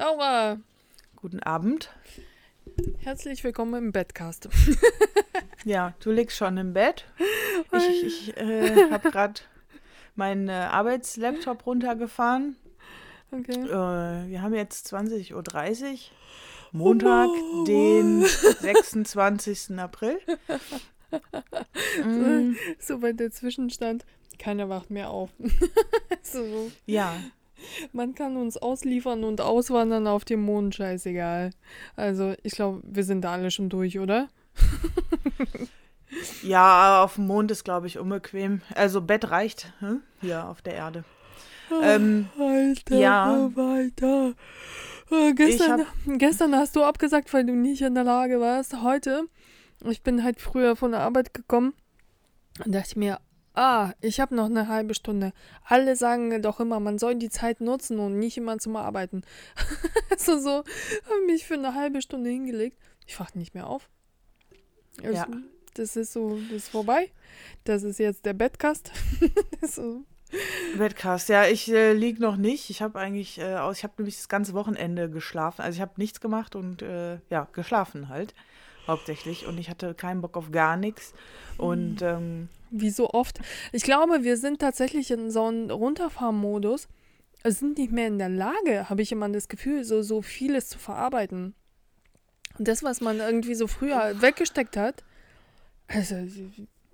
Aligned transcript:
Laura, 0.00 0.56
Guten 1.16 1.40
Abend. 1.42 1.90
herzlich 3.00 3.44
willkommen 3.44 3.74
im 3.74 3.92
Bettcast. 3.92 4.48
Ja, 5.66 5.92
du 6.00 6.10
liegst 6.10 6.38
schon 6.38 6.56
im 6.56 6.72
Bett. 6.72 7.04
Ich, 7.76 8.02
ich 8.30 8.36
äh, 8.38 8.90
habe 8.90 9.10
gerade 9.10 9.42
meinen 10.14 10.48
äh, 10.48 10.52
Arbeitslaptop 10.52 11.66
runtergefahren. 11.66 12.56
Okay. 13.30 13.60
Äh, 13.60 14.30
wir 14.30 14.40
haben 14.40 14.54
jetzt 14.54 14.90
20.30 14.90 15.34
Uhr. 15.92 15.98
Montag, 16.72 17.28
den 17.66 18.22
26. 18.24 19.78
April. 19.78 20.18
Mm, 22.02 22.56
So 22.78 23.02
weit 23.02 23.20
der 23.20 23.30
Zwischenstand. 23.30 24.06
Keiner 24.38 24.70
wacht 24.70 24.88
mehr 24.88 25.10
auf. 25.10 25.28
so, 26.22 26.70
ja, 26.86 27.14
man 27.92 28.14
kann 28.14 28.36
uns 28.36 28.56
ausliefern 28.56 29.24
und 29.24 29.40
auswandern 29.40 30.06
auf 30.06 30.24
dem 30.24 30.42
Mond, 30.42 30.74
scheißegal. 30.74 31.50
Also, 31.96 32.34
ich 32.42 32.52
glaube, 32.52 32.82
wir 32.84 33.04
sind 33.04 33.22
da 33.22 33.32
alle 33.32 33.50
schon 33.50 33.68
durch, 33.68 33.98
oder? 33.98 34.28
ja, 36.42 37.02
auf 37.02 37.14
dem 37.14 37.26
Mond 37.26 37.50
ist, 37.50 37.64
glaube 37.64 37.86
ich, 37.86 37.98
unbequem. 37.98 38.62
Also 38.74 39.00
Bett 39.00 39.30
reicht 39.30 39.72
hm? 39.80 40.02
hier 40.20 40.46
auf 40.48 40.62
der 40.62 40.74
Erde. 40.74 41.04
Ähm, 41.82 42.28
Alter, 42.38 42.98
ja. 42.98 43.50
weiter. 43.54 44.34
Äh, 45.10 45.34
gestern, 45.34 45.80
hab- 45.80 46.18
gestern 46.18 46.54
hast 46.56 46.74
du 46.76 46.82
abgesagt, 46.82 47.32
weil 47.32 47.46
du 47.46 47.54
nicht 47.54 47.82
in 47.82 47.94
der 47.94 48.04
Lage 48.04 48.40
warst. 48.40 48.82
Heute, 48.82 49.24
ich 49.84 50.02
bin 50.02 50.24
halt 50.24 50.40
früher 50.40 50.76
von 50.76 50.92
der 50.92 51.00
Arbeit 51.00 51.32
gekommen 51.32 51.74
und 52.64 52.74
dachte 52.74 52.98
mir, 52.98 53.20
ah, 53.54 53.92
ich 54.00 54.20
habe 54.20 54.34
noch 54.34 54.46
eine 54.46 54.68
halbe 54.68 54.94
Stunde. 54.94 55.32
Alle 55.64 55.96
sagen 55.96 56.42
doch 56.42 56.60
immer, 56.60 56.80
man 56.80 56.98
soll 56.98 57.16
die 57.16 57.30
Zeit 57.30 57.60
nutzen 57.60 57.98
und 57.98 58.18
nicht 58.18 58.36
immer 58.36 58.58
zum 58.58 58.76
Arbeiten. 58.76 59.22
also 60.10 60.38
so, 60.38 60.50
habe 60.50 61.26
mich 61.26 61.46
für 61.46 61.54
eine 61.54 61.74
halbe 61.74 62.02
Stunde 62.02 62.30
hingelegt. 62.30 62.78
Ich 63.06 63.18
wachte 63.18 63.38
nicht 63.38 63.54
mehr 63.54 63.66
auf. 63.66 63.88
Also, 65.02 65.14
Ja. 65.14 65.26
Das 65.74 65.94
ist 65.94 66.12
so, 66.12 66.36
das 66.36 66.64
ist 66.64 66.68
vorbei. 66.68 67.10
Das 67.62 67.84
ist 67.84 67.98
jetzt 67.98 68.26
der 68.26 68.34
ist 69.60 69.74
so. 69.74 70.04
Bettcast, 70.76 71.28
ja, 71.28 71.46
ich 71.46 71.72
äh, 71.72 71.92
lieg 71.92 72.20
noch 72.20 72.36
nicht. 72.36 72.70
Ich 72.70 72.82
habe 72.82 72.98
eigentlich 72.98 73.38
äh, 73.38 73.56
aus, 73.56 73.78
ich 73.78 73.84
habe 73.84 73.94
nämlich 73.98 74.16
das 74.16 74.28
ganze 74.28 74.52
Wochenende 74.54 75.10
geschlafen. 75.10 75.62
Also 75.62 75.76
ich 75.76 75.80
habe 75.80 75.92
nichts 75.96 76.20
gemacht 76.20 76.54
und 76.54 76.82
äh, 76.82 77.18
ja, 77.30 77.48
geschlafen 77.52 78.08
halt 78.08 78.34
hauptsächlich. 78.90 79.46
Und 79.46 79.58
ich 79.58 79.70
hatte 79.70 79.94
keinen 79.94 80.20
Bock 80.20 80.36
auf 80.36 80.50
gar 80.52 80.76
nichts. 80.76 81.14
Und 81.56 82.02
ähm, 82.02 82.48
Wie 82.70 82.90
so 82.90 83.10
oft. 83.10 83.40
Ich 83.72 83.82
glaube, 83.82 84.22
wir 84.22 84.36
sind 84.36 84.60
tatsächlich 84.60 85.10
in 85.10 85.30
so 85.30 85.46
einem 85.46 85.70
Runterfahrmodus. 85.70 86.88
Sind 87.44 87.78
nicht 87.78 87.90
mehr 87.90 88.06
in 88.06 88.18
der 88.18 88.28
Lage, 88.28 88.90
habe 88.90 89.00
ich 89.00 89.12
immer 89.12 89.28
das 89.30 89.48
Gefühl, 89.48 89.84
so, 89.84 90.02
so 90.02 90.20
vieles 90.20 90.68
zu 90.68 90.78
verarbeiten. 90.78 91.54
Und 92.58 92.68
das, 92.68 92.82
was 92.82 93.00
man 93.00 93.18
irgendwie 93.18 93.54
so 93.54 93.66
früher 93.66 94.20
weggesteckt 94.20 94.76
hat, 94.76 95.02
also 95.88 96.16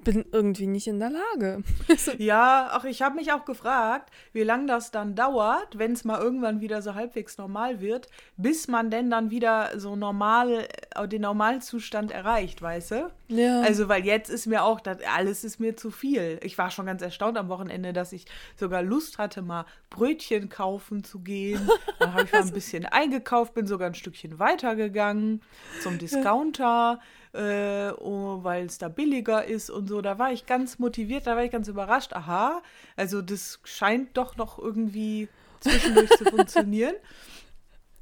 bin 0.06 0.24
irgendwie 0.30 0.68
nicht 0.68 0.86
in 0.86 1.00
der 1.00 1.10
Lage. 1.10 1.62
Also, 1.88 2.12
ja, 2.18 2.76
auch 2.76 2.84
ich 2.84 3.02
habe 3.02 3.16
mich 3.16 3.32
auch 3.32 3.44
gefragt, 3.44 4.10
wie 4.32 4.42
lange 4.42 4.66
das 4.66 4.90
dann 4.90 5.14
dauert, 5.14 5.78
wenn 5.78 5.92
es 5.92 6.04
mal 6.04 6.20
irgendwann 6.20 6.60
wieder 6.60 6.82
so 6.82 6.94
halbwegs 6.94 7.38
normal 7.38 7.80
wird, 7.80 8.08
bis 8.36 8.68
man 8.68 8.90
denn 8.90 9.10
dann 9.10 9.30
wieder 9.30 9.78
so 9.78 9.96
normal, 9.96 10.68
äh, 10.94 11.08
den 11.08 11.22
Normalzustand 11.22 12.10
erreicht, 12.10 12.62
weißt 12.62 12.90
du? 12.92 13.12
ja. 13.28 13.60
Also, 13.62 13.88
weil 13.88 14.04
jetzt 14.04 14.30
ist 14.30 14.46
mir 14.46 14.62
auch, 14.62 14.80
das, 14.80 14.98
alles 15.16 15.42
ist 15.42 15.58
mir 15.58 15.76
zu 15.76 15.90
viel. 15.90 16.38
Ich 16.42 16.56
war 16.58 16.70
schon 16.70 16.86
ganz 16.86 17.02
erstaunt 17.02 17.36
am 17.38 17.48
Wochenende, 17.48 17.92
dass 17.92 18.12
ich 18.12 18.26
sogar 18.56 18.82
Lust 18.82 19.18
hatte, 19.18 19.42
mal 19.42 19.64
Brötchen 19.90 20.48
kaufen 20.48 21.02
zu 21.02 21.20
gehen. 21.20 21.68
Dann 21.98 22.12
habe 22.12 22.24
ich 22.24 22.32
mal 22.32 22.42
ein 22.42 22.52
bisschen 22.52 22.86
eingekauft, 22.86 23.54
bin 23.54 23.66
sogar 23.66 23.88
ein 23.88 23.94
Stückchen 23.94 24.38
weitergegangen 24.38 25.42
zum 25.82 25.98
Discounter, 25.98 27.00
äh, 27.36 27.92
oh, 27.98 28.40
weil 28.42 28.66
es 28.66 28.78
da 28.78 28.88
billiger 28.88 29.44
ist 29.44 29.70
und 29.70 29.88
so. 29.88 30.00
Da 30.00 30.18
war 30.18 30.32
ich 30.32 30.46
ganz 30.46 30.78
motiviert, 30.78 31.26
da 31.26 31.36
war 31.36 31.44
ich 31.44 31.50
ganz 31.50 31.68
überrascht. 31.68 32.12
Aha, 32.12 32.62
also 32.96 33.22
das 33.22 33.60
scheint 33.64 34.16
doch 34.16 34.36
noch 34.36 34.58
irgendwie 34.58 35.28
zwischendurch 35.60 36.10
zu 36.10 36.24
funktionieren. 36.30 36.94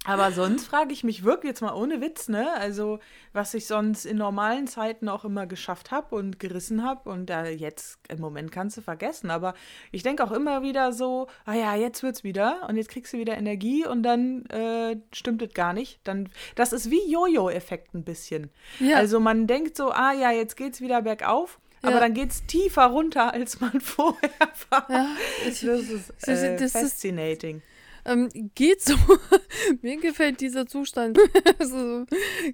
Aber 0.06 0.32
sonst 0.32 0.66
frage 0.66 0.92
ich 0.92 1.02
mich 1.02 1.24
wirklich 1.24 1.50
jetzt 1.50 1.62
mal 1.62 1.72
ohne 1.74 2.00
Witz, 2.02 2.28
ne? 2.28 2.52
Also, 2.58 2.98
was 3.32 3.54
ich 3.54 3.66
sonst 3.66 4.04
in 4.04 4.18
normalen 4.18 4.66
Zeiten 4.66 5.08
auch 5.08 5.24
immer 5.24 5.46
geschafft 5.46 5.90
habe 5.90 6.14
und 6.14 6.38
gerissen 6.38 6.84
habe 6.84 7.08
und 7.08 7.26
da 7.30 7.46
jetzt 7.46 7.98
im 8.08 8.20
Moment 8.20 8.52
kannst 8.52 8.76
du 8.76 8.82
vergessen. 8.82 9.30
Aber 9.30 9.54
ich 9.92 10.02
denke 10.02 10.22
auch 10.22 10.32
immer 10.32 10.62
wieder 10.62 10.92
so, 10.92 11.26
ah 11.46 11.54
ja, 11.54 11.74
jetzt 11.74 12.02
wird's 12.02 12.22
wieder 12.22 12.66
und 12.68 12.76
jetzt 12.76 12.90
kriegst 12.90 13.14
du 13.14 13.18
wieder 13.18 13.38
Energie 13.38 13.86
und 13.86 14.02
dann 14.02 14.44
äh, 14.50 14.96
stimmt 15.12 15.40
es 15.40 15.54
gar 15.54 15.72
nicht. 15.72 16.00
Dann, 16.04 16.28
das 16.54 16.74
ist 16.74 16.90
wie 16.90 17.10
Jojo-Effekt 17.10 17.94
ein 17.94 18.04
bisschen. 18.04 18.50
ja. 18.80 18.96
Also 18.98 19.20
man 19.20 19.46
denkt 19.46 19.76
so, 19.76 19.90
ah 19.90 20.12
ja, 20.12 20.30
jetzt 20.30 20.56
geht's 20.56 20.80
wieder 20.82 21.00
bergauf. 21.02 21.58
Ja. 21.82 21.90
Aber 21.90 22.00
dann 22.00 22.14
geht's 22.14 22.44
tiefer 22.46 22.86
runter, 22.86 23.32
als 23.32 23.60
man 23.60 23.78
vorher 23.80 24.30
war. 24.70 24.86
ja, 24.90 25.06
ich, 25.46 25.60
Das 25.60 25.80
ist, 25.80 26.10
ist- 26.10 26.28
äh, 26.28 26.56
das 26.56 26.62
ist- 26.62 26.72
fascinating. 26.72 27.62
Ähm, 28.04 28.28
geht 28.54 28.82
so. 28.82 28.94
Mir 29.82 29.98
gefällt 29.98 30.40
dieser 30.40 30.66
Zustand. 30.66 31.18
also, 31.58 32.04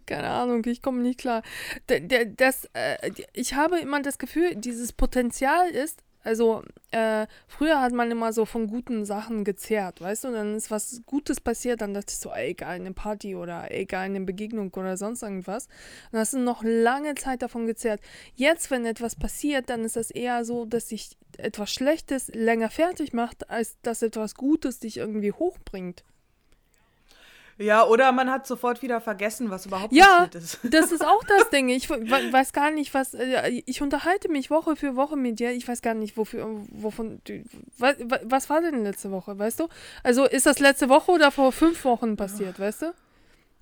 keine 0.06 0.28
Ahnung, 0.28 0.64
ich 0.66 0.82
komme 0.82 1.00
nicht 1.02 1.20
klar. 1.20 1.42
D 1.88 2.32
das, 2.36 2.68
äh, 2.72 3.10
ich 3.32 3.54
habe 3.54 3.78
immer 3.78 4.00
das 4.02 4.18
Gefühl, 4.18 4.54
dieses 4.54 4.92
Potenzial 4.92 5.70
ist, 5.70 6.02
also 6.22 6.62
äh, 6.90 7.26
früher 7.48 7.80
hat 7.80 7.92
man 7.92 8.10
immer 8.10 8.32
so 8.32 8.44
von 8.44 8.66
guten 8.66 9.04
Sachen 9.04 9.44
gezehrt, 9.44 10.00
weißt 10.00 10.24
du, 10.24 10.32
dann 10.32 10.56
ist 10.56 10.70
was 10.70 11.02
Gutes 11.06 11.40
passiert, 11.40 11.80
dann 11.80 11.94
dachte 11.94 12.12
ich 12.12 12.18
so, 12.18 12.30
ey, 12.30 12.50
egal, 12.50 12.76
eine 12.76 12.92
Party 12.92 13.36
oder 13.36 13.70
egal, 13.70 14.06
eine 14.06 14.20
Begegnung 14.20 14.72
oder 14.74 14.96
sonst 14.96 15.22
irgendwas. 15.22 15.68
Und 16.12 16.18
hast 16.18 16.34
du 16.34 16.38
noch 16.38 16.62
lange 16.62 17.14
Zeit 17.14 17.42
davon 17.42 17.66
gezehrt. 17.66 18.00
Jetzt, 18.34 18.70
wenn 18.70 18.84
etwas 18.84 19.16
passiert, 19.16 19.70
dann 19.70 19.84
ist 19.84 19.96
das 19.96 20.10
eher 20.10 20.44
so, 20.44 20.64
dass 20.64 20.88
sich 20.88 21.16
etwas 21.38 21.72
Schlechtes 21.72 22.28
länger 22.28 22.70
fertig 22.70 23.12
macht, 23.12 23.48
als 23.48 23.80
dass 23.82 24.02
etwas 24.02 24.34
Gutes 24.34 24.78
dich 24.78 24.98
irgendwie 24.98 25.32
hochbringt. 25.32 26.04
Ja, 27.62 27.84
oder 27.86 28.10
man 28.12 28.30
hat 28.30 28.46
sofort 28.46 28.80
wieder 28.80 29.02
vergessen, 29.02 29.50
was 29.50 29.66
überhaupt 29.66 29.92
Ja, 29.92 30.26
passiert 30.26 30.34
ist. 30.36 30.58
Das 30.70 30.92
ist 30.92 31.04
auch 31.04 31.22
das 31.24 31.50
Ding. 31.50 31.68
Ich 31.68 31.90
we- 31.90 32.32
weiß 32.32 32.52
gar 32.54 32.70
nicht, 32.70 32.94
was. 32.94 33.12
äh, 33.12 33.62
Ich 33.66 33.82
unterhalte 33.82 34.30
mich 34.30 34.50
Woche 34.50 34.76
für 34.76 34.96
Woche 34.96 35.16
mit 35.16 35.38
dir. 35.40 35.50
Ich 35.52 35.68
weiß 35.68 35.82
gar 35.82 35.92
nicht, 35.94 36.16
wofür, 36.16 36.46
wovon. 36.70 37.20
du- 37.24 37.44
wa- 37.76 37.94
wa- 38.04 38.20
Was 38.24 38.48
war 38.48 38.62
denn 38.62 38.82
letzte 38.82 39.10
Woche, 39.10 39.38
weißt 39.38 39.60
du? 39.60 39.68
Also 40.02 40.24
ist 40.24 40.46
das 40.46 40.58
letzte 40.58 40.88
Woche 40.88 41.12
oder 41.12 41.30
vor 41.30 41.52
fünf 41.52 41.84
Wochen 41.84 42.16
passiert, 42.16 42.58
weißt 42.58 42.82
du? 42.82 42.94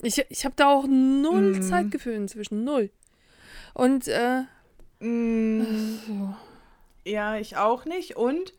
Ich, 0.03 0.25
ich 0.29 0.45
habe 0.45 0.55
da 0.57 0.69
auch 0.69 0.87
null 0.87 1.55
Mhm. 1.57 1.63
Zeitgefühl 1.63 2.13
inzwischen. 2.15 2.63
Null. 2.63 2.91
Und, 3.75 4.07
äh. 4.07 4.43
Mm, 5.01 5.65
So. 6.07 6.35
ja, 7.05 7.37
ich 7.37 7.57
auch 7.57 7.85
nicht. 7.85 8.17
Und 8.17 8.53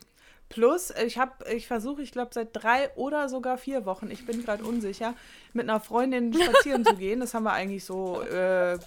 plus, 0.49 0.91
ich 1.05 1.17
habe, 1.17 1.31
ich 1.53 1.67
versuche, 1.67 2.01
ich 2.01 2.11
glaube, 2.11 2.31
seit 2.33 2.49
drei 2.53 2.89
oder 2.95 3.29
sogar 3.29 3.57
vier 3.57 3.85
Wochen, 3.85 4.09
ich 4.11 4.25
bin 4.25 4.43
gerade 4.43 4.63
unsicher, 4.63 5.13
mit 5.53 5.69
einer 5.69 5.79
Freundin 5.79 6.33
spazieren 6.41 6.83
zu 6.85 6.95
gehen. 6.95 7.19
Das 7.19 7.33
haben 7.33 7.43
wir 7.43 7.53
eigentlich 7.53 7.85
so, 7.85 8.21
äh, 8.23 8.77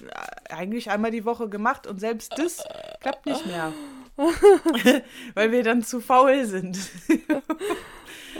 eigentlich 0.50 0.90
einmal 0.90 1.10
die 1.12 1.24
Woche 1.24 1.48
gemacht 1.48 1.86
und 1.86 2.00
selbst 2.00 2.36
das 2.36 2.64
klappt 3.00 3.26
nicht 3.26 3.46
mehr. 3.46 3.72
Weil 5.34 5.52
wir 5.52 5.62
dann 5.62 5.82
zu 5.82 6.00
faul 6.00 6.44
sind. 6.44 6.78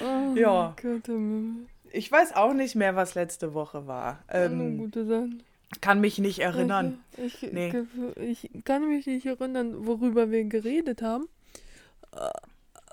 Oh 0.05 0.35
Ja. 0.37 0.75
Gott, 0.83 1.09
ähm, 1.09 1.67
Ich 1.93 2.11
weiß 2.11 2.35
auch 2.37 2.53
nicht 2.53 2.75
mehr, 2.75 2.97
was 2.97 3.15
letzte 3.15 3.55
Woche 3.55 3.87
war. 3.87 4.19
Ähm, 4.29 4.91
kann 5.81 6.01
mich 6.01 6.19
nicht 6.19 6.41
erinnern. 6.41 6.99
Ich, 7.17 7.41
Nee. 7.51 7.73
ich 8.17 8.51
kann 8.65 8.87
mich 8.89 9.07
nicht 9.07 9.25
erinnern, 9.27 9.87
worüber 9.87 10.31
wir 10.31 10.45
geredet 10.45 11.01
haben. 11.03 11.29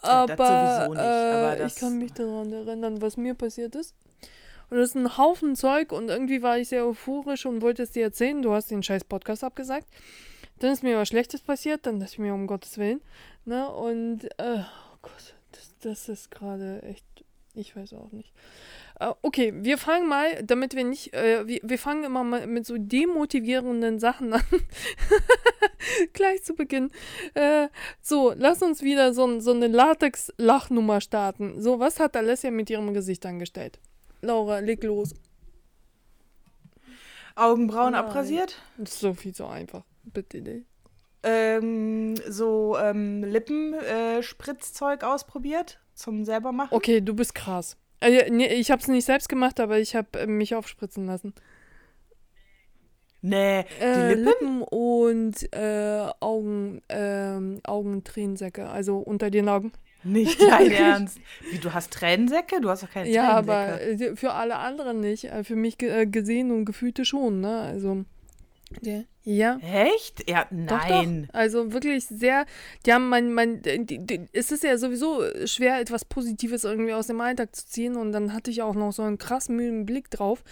Äh, 0.03 0.07
Ja, 0.07 0.23
Aber, 0.23 0.77
sowieso 0.77 0.93
nicht, 0.93 1.01
äh, 1.03 1.31
aber 1.33 1.53
ich 1.53 1.59
das- 1.59 1.75
kann 1.75 1.97
mich 1.97 2.13
daran 2.13 2.53
erinnern, 2.53 3.01
was 3.01 3.17
mir 3.17 3.33
passiert 3.35 3.75
ist. 3.75 3.95
Und 4.69 4.77
das 4.77 4.89
ist 4.89 4.95
ein 4.95 5.17
Haufen 5.17 5.55
Zeug 5.55 5.91
und 5.91 6.09
irgendwie 6.09 6.41
war 6.43 6.57
ich 6.59 6.69
sehr 6.69 6.85
euphorisch 6.85 7.45
und 7.47 7.61
wollte 7.61 7.81
es 7.83 7.91
dir 7.91 8.03
erzählen. 8.03 8.41
Du 8.41 8.53
hast 8.53 8.69
den 8.69 8.83
scheiß 8.83 9.03
Podcast 9.03 9.43
abgesagt. 9.43 9.87
Dann 10.59 10.71
ist 10.73 10.83
mir 10.83 10.97
was 10.97 11.07
Schlechtes 11.07 11.41
passiert, 11.41 11.85
dann 11.85 11.99
dachte 11.99 12.13
ich 12.13 12.19
mir, 12.19 12.33
um 12.33 12.45
Gottes 12.45 12.77
Willen. 12.77 13.01
Ne? 13.45 13.67
Und, 13.69 14.25
äh, 14.37 14.59
oh 14.59 14.97
Gott, 15.01 15.33
das, 15.53 15.73
das 15.81 16.09
ist 16.09 16.29
gerade 16.31 16.83
echt, 16.83 17.05
ich 17.55 17.75
weiß 17.75 17.93
auch 17.93 18.11
nicht. 18.11 18.31
Äh, 18.99 19.13
okay, 19.21 19.53
wir 19.55 19.77
fangen 19.77 20.07
mal, 20.07 20.43
damit 20.43 20.75
wir 20.75 20.83
nicht, 20.83 21.13
äh, 21.13 21.47
wir, 21.47 21.61
wir 21.63 21.79
fangen 21.79 22.03
immer 22.03 22.23
mal 22.23 22.45
mit 22.47 22.65
so 22.65 22.75
demotivierenden 22.77 23.99
Sachen 23.99 24.33
an. 24.33 24.43
Gleich 26.13 26.43
zu 26.43 26.53
Beginn. 26.53 26.91
Äh, 27.33 27.69
so, 28.01 28.33
lass 28.35 28.61
uns 28.61 28.81
wieder 28.83 29.13
so, 29.13 29.39
so 29.39 29.51
eine 29.51 29.67
Latex-Lachnummer 29.67 30.99
starten. 31.01 31.61
So, 31.61 31.79
was 31.79 31.99
hat 31.99 32.15
Alessia 32.15 32.51
mit 32.51 32.69
ihrem 32.69 32.93
Gesicht 32.93 33.25
angestellt? 33.25 33.79
Laura, 34.21 34.59
leg 34.59 34.83
los. 34.83 35.13
Augenbrauen 37.35 37.93
Nein. 37.93 38.03
abrasiert. 38.03 38.61
Das 38.77 38.91
ist 38.95 38.99
so 38.99 39.13
viel 39.13 39.33
zu 39.33 39.45
einfach. 39.47 39.83
Bitte 40.03 40.41
nicht. 40.41 40.65
ähm, 41.23 42.15
so 42.27 42.77
ähm, 42.77 43.23
Lippenspritzzeug 43.23 45.03
ausprobiert 45.05 45.79
zum 45.93 46.25
selber 46.25 46.51
machen. 46.51 46.73
Okay, 46.73 46.99
du 46.99 47.13
bist 47.13 47.33
krass. 47.33 47.77
Äh, 48.01 48.29
nee, 48.29 48.47
ich 48.53 48.71
habe 48.71 48.81
es 48.81 48.87
nicht 48.87 49.05
selbst 49.05 49.29
gemacht, 49.29 49.59
aber 49.59 49.79
ich 49.79 49.95
habe 49.95 50.19
äh, 50.19 50.27
mich 50.27 50.55
aufspritzen 50.55 51.05
lassen. 51.05 51.33
Nee, 53.21 53.65
die 53.79 53.83
Äh, 53.83 54.13
Lippen? 54.13 54.25
Lippen 54.25 54.61
und 54.61 55.53
äh, 55.53 56.07
Augen, 56.21 56.81
ähm, 56.87 57.59
Augentränensäcke, 57.65 58.67
also 58.69 58.97
unter 58.99 59.29
den 59.29 59.49
Augen. 59.49 59.73
Nicht 60.03 60.41
dein 60.41 60.71
Ernst. 60.71 61.19
Wie, 61.51 61.57
du 61.57 61.73
hast 61.73 61.91
Tränensäcke? 61.91 62.61
Du 62.61 62.69
hast 62.69 62.83
doch 62.83 62.89
keine 62.89 63.09
Ja, 63.09 63.41
Tränensäcke. 63.41 63.51
aber 63.51 63.81
äh, 63.81 64.15
für 64.15 64.31
alle 64.31 64.55
anderen 64.55 65.01
nicht. 65.01 65.25
Äh, 65.25 65.43
Für 65.43 65.57
mich 65.57 65.77
ge 65.77 65.89
äh, 65.89 66.05
gesehen 66.05 66.51
und 66.51 66.63
gefühlte 66.63 67.03
schon, 67.03 67.41
ne? 67.41 67.59
Also, 67.59 68.05
der, 68.81 69.05
ja. 69.23 69.59
Echt? 69.61 70.29
Ja, 70.29 70.45
Doch, 70.49 70.87
nein. 70.87 71.27
doch. 71.27 71.33
Also 71.33 71.73
wirklich 71.73 72.05
sehr, 72.05 72.45
die 72.85 72.93
haben 72.93 73.09
mein, 73.09 73.33
mein, 73.33 73.61
die, 73.61 73.99
die, 73.99 74.21
es 74.31 74.51
ist 74.51 74.63
ja 74.63 74.77
sowieso 74.77 75.23
schwer, 75.45 75.79
etwas 75.79 76.05
Positives 76.05 76.63
irgendwie 76.63 76.93
aus 76.93 77.07
dem 77.07 77.19
Alltag 77.19 77.55
zu 77.55 77.67
ziehen 77.67 77.95
und 77.95 78.11
dann 78.11 78.33
hatte 78.33 78.49
ich 78.49 78.61
auch 78.61 78.75
noch 78.75 78.91
so 78.91 79.03
einen 79.03 79.17
krass 79.17 79.49
müden 79.49 79.85
Blick 79.85 80.09
drauf. 80.09 80.43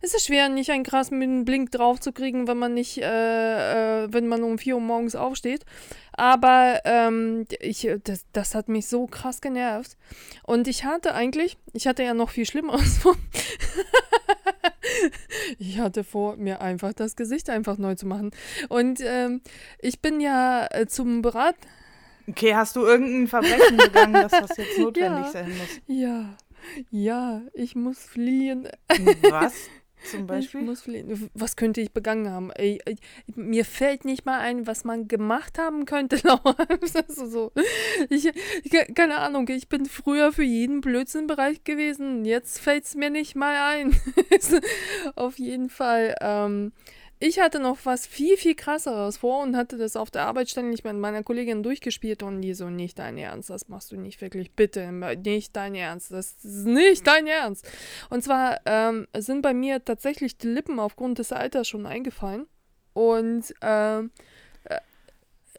Es 0.00 0.14
ist 0.14 0.26
schwer, 0.26 0.48
nicht 0.48 0.70
einen 0.70 0.84
krass 0.84 1.10
müden 1.10 1.44
Blick 1.44 1.70
drauf 1.70 1.98
zu 2.00 2.12
kriegen, 2.12 2.46
wenn 2.46 2.58
man 2.58 2.74
nicht, 2.74 2.98
äh, 2.98 4.04
äh, 4.04 4.12
wenn 4.12 4.28
man 4.28 4.42
um 4.42 4.58
4 4.58 4.74
Uhr 4.74 4.80
morgens 4.80 5.16
aufsteht. 5.16 5.64
Aber 6.12 6.80
ähm, 6.84 7.46
ich, 7.60 7.88
das, 8.04 8.26
das 8.32 8.54
hat 8.54 8.68
mich 8.68 8.86
so 8.88 9.06
krass 9.06 9.40
genervt. 9.40 9.96
Und 10.44 10.68
ich 10.68 10.84
hatte 10.84 11.14
eigentlich, 11.14 11.56
ich 11.72 11.86
hatte 11.86 12.02
ja 12.02 12.14
noch 12.14 12.30
viel 12.30 12.44
Schlimmeres 12.44 12.98
vor. 12.98 13.16
ich 15.58 15.78
hatte 15.78 16.04
vor, 16.04 16.36
mir 16.36 16.60
einfach 16.60 16.92
das 16.92 17.16
Gesicht 17.16 17.50
einfach 17.50 17.78
neu 17.78 17.94
zu 17.94 18.06
machen. 18.06 18.30
Und 18.68 19.00
ähm, 19.04 19.40
ich 19.80 20.00
bin 20.00 20.20
ja 20.20 20.66
äh, 20.70 20.86
zum 20.86 21.22
Berat. 21.22 21.56
Okay, 22.28 22.54
hast 22.54 22.76
du 22.76 22.84
irgendein 22.84 23.26
Verbrechen 23.28 23.76
begangen, 23.76 24.12
dass 24.14 24.32
das 24.32 24.56
jetzt 24.56 24.78
notwendig 24.78 25.24
Ja. 25.26 25.30
sein 25.32 25.48
muss? 25.58 25.80
Ja, 25.86 26.36
ja, 26.90 27.42
ich 27.54 27.74
muss 27.74 27.98
fliehen. 28.04 28.68
Was 29.30 29.54
zum 30.04 30.20
Ich 30.20 30.26
Beispiel? 30.26 30.62
muss. 30.62 30.84
Was 31.34 31.56
könnte 31.56 31.80
ich 31.80 31.92
begangen 31.92 32.30
haben? 32.30 32.50
Ey, 32.52 32.80
ey, 32.84 32.96
mir 33.34 33.64
fällt 33.64 34.04
nicht 34.04 34.24
mal 34.26 34.38
ein, 34.40 34.66
was 34.66 34.84
man 34.84 35.08
gemacht 35.08 35.58
haben 35.58 35.84
könnte, 35.84 36.16
Laura. 36.24 36.56
Ist 36.80 37.16
so. 37.16 37.52
Ich, 38.08 38.26
ich, 38.26 38.94
keine 38.94 39.18
Ahnung, 39.18 39.48
ich 39.48 39.68
bin 39.68 39.86
früher 39.86 40.32
für 40.32 40.44
jeden 40.44 40.80
Blödsinn 40.80 41.26
bereit 41.26 41.64
gewesen. 41.64 42.24
Jetzt 42.24 42.60
fällt 42.60 42.84
es 42.84 42.94
mir 42.94 43.10
nicht 43.10 43.36
mal 43.36 43.56
ein. 43.56 43.94
Auf 45.16 45.38
jeden 45.38 45.68
Fall. 45.70 46.14
Ähm, 46.20 46.72
ich 47.22 47.38
hatte 47.38 47.60
noch 47.60 47.78
was 47.84 48.06
viel, 48.06 48.38
viel 48.38 48.54
krasseres 48.54 49.18
vor 49.18 49.42
und 49.42 49.54
hatte 49.54 49.76
das 49.76 49.94
auf 49.94 50.10
der 50.10 50.22
Arbeit 50.22 50.48
ständig 50.48 50.82
mit 50.84 50.96
meiner 50.96 51.22
Kollegin 51.22 51.62
durchgespielt 51.62 52.22
und 52.22 52.40
die 52.40 52.54
so, 52.54 52.70
nicht 52.70 52.98
dein 52.98 53.18
Ernst, 53.18 53.50
das 53.50 53.68
machst 53.68 53.92
du 53.92 53.96
nicht 53.96 54.22
wirklich, 54.22 54.52
bitte, 54.52 54.90
nicht 54.90 55.54
dein 55.54 55.74
Ernst, 55.74 56.10
das 56.12 56.32
ist 56.42 56.64
nicht 56.64 57.06
dein 57.06 57.26
Ernst. 57.26 57.70
Und 58.08 58.24
zwar 58.24 58.60
ähm, 58.64 59.06
sind 59.16 59.42
bei 59.42 59.52
mir 59.52 59.84
tatsächlich 59.84 60.38
die 60.38 60.48
Lippen 60.48 60.80
aufgrund 60.80 61.18
des 61.18 61.30
Alters 61.30 61.68
schon 61.68 61.84
eingefallen. 61.84 62.46
Und 62.94 63.54
ähm, 63.60 64.10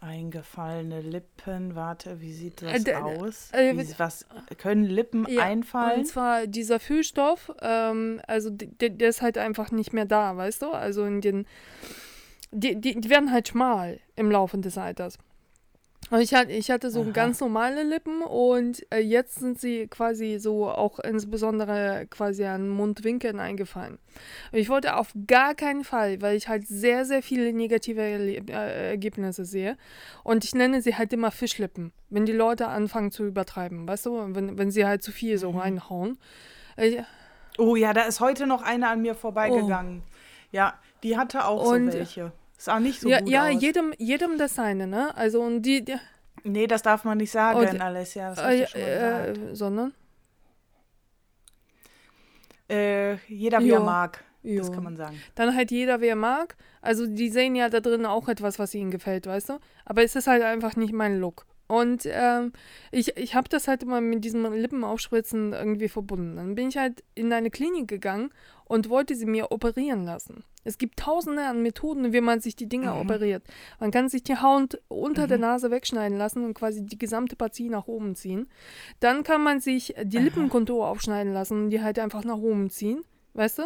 Eingefallene 0.02 1.02
Lippen, 1.02 1.76
warte, 1.76 2.20
wie 2.22 2.34
sieht 2.34 2.62
Äh, 2.64 2.74
das 2.74 2.84
d- 2.84 2.96
aus? 2.96 3.50
äh, 3.54 3.78
Wie, 3.78 3.88
was 4.00 4.26
können 4.58 4.86
Lippen 4.86 5.28
Ja, 5.30 5.44
einfallen? 5.44 6.00
Und 6.00 6.06
zwar 6.08 6.48
dieser 6.48 6.80
Füllstoff, 6.80 7.52
ähm, 7.62 8.20
also 8.28 8.50
der, 8.52 8.90
der 8.90 9.10
ist 9.10 9.22
halt 9.22 9.38
einfach 9.38 9.72
nicht 9.72 9.94
mehr 9.94 10.06
da, 10.06 10.36
weißt 10.36 10.64
du? 10.64 10.72
Also 10.72 11.06
in 11.06 11.22
den, 11.22 11.46
die, 12.52 12.82
die, 12.82 13.00
die 13.00 13.10
werden 13.12 13.32
halt 13.32 13.48
schmal 13.48 14.00
im 14.16 14.32
Laufe 14.32 14.58
des 14.58 14.78
Alters. 14.78 15.18
Und 16.12 16.20
ich 16.20 16.34
hatte, 16.34 16.52
ich 16.52 16.70
hatte 16.70 16.92
so 16.92 17.02
Aha. 17.04 17.10
ganz 17.12 17.40
normale 17.40 17.84
Lippen 17.84 18.22
und 18.22 18.86
äh, 18.94 19.00
jetzt 19.00 19.36
sind 19.40 19.60
sie 19.62 19.88
quasi 19.88 20.38
so 20.40 20.70
auch 20.70 21.00
insbesondere 21.00 22.06
quasi 22.10 22.44
an 22.44 22.68
Mundwinkeln 22.68 23.40
eingefallen. 23.40 23.98
Und 24.52 24.60
ich 24.60 24.68
wollte 24.70 24.98
auf 24.98 25.14
gar 25.26 25.56
keinen 25.56 25.84
Fall, 25.86 26.22
weil 26.22 26.36
ich 26.36 26.50
halt 26.50 26.68
sehr, 26.68 27.06
sehr 27.06 27.24
viele 27.24 27.54
negative 27.54 28.02
Erle 28.02 28.34
äh, 28.50 28.90
Ergebnisse 28.92 29.46
sehe. 29.46 29.78
Und 30.24 30.44
ich 30.44 30.54
nenne 30.54 30.82
sie 30.82 30.96
halt 30.98 31.14
immer 31.14 31.32
Fischlippen, 31.32 31.94
wenn 32.10 32.26
die 32.26 32.34
Leute 32.34 32.68
anfangen 32.68 33.12
zu 33.12 33.26
übertreiben, 33.26 33.88
weißt 33.88 34.06
du? 34.08 34.36
Wenn, 34.36 34.58
wenn 34.58 34.70
sie 34.70 34.86
halt 34.86 35.02
zu 35.04 35.12
viel 35.14 35.38
so 35.38 35.54
Mhm. 35.54 35.58
reinhauen. 35.60 36.18
Äh, 36.76 37.04
Oh 37.58 37.76
ja, 37.76 37.94
da 37.94 38.04
ist 38.04 38.20
heute 38.22 38.48
noch 38.48 38.62
eine 38.64 38.88
an 38.90 39.02
mir 39.02 39.14
vorbeigegangen. 39.16 40.04
Ja, 40.52 40.74
die 41.04 41.18
hatte 41.18 41.46
auch 41.46 41.66
Oh. 41.66 41.70
Und- 41.74 41.92
so 41.92 41.98
welche. 41.98 42.32
Sah 42.64 42.80
nicht 42.80 43.02
so 43.02 43.10
ja, 43.10 43.20
gut 43.22 43.30
ja 43.30 43.48
aus. 43.48 43.60
jedem, 43.62 43.92
jedem 43.98 44.38
das 44.38 44.54
seine, 44.54 44.86
ne? 44.86 45.16
Also 45.18 45.42
und 45.42 45.64
die, 45.64 45.84
die 45.84 45.96
Nee, 46.44 46.68
das 46.68 46.82
darf 46.84 47.04
man 47.04 47.18
nicht 47.18 47.32
sagen, 47.32 47.58
Und- 47.60 47.82
Alessia. 47.82 48.30
Das 48.30 48.38
hast 48.44 48.76
äh, 48.76 49.32
äh, 49.32 49.56
sondern 49.56 49.94
Äh, 52.70 53.16
jeder 53.28 53.60
wie 53.60 53.70
er 53.72 53.80
Jo. 53.80 53.84
mag. 53.84 54.24
Das 54.44 54.68
Jo. 54.68 54.72
kann 54.74 54.84
man 54.84 54.96
sagen. 54.98 55.20
dann 55.36 55.56
halt 55.56 55.72
jeder, 55.72 56.02
wie 56.02 56.08
er 56.08 56.16
mag. 56.16 56.56
Also 56.82 57.06
die 57.06 57.30
sehen 57.30 57.56
ja 57.56 57.70
da 57.70 57.80
drin 57.80 58.06
auch 58.06 58.28
etwas, 58.28 58.58
was 58.60 58.74
ihnen 58.74 58.90
gefällt, 58.92 59.28
weißt 59.28 59.50
du? 59.50 59.60
Aber 59.86 60.04
es 60.04 60.16
ist 60.16 60.28
halt 60.28 60.42
einfach 60.44 60.76
nicht 60.76 60.94
mein 60.94 61.20
Look. 61.20 61.46
Und 61.72 62.06
ähm, 62.06 62.52
ich, 62.92 63.16
ich 63.16 63.34
habe 63.34 63.48
das 63.48 63.70
halt 63.70 63.84
immer 63.84 64.02
mit 64.02 64.26
diesem 64.26 64.44
Lippenaufspritzen 64.52 65.54
irgendwie 65.54 65.88
verbunden. 65.88 66.36
Dann 66.36 66.54
bin 66.56 66.68
ich 66.68 66.76
halt 66.78 67.02
in 67.16 67.32
eine 67.32 67.50
Klinik 67.50 67.88
gegangen 67.88 68.30
und 68.66 68.90
wollte 68.90 69.16
sie 69.16 69.26
mir 69.26 69.54
operieren 69.54 70.04
lassen. 70.04 70.44
Es 70.66 70.78
gibt 70.78 71.00
tausende 71.00 71.44
an 71.46 71.62
Methoden, 71.64 72.12
wie 72.12 72.20
man 72.20 72.42
sich 72.42 72.58
die 72.58 72.68
Dinge 72.68 72.92
Mhm. 72.92 73.00
operiert. 73.00 73.44
Man 73.80 73.90
kann 73.92 74.10
sich 74.10 74.22
die 74.22 74.36
Haut 74.36 74.82
unter 74.90 75.28
der 75.28 75.38
Nase 75.38 75.72
wegschneiden 75.72 76.18
lassen 76.18 76.44
und 76.44 76.56
quasi 76.56 76.86
die 76.86 76.98
gesamte 77.00 77.38
Partie 77.38 77.70
nach 77.70 77.88
oben 77.88 78.16
ziehen. 78.16 78.48
Dann 79.00 79.24
kann 79.24 79.42
man 79.42 79.62
sich 79.62 79.96
die. 80.04 80.18
Lippenkontur 80.18 80.86
aufschneiden 80.86 81.32
lassen 81.34 81.64
und 81.64 81.70
die 81.70 81.82
halt 81.82 82.00
einfach 82.00 82.26
nach 82.26 82.38
oben 82.38 82.70
ziehen. 82.70 83.02
Weißt 83.34 83.60
du? 83.60 83.64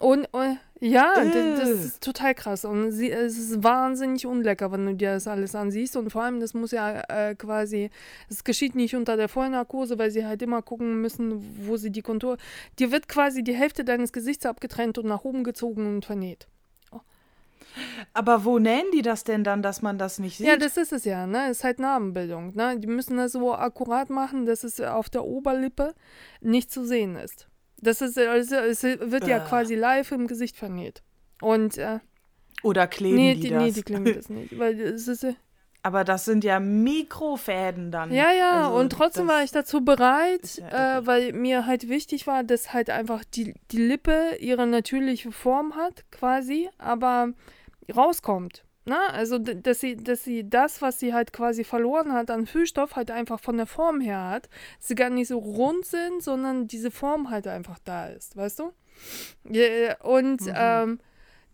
Und 0.00 0.24
äh, 0.34 0.56
ja, 0.80 1.12
d- 1.24 1.56
das 1.56 1.68
Äh. 1.68 1.72
ist 1.84 2.02
total 2.02 2.34
krass. 2.34 2.64
Und 2.64 2.90
sie, 2.90 3.10
es 3.10 3.38
ist 3.38 3.62
wahnsinnig 3.62 4.26
unlecker, 4.26 4.72
wenn 4.72 4.86
du 4.86 4.94
dir 4.94 5.12
das 5.14 5.26
alles 5.26 5.54
ansiehst. 5.54 5.96
Und 5.96 6.10
vor 6.10 6.22
allem, 6.22 6.40
das 6.40 6.54
muss 6.54 6.70
ja 6.72 7.02
äh, 7.08 7.34
quasi, 7.34 7.90
es 8.28 8.42
geschieht 8.44 8.74
nicht 8.74 8.96
unter 8.96 9.16
der 9.16 9.28
Vollnarkose, 9.28 9.98
weil 9.98 10.10
sie 10.10 10.24
halt 10.26 10.42
immer 10.42 10.62
gucken 10.62 11.00
müssen, 11.00 11.42
wo 11.66 11.76
sie 11.76 11.90
die 11.90 12.02
Kontur. 12.02 12.36
Dir 12.78 12.90
wird 12.92 13.08
quasi 13.08 13.44
die 13.44 13.54
Hälfte 13.54 13.84
deines 13.84 14.12
Gesichts 14.12 14.46
abgetrennt 14.46 14.98
und 14.98 15.06
nach 15.06 15.24
oben 15.24 15.44
gezogen 15.44 15.86
und 15.86 16.04
vernäht. 16.04 16.48
Aber 18.14 18.44
wo 18.44 18.58
nennen 18.58 18.88
die 18.92 19.02
das 19.02 19.22
denn 19.22 19.44
dann, 19.44 19.62
dass 19.62 19.80
man 19.80 19.96
das 19.96 20.18
nicht 20.18 20.38
sieht? 20.38 20.46
Ja, 20.46 20.56
das 20.56 20.76
ist 20.76 20.92
es 20.92 21.04
ja, 21.04 21.26
ne? 21.28 21.50
Ist 21.50 21.62
halt 21.62 21.78
Narbenbildung, 21.78 22.52
ne? 22.56 22.76
Die 22.80 22.88
müssen 22.88 23.16
das 23.16 23.32
so 23.32 23.54
akkurat 23.54 24.10
machen, 24.10 24.44
dass 24.44 24.64
es 24.64 24.80
auf 24.80 25.08
der 25.08 25.24
Oberlippe 25.24 25.94
nicht 26.40 26.72
zu 26.72 26.84
sehen 26.84 27.14
ist. 27.14 27.46
Das 27.82 28.00
ist, 28.00 28.18
also, 28.18 28.56
es 28.56 28.82
wird 28.82 29.26
ja 29.26 29.38
Äh. 29.38 29.48
quasi 29.48 29.74
live 29.74 30.12
im 30.12 30.26
Gesicht 30.26 30.56
vernäht. 30.56 31.02
Und, 31.40 31.78
äh, 31.78 32.00
Oder 32.62 32.86
kleben 32.86 33.16
nee, 33.16 33.34
die, 33.34 33.40
die, 33.40 33.48
das? 33.50 33.62
nee, 33.62 33.70
die 33.72 33.82
kleben 33.82 34.04
das 34.14 34.28
nicht. 34.28 34.58
Weil 34.58 34.78
es 34.80 35.08
ist, 35.08 35.24
äh, 35.24 35.34
Aber 35.82 36.04
das 36.04 36.26
sind 36.26 36.44
ja 36.44 36.60
Mikrofäden 36.60 37.90
dann. 37.90 38.12
ja, 38.12 38.30
ja, 38.32 38.66
Also 38.66 38.76
und 38.78 38.90
trotzdem 38.92 39.28
war 39.28 39.42
ich 39.42 39.50
dazu 39.50 39.82
bereit, 39.84 40.56
ja 40.58 40.98
äh, 40.98 41.06
weil 41.06 41.32
mir 41.32 41.64
halt 41.64 41.88
wichtig 41.88 42.26
war, 42.26 42.44
dass 42.44 42.72
halt 42.74 42.90
einfach 42.90 43.24
die, 43.24 43.54
die 43.70 43.78
Lippe 43.78 44.36
ihre 44.40 44.66
natürliche 44.66 45.32
Form 45.32 45.74
hat, 45.76 46.04
quasi, 46.10 46.68
aber 46.76 47.32
rauskommt. 47.96 48.64
Ne? 48.90 48.98
Also, 49.12 49.38
dass 49.38 49.78
sie, 49.78 49.94
dass 49.94 50.24
sie 50.24 50.50
das, 50.50 50.82
was 50.82 50.98
sie 50.98 51.14
halt 51.14 51.32
quasi 51.32 51.62
verloren 51.62 52.12
hat 52.12 52.28
an 52.28 52.44
Füllstoff, 52.48 52.96
halt 52.96 53.12
einfach 53.12 53.38
von 53.38 53.56
der 53.56 53.66
Form 53.66 54.00
her 54.00 54.28
hat. 54.30 54.48
Dass 54.78 54.88
sie 54.88 54.96
gar 54.96 55.10
nicht 55.10 55.28
so 55.28 55.38
rund 55.38 55.86
sind, 55.86 56.24
sondern 56.24 56.66
diese 56.66 56.90
Form 56.90 57.30
halt 57.30 57.46
einfach 57.46 57.78
da 57.84 58.08
ist, 58.08 58.36
weißt 58.36 58.58
du? 58.58 58.72
Ja, 59.48 59.96
Und 60.02 60.40
Mhm. 60.40 60.52
ähm, 60.56 61.00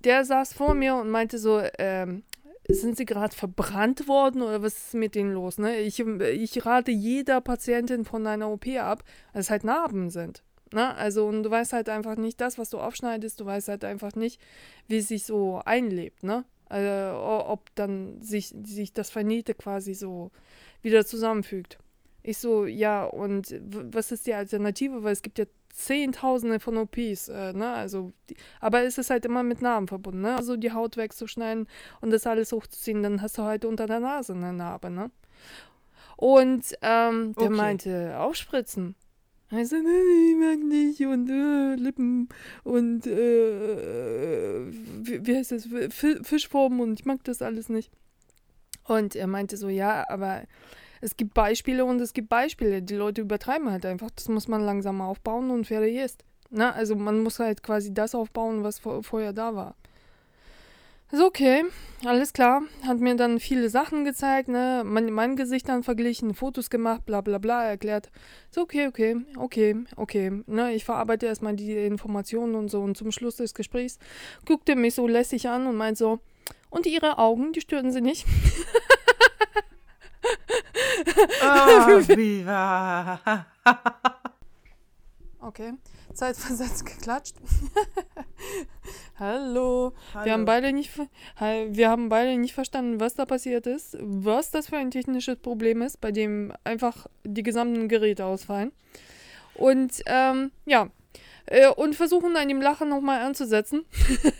der 0.05 0.25
saß 0.25 0.55
vor 0.55 0.73
mir 0.73 0.95
und 0.95 1.11
meinte 1.11 1.37
so, 1.37 1.61
ähm, 1.79 2.23
sind 2.71 2.97
sie 2.97 3.05
gerade 3.05 3.37
verbrannt 3.37 4.09
worden 4.09 4.41
oder 4.41 4.63
was 4.63 4.75
ist 4.79 4.95
mit 4.95 5.15
denen 5.15 5.35
los? 5.35 5.59
Ne? 5.59 5.81
Ich, 5.81 6.01
ich 6.01 6.65
rate 6.65 6.91
jeder 6.91 7.43
Patientin 7.43 8.07
von 8.07 8.27
einer 8.27 8.49
OP 8.51 8.67
ab, 8.79 9.05
weil 9.35 9.41
es 9.43 9.51
halt 9.51 9.63
Narben 9.63 10.09
sind. 10.09 10.43
Ne? 10.73 10.95
Also, 10.97 11.27
und 11.27 11.43
du 11.43 11.51
weißt 11.51 11.75
halt 11.75 11.91
einfach 11.91 12.17
nicht 12.17 12.41
das, 12.41 12.57
was 12.57 12.71
du 12.71 12.79
aufschneidest, 12.79 13.39
du 13.41 13.45
weißt 13.45 13.69
halt 13.69 13.85
einfach 13.85 14.15
nicht, 14.15 14.41
wie 14.89 14.97
es 14.99 15.09
sich 15.09 15.27
so 15.27 15.61
einlebt, 15.67 16.23
ne? 16.23 16.47
O- 16.71 17.45
ob 17.53 17.75
dann 17.77 18.21
sich, 18.23 18.55
sich 18.65 18.93
das 18.93 19.11
Vernähte 19.11 19.55
quasi 19.55 19.95
so 19.95 20.31
wieder 20.83 21.05
zusammenfügt. 21.07 21.79
Ich 22.23 22.39
so, 22.39 22.67
ja, 22.67 23.05
und 23.05 23.55
was 23.93 24.11
ist 24.13 24.27
die 24.27 24.35
Alternative? 24.35 25.05
Weil 25.05 25.13
es 25.13 25.23
gibt 25.23 25.39
ja 25.39 25.45
Zehntausende 25.73 26.59
von 26.59 26.77
OPs, 26.79 27.29
äh, 27.29 27.53
ne? 27.53 27.71
Also, 27.71 28.13
die, 28.31 28.37
aber 28.61 28.83
es 28.83 28.99
ist 28.99 29.11
halt 29.11 29.25
immer 29.27 29.43
mit 29.43 29.61
Narben 29.63 29.89
verbunden, 29.89 30.23
ne? 30.23 30.35
Also 30.35 30.57
die 30.57 30.73
Haut 30.73 30.97
wegzuschneiden 30.97 31.69
und 32.01 32.11
das 32.11 32.27
alles 32.27 32.51
hochzuziehen, 32.53 33.03
dann 33.03 33.21
hast 33.23 33.37
du 33.39 33.43
halt 33.43 33.65
unter 33.67 33.87
der 33.87 34.01
Nase 34.01 34.33
eine 34.33 34.53
Narbe, 34.55 34.91
ne? 34.91 35.11
Und 36.17 36.77
ähm, 36.83 37.35
der 37.37 37.51
Okay. 37.51 37.57
meinte, 37.57 38.19
aufspritzen. 38.19 38.95
Also, 39.51 39.77
ich 39.77 40.37
mag 40.37 40.59
nicht 40.59 41.01
und 41.07 41.31
äh, 41.31 41.77
Lippen 41.77 42.29
und 42.65 43.07
äh, 43.07 44.67
wie, 45.03 45.25
wie 45.25 45.37
heißt 45.37 45.53
das? 45.53 45.69
Fi- 45.91 46.19
Fischformen 46.23 46.81
und 46.81 46.99
ich 46.99 47.07
mag 47.07 47.23
das 47.25 47.43
alles 47.43 47.69
nicht. 47.69 47.93
Und 48.85 49.15
er 49.17 49.27
meinte 49.27 49.57
so, 49.57 49.69
ja, 49.69 50.05
aber 50.09 50.43
Es 51.03 51.17
gibt 51.17 51.35
Beispiele 51.35 51.85
und 51.85 52.01
es 52.01 52.15
gibt 52.15 52.29
Beispiele. 52.31 52.83
Die 52.83 52.97
Leute 52.97 53.23
übertreiben 53.23 53.71
halt 53.71 53.87
einfach. 53.87 54.11
Das 54.13 54.29
muss 54.29 54.49
man 54.49 54.63
langsam 54.63 55.01
aufbauen 55.03 55.51
und 55.51 55.67
fertig 55.67 55.97
ist. 55.97 56.25
Na, 56.51 56.73
also 56.73 56.97
man 56.97 57.21
muss 57.23 57.39
halt 57.41 57.63
quasi 57.63 57.95
das 57.95 58.15
aufbauen, 58.15 58.65
was 58.65 58.79
vor, 58.81 59.03
vorher 59.05 59.33
da 59.33 59.55
war. 59.55 59.77
Ist 61.13 61.23
okay, 61.23 61.65
alles 62.05 62.33
klar. 62.33 62.63
Hat 62.83 62.99
mir 62.99 63.15
dann 63.15 63.39
viele 63.39 63.71
Sachen 63.71 64.05
gezeigt, 64.05 64.49
ne? 64.49 64.83
Mein, 64.85 65.13
mein 65.13 65.37
Gesicht 65.37 65.69
dann 65.69 65.85
verglichen, 65.85 66.35
Fotos 66.35 66.69
gemacht, 66.69 67.07
bla 67.07 67.21
bla 67.21 67.39
bla, 67.39 67.65
erklärt. 67.65 68.11
Ist 68.51 68.59
okay, 68.59 68.89
okay, 68.89 69.17
okay, 69.37 69.77
okay. 69.97 70.43
Ne? 70.47 70.75
Ich 70.75 70.85
verarbeite 70.85 71.27
erstmal 71.27 71.55
die 71.55 71.77
Informationen 71.77 72.57
und 72.57 72.71
so. 72.71 72.81
Und 72.81 72.97
zum 72.97 73.13
Schluss 73.13 73.37
des 73.37 73.55
Gesprächs 73.55 73.99
guckte 74.45 74.73
er 74.73 74.79
mich 74.79 74.95
so 74.95 75.07
lässig 75.07 75.49
an 75.49 75.67
und 75.69 75.77
meint 75.77 75.97
so, 75.97 76.19
und 76.71 76.87
ihre 76.87 77.19
Augen, 77.19 77.53
die 77.53 77.61
stören 77.61 77.93
sie 77.93 78.01
nicht. 78.01 78.27
Oh. 81.43 82.01
Okay, 85.41 85.73
zeitversetzt 86.17 86.87
geklatscht. 86.87 87.37
Hallo. 89.19 89.93
Hallo. 90.15 90.25
Wir 90.25 90.33
haben 90.33 90.45
beide 90.45 90.73
nicht 90.73 90.91
wir 91.39 91.91
haben 91.91 92.09
beide 92.09 92.37
nicht 92.39 92.55
verstanden, 92.55 93.01
was 93.01 93.15
da 93.15 93.27
passiert 93.27 93.67
ist, 93.67 93.97
was 94.01 94.51
das 94.51 94.69
für 94.69 94.77
ein 94.77 94.91
technisches 94.91 95.37
Problem 95.37 95.83
ist, 95.83 96.01
bei 96.01 96.13
dem 96.13 96.53
einfach 96.65 97.07
die 97.25 97.43
gesamten 97.43 97.89
Geräte 97.89 98.25
ausfallen. 98.25 98.73
Und 99.55 100.03
ähm, 100.07 100.51
ja, 100.65 100.91
äh, 101.47 101.69
und 101.69 101.95
versuchen 101.95 102.37
an 102.37 102.49
dem 102.49 102.61
Lachen 102.61 102.89
nochmal 102.89 103.23
anzusetzen. 103.23 103.85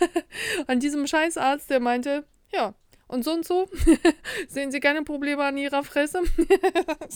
an 0.67 0.81
diesem 0.81 1.07
Scheißarzt, 1.07 1.71
der 1.71 1.81
meinte, 1.81 2.25
ja, 2.53 2.75
und 3.09 3.25
so 3.25 3.33
und 3.33 3.47
so, 3.47 3.69
sehen 4.49 4.71
Sie 4.73 4.81
keine 4.81 5.03
Probleme 5.03 5.45
an 5.45 5.57
Ihrer 5.57 5.85
Fresse? 5.85 6.23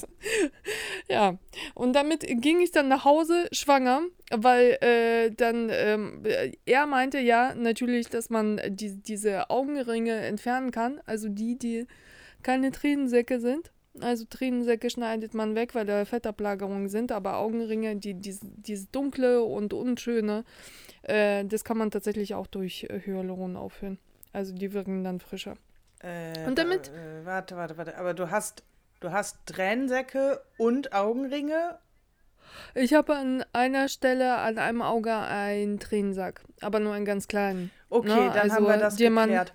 ja, 1.08 1.36
und 1.74 1.94
damit 1.94 2.24
ging 2.26 2.60
ich 2.60 2.70
dann 2.70 2.88
nach 2.88 3.04
Hause 3.04 3.48
schwanger, 3.50 4.02
weil 4.30 4.78
äh, 4.82 5.30
dann 5.32 5.68
ähm, 5.72 6.22
äh, 6.24 6.52
er 6.64 6.86
meinte 6.86 7.18
ja 7.18 7.54
natürlich, 7.54 8.08
dass 8.08 8.30
man 8.30 8.60
die, 8.68 9.02
diese 9.02 9.50
Augenringe 9.50 10.14
entfernen 10.14 10.70
kann, 10.70 11.00
also 11.06 11.28
die, 11.28 11.58
die 11.58 11.86
keine 12.42 12.70
Tränensäcke 12.70 13.40
sind. 13.40 13.72
Also 14.00 14.24
Tränensäcke 14.30 14.88
schneidet 14.88 15.34
man 15.34 15.56
weg, 15.56 15.74
weil 15.74 15.84
da 15.84 16.04
Fettablagerungen 16.04 16.88
sind, 16.88 17.10
aber 17.10 17.38
Augenringe, 17.38 17.96
die, 17.96 18.14
dieses, 18.14 18.40
dieses 18.42 18.88
dunkle 18.92 19.42
und 19.42 19.74
unschöne, 19.74 20.44
äh, 21.02 21.44
das 21.44 21.64
kann 21.64 21.76
man 21.76 21.90
tatsächlich 21.90 22.34
auch 22.34 22.46
durch 22.46 22.86
Hyaluron 22.88 23.56
aufhören. 23.56 23.98
Also 24.32 24.54
die 24.54 24.72
wirken 24.72 25.02
dann 25.02 25.18
frischer. 25.18 25.56
Äh, 26.02 26.46
Und 26.46 26.58
damit- 26.58 26.88
Äh, 26.88 27.24
warte, 27.24 27.56
warte, 27.56 27.76
warte. 27.76 27.96
Aber 27.98 28.14
du 28.14 28.30
hast, 28.30 28.62
du 29.00 29.10
hast 29.12 29.38
Tränensäcke 29.46 30.40
und 30.56 30.92
Augenringe. 30.92 31.78
Ich 32.74 32.94
habe 32.94 33.14
an 33.14 33.44
einer 33.52 33.88
Stelle 33.88 34.36
an 34.38 34.58
einem 34.58 34.82
Auge 34.82 35.14
einen 35.14 35.78
Tränensack, 35.78 36.42
aber 36.60 36.80
nur 36.80 36.94
einen 36.94 37.04
ganz 37.04 37.28
kleinen. 37.28 37.70
Okay, 37.88 38.08
Ne, 38.08 38.14
dann 38.34 38.50
haben 38.50 38.50
also 38.50 38.66
wir 38.68 38.76
das 38.76 38.96
geklärt. 38.96 39.52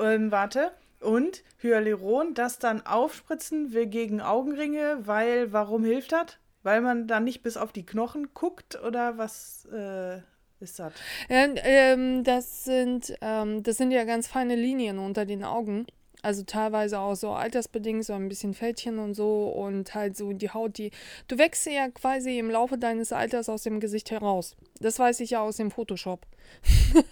Ähm, 0.00 0.30
warte. 0.30 0.70
Und 1.00 1.42
Hyaluron, 1.58 2.34
das 2.34 2.58
dann 2.58 2.84
aufspritzen 2.86 3.72
wir 3.72 3.86
gegen 3.86 4.20
Augenringe, 4.20 4.98
weil, 5.06 5.52
warum 5.52 5.84
hilft 5.84 6.12
das? 6.12 6.38
Weil 6.62 6.80
man 6.80 7.06
dann 7.06 7.24
nicht 7.24 7.42
bis 7.42 7.56
auf 7.56 7.72
die 7.72 7.86
Knochen 7.86 8.32
guckt 8.34 8.80
oder 8.82 9.18
was 9.18 9.66
äh, 9.66 10.20
ist 10.60 10.78
das? 10.78 10.92
Ähm, 11.28 12.24
das 12.24 12.64
sind, 12.64 13.14
ähm, 13.20 13.62
das 13.62 13.76
sind 13.76 13.90
ja 13.90 14.04
ganz 14.04 14.26
feine 14.26 14.56
Linien 14.56 14.98
unter 14.98 15.24
den 15.24 15.44
Augen. 15.44 15.86
Also 16.22 16.42
teilweise 16.42 16.98
auch 16.98 17.14
so 17.14 17.30
altersbedingt, 17.30 18.04
so 18.04 18.14
ein 18.14 18.28
bisschen 18.28 18.54
Fältchen 18.54 18.98
und 18.98 19.14
so 19.14 19.48
und 19.48 19.94
halt 19.94 20.16
so 20.16 20.32
die 20.32 20.50
Haut, 20.50 20.78
die. 20.78 20.90
Du 21.28 21.38
wächst 21.38 21.66
ja 21.66 21.88
quasi 21.90 22.38
im 22.38 22.50
Laufe 22.50 22.78
deines 22.78 23.12
Alters 23.12 23.48
aus 23.48 23.62
dem 23.62 23.80
Gesicht 23.80 24.10
heraus. 24.10 24.56
Das 24.80 24.98
weiß 24.98 25.20
ich 25.20 25.30
ja 25.30 25.40
aus 25.40 25.56
dem 25.56 25.70
Photoshop. 25.70 26.26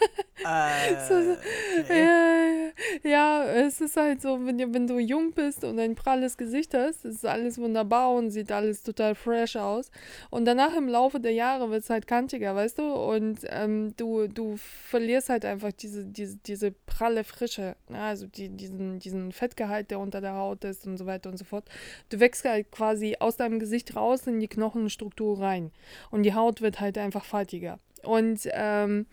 Äh, 1.88 1.94
Ja, 1.94 2.70
ja, 3.02 3.44
es 3.44 3.80
ist 3.80 3.96
halt 3.96 4.20
so, 4.20 4.44
wenn, 4.44 4.58
du- 4.58 4.74
wenn 4.74 4.86
du 4.86 4.98
jung 4.98 5.32
bist 5.32 5.64
und 5.64 5.78
ein 5.78 5.94
pralles 5.94 6.36
Gesicht 6.36 6.74
hast, 6.74 7.04
ist 7.04 7.24
alles 7.24 7.58
wunderbar 7.58 8.12
und 8.12 8.30
sieht 8.30 8.50
alles 8.52 8.82
total 8.82 9.14
fresh 9.14 9.56
aus. 9.56 9.90
Und 10.30 10.44
danach 10.44 10.76
im 10.76 10.88
Laufe 10.88 11.20
der 11.20 11.32
Jahre 11.32 11.70
wird 11.70 11.82
es 11.84 11.90
halt 11.90 12.06
kantiger, 12.06 12.54
weißt 12.54 12.78
du? 12.78 12.92
Und 12.94 13.40
ähm, 13.48 13.94
du, 13.96 14.26
du 14.26 14.56
verlierst 14.56 15.28
halt 15.30 15.44
einfach 15.44 15.72
diese, 15.72 16.04
diese, 16.04 16.36
diese 16.38 16.72
pralle 16.72 17.24
Frische, 17.24 17.76
ne? 17.88 18.00
also 18.00 18.26
die, 18.26 18.48
diesen, 18.50 18.98
diesen 18.98 19.32
Fettgehalt, 19.32 19.90
der 19.90 19.98
unter 20.00 20.20
der 20.20 20.34
Haut 20.34 20.64
ist 20.64 20.86
und 20.86 20.96
so 20.96 21.06
weiter 21.06 21.30
und 21.30 21.38
so 21.38 21.44
fort. 21.44 21.64
Du 22.10 22.20
wächst 22.20 22.44
halt 22.44 22.70
quasi 22.70 23.16
aus 23.20 23.36
deinem 23.36 23.58
Gesicht 23.60 23.96
raus 23.96 24.26
in 24.26 24.40
die 24.40 24.48
Knochenstruktur 24.48 25.40
rein. 25.40 25.70
Und 26.10 26.24
die 26.24 26.34
Haut 26.34 26.60
wird 26.60 26.80
halt 26.80 26.98
einfach 26.98 27.24
faltiger. 27.54 27.78
Und 28.02 28.40
ähm, 28.52 29.06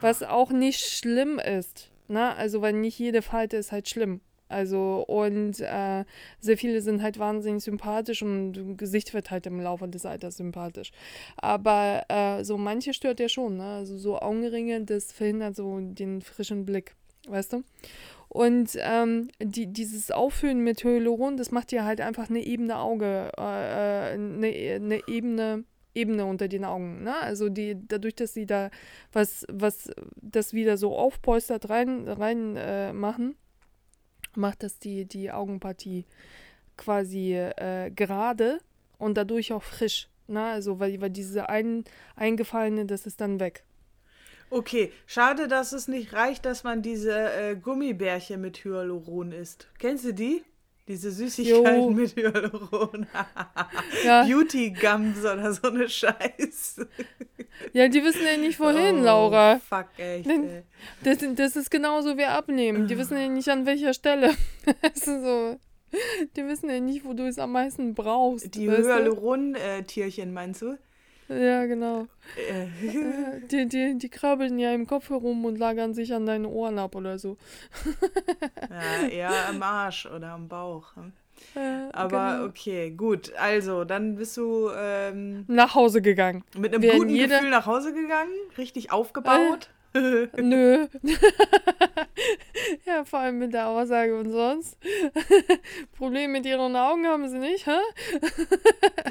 was 0.00 0.22
auch 0.22 0.50
nicht 0.50 0.80
schlimm 0.80 1.38
ist. 1.38 1.90
Ne? 2.06 2.34
Also, 2.36 2.62
weil 2.62 2.72
nicht 2.72 2.98
jede 2.98 3.22
Falte 3.22 3.56
ist 3.56 3.72
halt 3.72 3.88
schlimm. 3.88 4.20
Also, 4.48 5.04
und 5.06 5.60
äh, 5.60 6.04
sehr 6.40 6.56
viele 6.56 6.80
sind 6.80 7.02
halt 7.02 7.18
wahnsinnig 7.18 7.62
sympathisch 7.62 8.22
und 8.22 8.78
Gesicht 8.78 9.12
wird 9.12 9.30
halt 9.30 9.46
im 9.46 9.60
Laufe 9.60 9.88
des 9.88 10.06
Alters 10.06 10.38
sympathisch. 10.38 10.90
Aber 11.36 12.04
äh, 12.08 12.44
so 12.44 12.56
manche 12.56 12.94
stört 12.94 13.20
ja 13.20 13.28
schon, 13.28 13.58
ne? 13.58 13.74
Also 13.74 13.98
so 13.98 14.18
Augenringe, 14.18 14.84
das 14.84 15.12
verhindert 15.12 15.54
so 15.54 15.78
den 15.80 16.22
frischen 16.22 16.64
Blick, 16.64 16.94
weißt 17.28 17.54
du? 17.54 17.64
Und 18.30 18.70
ähm, 18.80 19.28
die, 19.42 19.66
dieses 19.66 20.10
Auffüllen 20.10 20.64
mit 20.64 20.82
Hyaluron, 20.82 21.36
das 21.36 21.50
macht 21.50 21.70
dir 21.70 21.84
halt 21.84 22.00
einfach 22.00 22.30
eine 22.30 22.40
ebene 22.40 22.78
Auge, 22.78 23.30
äh, 23.36 23.42
äh, 23.42 24.14
eine, 24.14 24.46
eine 24.46 25.00
ebene 25.08 25.64
Ebene 25.98 26.24
unter 26.24 26.48
den 26.48 26.64
Augen. 26.64 27.02
Ne? 27.02 27.14
Also 27.16 27.48
die, 27.48 27.76
dadurch, 27.88 28.14
dass 28.14 28.34
sie 28.34 28.46
da 28.46 28.70
was, 29.12 29.46
was 29.50 29.90
das 30.16 30.52
wieder 30.52 30.76
so 30.76 30.96
aufpolstert 30.96 31.68
rein, 31.68 32.06
rein 32.08 32.56
äh, 32.56 32.92
machen, 32.92 33.36
macht 34.34 34.62
das 34.62 34.78
die, 34.78 35.04
die 35.04 35.30
Augenpartie 35.30 36.04
quasi 36.76 37.34
äh, 37.34 37.90
gerade 37.90 38.60
und 38.98 39.16
dadurch 39.16 39.52
auch 39.52 39.62
frisch. 39.62 40.08
Ne? 40.28 40.42
Also 40.42 40.78
weil, 40.78 41.00
weil 41.00 41.10
diese 41.10 41.48
ein, 41.48 41.84
eingefallene, 42.16 42.86
das 42.86 43.06
ist 43.06 43.20
dann 43.20 43.40
weg. 43.40 43.64
Okay, 44.50 44.92
schade, 45.06 45.46
dass 45.46 45.72
es 45.72 45.88
nicht 45.88 46.14
reicht, 46.14 46.46
dass 46.46 46.64
man 46.64 46.80
diese 46.80 47.32
äh, 47.32 47.54
Gummibärchen 47.56 48.40
mit 48.40 48.64
Hyaluron 48.64 49.32
isst. 49.32 49.68
Kennst 49.78 50.06
du 50.06 50.14
die? 50.14 50.42
Diese 50.88 51.10
Süßigkeiten 51.10 51.80
Jo. 51.82 51.90
mit 51.90 52.16
Hyaluron. 52.16 53.06
Ja, 54.04 54.24
Beauty 54.24 54.70
Gums 54.70 55.18
oder 55.20 55.52
so 55.52 55.68
eine 55.68 55.88
Scheiße. 55.88 56.88
ja 57.74 57.88
die 57.88 58.02
wissen 58.02 58.22
ja 58.24 58.36
nicht 58.38 58.58
wohin, 58.58 59.00
Oh, 59.00 59.04
Laura. 59.04 59.58
Fuck, 59.68 59.86
echt. 59.98 60.26
Ey. 60.28 60.62
Das, 61.04 61.18
das 61.34 61.56
ist 61.56 61.70
genauso 61.70 62.16
wie 62.16 62.24
abnehmen. 62.24 62.86
Die 62.86 62.96
wissen 62.96 63.18
ja 63.20 63.28
nicht 63.28 63.48
an 63.48 63.66
welcher 63.66 63.92
Stelle. 63.94 64.34
Das 64.82 64.96
ist 64.96 65.04
so. 65.22 65.58
Die 66.36 66.46
wissen 66.46 66.68
ja 66.68 66.80
nicht, 66.80 67.04
wo 67.04 67.12
du 67.14 67.26
es 67.26 67.38
am 67.38 67.52
meisten 67.52 67.94
brauchst. 67.94 68.54
Die? 68.54 68.70
Hyaluron-Tierchen, 68.70 70.32
meinst 70.32 70.62
du? 70.62 70.78
Ja, 71.28 71.66
genau. 71.66 72.06
Äh, 72.36 72.62
Äh, 72.64 73.40
Die, 73.50 73.66
die, 73.68 73.98
die 73.98 74.08
krabbeln 74.08 74.58
ja 74.58 74.72
im 74.72 74.86
Kopf 74.86 75.10
herum 75.10 75.44
und 75.44 75.58
lagern 75.58 75.92
sich 75.94 76.12
an 76.14 76.24
deinen 76.26 76.46
Ohren 76.46 76.78
ab 76.78 76.94
oder 76.94 77.18
so. 77.18 77.36
ja, 78.70 79.08
eher 79.08 79.48
am 79.48 79.62
Arsch 79.62 80.06
oder 80.06 80.30
am 80.32 80.48
Bauch. 80.48 80.94
hm? 80.96 81.12
Äh, 81.54 81.90
Aber 81.92 82.32
genau. 82.32 82.44
okay, 82.46 82.90
gut. 82.90 83.32
Also, 83.36 83.84
dann 83.84 84.16
bist 84.16 84.36
du 84.36 84.70
ähm, 84.76 85.44
Nach 85.48 85.74
Hause 85.74 86.02
gegangen. 86.02 86.44
mit 86.56 86.72
einem 86.74 86.82
Während 86.82 86.98
guten 87.00 87.10
jeder- 87.14 87.36
Gefühl 87.36 87.50
nach 87.50 87.66
Hause 87.66 87.92
gegangen, 87.94 88.32
richtig 88.56 88.90
aufgebaut. 88.90 89.70
Nö. 90.36 90.86
vor 93.08 93.20
allem 93.20 93.38
mit 93.38 93.52
der 93.52 93.68
Aussage 93.68 94.18
und 94.18 94.30
sonst. 94.30 94.76
Probleme 95.96 96.34
mit 96.34 96.46
ihren 96.46 96.76
Augen 96.76 97.06
haben 97.06 97.28
sie 97.28 97.38
nicht, 97.38 97.66
hä? 97.66 97.78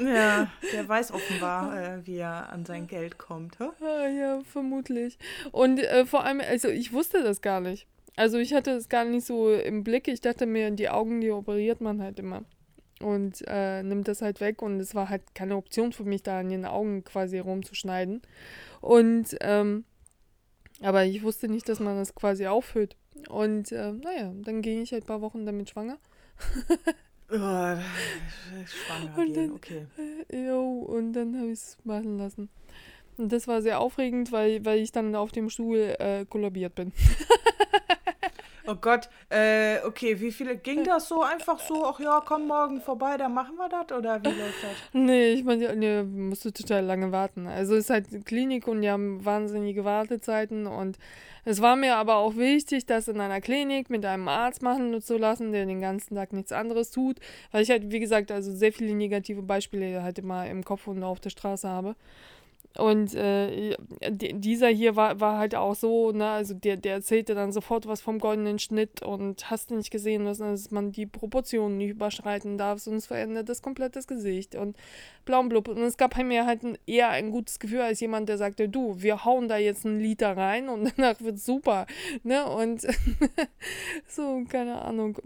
ja, 0.00 0.50
der 0.72 0.88
weiß 0.88 1.12
offenbar, 1.12 1.76
äh, 1.76 2.06
wie 2.06 2.16
er 2.16 2.50
an 2.52 2.64
sein 2.64 2.86
Geld 2.86 3.18
kommt. 3.18 3.58
hä? 3.58 3.68
Ah, 3.80 4.08
ja, 4.08 4.40
vermutlich. 4.40 5.18
Und 5.52 5.80
äh, 5.80 6.06
vor 6.06 6.24
allem, 6.24 6.40
also 6.40 6.68
ich 6.68 6.92
wusste 6.92 7.22
das 7.22 7.40
gar 7.42 7.60
nicht. 7.60 7.86
Also 8.18 8.38
ich 8.38 8.52
hatte 8.52 8.72
es 8.72 8.88
gar 8.88 9.04
nicht 9.04 9.24
so 9.24 9.52
im 9.52 9.84
Blick. 9.84 10.08
Ich 10.08 10.20
dachte 10.20 10.44
mir, 10.44 10.72
die 10.72 10.88
Augen, 10.88 11.20
die 11.20 11.30
operiert 11.30 11.80
man 11.80 12.02
halt 12.02 12.18
immer. 12.18 12.42
Und 13.00 13.44
äh, 13.46 13.84
nimmt 13.84 14.08
das 14.08 14.22
halt 14.22 14.40
weg. 14.40 14.60
Und 14.60 14.80
es 14.80 14.96
war 14.96 15.08
halt 15.08 15.36
keine 15.36 15.54
Option 15.54 15.92
für 15.92 16.02
mich, 16.02 16.24
da 16.24 16.40
an 16.40 16.48
den 16.48 16.64
Augen 16.64 17.04
quasi 17.04 17.38
rumzuschneiden. 17.38 18.22
Und, 18.80 19.36
ähm, 19.40 19.84
aber 20.80 21.04
ich 21.04 21.22
wusste 21.22 21.46
nicht, 21.46 21.68
dass 21.68 21.78
man 21.78 21.96
das 21.96 22.16
quasi 22.16 22.48
aufhüllt. 22.48 22.96
Und 23.28 23.72
äh, 23.72 23.92
naja, 23.92 24.32
dann 24.44 24.62
ging 24.62 24.80
ich 24.82 24.92
halt 24.92 25.04
ein 25.04 25.06
paar 25.06 25.20
Wochen 25.22 25.44
damit 25.46 25.70
schwanger. 25.70 25.98
Oh, 27.30 27.34
schwanger 27.36 29.18
Und 29.18 29.36
dann- 29.36 29.52
okay. 29.52 29.86
Jo, 30.32 30.62
und 30.88 31.12
dann 31.12 31.36
habe 31.36 31.48
ich 31.48 31.58
es 31.58 31.76
machen 31.84 32.16
lassen. 32.16 32.48
Und 33.18 33.30
das 33.32 33.46
war 33.46 33.60
sehr 33.60 33.80
aufregend, 33.80 34.32
weil, 34.32 34.64
weil 34.64 34.78
ich 34.78 34.92
dann 34.92 35.14
auf 35.14 35.30
dem 35.32 35.50
Stuhl 35.50 35.94
äh, 35.98 36.24
kollabiert 36.24 36.74
bin. 36.74 36.92
Oh 38.70 38.74
Gott, 38.74 39.08
äh, 39.30 39.78
okay, 39.86 40.20
wie 40.20 40.30
viele, 40.30 40.54
ging 40.58 40.84
das 40.84 41.08
so 41.08 41.22
einfach 41.22 41.58
so, 41.58 41.86
ach 41.86 41.98
ja, 42.00 42.22
komm 42.22 42.48
morgen 42.48 42.82
vorbei, 42.82 43.16
dann 43.16 43.32
machen 43.32 43.56
wir 43.56 43.66
das 43.70 43.96
oder 43.96 44.22
wie 44.22 44.28
läuft 44.28 44.62
das? 44.62 44.72
Nee, 44.92 45.30
ich 45.32 45.42
meine, 45.44 45.74
nee, 45.74 46.02
musst 46.02 46.44
du 46.44 46.50
total 46.50 46.84
lange 46.84 47.10
warten. 47.10 47.46
Also 47.46 47.74
es 47.76 47.84
ist 47.84 47.90
halt 47.90 48.26
Klinik 48.26 48.68
und 48.68 48.82
die 48.82 48.90
haben 48.90 49.24
wahnsinnige 49.24 49.86
Wartezeiten 49.86 50.66
und 50.66 50.98
es 51.44 51.60
war 51.62 51.76
mir 51.76 51.96
aber 51.96 52.16
auch 52.16 52.36
wichtig, 52.36 52.86
das 52.86 53.08
in 53.08 53.20
einer 53.20 53.40
Klinik 53.40 53.90
mit 53.90 54.04
einem 54.04 54.28
Arzt 54.28 54.62
machen 54.62 55.00
zu 55.00 55.16
lassen, 55.16 55.52
der 55.52 55.66
den 55.66 55.80
ganzen 55.80 56.14
Tag 56.14 56.32
nichts 56.32 56.52
anderes 56.52 56.90
tut, 56.90 57.18
weil 57.52 57.62
ich 57.62 57.70
halt, 57.70 57.90
wie 57.90 58.00
gesagt, 58.00 58.30
also 58.30 58.52
sehr 58.52 58.72
viele 58.72 58.94
negative 58.94 59.42
Beispiele 59.42 60.02
halt 60.02 60.18
immer 60.18 60.46
im 60.48 60.64
Kopf 60.64 60.86
und 60.86 61.02
auf 61.02 61.20
der 61.20 61.30
Straße 61.30 61.68
habe. 61.68 61.96
Und 62.76 63.12
äh, 63.14 63.76
dieser 64.10 64.68
hier 64.68 64.94
war, 64.94 65.18
war 65.18 65.38
halt 65.38 65.56
auch 65.56 65.74
so, 65.74 66.12
ne, 66.12 66.28
also 66.28 66.54
der, 66.54 66.76
der 66.76 66.94
erzählte 66.94 67.34
dann 67.34 67.50
sofort 67.50 67.88
was 67.88 68.00
vom 68.00 68.20
goldenen 68.20 68.60
Schnitt 68.60 69.02
und 69.02 69.50
hast 69.50 69.72
nicht 69.72 69.90
gesehen, 69.90 70.26
dass, 70.26 70.38
dass 70.38 70.70
man 70.70 70.92
die 70.92 71.06
Proportionen 71.06 71.78
nicht 71.78 71.90
überschreiten 71.90 72.56
darf, 72.56 72.78
sonst 72.78 73.06
verändert 73.06 73.48
das 73.48 73.62
komplett 73.62 73.96
das 73.96 74.06
Gesicht 74.06 74.54
und 74.54 74.76
blau 75.24 75.40
und 75.40 75.48
blub. 75.48 75.66
Und 75.66 75.78
es 75.78 75.96
gab 75.96 76.16
mir 76.18 76.46
halt 76.46 76.62
ein, 76.62 76.78
eher 76.86 77.08
ein 77.08 77.32
gutes 77.32 77.58
Gefühl 77.58 77.80
als 77.80 77.98
jemand, 77.98 78.28
der 78.28 78.38
sagte, 78.38 78.68
du, 78.68 79.02
wir 79.02 79.24
hauen 79.24 79.48
da 79.48 79.56
jetzt 79.56 79.84
einen 79.84 79.98
Liter 79.98 80.36
rein 80.36 80.68
und 80.68 80.92
danach 80.96 81.20
wird 81.20 81.40
super, 81.40 81.86
ne, 82.22 82.46
und 82.46 82.82
so, 84.06 84.44
keine 84.48 84.82
Ahnung. 84.82 85.16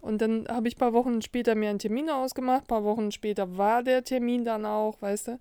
Und 0.00 0.22
dann 0.22 0.46
habe 0.48 0.68
ich 0.68 0.76
ein 0.76 0.78
paar 0.78 0.94
Wochen 0.94 1.20
später 1.20 1.54
mir 1.54 1.68
einen 1.68 1.78
Termin 1.78 2.08
ausgemacht, 2.08 2.62
ein 2.62 2.68
paar 2.68 2.84
Wochen 2.84 3.12
später 3.12 3.58
war 3.58 3.82
der 3.82 4.04
Termin 4.04 4.44
dann 4.46 4.64
auch, 4.64 5.02
weißt 5.02 5.28
du. 5.28 5.38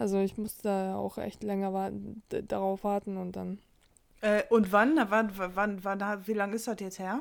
Also 0.00 0.18
ich 0.18 0.38
musste 0.38 0.62
da 0.62 0.96
auch 0.96 1.18
echt 1.18 1.42
länger 1.42 1.74
warten, 1.74 2.22
darauf 2.30 2.84
warten 2.84 3.18
und 3.18 3.36
dann. 3.36 3.58
Äh, 4.22 4.44
und 4.48 4.72
wann? 4.72 4.96
Wann, 5.10 5.30
wann, 5.36 5.84
wann, 5.84 6.26
wie 6.26 6.32
lange 6.32 6.56
ist 6.56 6.66
das 6.66 6.80
jetzt 6.80 6.98
her? 6.98 7.20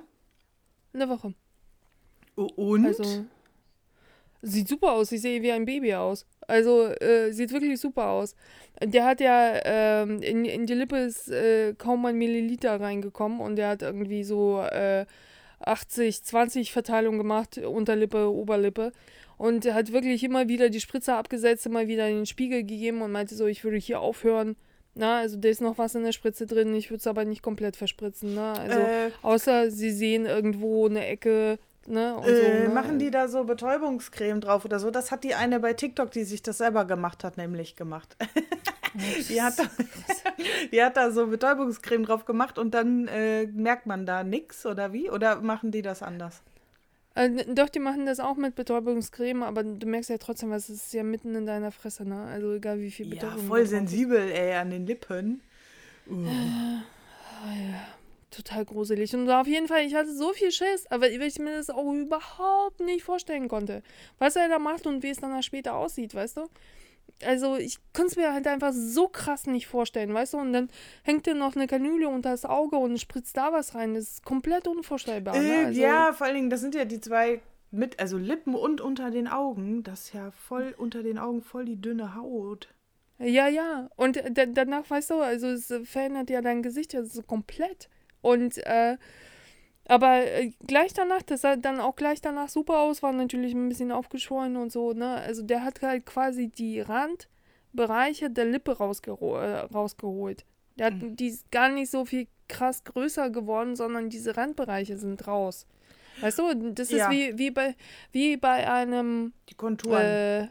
Eine 0.93 1.09
Woche. 1.09 1.33
Und? 2.35 2.85
Also, 2.85 3.25
sieht 4.41 4.69
super 4.69 4.93
aus. 4.93 5.11
Ich 5.11 5.21
sehe 5.21 5.41
wie 5.41 5.51
ein 5.51 5.65
Baby 5.65 5.93
aus. 5.93 6.25
Also, 6.47 6.85
äh, 6.85 7.33
sieht 7.33 7.51
wirklich 7.51 7.81
super 7.81 8.07
aus. 8.07 8.33
Der 8.81 9.03
hat 9.03 9.19
ja, 9.19 9.59
ähm, 9.65 10.21
in, 10.21 10.45
in 10.45 10.65
die 10.65 10.73
Lippe 10.73 10.99
ist 10.99 11.29
äh, 11.29 11.73
kaum 11.73 12.05
ein 12.05 12.17
Milliliter 12.17 12.79
reingekommen 12.79 13.41
und 13.41 13.57
der 13.57 13.67
hat 13.67 13.81
irgendwie 13.81 14.23
so 14.23 14.61
äh, 14.61 15.05
80-20 15.65 16.71
Verteilung 16.71 17.17
gemacht, 17.17 17.57
Unterlippe, 17.57 18.31
Oberlippe 18.31 18.93
und 19.39 19.65
er 19.65 19.73
hat 19.73 19.93
wirklich 19.93 20.21
immer 20.25 20.49
wieder 20.49 20.69
die 20.69 20.81
Spritze 20.81 21.15
abgesetzt, 21.15 21.65
immer 21.65 21.87
wieder 21.87 22.09
in 22.09 22.17
den 22.17 22.25
Spiegel 22.25 22.59
gegeben 22.59 23.01
und 23.01 23.13
meinte 23.13 23.35
so, 23.35 23.47
ich 23.47 23.63
würde 23.63 23.77
hier 23.77 24.01
aufhören. 24.01 24.57
Na, 24.95 25.19
also 25.19 25.37
da 25.37 25.47
ist 25.47 25.61
noch 25.61 25.77
was 25.77 25.95
in 25.95 26.03
der 26.03 26.11
Spritze 26.11 26.45
drin, 26.45 26.75
ich 26.75 26.89
würde 26.89 26.99
es 26.99 27.07
aber 27.07 27.23
nicht 27.23 27.41
komplett 27.41 27.77
verspritzen. 27.77 28.35
Ne? 28.35 28.53
Also 28.59 28.79
äh, 28.79 29.11
außer 29.21 29.71
sie 29.71 29.91
sehen 29.91 30.25
irgendwo 30.25 30.87
eine 30.87 31.07
Ecke, 31.07 31.57
Ne, 31.87 32.17
äh, 32.23 32.35
so, 32.35 32.67
ne? 32.67 32.73
Machen 32.73 32.99
die 32.99 33.09
da 33.09 33.27
so 33.27 33.45
Betäubungscreme 33.45 34.41
drauf 34.41 34.63
oder 34.63 34.77
so? 34.77 34.91
Das 34.91 35.09
hat 35.09 35.23
die 35.23 35.33
eine 35.33 35.59
bei 35.59 35.73
TikTok, 35.73 36.11
die 36.11 36.23
sich 36.23 36.43
das 36.43 36.59
selber 36.59 36.85
gemacht 36.85 37.23
hat, 37.23 37.37
nämlich 37.37 37.75
gemacht. 37.77 38.15
die, 39.29 39.41
hat 39.41 39.57
da, 39.57 39.63
die 40.71 40.83
hat 40.83 40.97
da 40.97 41.09
so 41.09 41.27
Betäubungscreme 41.27 42.03
drauf 42.03 42.25
gemacht 42.25 42.59
und 42.59 42.75
dann 42.75 43.07
äh, 43.07 43.47
merkt 43.47 43.87
man 43.87 44.05
da 44.05 44.23
nichts 44.23 44.67
oder 44.67 44.93
wie? 44.93 45.09
Oder 45.09 45.37
machen 45.37 45.71
die 45.71 45.81
das 45.81 46.03
anders? 46.03 46.43
Äh, 47.19 47.53
doch, 47.53 47.67
die 47.67 47.79
machen 47.79 48.05
das 48.05 48.21
auch 48.21 48.37
mit 48.37 48.55
Betäubungscreme, 48.55 49.43
aber 49.43 49.63
du 49.63 49.85
merkst 49.85 50.09
ja 50.09 50.17
trotzdem, 50.17 50.51
was 50.51 50.69
ist 50.69 50.93
ja 50.93 51.03
mitten 51.03 51.35
in 51.35 51.45
deiner 51.45 51.71
Fresse, 51.71 52.05
ne? 52.05 52.23
Also 52.23 52.53
egal 52.53 52.79
wie 52.79 52.91
viel 52.91 53.09
Betäubung. 53.09 53.37
Ja, 53.37 53.43
voll 53.43 53.65
sensibel, 53.65 54.31
ey, 54.31 54.53
an 54.53 54.69
den 54.69 54.85
Lippen. 54.85 55.41
Uh. 56.09 56.23
Ja, 56.23 57.87
total 58.31 58.63
gruselig. 58.63 59.13
Und 59.13 59.29
auf 59.29 59.47
jeden 59.47 59.67
Fall, 59.67 59.81
ich 59.85 59.95
hatte 59.95 60.15
so 60.15 60.31
viel 60.31 60.51
Schiss, 60.51 60.87
aber 60.89 61.09
ich 61.09 61.39
mir 61.39 61.57
das 61.57 61.69
auch 61.69 61.93
überhaupt 61.93 62.79
nicht 62.79 63.03
vorstellen 63.03 63.49
konnte. 63.49 63.83
Was 64.17 64.37
er 64.37 64.47
da 64.47 64.57
macht 64.57 64.87
und 64.87 65.03
wie 65.03 65.09
es 65.09 65.17
dann 65.17 65.43
später 65.43 65.75
aussieht, 65.75 66.15
weißt 66.15 66.37
du? 66.37 66.49
Also 67.25 67.55
ich 67.55 67.77
konnte 67.93 68.11
es 68.11 68.15
mir 68.17 68.33
halt 68.33 68.47
einfach 68.47 68.73
so 68.73 69.07
krass 69.07 69.47
nicht 69.47 69.67
vorstellen, 69.67 70.13
weißt 70.13 70.33
du? 70.33 70.37
Und 70.37 70.53
dann 70.53 70.69
hängt 71.03 71.25
dir 71.25 71.35
noch 71.35 71.55
eine 71.55 71.67
Kanüle 71.67 72.09
unter 72.09 72.31
das 72.31 72.45
Auge 72.45 72.77
und 72.77 72.99
spritzt 72.99 73.37
da 73.37 73.53
was 73.53 73.75
rein. 73.75 73.93
Das 73.93 74.03
ist 74.05 74.25
komplett 74.25 74.67
unvorstellbar. 74.67 75.37
Ne? 75.37 75.47
Äh, 75.47 75.65
also, 75.65 75.81
ja, 75.81 76.13
vor 76.13 76.27
allen 76.27 76.35
Dingen, 76.35 76.49
das 76.49 76.61
sind 76.61 76.75
ja 76.75 76.85
die 76.85 76.99
zwei 76.99 77.41
mit, 77.71 77.99
also 77.99 78.17
Lippen 78.17 78.55
und 78.55 78.81
unter 78.81 79.11
den 79.11 79.27
Augen. 79.27 79.83
Das 79.83 80.05
ist 80.05 80.13
ja 80.13 80.31
voll 80.31 80.73
unter 80.77 81.03
den 81.03 81.17
Augen 81.17 81.41
voll 81.41 81.65
die 81.65 81.79
dünne 81.79 82.15
Haut. 82.15 82.69
Ja, 83.19 83.47
ja. 83.47 83.89
Und 83.95 84.21
danach, 84.53 84.89
weißt 84.89 85.09
du, 85.11 85.15
also 85.15 85.47
es 85.47 85.73
verändert 85.83 86.29
ja 86.29 86.41
dein 86.41 86.63
Gesicht 86.63 86.93
ja 86.93 87.03
so 87.03 87.21
komplett. 87.21 87.89
Und 88.21 88.57
äh, 88.65 88.97
aber 89.89 90.23
äh, 90.23 90.51
gleich 90.67 90.93
danach, 90.93 91.23
das 91.23 91.41
sah 91.41 91.55
dann 91.55 91.79
auch 91.79 91.95
gleich 91.95 92.21
danach 92.21 92.47
super 92.47 92.79
aus, 92.79 93.01
war 93.01 93.11
natürlich 93.11 93.53
ein 93.53 93.69
bisschen 93.69 93.91
aufgeschwollen 93.91 94.55
und 94.55 94.71
so, 94.71 94.93
ne? 94.93 95.15
Also 95.15 95.41
der 95.41 95.63
hat 95.63 95.81
halt 95.81 96.05
quasi 96.05 96.47
die 96.47 96.79
Randbereiche 96.79 98.29
der 98.29 98.45
Lippe 98.45 98.77
rausgeho 98.77 99.37
äh, 99.37 99.59
rausgeholt. 99.61 100.45
Der 100.77 100.87
hat, 100.87 100.93
mhm. 100.93 101.15
die 101.15 101.27
ist 101.27 101.51
gar 101.51 101.69
nicht 101.69 101.89
so 101.89 102.05
viel 102.05 102.27
krass 102.47 102.83
größer 102.83 103.31
geworden, 103.31 103.75
sondern 103.75 104.09
diese 104.09 104.37
Randbereiche 104.37 104.97
sind 104.97 105.27
raus. 105.27 105.65
Weißt 106.21 106.37
du, 106.37 106.71
das 106.71 106.91
ist 106.91 106.99
ja. 106.99 107.09
wie, 107.09 107.37
wie, 107.37 107.51
bei, 107.51 107.75
wie 108.11 108.37
bei 108.37 108.69
einem. 108.69 109.33
Die 109.49 109.55
Konturen. 109.55 110.01
Äh, 110.01 110.47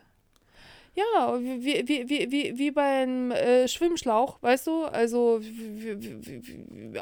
ja, 0.99 1.39
wie, 1.41 1.87
wie, 1.87 2.09
wie, 2.09 2.31
wie, 2.31 2.59
wie 2.59 2.71
beim 2.71 3.31
äh, 3.31 3.69
Schwimmschlauch, 3.69 4.39
weißt 4.43 4.67
du? 4.67 4.85
Also 4.85 5.41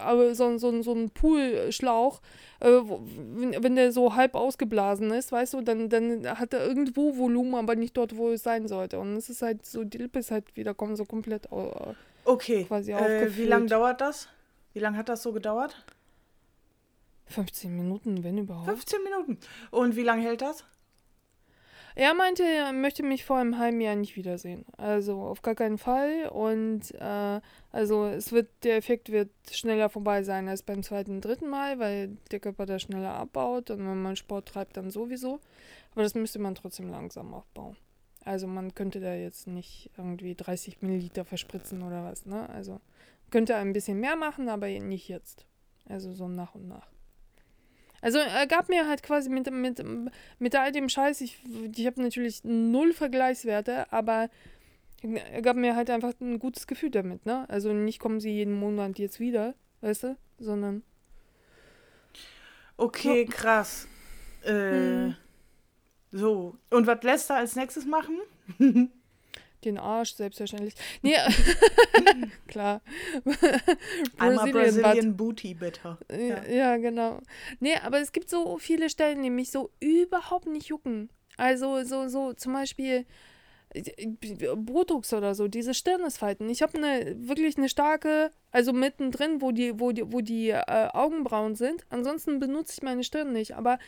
aber 0.01 0.35
so, 0.35 0.59
so, 0.59 0.83
so 0.83 0.93
ein 0.93 1.11
Poolschlauch, 1.11 2.21
äh, 2.61 2.67
wenn, 2.67 3.63
wenn 3.63 3.77
der 3.77 3.93
so 3.93 4.15
halb 4.15 4.35
ausgeblasen 4.35 5.11
ist, 5.13 5.33
weißt 5.33 5.55
du, 5.55 5.63
dann, 5.63 5.89
dann 5.89 6.27
hat 6.39 6.53
er 6.53 6.67
irgendwo 6.67 7.17
Volumen, 7.17 7.55
aber 7.55 7.77
nicht 7.77 7.97
dort, 7.97 8.17
wo 8.17 8.31
es 8.31 8.43
sein 8.43 8.69
sollte. 8.69 8.99
Und 8.99 9.17
es 9.17 9.29
ist 9.29 9.43
halt 9.43 9.65
so, 9.65 9.85
die 9.85 9.99
Lippe 9.99 10.19
ist 10.19 10.31
halt 10.31 10.57
wieder 10.57 10.75
so 10.95 11.05
komplett 11.05 11.47
äh, 11.47 11.95
okay. 12.25 12.65
quasi 12.65 12.93
äh, 12.93 13.37
Wie 13.37 13.45
lange 13.45 13.67
dauert 13.67 14.01
das? 14.01 14.29
Wie 14.73 14.81
lange 14.81 14.99
hat 14.99 15.09
das 15.09 15.23
so 15.23 15.33
gedauert? 15.33 15.85
15 17.29 17.75
Minuten, 17.75 18.23
wenn 18.23 18.39
überhaupt. 18.39 18.69
15 18.69 19.03
Minuten. 19.03 19.39
Und 19.71 19.97
wie 19.97 20.03
lange 20.03 20.23
hält 20.23 20.43
das? 20.43 20.65
Er 21.97 22.13
meinte, 22.13 22.43
er 22.43 22.75
möchte 22.75 23.03
mich 23.03 23.25
vor 23.25 23.39
einem 23.39 23.57
halben 23.57 23.81
Jahr 23.81 23.97
nicht 23.97 24.17
wiedersehen. 24.17 24.67
Also 24.77 25.19
auf 25.23 25.41
gar 25.41 25.55
keinen 25.55 25.79
Fall. 25.79 26.29
Und 26.29 26.95
äh, 26.95 27.41
also 27.73 28.05
es 28.05 28.33
wird, 28.33 28.51
der 28.65 28.77
Effekt 28.77 29.11
wird 29.11 29.31
schneller 29.51 29.89
vorbei 29.89 30.23
sein 30.23 30.47
als 30.47 30.63
beim 30.63 30.83
zweiten, 30.83 31.23
dritten 31.23 31.49
Mal, 31.49 31.79
weil 31.79 32.19
der 32.31 32.41
Körper 32.41 32.67
da 32.67 32.79
schneller 32.79 33.15
abbaut 33.15 33.71
und 33.71 33.79
wenn 33.79 34.03
man 34.03 34.15
Sport 34.15 34.47
treibt, 34.47 34.77
dann 34.77 34.91
sowieso. 34.91 35.41
Aber 35.93 36.03
das 36.03 36.15
müsste 36.15 36.39
man 36.39 36.55
trotzdem 36.55 36.91
langsam 36.91 37.33
aufbauen. 37.33 37.79
Also 38.27 38.47
man 38.47 38.75
könnte 38.75 39.01
da 39.01 39.15
jetzt 39.15 39.47
nicht 39.47 39.91
irgendwie 39.97 40.35
30 40.35 40.83
Milliliter 40.83 41.25
verspritzen 41.25 41.83
oder 41.83 42.05
was, 42.05 42.27
ne? 42.27 42.47
Also 42.51 42.79
könnte 43.31 43.57
ein 43.57 43.73
bisschen 43.73 44.01
mehr 44.01 44.17
machen, 44.17 44.51
aber 44.51 44.69
nicht 44.69 45.09
jetzt. 45.09 45.47
Also 45.89 46.13
so 46.13 46.29
nach 46.29 46.55
und 46.55 46.69
nach. 46.69 46.89
Also 48.07 48.19
er 48.19 48.47
gab 48.47 48.69
mir 48.69 48.87
halt 48.87 49.03
quasi 49.03 49.29
mit, 49.29 49.51
mit, 49.51 49.83
mit 50.39 50.55
all 50.55 50.71
dem 50.71 50.89
Scheiß, 50.89 51.21
ich, 51.23 51.43
ich 51.77 51.87
habe 51.87 52.01
natürlich 52.01 52.45
null 52.45 52.93
Vergleichswerte, 52.93 53.93
aber 53.93 54.31
er 55.03 55.43
gab 55.43 55.57
mir 55.57 55.75
halt 55.75 55.91
einfach 55.91 56.13
ein 56.21 56.39
gutes 56.39 56.69
Gefühl 56.69 56.91
damit, 56.91 57.27
ne? 57.27 57.51
Also 57.51 57.73
nicht 57.73 57.99
kommen 57.99 58.21
sie 58.21 58.31
jeden 58.31 58.55
Monat 58.55 59.01
jetzt 59.01 59.19
wieder, 59.19 59.57
weißt 59.81 60.05
du, 60.05 60.17
sondern. 60.39 60.85
Okay, 62.77 63.27
so. 63.27 63.33
krass. 63.33 63.89
Äh, 64.45 64.53
hm. 64.53 65.17
So, 66.13 66.57
und 66.71 66.87
was 66.87 67.03
lässt 67.03 67.31
er 67.31 67.39
als 67.39 67.57
nächstes 67.57 67.87
machen? 67.87 68.21
Den 69.67 69.79
Arsch, 69.79 70.15
selbstverständlich. 70.15 70.75
Nee, 71.03 71.17
klar. 72.47 72.81
Einmal 74.17 74.51
Brazilian 74.53 75.17
Booty, 75.17 75.55
bitte. 75.55 75.99
Ja. 76.11 76.45
ja, 76.47 76.77
genau. 76.77 77.21
Nee, 77.59 77.77
aber 77.83 78.01
es 78.01 78.13
gibt 78.13 78.31
so 78.31 78.59
viele 78.59 78.89
Stellen, 78.89 79.23
die 79.25 79.31
mich 79.31 79.51
so 79.51 79.71
überhaupt 79.81 80.47
nicht 80.47 80.69
jucken. 80.69 81.11
Also, 81.37 81.83
so, 81.83 82.07
so 82.09 82.33
zum 82.33 82.53
Beispiel 82.53 83.07
Botox 84.57 85.13
oder 85.13 85.35
so, 85.35 85.49
diese 85.49 85.75
Stirnesfalten. 85.75 86.49
Ich 86.49 86.63
habe 86.63 86.79
eine 86.79 87.17
wirklich 87.29 87.59
eine 87.59 87.69
starke, 87.69 88.33
also 88.51 88.73
mittendrin, 88.73 89.43
wo 89.43 89.51
die, 89.51 89.79
wo 89.79 89.93
die, 89.93 90.11
wo 90.13 90.21
die 90.21 90.51
äh, 90.51 90.89
Augenbrauen 90.93 91.57
sind. 91.57 91.85
Ansonsten 91.91 92.39
benutze 92.39 92.75
ich 92.75 92.83
meine 92.83 93.05
Stirn 93.05 93.33
nicht. 93.33 93.55
Aber 93.57 93.79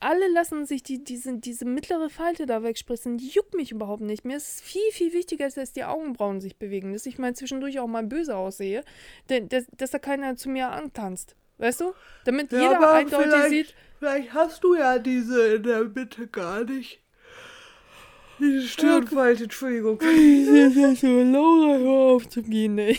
alle 0.00 0.28
lassen 0.28 0.66
sich 0.66 0.82
die, 0.82 1.02
diese, 1.02 1.38
diese 1.38 1.64
mittlere 1.64 2.10
Falte 2.10 2.46
da 2.46 2.62
wegspritzen. 2.62 3.18
Die 3.18 3.28
juckt 3.28 3.54
mich 3.54 3.72
überhaupt 3.72 4.02
nicht. 4.02 4.24
Mir 4.24 4.36
ist 4.36 4.60
viel, 4.60 4.90
viel 4.92 5.12
wichtiger, 5.12 5.48
dass 5.48 5.72
die 5.72 5.84
Augenbrauen 5.84 6.40
sich 6.40 6.56
bewegen. 6.56 6.92
Dass 6.92 7.06
ich 7.06 7.18
mal 7.18 7.34
zwischendurch 7.34 7.80
auch 7.80 7.88
mal 7.88 8.04
böse 8.04 8.36
aussehe. 8.36 8.84
Denn, 9.30 9.48
dass, 9.48 9.66
dass 9.76 9.90
da 9.90 9.98
keiner 9.98 10.36
zu 10.36 10.48
mir 10.48 10.68
antanzt. 10.68 11.34
Weißt 11.58 11.80
du? 11.80 11.92
Damit 12.24 12.52
ja, 12.52 12.62
jeder 12.62 12.92
eindeutig 12.92 13.48
sieht. 13.48 13.74
Vielleicht 13.98 14.34
hast 14.34 14.62
du 14.64 14.74
ja 14.74 14.98
diese 14.98 15.54
in 15.54 15.62
der 15.62 15.84
Mitte 15.84 16.26
gar 16.26 16.64
nicht. 16.64 17.03
Stirnfalte, 18.66 19.44
Entschuldigung. 19.44 19.98
Laura, 21.32 21.78
hör 21.78 22.14
auf 22.14 22.28
zu 22.28 22.42
gehen, 22.42 22.78
ey. 22.78 22.98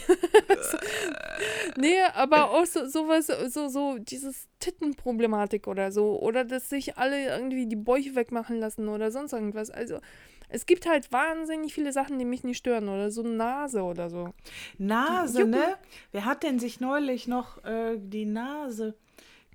nee, 1.78 2.02
aber 2.14 2.52
auch 2.52 2.66
so, 2.66 2.88
sowas, 2.88 3.28
so, 3.48 3.68
so, 3.68 3.98
dieses 4.00 4.48
Tittenproblematik 4.60 5.68
oder 5.68 5.92
so. 5.92 6.20
Oder 6.20 6.46
dass 6.46 6.70
sich 6.70 6.98
alle 6.98 7.28
irgendwie 7.28 7.68
die 7.68 7.76
Bäuche 7.76 8.16
wegmachen 8.16 8.58
lassen 8.58 8.88
oder 8.88 9.12
sonst 9.12 9.34
irgendwas. 9.34 9.70
Also, 9.70 10.00
es 10.48 10.66
gibt 10.66 10.88
halt 10.88 11.12
wahnsinnig 11.12 11.74
viele 11.74 11.92
Sachen, 11.92 12.18
die 12.18 12.26
mich 12.26 12.44
nicht 12.44 12.58
stören. 12.58 12.88
Oder 12.88 13.12
so 13.12 13.24
Nase 13.24 13.84
oder 13.84 14.10
so. 14.10 14.34
Nase, 14.78 15.46
ne? 15.46 15.76
Wer 16.12 16.26
hat 16.26 16.44
denn 16.44 16.60
sich 16.60 16.80
neulich 16.80 17.28
noch 17.28 17.64
äh, 17.66 17.98
die 17.98 18.26
Nase, 18.26 18.96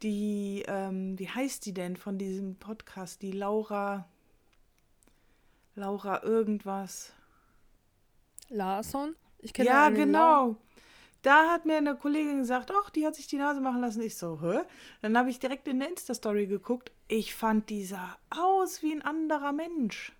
die, 0.02 0.64
ähm, 0.66 1.18
wie 1.18 1.28
heißt 1.28 1.64
die 1.64 1.74
denn 1.74 1.96
von 1.96 2.18
diesem 2.18 2.56
Podcast? 2.56 3.22
Die 3.22 3.32
Laura. 3.32 4.09
Laura 5.80 6.22
irgendwas. 6.22 7.12
Larsson? 8.48 9.16
Ich 9.38 9.52
kenne 9.54 9.68
Ja, 9.68 9.88
genau. 9.88 10.46
Lau- 10.48 10.56
Da 11.22 11.50
hat 11.50 11.66
mir 11.66 11.76
eine 11.76 11.96
Kollegin 11.96 12.38
gesagt, 12.38 12.70
ach, 12.74 12.88
die 12.90 13.06
hat 13.06 13.14
sich 13.14 13.26
die 13.26 13.36
Nase 13.36 13.60
machen 13.60 13.80
lassen. 13.82 14.00
Ich 14.02 14.16
so, 14.16 14.40
hä? 14.42 14.60
Dann 15.02 15.16
habe 15.18 15.28
ich 15.30 15.38
direkt 15.38 15.68
in 15.68 15.78
der 15.80 15.88
Insta-Story 15.90 16.46
geguckt. 16.46 16.92
Ich 17.08 17.34
fand, 17.34 17.68
die 17.68 17.84
sah 17.84 18.16
aus 18.30 18.82
wie 18.82 18.92
ein 18.92 19.02
anderer 19.02 19.52
Mensch. 19.52 20.12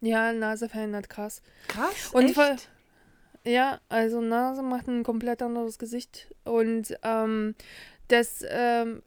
Ja, 0.00 0.32
Nase 0.32 0.68
verändert 0.68 1.08
krass. 1.10 1.42
Krass, 1.68 2.10
Und 2.12 2.24
echt? 2.24 2.34
voll- 2.34 2.56
Ja, 3.44 3.80
also 3.90 4.20
Nase 4.22 4.62
macht 4.62 4.86
ein 4.88 5.02
komplett 5.02 5.42
anderes 5.42 5.78
Gesicht. 5.78 6.34
Und 6.44 6.94
ähm, 7.02 7.54
das, 8.08 8.42
ähm, 8.48 9.02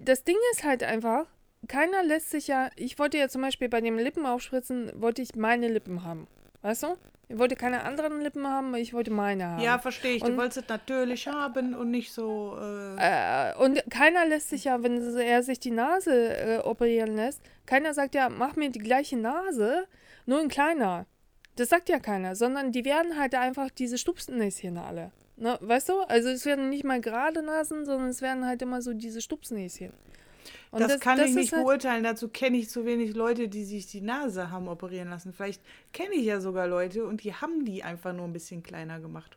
das 0.00 0.24
Ding 0.24 0.36
ist 0.52 0.64
halt 0.64 0.82
einfach, 0.82 1.26
keiner 1.68 2.02
lässt 2.02 2.30
sich 2.30 2.48
ja. 2.48 2.70
Ich 2.76 2.98
wollte 2.98 3.18
ja 3.18 3.28
zum 3.28 3.42
Beispiel 3.42 3.68
bei 3.68 3.80
dem 3.80 3.98
Lippen 3.98 4.26
aufspritzen, 4.26 4.90
wollte 4.94 5.22
ich 5.22 5.34
meine 5.34 5.68
Lippen 5.68 6.04
haben. 6.04 6.26
Weißt 6.62 6.82
du? 6.82 6.96
Ich 7.28 7.38
wollte 7.38 7.54
keine 7.54 7.84
anderen 7.84 8.20
Lippen 8.22 8.46
haben, 8.46 8.74
ich 8.74 8.92
wollte 8.92 9.12
meine 9.12 9.46
haben. 9.46 9.62
Ja, 9.62 9.78
verstehe 9.78 10.16
ich. 10.16 10.22
Und- 10.24 10.32
du 10.32 10.36
wolltest 10.36 10.58
es 10.64 10.68
natürlich 10.68 11.28
haben 11.28 11.74
und 11.74 11.90
nicht 11.92 12.12
so. 12.12 12.58
Äh, 12.60 13.50
Äh, 13.52 13.54
und 13.56 13.82
keiner 13.88 14.26
lässt 14.26 14.50
sich 14.50 14.64
ja, 14.64 14.82
wenn 14.82 15.00
er 15.16 15.42
sich 15.44 15.60
die 15.60 15.70
Nase 15.70 16.36
äh, 16.36 16.58
operieren 16.58 17.14
lässt, 17.14 17.40
keiner 17.66 17.94
sagt 17.94 18.14
ja, 18.16 18.28
mach 18.28 18.56
mir 18.56 18.70
die 18.70 18.80
gleiche 18.80 19.16
Nase, 19.16 19.86
nur 20.26 20.42
in 20.42 20.48
kleiner. 20.48 21.06
Das 21.56 21.68
sagt 21.68 21.88
ja 21.88 22.00
keiner, 22.00 22.34
sondern 22.34 22.72
die 22.72 22.84
werden 22.84 23.16
halt 23.18 23.34
einfach 23.36 23.70
diese 23.70 23.96
Stupsnäschen 23.96 24.76
alle. 24.76 25.12
Ne? 25.36 25.56
Weißt 25.60 25.88
du? 25.88 26.00
Also 26.02 26.30
es 26.30 26.44
werden 26.46 26.68
nicht 26.68 26.84
mal 26.84 27.00
gerade 27.00 27.42
Nasen, 27.42 27.84
sondern 27.86 28.08
es 28.08 28.22
werden 28.22 28.44
halt 28.44 28.60
immer 28.60 28.82
so 28.82 28.92
diese 28.92 29.20
Stupsnäschen. 29.22 29.92
Und 30.70 30.80
das, 30.80 31.00
kann 31.00 31.18
ich 31.18 31.30
ist 31.30 31.34
nicht 31.34 31.52
halt, 31.52 31.64
beurteilen. 31.64 32.04
Dazu 32.04 32.28
kenne 32.28 32.56
ich 32.56 32.68
zu 32.68 32.84
wenig 32.84 33.14
Leute, 33.14 33.48
die 33.48 33.64
sich 33.64 33.86
die 33.86 34.00
Nase 34.00 34.50
haben 34.50 34.68
operieren 34.68 35.10
lassen. 35.10 35.32
Vielleicht 35.32 35.62
kenne 35.92 36.14
ich 36.14 36.24
ja 36.24 36.40
sogar 36.40 36.66
Leute 36.66 37.04
und 37.04 37.24
die 37.24 37.34
haben 37.34 37.64
die 37.64 37.82
einfach 37.82 38.12
nur 38.12 38.24
ein 38.24 38.32
bisschen 38.32 38.62
kleiner 38.62 39.00
gemacht. 39.00 39.36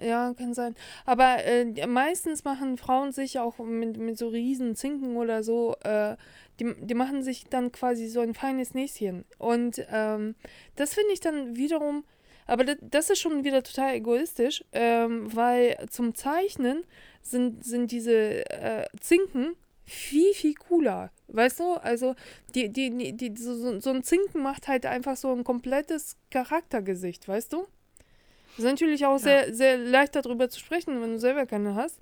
Ja, 0.00 0.34
kann 0.34 0.52
sein. 0.52 0.74
Aber 1.04 1.44
äh, 1.44 1.86
meistens 1.86 2.44
machen 2.44 2.76
Frauen 2.76 3.12
sich 3.12 3.38
auch 3.38 3.58
mit, 3.58 3.96
mit 3.96 4.18
so 4.18 4.28
riesen 4.28 4.76
Zinken 4.76 5.16
oder 5.16 5.42
so, 5.42 5.74
äh, 5.84 6.16
die, 6.60 6.74
die 6.80 6.94
machen 6.94 7.22
sich 7.22 7.44
dann 7.48 7.72
quasi 7.72 8.08
so 8.08 8.20
ein 8.20 8.34
feines 8.34 8.74
Näschen. 8.74 9.24
Und 9.38 9.84
ähm, 9.90 10.34
das 10.74 10.94
finde 10.94 11.12
ich 11.12 11.20
dann 11.20 11.56
wiederum, 11.56 12.04
aber 12.46 12.64
das, 12.64 12.76
das 12.80 13.10
ist 13.10 13.20
schon 13.20 13.44
wieder 13.44 13.62
total 13.62 13.94
egoistisch, 13.94 14.64
ähm, 14.72 15.34
weil 15.34 15.76
zum 15.90 16.14
Zeichnen 16.14 16.84
sind, 17.22 17.64
sind 17.64 17.90
diese 17.90 18.48
äh, 18.50 18.86
Zinken 19.00 19.56
viel, 19.86 20.34
viel 20.34 20.54
cooler. 20.54 21.10
Weißt 21.28 21.60
du? 21.60 21.74
Also, 21.74 22.14
die, 22.54 22.68
die, 22.68 22.90
die, 22.90 23.12
die, 23.16 23.36
so, 23.40 23.78
so- 23.80 23.90
ein 23.90 24.02
Zinken 24.02 24.42
macht 24.42 24.68
halt 24.68 24.84
einfach 24.86 25.16
so 25.16 25.32
ein 25.32 25.44
komplettes 25.44 26.16
Charaktergesicht, 26.30 27.26
weißt 27.28 27.52
du? 27.52 27.66
Ist 28.58 28.64
natürlich 28.64 29.04
auch 29.06 29.18
sehr, 29.18 29.54
sehr 29.54 29.78
leicht 29.78 30.14
darüber 30.16 30.48
zu 30.48 30.58
sprechen, 30.60 31.00
wenn 31.02 31.12
du 31.12 31.18
selber 31.18 31.46
keine 31.46 31.74
hast. 31.74 31.98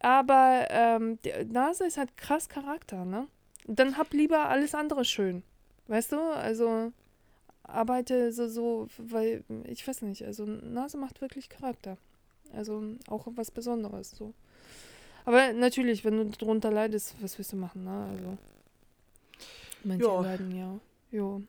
Aber 0.00 0.66
ähm, 0.70 1.18
die 1.24 1.32
Nase 1.52 1.84
ist 1.86 1.96
halt 1.98 2.16
krass 2.16 2.48
Charakter, 2.48 3.04
ne? 3.04 3.28
Dann 3.66 3.96
hab 3.96 4.12
lieber 4.12 4.48
alles 4.48 4.74
andere 4.74 5.04
schön. 5.04 5.42
Weißt 5.86 6.12
du? 6.12 6.18
Also 6.20 6.92
arbeite 7.62 8.32
so, 8.32 8.48
so, 8.48 8.88
weil, 8.98 9.44
ich 9.64 9.86
weiß 9.86 10.02
nicht, 10.02 10.24
also 10.24 10.44
Nase 10.44 10.96
macht 10.96 11.20
wirklich 11.20 11.48
Charakter. 11.48 11.96
Also 12.52 12.82
auch 13.08 13.26
was 13.36 13.50
Besonderes, 13.50 14.10
so. 14.10 14.34
Aber 15.24 15.52
natürlich, 15.52 16.04
wenn 16.04 16.16
du 16.16 16.24
darunter 16.36 16.70
leidest, 16.70 17.14
was 17.20 17.38
willst 17.38 17.52
du 17.52 17.56
machen, 17.56 17.84
ne? 17.84 18.08
Also. 18.10 18.38
Manche 19.84 20.04
Ja. 20.04 20.20
leiden 20.20 20.50
ja. 20.56 20.78
Jo. 21.10 21.42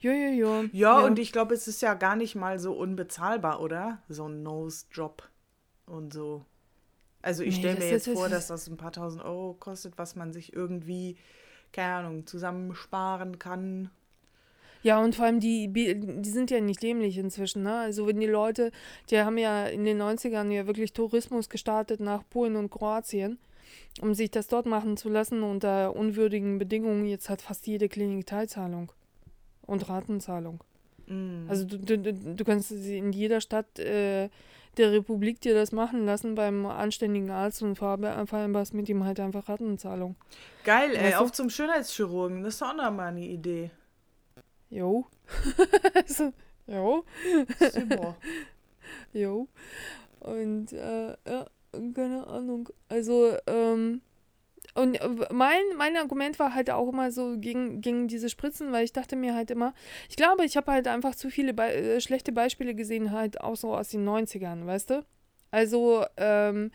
Jo, 0.00 0.12
jo, 0.12 0.28
jo. 0.30 0.64
Ja, 0.72 0.98
und 1.00 1.18
ich 1.18 1.30
glaube, 1.32 1.54
es 1.54 1.68
ist 1.68 1.82
ja 1.82 1.94
gar 1.94 2.16
nicht 2.16 2.34
mal 2.34 2.58
so 2.58 2.72
unbezahlbar, 2.72 3.60
oder? 3.60 4.02
So 4.08 4.26
ein 4.28 4.42
Nose-Job 4.42 5.28
und 5.86 6.12
so. 6.12 6.44
Also 7.22 7.42
ich 7.42 7.56
Nee, 7.56 7.60
stelle 7.60 7.78
mir 7.78 7.90
jetzt 7.90 8.08
vor, 8.08 8.30
dass 8.30 8.46
das 8.46 8.66
ein 8.66 8.78
paar 8.78 8.92
tausend 8.92 9.22
Euro 9.22 9.54
kostet, 9.54 9.98
was 9.98 10.16
man 10.16 10.32
sich 10.32 10.54
irgendwie, 10.54 11.18
keine 11.72 11.94
Ahnung, 11.96 12.26
zusammensparen 12.26 13.38
kann. 13.38 13.90
Ja, 14.82 15.02
und 15.02 15.14
vor 15.14 15.26
allem 15.26 15.40
die, 15.40 15.68
die 15.68 16.30
sind 16.30 16.50
ja 16.50 16.60
nicht 16.60 16.82
dämlich 16.82 17.18
inzwischen, 17.18 17.62
ne? 17.62 17.78
Also 17.78 18.06
wenn 18.06 18.20
die 18.20 18.26
Leute, 18.26 18.70
die 19.10 19.18
haben 19.18 19.36
ja 19.36 19.66
in 19.66 19.84
den 19.84 20.00
90ern 20.00 20.50
ja 20.50 20.66
wirklich 20.66 20.92
Tourismus 20.92 21.48
gestartet 21.48 22.00
nach 22.00 22.22
Polen 22.30 22.56
und 22.56 22.70
Kroatien, 22.70 23.38
um 24.00 24.14
sich 24.14 24.30
das 24.30 24.46
dort 24.46 24.66
machen 24.66 24.96
zu 24.96 25.08
lassen 25.08 25.42
unter 25.42 25.94
unwürdigen 25.94 26.58
Bedingungen. 26.58 27.06
Jetzt 27.06 27.28
hat 27.28 27.42
fast 27.42 27.66
jede 27.66 27.88
Klinik 27.88 28.26
Teilzahlung 28.26 28.90
und 29.66 29.88
Ratenzahlung. 29.88 30.60
Mm. 31.06 31.48
Also 31.48 31.66
du, 31.66 31.98
du, 31.98 32.12
du 32.14 32.44
kannst 32.44 32.70
sie 32.70 32.98
in 32.98 33.12
jeder 33.12 33.40
Stadt 33.42 33.78
äh, 33.78 34.30
der 34.76 34.92
Republik 34.92 35.40
dir 35.40 35.54
das 35.54 35.72
machen 35.72 36.06
lassen 36.06 36.34
beim 36.34 36.64
anständigen 36.66 37.30
Arzt 37.30 37.62
und 37.62 37.76
vereinbarst 37.76 38.72
mit 38.72 38.88
ihm 38.88 39.04
halt 39.04 39.20
einfach 39.20 39.48
Ratenzahlung. 39.48 40.16
Geil, 40.64 40.92
ey, 40.94 41.04
Weißt 41.04 41.20
du? 41.20 41.24
auf 41.24 41.32
zum 41.32 41.50
Schönheitschirurgen. 41.50 42.42
Das 42.42 42.54
ist 42.54 42.62
doch 42.62 42.70
auch 42.70 42.76
noch 42.76 42.90
mal 42.90 43.08
eine 43.08 43.26
Idee. 43.26 43.70
Jo. 44.70 45.06
so, 46.06 46.32
jo. 46.66 47.04
Super. 47.72 48.16
Jo. 49.12 49.48
Und 50.20 50.72
äh, 50.72 51.16
ja, 51.26 51.46
keine 51.94 52.26
Ahnung. 52.26 52.68
Also, 52.88 53.36
ähm, 53.46 54.00
und 54.74 54.94
äh, 54.96 55.08
mein, 55.32 55.62
mein 55.76 55.96
Argument 55.96 56.38
war 56.38 56.54
halt 56.54 56.70
auch 56.70 56.88
immer 56.88 57.10
so 57.10 57.36
gegen, 57.38 57.80
gegen 57.80 58.08
diese 58.08 58.28
Spritzen, 58.28 58.72
weil 58.72 58.84
ich 58.84 58.92
dachte 58.92 59.16
mir 59.16 59.34
halt 59.34 59.50
immer, 59.50 59.74
ich 60.08 60.16
glaube, 60.16 60.44
ich 60.44 60.56
habe 60.56 60.70
halt 60.70 60.86
einfach 60.86 61.14
zu 61.14 61.30
viele 61.30 61.54
Be 61.54 61.72
äh, 61.72 62.00
schlechte 62.00 62.32
Beispiele 62.32 62.74
gesehen, 62.74 63.10
halt 63.10 63.40
auch 63.40 63.56
so 63.56 63.74
aus 63.74 63.88
den 63.88 64.08
90ern, 64.08 64.66
weißt 64.66 64.90
du? 64.90 65.06
Also, 65.50 66.04
ähm, 66.16 66.70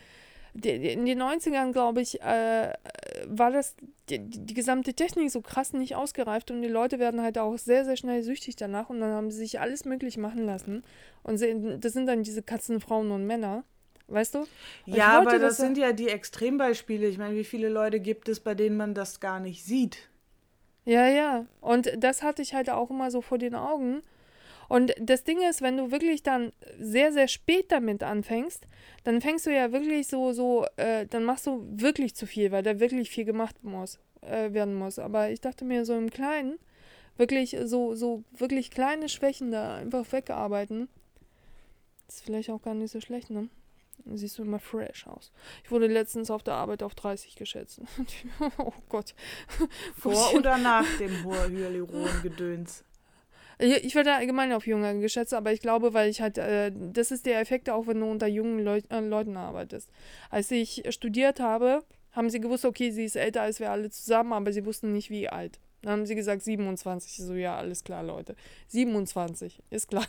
in 0.64 1.06
den 1.06 1.22
90ern, 1.22 1.72
glaube 1.74 2.02
ich, 2.02 2.22
äh, 2.22 2.74
war 3.28 3.52
das 3.52 3.76
die, 4.10 4.20
die 4.20 4.54
gesamte 4.54 4.94
Technik 4.94 5.30
so 5.32 5.42
krass 5.42 5.74
nicht 5.74 5.96
ausgereift 5.96 6.52
und 6.52 6.62
die 6.62 6.68
Leute 6.68 7.00
werden 7.00 7.22
halt 7.22 7.38
auch 7.38 7.58
sehr, 7.58 7.84
sehr 7.86 7.98
schnell 7.98 8.24
süchtig 8.24 8.56
danach 8.56 8.90
und 8.90 9.00
dann 9.02 9.12
haben 9.12 9.32
sie 9.32 9.40
sich 9.40 9.60
alles 9.60 9.84
möglich 9.86 10.18
machen 10.18 10.46
lassen. 10.46 10.84
Und 11.24 11.38
sie, 11.38 11.78
das 11.80 11.94
sind 11.94 12.06
dann 12.08 12.24
diese 12.24 12.42
Katzen, 12.44 12.80
Frauen 12.80 13.12
und 13.12 13.26
Männer. 13.28 13.64
Weißt 14.08 14.36
du? 14.36 14.40
Und 14.40 14.48
Ja, 14.86 15.18
aber 15.20 15.32
das 15.40 15.42
das- 15.42 15.58
sind 15.58 15.78
ja 15.78 15.92
die 15.92 16.10
Extrembeispiele. 16.10 17.08
Ich 17.08 17.18
meine, 17.18 17.36
wie 17.36 17.44
viele 17.44 17.70
Leute 17.70 18.00
gibt 18.00 18.30
es, 18.30 18.40
bei 18.40 18.54
denen 18.54 18.78
man 18.78 18.94
das 18.94 19.20
gar 19.20 19.40
nicht 19.40 19.66
sieht? 19.66 19.98
Ja, 20.86 21.08
ja. 21.08 21.46
Und 21.62 21.92
das 21.98 22.22
hatte 22.22 22.44
ich 22.44 22.54
halt 22.54 22.70
auch 22.70 22.92
immer 22.92 23.10
so 23.10 23.22
vor 23.22 23.40
den 23.40 23.56
Augen. 23.56 24.04
Und 24.68 24.94
das 25.00 25.24
Ding 25.24 25.42
ist, 25.48 25.62
wenn 25.62 25.78
du 25.78 25.92
wirklich 25.92 26.24
dann 26.24 26.52
sehr, 26.80 27.12
sehr 27.12 27.28
spät 27.28 27.72
damit 27.72 28.04
anfängst, 28.04 28.68
dann 29.04 29.22
fängst 29.22 29.46
du 29.46 29.54
ja 29.54 29.72
wirklich 29.72 30.08
so, 30.08 30.34
so, 30.34 30.66
äh, 30.78 31.06
dann 31.08 31.24
machst 31.24 31.46
du 31.48 31.66
wirklich 31.70 32.16
zu 32.16 32.26
viel, 32.26 32.52
weil 32.52 32.64
da 32.64 32.80
wirklich 32.80 33.10
viel 33.10 33.26
gemacht 33.26 33.64
muss, 33.64 34.00
äh, 34.22 34.54
werden 34.54 34.76
muss. 34.76 35.00
Aber 35.00 35.30
ich 35.30 35.42
dachte 35.42 35.66
mir 35.66 35.86
so 35.86 35.96
im 35.96 36.10
Kleinen, 36.10 36.58
wirklich 37.18 37.56
so, 37.64 37.96
so, 37.96 38.24
wirklich 38.32 38.72
kleine 38.72 39.10
Schwächen 39.10 39.52
da 39.52 39.76
einfach 39.76 40.12
wegarbeiten. 40.12 40.90
Ist 42.08 42.24
vielleicht 42.24 42.50
auch 42.50 42.62
gar 42.62 42.74
nicht 42.74 42.92
so 42.92 43.02
schlecht, 43.02 43.30
ne? 43.30 43.50
Dann 44.04 44.18
siehst 44.18 44.38
du 44.38 44.44
immer 44.44 44.60
fresh 44.60 45.08
aus. 45.08 45.32
Ich 45.64 45.72
wurde 45.72 45.88
letztens 45.88 46.30
auf 46.30 46.44
der 46.44 46.56
Arbeit 46.56 46.84
auf 46.84 46.96
30 46.96 47.36
geschätzt. 47.36 47.82
oh 48.58 48.74
Gott. 48.90 49.16
Vor 49.98 50.34
oder 50.34 50.58
nach 50.58 50.86
dem 50.98 51.24
Hyalurongedöns? 51.24 52.84
Ich, 53.60 53.84
ich 53.84 53.96
werde 53.96 54.14
allgemein 54.14 54.52
auf 54.54 54.68
Junge 54.68 55.00
geschätzt, 55.00 55.34
aber 55.34 55.52
ich 55.52 55.62
glaube, 55.62 55.94
weil 55.94 56.10
ich 56.10 56.22
halt, 56.22 56.38
äh, 56.38 56.72
das 56.74 57.12
ist 57.12 57.26
der 57.26 57.40
Effekt 57.40 57.70
auch, 57.70 57.88
wenn 57.88 58.00
du 58.00 58.06
unter 58.10 58.28
jungen 58.28 58.60
Leu 58.60 58.82
äh, 58.90 59.00
Leuten 59.00 59.38
arbeitest. 59.38 59.90
Als 60.30 60.52
ich 60.52 60.84
studiert 60.90 61.40
habe, 61.40 61.84
haben 62.12 62.30
sie 62.30 62.40
gewusst, 62.40 62.66
okay, 62.66 62.92
sie 62.92 63.06
ist 63.06 63.16
älter 63.16 63.42
als 63.42 63.60
wir 63.60 63.72
alle 63.72 63.90
zusammen, 63.90 64.34
aber 64.34 64.52
sie 64.54 64.66
wussten 64.66 64.92
nicht, 64.92 65.10
wie 65.10 65.28
alt. 65.30 65.60
Dann 65.82 65.92
haben 65.92 66.06
sie 66.08 66.16
gesagt 66.16 66.42
27. 66.42 67.20
Ich 67.20 67.26
So, 67.26 67.36
ja, 67.36 67.58
alles 67.58 67.84
klar, 67.84 68.02
Leute. 68.02 68.36
27, 68.70 69.62
ist 69.70 69.90
klar. 69.90 70.06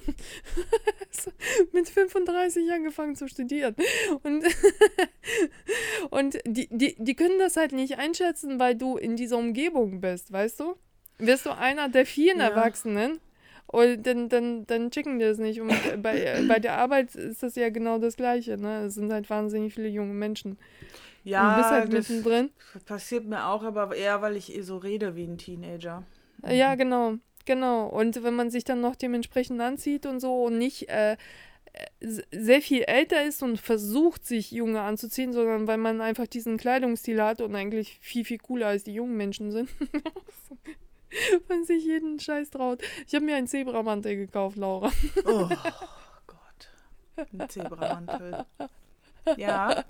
Mit 1.73 1.89
35 1.89 2.71
angefangen 2.73 3.15
zu 3.15 3.29
studieren. 3.29 3.77
Und, 4.23 4.45
und 6.11 6.39
die, 6.47 6.69
die, 6.71 6.97
die 6.99 7.15
können 7.15 7.39
das 7.39 7.57
halt 7.57 7.73
nicht 7.73 7.99
einschätzen, 7.99 8.59
weil 8.59 8.75
du 8.75 8.97
in 8.97 9.17
dieser 9.17 9.37
Umgebung 9.37 10.01
bist, 10.01 10.33
weißt 10.33 10.61
du? 10.61 10.77
Wirst 11.19 11.45
du 11.45 11.51
einer 11.51 11.89
der 11.89 12.07
vielen 12.07 12.39
Ja. 12.39 12.49
Erwachsenen? 12.49 13.21
Und 13.69 14.07
dann, 14.07 14.29
dann, 14.29 14.67
dann 14.67 14.91
checken 14.91 15.19
die 15.19 15.25
das 15.25 15.39
nicht. 15.39 15.61
Und 15.61 15.71
bei, 16.03 16.43
bei 16.47 16.59
der 16.59 16.79
Arbeit 16.79 17.15
ist 17.15 17.43
das 17.43 17.57
ja 17.57 17.69
genau 17.71 17.99
das 17.99 18.17
Gleiche. 18.17 18.57
Ne? 18.57 18.85
Es 18.85 18.95
sind 18.95 19.13
halt 19.13 19.29
wahnsinnig 19.29 19.75
viele 19.75 19.89
junge 19.89 20.15
Menschen. 20.15 20.53
und 20.53 20.59
Ja, 21.25 21.57
bist 21.57 21.71
halt 21.71 21.93
das 21.93 22.09
mittendrin. 22.09 22.51
passiert 22.87 23.25
mir 23.27 23.47
auch, 23.47 23.63
aber 23.65 23.95
eher, 23.97 24.23
weil 24.23 24.37
ich 24.37 24.55
eh 24.55 24.63
so 24.63 24.77
rede 24.77 25.17
wie 25.17 25.25
ein 25.25 25.39
Teenager. 25.39 26.05
Ja, 26.49 26.75
genau, 26.77 27.15
genau. 27.45 27.89
Und 27.89 28.23
wenn 28.23 28.35
man 28.35 28.51
sich 28.51 28.63
dann 28.65 28.81
noch 28.81 28.95
dementsprechend 28.95 29.61
anzieht 29.61 30.07
und 30.07 30.21
so 30.21 30.45
und 30.45 30.59
nicht 30.59 30.89
äh, 30.89 31.13
äh, 31.13 31.17
sehr 32.31 32.63
viel 32.63 32.83
älter 32.83 33.25
ist 33.25 33.43
und 33.43 33.59
versucht, 33.59 34.25
sich 34.25 34.53
junge 34.53 34.81
anzuziehen, 34.83 35.33
sondern 35.33 35.67
weil 35.67 35.79
man 35.79 36.01
einfach 36.01 36.27
diesen 36.29 36.57
Kleidungsstil 36.57 37.21
hat 37.21 37.41
und 37.41 37.55
eigentlich 37.57 37.99
viel, 38.01 38.25
viel 38.25 38.39
cooler 38.39 38.69
als 38.69 38.85
die 38.85 38.95
jungen 38.95 39.17
Menschen 39.17 39.51
sind. 39.51 39.69
man 41.49 41.65
sich 41.65 41.85
jeden 41.85 42.19
Scheiß 42.21 42.51
traut. 42.51 42.81
Ich 43.07 43.15
habe 43.15 43.25
mir 43.25 43.37
einen 43.37 43.47
Zebramantel 43.47 44.17
gekauft, 44.17 44.57
Laura. 44.57 44.91
Oh 45.25 45.49
Gott. 46.27 47.29
Ein 47.33 47.49
Zebramantel. 47.49 48.45
Ja, 49.37 49.83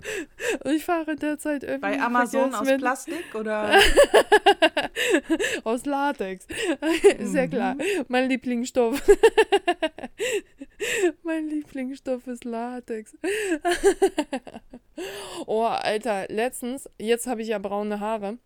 Und 0.63 0.71
ich 0.71 0.83
fahre 0.83 1.15
derzeit 1.15 1.63
öffentlich 1.63 1.81
bei 1.99 2.01
Amazon 2.01 2.55
aus 2.55 2.67
Verkehrsmittel- 2.67 2.79
Plastik 2.79 3.35
oder? 3.35 3.71
Aus 5.63 5.85
Latex. 5.85 6.47
Ist 7.19 7.35
ja 7.35 7.45
klar. 7.45 7.75
Mhm. 7.75 7.81
Mein 8.07 8.29
Lieblingsstoff. 8.29 8.99
mein 11.23 11.47
Lieblingsstoff 11.47 12.25
ist 12.25 12.45
Latex. 12.45 13.15
oh, 15.45 15.63
Alter, 15.65 16.25
letztens, 16.29 16.89
jetzt 16.97 17.27
habe 17.27 17.43
ich 17.43 17.49
ja 17.49 17.59
braune 17.59 17.99
Haare. 17.99 18.39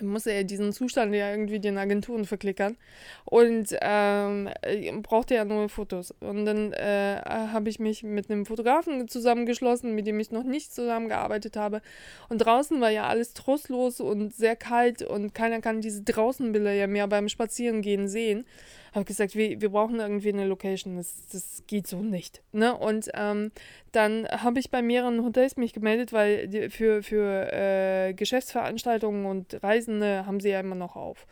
Muss 0.00 0.26
ja 0.26 0.42
diesen 0.42 0.72
Zustand 0.72 1.14
ja 1.14 1.30
irgendwie 1.30 1.58
den 1.58 1.76
Agenturen 1.76 2.24
verklickern. 2.24 2.76
Und 3.24 3.76
ähm, 3.80 4.48
ich 4.70 4.92
brauchte 5.02 5.34
ja 5.34 5.44
nur 5.44 5.68
Fotos. 5.68 6.14
Und 6.20 6.44
dann 6.44 6.72
äh, 6.72 7.20
habe 7.24 7.68
ich 7.68 7.80
mich 7.80 8.02
mit 8.02 8.30
einem 8.30 8.46
Fotografen 8.46 9.08
zusammengeschlossen, 9.08 9.94
mit 9.94 10.06
dem 10.06 10.20
ich 10.20 10.30
noch 10.30 10.44
nicht 10.44 10.72
zusammengearbeitet 10.72 11.56
habe. 11.56 11.82
Und 12.28 12.38
draußen 12.38 12.80
war 12.80 12.90
ja 12.90 13.08
alles 13.08 13.34
trostlos 13.34 14.00
und 14.00 14.34
sehr 14.34 14.56
kalt 14.56 15.02
und 15.02 15.34
keiner 15.34 15.60
kann 15.60 15.80
diese 15.80 16.02
Draußenbilder 16.02 16.72
ja 16.72 16.86
mehr 16.86 17.08
beim 17.08 17.28
Spazierengehen 17.28 18.08
sehen. 18.08 18.44
Habe 18.98 19.06
gesagt, 19.06 19.34
wir, 19.34 19.60
wir 19.60 19.70
brauchen 19.70 20.00
irgendwie 20.00 20.28
eine 20.28 20.46
Location, 20.46 20.96
das, 20.96 21.26
das 21.32 21.62
geht 21.66 21.86
so 21.86 22.02
nicht. 22.02 22.42
Ne? 22.52 22.76
Und 22.76 23.10
ähm, 23.14 23.52
dann 23.92 24.26
habe 24.28 24.58
ich 24.58 24.70
bei 24.70 24.82
mehreren 24.82 25.24
Hotels 25.24 25.56
mich 25.56 25.72
gemeldet, 25.72 26.12
weil 26.12 26.48
die, 26.48 26.68
für, 26.68 27.02
für 27.02 27.52
äh, 27.52 28.12
Geschäftsveranstaltungen 28.14 29.26
und 29.26 29.62
Reisende 29.62 30.26
haben 30.26 30.40
sie 30.40 30.50
ja 30.50 30.60
immer 30.60 30.74
noch 30.74 30.96
auf. 30.96 31.26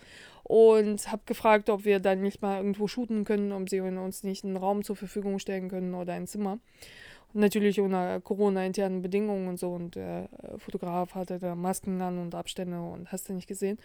Und 0.45 1.11
habe 1.11 1.23
gefragt, 1.27 1.69
ob 1.71 1.85
wir 1.85 1.99
dann 1.99 2.23
nicht 2.23 2.41
mal 2.41 2.59
irgendwo 2.59 2.87
shooten 2.87 3.25
können, 3.25 3.51
ob 3.51 3.69
sie 3.69 3.81
uns 3.81 4.23
nicht 4.23 4.45
einen 4.45 4.57
Raum 4.57 4.85
zur 4.85 4.95
Verfügung 4.95 5.41
stellen 5.41 5.69
können 5.69 5.95
oder 5.95 6.13
ein 6.13 6.29
Zimmer. 6.29 6.59
Natürlich 7.37 7.81
unter 7.81 8.19
Corona-internen 8.21 9.03
Bedingungen 9.03 9.49
und 9.49 9.59
so. 9.59 9.71
Und 9.73 9.95
der 9.95 10.29
äh, 10.43 10.59
Fotograf 10.59 11.15
hatte 11.15 11.39
da 11.39 11.55
Masken 11.55 12.01
an 12.01 12.19
und 12.19 12.35
Abstände 12.35 12.81
und 12.81 13.13
hast 13.13 13.29
du 13.29 13.35
nicht 13.35 13.47
gesehen. 13.47 13.79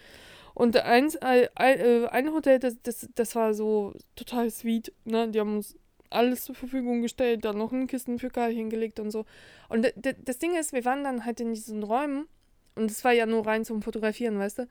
Und 0.54 0.76
eins, 0.78 1.16
ein, 1.16 1.48
äh, 1.56 2.06
ein 2.10 2.32
Hotel, 2.32 2.58
das, 2.58 2.76
das, 2.82 3.08
das 3.14 3.34
war 3.34 3.52
so 3.52 3.92
total 4.16 4.50
sweet. 4.50 4.92
Ne? 5.04 5.28
Die 5.28 5.38
haben 5.38 5.56
uns 5.56 5.76
alles 6.08 6.44
zur 6.44 6.54
Verfügung 6.54 7.02
gestellt, 7.02 7.44
dann 7.44 7.58
noch 7.58 7.72
ein 7.72 7.86
Kisten 7.86 8.18
für 8.18 8.30
Kai 8.30 8.54
hingelegt 8.54 9.00
und 9.00 9.10
so. 9.10 9.24
Und 9.68 9.92
das 10.24 10.38
Ding 10.38 10.56
ist, 10.56 10.72
wir 10.72 10.84
waren 10.84 11.04
dann 11.04 11.24
halt 11.24 11.40
in 11.40 11.52
diesen 11.52 11.82
Räumen 11.82 12.26
und 12.74 12.90
es 12.90 13.04
war 13.04 13.12
ja 13.12 13.26
nur 13.26 13.46
rein 13.46 13.64
zum 13.64 13.82
Fotografieren, 13.82 14.38
weißt 14.38 14.60
du? 14.60 14.68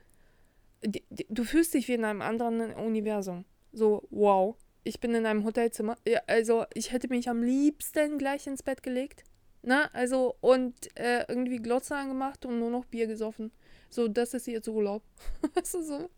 Du 1.28 1.44
fühlst 1.44 1.74
dich 1.74 1.86
wie 1.88 1.94
in 1.94 2.04
einem 2.04 2.22
anderen 2.22 2.74
Universum. 2.74 3.44
So, 3.72 4.06
wow, 4.10 4.56
ich 4.84 5.00
bin 5.00 5.14
in 5.14 5.26
einem 5.26 5.44
Hotelzimmer. 5.44 5.96
Ja, 6.06 6.20
also, 6.26 6.64
ich 6.74 6.92
hätte 6.92 7.08
mich 7.08 7.28
am 7.28 7.42
liebsten 7.42 8.18
gleich 8.18 8.46
ins 8.46 8.62
Bett 8.62 8.82
gelegt. 8.82 9.24
Ne? 9.62 9.92
Also, 9.94 10.36
und 10.40 10.74
äh, 10.98 11.24
irgendwie 11.28 11.58
Glotze 11.58 11.96
angemacht 11.96 12.44
und 12.44 12.58
nur 12.58 12.70
noch 12.70 12.84
Bier 12.86 13.06
gesoffen. 13.06 13.52
So, 13.88 14.08
das 14.08 14.34
ist 14.34 14.46
jetzt 14.46 14.68
Urlaub. 14.68 15.02
Weißt 15.54 15.74
du 15.74 15.82
so? 15.82 16.10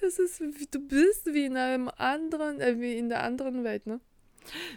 Das 0.00 0.18
ist, 0.18 0.40
du 0.40 0.80
bist 0.86 1.26
wie 1.26 1.46
in 1.46 1.56
einem 1.56 1.88
anderen, 1.88 2.60
äh, 2.60 2.78
wie 2.78 2.96
in 2.96 3.08
der 3.08 3.22
anderen 3.22 3.64
Welt, 3.64 3.86
ne? 3.86 4.00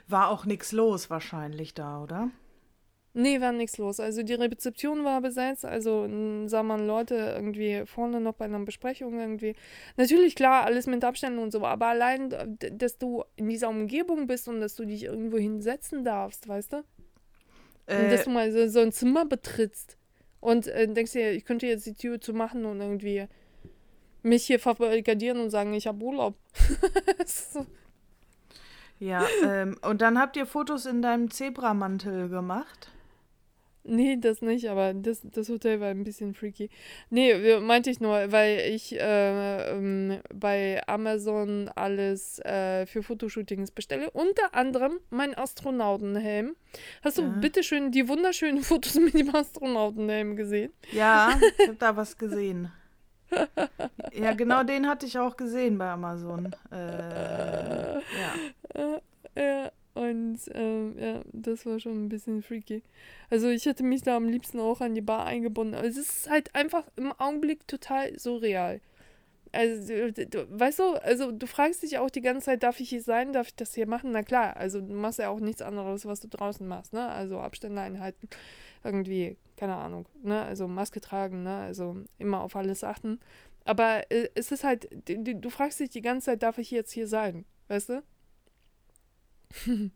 War 0.08 0.30
auch 0.30 0.46
nichts 0.46 0.72
los 0.72 1.10
wahrscheinlich 1.10 1.74
da, 1.74 2.02
oder? 2.02 2.32
Nee, 3.16 3.40
war 3.42 3.52
nichts 3.52 3.78
los. 3.78 4.00
Also 4.00 4.24
die 4.24 4.34
Rezeption 4.34 5.04
war 5.04 5.22
besetzt, 5.22 5.66
also 5.66 6.08
sah 6.48 6.64
man 6.64 6.88
Leute 6.88 7.16
irgendwie 7.36 7.84
vorne 7.86 8.20
noch 8.20 8.34
bei 8.34 8.46
einer 8.46 8.60
Besprechung 8.60 9.20
irgendwie. 9.20 9.56
Natürlich, 9.98 10.36
klar, 10.36 10.66
alles 10.66 10.88
mit 10.88 11.04
Abständen 11.04 11.38
und 11.38 11.52
so, 11.52 11.64
aber 11.64 11.88
allein, 11.88 12.34
dass 12.72 12.98
du 12.98 13.24
in 13.36 13.50
dieser 13.50 13.70
Umgebung 13.70 14.26
bist 14.26 14.48
und 14.48 14.60
dass 14.62 14.76
du 14.76 14.86
dich 14.86 15.04
irgendwo 15.04 15.38
hinsetzen 15.38 16.04
darfst, 16.04 16.48
weißt 16.48 16.74
du? 16.74 16.78
Und 16.78 18.12
dass 18.12 18.22
Äh, 18.22 18.24
du 18.24 18.30
mal 18.32 18.52
so, 18.52 18.68
so 18.68 18.80
ein 18.80 18.92
Zimmer 18.92 19.26
betrittst 19.26 19.98
und 20.40 20.68
äh, 20.68 20.88
denkst 20.88 21.12
dir, 21.12 21.32
ich 21.34 21.46
könnte 21.46 21.68
jetzt 21.68 21.86
die 21.86 21.94
Tür 21.94 22.20
zu 22.20 22.34
machen 22.34 22.66
und 22.66 22.82
irgendwie 22.82 23.28
mich 24.24 24.46
hier 24.46 24.60
verbarrikadieren 24.60 25.40
und 25.40 25.50
sagen, 25.52 25.74
ich 25.74 25.86
habe 25.86 26.04
Urlaub. 26.04 26.36
so. 27.28 27.66
ja, 29.00 29.26
ähm, 29.46 29.78
und 29.82 30.02
dann 30.02 30.18
habt 30.18 30.36
ihr 30.38 30.46
Fotos 30.46 30.86
in 30.86 31.02
deinem 31.02 31.30
Zebramantel 31.30 32.30
gemacht? 32.30 32.90
Nee, 33.86 34.18
das 34.18 34.42
nicht, 34.42 34.70
aber 34.70 34.94
das, 34.94 35.20
das 35.24 35.50
Hotel 35.50 35.80
war 35.82 35.90
ein 35.90 36.04
bisschen 36.06 36.34
freaky. 36.34 36.70
Nee, 37.10 37.60
meinte 37.60 37.90
ich 37.90 38.00
nur, 38.00 38.32
weil 38.32 38.60
ich 38.74 38.98
äh, 38.98 39.72
ähm, 39.72 40.20
bei 40.34 40.82
Amazon 40.88 41.70
alles 41.76 42.40
äh, 42.40 42.86
für 42.86 43.04
Fotoshootings 43.04 43.72
bestelle. 43.72 44.10
Unter 44.12 44.54
anderem 44.56 45.00
mein 45.10 45.38
Astronautenhelm. 45.38 46.56
Hast 47.04 47.18
du 47.18 47.24
Ja. 47.24 47.28
bitteschön 47.28 47.92
die 47.92 48.08
wunderschönen 48.08 48.62
Fotos 48.64 48.96
mit 48.96 49.14
dem 49.16 49.36
Astronautenhelm 49.36 50.36
gesehen? 50.38 50.72
Ja, 50.94 51.38
ich 51.60 51.68
hab 51.68 51.80
da 51.80 51.96
was 51.98 52.18
gesehen. 52.18 52.72
Ja, 54.14 54.34
genau 54.34 54.64
den 54.64 54.88
hatte 54.88 55.08
ich 55.08 55.18
auch 55.18 55.36
gesehen 55.36 55.78
bei 55.78 55.90
Amazon. 55.90 56.56
Äh, 56.72 57.96
ja. 57.96 59.02
Ja, 59.36 59.72
und 59.94 60.40
ähm, 60.54 60.96
ja, 60.98 61.22
das 61.32 61.66
war 61.66 61.80
schon 61.80 62.06
ein 62.06 62.10
bisschen 62.10 62.42
freaky. 62.42 62.82
Also 63.30 63.50
ich 63.50 63.66
hätte 63.66 63.84
mich 63.84 64.02
da 64.02 64.16
am 64.18 64.28
liebsten 64.28 64.60
auch 64.60 64.82
an 64.82 64.96
die 64.96 65.02
Bar 65.02 65.26
eingebunden. 65.26 65.76
Aber 65.76 65.88
es 65.88 65.98
ist 65.98 66.30
halt 66.30 66.54
einfach 66.56 66.84
im 66.96 67.12
Augenblick 67.14 67.68
total 67.68 68.18
surreal. 68.18 68.82
Also, 69.52 70.10
du, 70.10 70.48
weißt 70.50 70.80
du, 70.80 70.96
also 71.04 71.32
du 71.32 71.46
fragst 71.46 71.84
dich 71.84 72.00
auch 72.00 72.10
die 72.10 72.22
ganze 72.22 72.46
Zeit, 72.46 72.64
darf 72.64 72.80
ich 72.80 72.90
hier 72.90 73.04
sein, 73.04 73.34
darf 73.34 73.50
ich 73.50 73.56
das 73.56 73.76
hier 73.76 73.88
machen? 73.88 74.12
Na 74.12 74.24
klar, 74.24 74.58
also 74.58 74.82
du 74.82 74.94
machst 74.94 75.20
ja 75.20 75.30
auch 75.30 75.40
nichts 75.40 75.62
anderes, 75.62 76.08
was 76.08 76.20
du 76.20 76.28
draußen 76.28 76.68
machst, 76.68 76.92
ne? 76.92 77.08
Also 77.08 77.40
Abstände 77.40 77.80
einhalten, 77.80 78.28
irgendwie, 78.84 79.38
keine 79.56 79.76
Ahnung, 79.76 80.08
ne? 80.24 80.42
Also 80.42 80.68
Maske 80.68 81.02
tragen, 81.02 81.44
ne? 81.44 81.58
Also 81.58 81.98
immer 82.18 82.42
auf 82.42 82.56
alles 82.56 82.84
achten. 82.84 83.20
Aber 83.64 84.12
äh, 84.12 84.30
es 84.34 84.52
ist 84.52 84.64
halt, 84.64 84.90
du 85.08 85.36
du 85.36 85.50
fragst 85.52 85.80
dich 85.80 85.90
die 85.92 86.02
ganze 86.02 86.26
Zeit, 86.26 86.42
darf 86.42 86.58
ich 86.58 86.72
jetzt 86.72 86.92
hier 86.92 87.08
sein? 87.08 87.46
Weißt 87.68 87.90
du? 87.90 88.04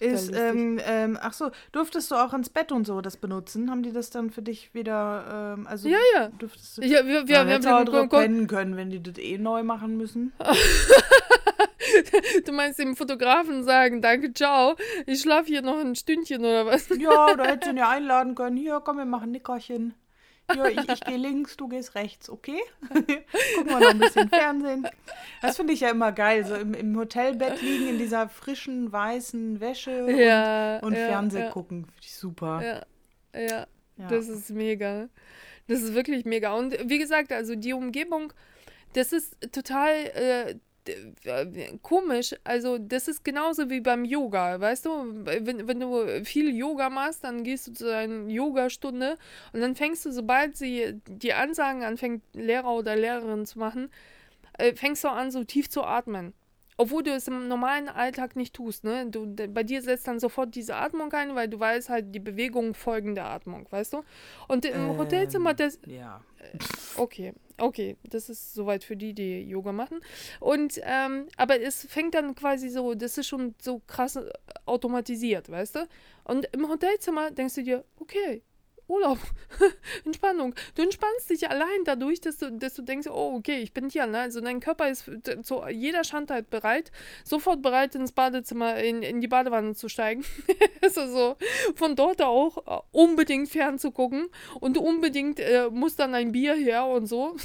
Ist, 0.00 0.32
ähm, 0.32 0.80
ähm, 0.84 1.18
ach 1.20 1.32
so, 1.32 1.50
durftest 1.72 2.10
du 2.10 2.14
auch 2.14 2.32
ins 2.32 2.50
Bett 2.50 2.70
und 2.70 2.86
so 2.86 3.00
das 3.00 3.16
benutzen? 3.16 3.70
Haben 3.70 3.82
die 3.82 3.92
das 3.92 4.10
dann 4.10 4.30
für 4.30 4.42
dich 4.42 4.72
wieder, 4.72 5.54
ähm, 5.56 5.66
also 5.66 5.88
Ja, 5.88 5.98
ja. 6.14 6.28
durftest 6.38 6.78
du 6.78 6.82
Ja, 6.82 7.04
wir, 7.04 7.26
wir, 7.26 7.46
wir, 7.46 7.64
wir, 7.64 7.76
auch 7.76 7.84
drauf 7.84 8.08
pennen 8.08 8.46
können, 8.46 8.76
wenn 8.76 8.90
die 8.90 9.02
das 9.02 9.18
eh 9.18 9.38
neu 9.38 9.64
machen 9.64 9.96
müssen. 9.96 10.32
du 12.46 12.52
meinst 12.52 12.78
dem 12.78 12.94
Fotografen 12.94 13.64
sagen, 13.64 14.00
danke, 14.00 14.32
ciao, 14.32 14.76
ich 15.06 15.20
schlafe 15.20 15.48
hier 15.48 15.62
noch 15.62 15.80
ein 15.80 15.96
Stündchen 15.96 16.40
oder 16.40 16.66
was? 16.66 16.88
Ja, 16.90 17.34
da 17.34 17.44
hättest 17.44 17.66
du 17.66 17.70
ihn 17.70 17.78
ja 17.78 17.88
einladen 17.88 18.36
können. 18.36 18.56
Hier, 18.56 18.80
komm, 18.84 18.98
wir 18.98 19.04
machen 19.04 19.32
Nickerchen. 19.32 19.94
Ja, 20.54 20.66
ich, 20.68 20.88
ich 20.88 21.00
gehe 21.00 21.16
links, 21.16 21.56
du 21.56 21.68
gehst 21.68 21.94
rechts, 21.94 22.30
okay? 22.30 22.60
Gucken 22.88 23.16
wir 23.64 23.80
noch 23.80 23.90
ein 23.90 23.98
bisschen 23.98 24.28
Fernsehen. 24.28 24.88
Das 25.42 25.56
finde 25.56 25.72
ich 25.72 25.80
ja 25.80 25.90
immer 25.90 26.12
geil, 26.12 26.44
so 26.44 26.54
im, 26.54 26.74
im 26.74 26.96
Hotelbett 26.96 27.60
liegen 27.60 27.88
in 27.88 27.98
dieser 27.98 28.28
frischen, 28.28 28.90
weißen 28.90 29.60
Wäsche 29.60 30.10
Ja, 30.10 30.78
und, 30.78 30.88
und 30.88 30.92
ja, 30.94 31.06
Fernsehen 31.06 31.44
ja, 31.44 31.50
gucken. 31.50 31.84
Finde 31.84 32.00
ich 32.00 32.14
super. 32.14 32.62
Ja, 32.64 33.66
das 34.08 34.28
ist 34.28 34.50
mega. 34.50 35.08
Das 35.66 35.82
ist 35.82 35.94
wirklich 35.94 36.24
mega. 36.24 36.54
Und 36.54 36.76
wie 36.88 36.98
gesagt, 36.98 37.32
also 37.32 37.54
die 37.54 37.74
Umgebung, 37.74 38.32
das 38.94 39.12
ist 39.12 39.36
total 39.52 39.92
äh, 40.14 40.54
komisch. 41.82 42.34
Also 42.44 42.78
das 42.78 43.08
ist 43.08 43.24
genauso 43.24 43.70
wie 43.70 43.80
beim 43.80 44.04
Yoga, 44.04 44.60
weißt 44.60 44.86
du? 44.86 44.90
Wenn, 45.24 45.66
wenn 45.68 45.80
du 45.80 46.24
viel 46.24 46.54
Yoga 46.54 46.90
machst, 46.90 47.24
dann 47.24 47.44
gehst 47.44 47.68
du 47.68 47.72
zu 47.72 47.94
einer 47.94 48.28
Yogastunde 48.28 49.16
und 49.52 49.60
dann 49.60 49.74
fängst 49.74 50.04
du, 50.06 50.12
sobald 50.12 50.56
sie 50.56 51.00
die 51.06 51.32
Ansagen 51.32 51.82
anfängt, 51.82 52.22
Lehrer 52.32 52.72
oder 52.72 52.96
Lehrerin 52.96 53.46
zu 53.46 53.58
machen, 53.58 53.90
äh, 54.58 54.74
fängst 54.74 55.04
du 55.04 55.08
an, 55.08 55.30
so 55.30 55.44
tief 55.44 55.68
zu 55.70 55.82
atmen. 55.82 56.34
Obwohl 56.78 57.02
du 57.02 57.10
es 57.10 57.26
im 57.26 57.48
normalen 57.48 57.88
Alltag 57.88 58.36
nicht 58.36 58.54
tust, 58.54 58.84
ne? 58.84 59.06
Du, 59.10 59.26
bei 59.26 59.64
dir 59.64 59.82
setzt 59.82 60.06
dann 60.06 60.20
sofort 60.20 60.54
diese 60.54 60.76
Atmung 60.76 61.12
ein, 61.12 61.34
weil 61.34 61.48
du 61.48 61.58
weißt 61.58 61.88
halt, 61.88 62.14
die 62.14 62.20
Bewegung 62.20 62.72
folgen 62.72 63.16
der 63.16 63.26
Atmung, 63.26 63.66
weißt 63.68 63.94
du? 63.94 64.04
Und 64.46 64.64
im 64.64 64.90
ähm, 64.90 64.96
Hotelzimmer, 64.96 65.54
das. 65.54 65.80
Ja. 65.86 66.22
Äh, 66.38 66.58
okay, 66.96 67.34
okay, 67.58 67.96
das 68.04 68.28
ist 68.28 68.54
soweit 68.54 68.84
für 68.84 68.96
die, 68.96 69.12
die 69.12 69.42
Yoga 69.42 69.72
machen. 69.72 69.98
Und, 70.38 70.80
ähm, 70.84 71.26
aber 71.36 71.60
es 71.60 71.84
fängt 71.84 72.14
dann 72.14 72.36
quasi 72.36 72.68
so, 72.68 72.94
das 72.94 73.18
ist 73.18 73.26
schon 73.26 73.56
so 73.60 73.82
krass 73.88 74.16
automatisiert, 74.64 75.50
weißt 75.50 75.74
du? 75.74 75.88
Und 76.22 76.46
im 76.52 76.68
Hotelzimmer 76.68 77.32
denkst 77.32 77.56
du 77.56 77.62
dir, 77.64 77.84
okay, 77.98 78.42
Urlaub, 78.88 79.18
Entspannung. 80.06 80.54
Du 80.74 80.82
entspannst 80.82 81.28
dich 81.28 81.48
allein 81.50 81.84
dadurch, 81.84 82.22
dass 82.22 82.38
du, 82.38 82.50
dass 82.50 82.74
du 82.74 82.82
denkst, 82.82 83.06
oh, 83.06 83.34
okay, 83.36 83.58
ich 83.58 83.74
bin 83.74 83.90
hier. 83.90 84.06
Ne? 84.06 84.20
Also 84.20 84.40
dein 84.40 84.60
Körper 84.60 84.88
ist 84.88 85.04
zu 85.42 85.62
jeder 85.68 86.04
Schandheit 86.04 86.48
bereit, 86.48 86.90
sofort 87.22 87.60
bereit, 87.60 87.94
ins 87.94 88.12
Badezimmer, 88.12 88.78
in, 88.78 89.02
in 89.02 89.20
die 89.20 89.28
Badewanne 89.28 89.74
zu 89.74 89.90
steigen. 89.90 90.24
also 90.82 91.06
so 91.06 91.36
von 91.74 91.96
dort 91.96 92.22
auch 92.22 92.66
äh, 92.66 92.80
unbedingt 92.92 93.50
fernzugucken 93.50 94.28
und 94.58 94.78
unbedingt 94.78 95.38
äh, 95.38 95.68
muss 95.70 95.94
dann 95.94 96.14
ein 96.14 96.32
Bier 96.32 96.54
her 96.54 96.86
und 96.86 97.06
so. 97.06 97.36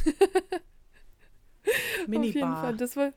Minibar. 2.08 2.30
Auf 2.30 2.36
jeden 2.36 2.56
Fall, 2.56 2.78
das 2.78 2.96
war 2.96 3.12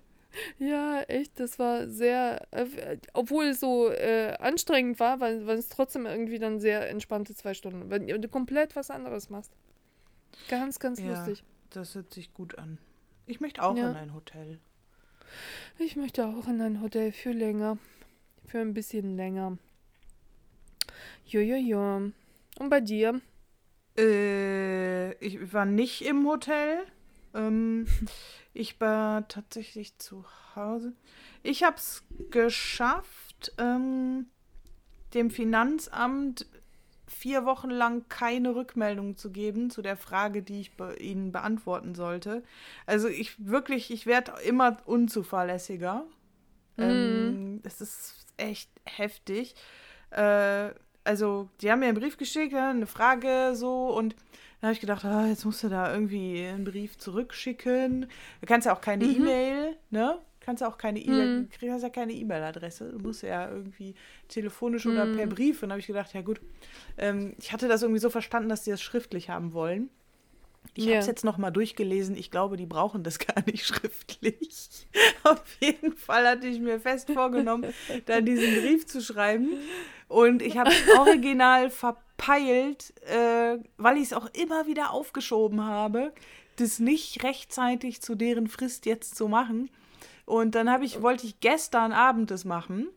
ja, 0.58 1.02
echt, 1.02 1.38
das 1.40 1.58
war 1.58 1.88
sehr, 1.88 2.46
äh, 2.50 2.98
obwohl 3.12 3.46
es 3.46 3.60
so 3.60 3.90
äh, 3.90 4.34
anstrengend 4.38 5.00
war, 5.00 5.20
weil, 5.20 5.46
weil 5.46 5.58
es 5.58 5.68
trotzdem 5.68 6.06
irgendwie 6.06 6.38
dann 6.38 6.60
sehr 6.60 6.88
entspannte 6.88 7.34
zwei 7.34 7.54
Stunden, 7.54 7.90
wenn 7.90 8.06
du 8.06 8.28
komplett 8.28 8.76
was 8.76 8.90
anderes 8.90 9.30
machst. 9.30 9.52
Ganz, 10.48 10.78
ganz 10.78 11.00
ja, 11.00 11.08
lustig. 11.08 11.44
Das 11.70 11.94
hört 11.94 12.12
sich 12.12 12.32
gut 12.34 12.58
an. 12.58 12.78
Ich 13.26 13.40
möchte 13.40 13.62
auch 13.62 13.76
ja. 13.76 13.90
in 13.90 13.96
ein 13.96 14.14
Hotel. 14.14 14.58
Ich 15.78 15.96
möchte 15.96 16.26
auch 16.26 16.46
in 16.46 16.60
ein 16.60 16.80
Hotel 16.80 17.12
für 17.12 17.32
länger. 17.32 17.78
Für 18.46 18.60
ein 18.60 18.74
bisschen 18.74 19.16
länger. 19.16 19.58
Jojojo. 21.26 22.12
Und 22.58 22.70
bei 22.70 22.80
dir? 22.80 23.20
Äh, 23.98 25.12
ich 25.14 25.52
war 25.52 25.64
nicht 25.64 26.02
im 26.02 26.26
Hotel. 26.26 26.84
Ähm, 27.36 27.86
ich 28.54 28.80
war 28.80 29.28
tatsächlich 29.28 29.98
zu 29.98 30.24
Hause. 30.54 30.92
Ich 31.42 31.62
habe 31.62 31.76
es 31.76 32.02
geschafft, 32.30 33.52
ähm, 33.58 34.26
dem 35.14 35.30
Finanzamt 35.30 36.46
vier 37.06 37.44
Wochen 37.44 37.70
lang 37.70 38.08
keine 38.08 38.54
Rückmeldung 38.54 39.16
zu 39.16 39.30
geben 39.30 39.70
zu 39.70 39.80
der 39.80 39.96
Frage, 39.96 40.42
die 40.42 40.60
ich 40.60 40.76
be 40.76 40.96
ihnen 40.98 41.30
beantworten 41.30 41.94
sollte. 41.94 42.42
Also 42.84 43.08
ich 43.08 43.46
wirklich, 43.46 43.90
ich 43.90 44.06
werde 44.06 44.32
immer 44.44 44.78
unzuverlässiger. 44.86 46.04
Mhm. 46.76 46.82
Ähm, 46.84 47.60
es 47.62 47.80
ist 47.80 48.26
echt 48.36 48.70
heftig. 48.84 49.54
Äh, 50.10 50.70
also, 51.04 51.48
die 51.60 51.70
haben 51.70 51.78
mir 51.78 51.86
einen 51.86 51.98
Brief 51.98 52.16
geschickt, 52.16 52.52
eine 52.52 52.86
Frage 52.86 53.54
so 53.54 53.96
und 53.96 54.16
da 54.66 54.70
habe 54.70 54.74
ich 54.74 54.80
gedacht, 54.80 55.04
ah, 55.04 55.28
jetzt 55.28 55.44
musst 55.44 55.62
du 55.62 55.68
da 55.68 55.92
irgendwie 55.92 56.44
einen 56.44 56.64
Brief 56.64 56.98
zurückschicken. 56.98 58.08
Du 58.40 58.46
kannst 58.48 58.66
ja 58.66 58.74
auch 58.74 58.80
keine 58.80 59.04
mhm. 59.04 59.14
E-Mail, 59.14 59.76
ne? 59.90 60.18
Du 60.40 60.44
kannst 60.44 60.60
ja 60.60 60.68
auch 60.68 60.76
keine 60.76 60.98
E-Mail, 60.98 61.38
mhm. 61.38 61.42
du 61.44 61.56
kriegst 61.56 61.82
ja 61.84 61.88
keine 61.88 62.12
E-Mail-Adresse. 62.12 62.90
Du 62.90 62.98
musst 62.98 63.22
ja 63.22 63.48
irgendwie 63.48 63.94
telefonisch 64.26 64.84
mhm. 64.84 64.92
oder 64.92 65.06
per 65.06 65.28
Brief. 65.28 65.62
Und 65.62 65.68
da 65.68 65.74
habe 65.74 65.80
ich 65.80 65.86
gedacht, 65.86 66.12
ja 66.14 66.22
gut, 66.22 66.40
ähm, 66.98 67.34
ich 67.38 67.52
hatte 67.52 67.68
das 67.68 67.82
irgendwie 67.82 68.00
so 68.00 68.10
verstanden, 68.10 68.48
dass 68.48 68.64
die 68.64 68.70
das 68.70 68.82
schriftlich 68.82 69.30
haben 69.30 69.52
wollen. 69.52 69.88
Ich 70.74 70.84
yeah. 70.84 70.94
habe 70.94 71.00
es 71.00 71.06
jetzt 71.06 71.24
noch 71.24 71.38
mal 71.38 71.52
durchgelesen. 71.52 72.16
Ich 72.16 72.32
glaube, 72.32 72.56
die 72.56 72.66
brauchen 72.66 73.04
das 73.04 73.18
gar 73.20 73.44
nicht 73.46 73.64
schriftlich. 73.66 74.88
Auf 75.22 75.44
jeden 75.60 75.96
Fall 75.96 76.26
hatte 76.26 76.48
ich 76.48 76.58
mir 76.58 76.80
fest 76.80 77.08
vorgenommen, 77.12 77.72
da 78.06 78.20
diesen 78.20 78.62
Brief 78.62 78.84
zu 78.86 79.00
schreiben. 79.00 79.50
Und 80.08 80.42
ich 80.42 80.58
habe 80.58 80.70
es 80.70 80.88
original 80.98 81.70
verpeilt, 82.16 82.94
äh, 83.06 83.58
weil 83.76 83.96
ich 83.96 84.04
es 84.04 84.12
auch 84.12 84.26
immer 84.32 84.66
wieder 84.66 84.90
aufgeschoben 84.92 85.64
habe, 85.64 86.12
das 86.56 86.78
nicht 86.78 87.22
rechtzeitig 87.22 88.02
zu 88.02 88.14
deren 88.14 88.48
Frist 88.48 88.86
jetzt 88.86 89.16
zu 89.16 89.28
machen. 89.28 89.70
Und 90.24 90.54
dann 90.54 90.70
habe 90.70 90.84
ich, 90.84 91.02
wollte 91.02 91.26
ich 91.26 91.40
gestern 91.40 91.92
Abend 91.92 92.30
das 92.30 92.44
machen. 92.44 92.88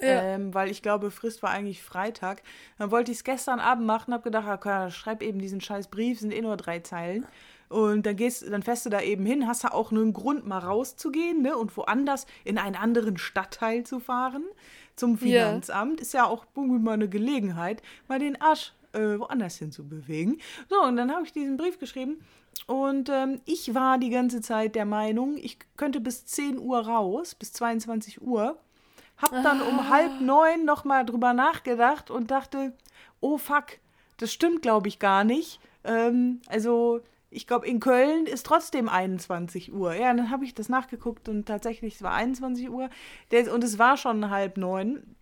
Ja. 0.00 0.22
Ähm, 0.22 0.54
weil 0.54 0.70
ich 0.70 0.82
glaube, 0.82 1.10
Frist 1.10 1.42
war 1.42 1.50
eigentlich 1.50 1.82
Freitag. 1.82 2.42
Dann 2.78 2.90
wollte 2.90 3.12
ich 3.12 3.18
es 3.18 3.24
gestern 3.24 3.60
Abend 3.60 3.86
machen, 3.86 4.14
habe 4.14 4.22
gedacht, 4.22 4.48
okay, 4.48 4.90
schreib 4.90 5.22
eben 5.22 5.38
diesen 5.38 5.60
scheiß 5.60 5.88
Brief, 5.88 6.20
sind 6.20 6.32
eh 6.32 6.40
nur 6.40 6.56
drei 6.56 6.80
Zeilen. 6.80 7.26
Und 7.70 8.04
dann 8.04 8.16
gehst, 8.16 8.50
dann 8.50 8.64
fährst 8.64 8.84
du 8.84 8.90
da 8.90 9.00
eben 9.00 9.24
hin, 9.24 9.46
hast 9.46 9.62
du 9.62 9.72
auch 9.72 9.92
nur 9.92 10.02
einen 10.02 10.12
Grund, 10.12 10.44
mal 10.44 10.58
rauszugehen, 10.58 11.40
ne? 11.40 11.56
Und 11.56 11.76
woanders 11.76 12.26
in 12.44 12.58
einen 12.58 12.74
anderen 12.74 13.16
Stadtteil 13.16 13.84
zu 13.84 14.00
fahren 14.00 14.44
zum 14.96 15.16
Finanzamt. 15.16 16.00
Ja. 16.00 16.02
Ist 16.02 16.12
ja 16.12 16.24
auch 16.26 16.46
mal 16.56 16.92
eine 16.94 17.08
Gelegenheit, 17.08 17.80
mal 18.08 18.18
den 18.18 18.40
Arsch 18.40 18.72
äh, 18.92 19.18
woanders 19.18 19.56
hin 19.56 19.70
zu 19.70 19.88
bewegen. 19.88 20.38
So, 20.68 20.82
und 20.82 20.96
dann 20.96 21.12
habe 21.12 21.24
ich 21.24 21.32
diesen 21.32 21.56
Brief 21.56 21.78
geschrieben. 21.78 22.24
Und 22.66 23.08
ähm, 23.08 23.40
ich 23.44 23.72
war 23.72 23.98
die 23.98 24.10
ganze 24.10 24.40
Zeit 24.40 24.74
der 24.74 24.84
Meinung, 24.84 25.36
ich 25.36 25.58
könnte 25.76 26.00
bis 26.00 26.26
10 26.26 26.58
Uhr 26.58 26.80
raus, 26.80 27.36
bis 27.36 27.52
22 27.52 28.20
Uhr. 28.20 28.58
Hab 29.16 29.30
dann 29.30 29.60
ah. 29.60 29.68
um 29.68 29.88
halb 29.88 30.20
neun 30.20 30.64
nochmal 30.64 31.06
drüber 31.06 31.34
nachgedacht 31.34 32.10
und 32.10 32.32
dachte, 32.32 32.72
oh 33.20 33.38
fuck, 33.38 33.78
das 34.16 34.32
stimmt, 34.32 34.62
glaube 34.62 34.88
ich, 34.88 34.98
gar 34.98 35.22
nicht. 35.22 35.60
Ähm, 35.84 36.40
also 36.48 37.00
ich 37.30 37.46
glaube, 37.46 37.66
in 37.66 37.80
Köln 37.80 38.26
ist 38.26 38.44
trotzdem 38.44 38.88
21 38.88 39.72
Uhr. 39.72 39.94
Ja, 39.94 40.12
dann 40.12 40.30
habe 40.30 40.44
ich 40.44 40.54
das 40.54 40.68
nachgeguckt 40.68 41.28
und 41.28 41.46
tatsächlich, 41.46 41.94
es 41.94 42.02
war 42.02 42.12
21 42.12 42.68
Uhr. 42.70 42.90
und 43.52 43.64
es 43.64 43.78
war 43.78 43.96
schon 43.96 44.30
halb 44.30 44.56
neun 44.56 45.16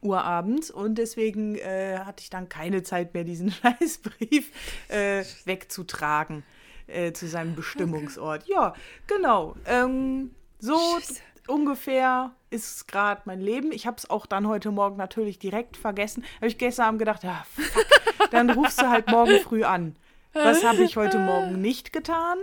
Uhr 0.00 0.24
abends 0.24 0.70
und 0.70 0.96
deswegen 0.96 1.56
äh, 1.56 1.98
hatte 1.98 2.22
ich 2.22 2.30
dann 2.30 2.48
keine 2.48 2.82
Zeit 2.82 3.14
mehr, 3.14 3.24
diesen 3.24 3.50
Scheißbrief 3.52 4.50
äh, 4.88 5.24
wegzutragen 5.44 6.42
äh, 6.86 7.12
zu 7.12 7.28
seinem 7.28 7.54
Bestimmungsort. 7.54 8.42
Okay. 8.42 8.52
Ja, 8.52 8.74
genau. 9.06 9.54
Ähm, 9.66 10.34
so 10.58 10.76
Scheiße. 10.98 11.20
ungefähr 11.48 12.32
ist 12.50 12.88
gerade 12.88 13.22
mein 13.26 13.40
Leben. 13.40 13.72
Ich 13.72 13.86
habe 13.86 13.96
es 13.96 14.08
auch 14.08 14.26
dann 14.26 14.48
heute 14.48 14.70
Morgen 14.70 14.96
natürlich 14.96 15.38
direkt 15.38 15.76
vergessen. 15.76 16.24
Habe 16.36 16.48
ich 16.48 16.58
gestern 16.58 16.86
Abend 16.86 16.98
gedacht, 16.98 17.22
ja, 17.22 17.44
fuck, 17.54 17.86
dann 18.30 18.50
rufst 18.50 18.80
du 18.80 18.88
halt 18.88 19.08
morgen 19.08 19.38
früh 19.40 19.64
an. 19.64 19.96
Was 20.32 20.64
habe 20.64 20.82
ich 20.82 20.96
heute 20.96 21.18
Morgen 21.18 21.60
nicht 21.60 21.92
getan? 21.92 22.38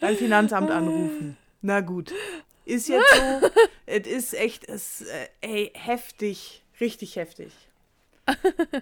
Beim 0.00 0.16
Finanzamt 0.16 0.70
anrufen. 0.70 1.36
Na 1.60 1.80
gut. 1.80 2.12
Ist 2.64 2.88
jetzt 2.88 3.04
so. 3.14 3.50
Es 3.86 4.06
ist 4.06 4.34
echt, 4.34 4.68
es, 4.68 5.02
äh, 5.02 5.28
ey, 5.40 5.72
heftig. 5.74 6.62
Richtig 6.80 7.16
heftig. 7.16 7.52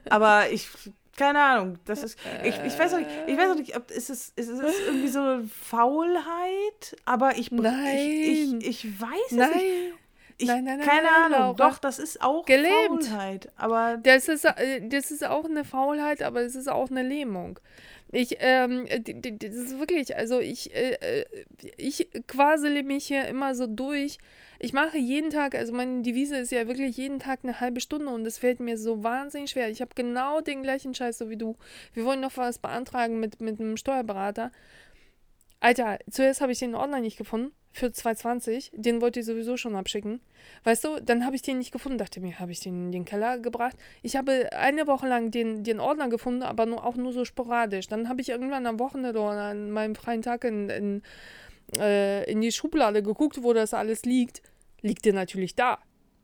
Aber 0.08 0.50
ich, 0.50 0.68
keine 1.16 1.40
Ahnung, 1.40 1.78
das 1.86 2.02
ist, 2.02 2.18
ich, 2.44 2.54
ich 2.64 2.78
weiß 2.78 2.94
auch 2.94 2.98
nicht, 2.98 3.10
ich 3.26 3.36
weiß 3.36 3.50
auch 3.50 3.56
nicht, 3.56 3.76
ob, 3.76 3.90
ist 3.90 4.10
es, 4.10 4.32
ist 4.36 4.48
es 4.48 4.60
irgendwie 4.86 5.08
so 5.08 5.20
eine 5.20 5.44
Faulheit? 5.48 6.96
Aber 7.04 7.36
ich, 7.36 7.50
nein. 7.50 7.96
ich, 7.96 8.52
ich, 8.54 8.84
ich 8.84 9.00
weiß 9.00 9.32
nein. 9.32 9.50
es 9.50 9.56
nicht. 9.56 9.94
Ich, 10.38 10.46
nein, 10.46 10.64
nein, 10.64 10.78
nein, 10.78 10.88
keine 10.88 11.02
nein, 11.02 11.32
Ahnung, 11.34 11.56
Laura. 11.56 11.70
doch, 11.70 11.78
das 11.78 11.98
ist 11.98 12.22
auch 12.22 12.46
Gelebt. 12.46 13.04
Faulheit. 13.04 13.52
Aber 13.56 13.98
das 13.98 14.28
ist, 14.28 14.46
äh, 14.46 14.80
das 14.88 15.10
ist 15.10 15.24
auch 15.26 15.44
eine 15.44 15.64
Faulheit, 15.64 16.22
aber 16.22 16.40
es 16.40 16.54
ist 16.54 16.68
auch 16.68 16.90
eine 16.90 17.02
Lähmung. 17.02 17.58
Ich, 18.12 18.36
ähm, 18.40 18.86
das 18.88 19.54
ist 19.54 19.78
wirklich, 19.78 20.16
also 20.16 20.40
ich, 20.40 20.74
äh, 20.74 20.94
äh, 20.94 21.24
ich 21.76 22.08
quasele 22.26 22.82
mich 22.82 23.06
hier 23.06 23.26
immer 23.26 23.54
so 23.54 23.68
durch. 23.68 24.18
Ich 24.58 24.72
mache 24.72 24.98
jeden 24.98 25.30
Tag, 25.30 25.54
also 25.54 25.72
meine 25.72 26.02
Devise 26.02 26.36
ist 26.36 26.50
ja 26.50 26.66
wirklich 26.66 26.96
jeden 26.96 27.20
Tag 27.20 27.40
eine 27.44 27.60
halbe 27.60 27.80
Stunde 27.80 28.08
und 28.08 28.24
das 28.24 28.38
fällt 28.38 28.58
mir 28.58 28.76
so 28.78 29.04
wahnsinnig 29.04 29.50
schwer. 29.50 29.70
Ich 29.70 29.80
habe 29.80 29.94
genau 29.94 30.40
den 30.40 30.62
gleichen 30.62 30.92
Scheiß 30.92 31.18
so 31.18 31.30
wie 31.30 31.36
du. 31.36 31.56
Wir 31.94 32.04
wollen 32.04 32.20
noch 32.20 32.36
was 32.36 32.58
beantragen 32.58 33.20
mit, 33.20 33.40
mit 33.40 33.60
einem 33.60 33.76
Steuerberater. 33.76 34.50
Alter, 35.60 35.98
zuerst 36.10 36.40
habe 36.40 36.52
ich 36.52 36.58
den 36.58 36.74
Ordner 36.74 37.00
nicht 37.00 37.16
gefunden 37.16 37.52
für 37.72 37.92
220. 37.92 38.72
Den 38.74 39.00
wollte 39.00 39.20
ich 39.20 39.26
sowieso 39.26 39.56
schon 39.56 39.76
abschicken. 39.76 40.20
Weißt 40.64 40.84
du, 40.84 41.00
dann 41.00 41.24
habe 41.24 41.36
ich 41.36 41.42
den 41.42 41.58
nicht 41.58 41.72
gefunden. 41.72 41.98
Dachte 41.98 42.20
mir, 42.20 42.38
habe 42.38 42.52
ich 42.52 42.60
den 42.60 42.86
in 42.86 42.92
den 42.92 43.04
Keller 43.04 43.38
gebracht. 43.38 43.76
Ich 44.02 44.16
habe 44.16 44.50
eine 44.52 44.86
Woche 44.86 45.08
lang 45.08 45.30
den, 45.30 45.64
den 45.64 45.80
Ordner 45.80 46.08
gefunden, 46.08 46.42
aber 46.42 46.66
nur, 46.66 46.84
auch 46.84 46.96
nur 46.96 47.12
so 47.12 47.24
sporadisch. 47.24 47.88
Dann 47.88 48.08
habe 48.08 48.20
ich 48.20 48.28
irgendwann 48.28 48.66
am 48.66 48.78
Wochenende 48.78 49.18
oder 49.20 49.42
an 49.42 49.70
meinem 49.70 49.94
freien 49.94 50.22
Tag 50.22 50.44
in, 50.44 50.68
in, 50.68 51.02
äh, 51.76 52.30
in 52.30 52.40
die 52.40 52.52
Schublade 52.52 53.02
geguckt, 53.02 53.42
wo 53.42 53.52
das 53.52 53.74
alles 53.74 54.04
liegt. 54.04 54.42
Liegt 54.82 55.04
der 55.04 55.12
natürlich 55.12 55.54
da. 55.54 55.78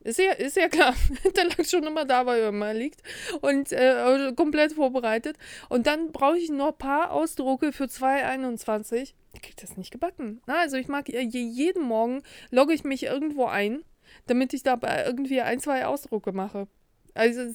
Ist 0.06 0.20
ja, 0.20 0.30
ist 0.30 0.56
ja 0.56 0.68
klar. 0.68 0.94
Der 1.36 1.46
lag 1.46 1.64
schon 1.64 1.82
immer 1.82 2.04
da, 2.04 2.26
weil 2.26 2.40
er 2.40 2.50
immer 2.50 2.72
liegt. 2.72 3.02
Und 3.40 3.72
äh, 3.72 4.32
komplett 4.36 4.72
vorbereitet. 4.72 5.36
Und 5.68 5.88
dann 5.88 6.12
brauche 6.12 6.38
ich 6.38 6.48
noch 6.48 6.68
ein 6.68 6.78
paar 6.78 7.10
Ausdrucke 7.10 7.72
für 7.72 7.86
2,21. 7.86 9.14
Kriege 9.40 9.56
das 9.60 9.76
nicht 9.76 9.90
gebacken. 9.90 10.40
Na, 10.46 10.60
also 10.60 10.76
ich 10.76 10.88
mag 10.88 11.08
jeden 11.08 11.82
Morgen 11.82 12.22
logge 12.50 12.74
ich 12.74 12.84
mich 12.84 13.04
irgendwo 13.04 13.46
ein, 13.46 13.84
damit 14.26 14.54
ich 14.54 14.62
da 14.62 14.78
irgendwie 15.06 15.40
ein, 15.40 15.60
zwei 15.60 15.86
Ausdrucke 15.86 16.32
mache. 16.32 16.68
Also 17.14 17.46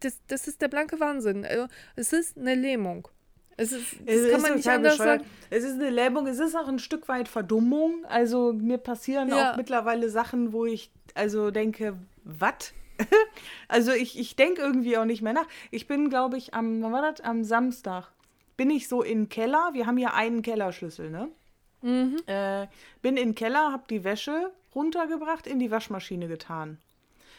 das, 0.00 0.20
das, 0.28 0.48
ist 0.48 0.60
der 0.60 0.68
blanke 0.68 1.00
Wahnsinn. 1.00 1.46
Also, 1.46 1.66
es 1.96 2.12
ist 2.12 2.36
eine 2.36 2.54
Lähmung. 2.54 3.08
Es 3.56 3.72
ist, 3.72 3.96
das 4.04 4.16
Es 4.16 4.30
kann 4.30 4.42
man 4.42 4.54
nicht 4.56 4.68
anders 4.68 4.98
bescheuert. 4.98 5.20
sagen. 5.22 5.30
Es 5.48 5.64
ist 5.64 5.74
eine 5.74 5.88
Lähmung, 5.88 6.26
es 6.26 6.38
ist 6.38 6.54
auch 6.54 6.68
ein 6.68 6.78
Stück 6.78 7.08
weit 7.08 7.28
Verdummung. 7.28 8.04
Also 8.04 8.52
mir 8.52 8.76
passieren 8.76 9.28
Ja. 9.28 9.52
auch 9.52 9.56
mittlerweile 9.56 10.10
Sachen, 10.10 10.52
wo 10.52 10.66
ich 10.66 10.90
also 11.14 11.50
denke, 11.50 11.96
was? 12.24 12.74
also 13.68 13.92
ich, 13.92 14.18
ich 14.18 14.36
denke 14.36 14.60
irgendwie 14.60 14.98
auch 14.98 15.06
nicht 15.06 15.22
mehr 15.22 15.32
nach. 15.32 15.48
Ich 15.70 15.86
bin, 15.86 16.10
glaube 16.10 16.36
ich, 16.36 16.52
am, 16.52 16.82
wann 16.82 16.92
war 16.92 17.02
das? 17.02 17.22
Am 17.22 17.44
Samstag 17.44 18.12
bin 18.56 18.70
ich 18.70 18.88
so 18.88 19.02
in 19.02 19.22
den 19.22 19.28
Keller. 19.28 19.70
Wir 19.72 19.86
haben 19.86 19.96
hier 19.96 20.14
einen 20.14 20.42
Kellerschlüssel, 20.42 21.10
ne? 21.10 21.30
Mhm. 21.82 22.16
Äh, 22.26 22.66
bin 23.02 23.16
in 23.16 23.30
den 23.30 23.34
Keller, 23.34 23.72
habe 23.72 23.84
die 23.88 24.04
Wäsche 24.04 24.52
runtergebracht, 24.74 25.46
in 25.46 25.58
die 25.58 25.70
Waschmaschine 25.70 26.28
getan. 26.28 26.78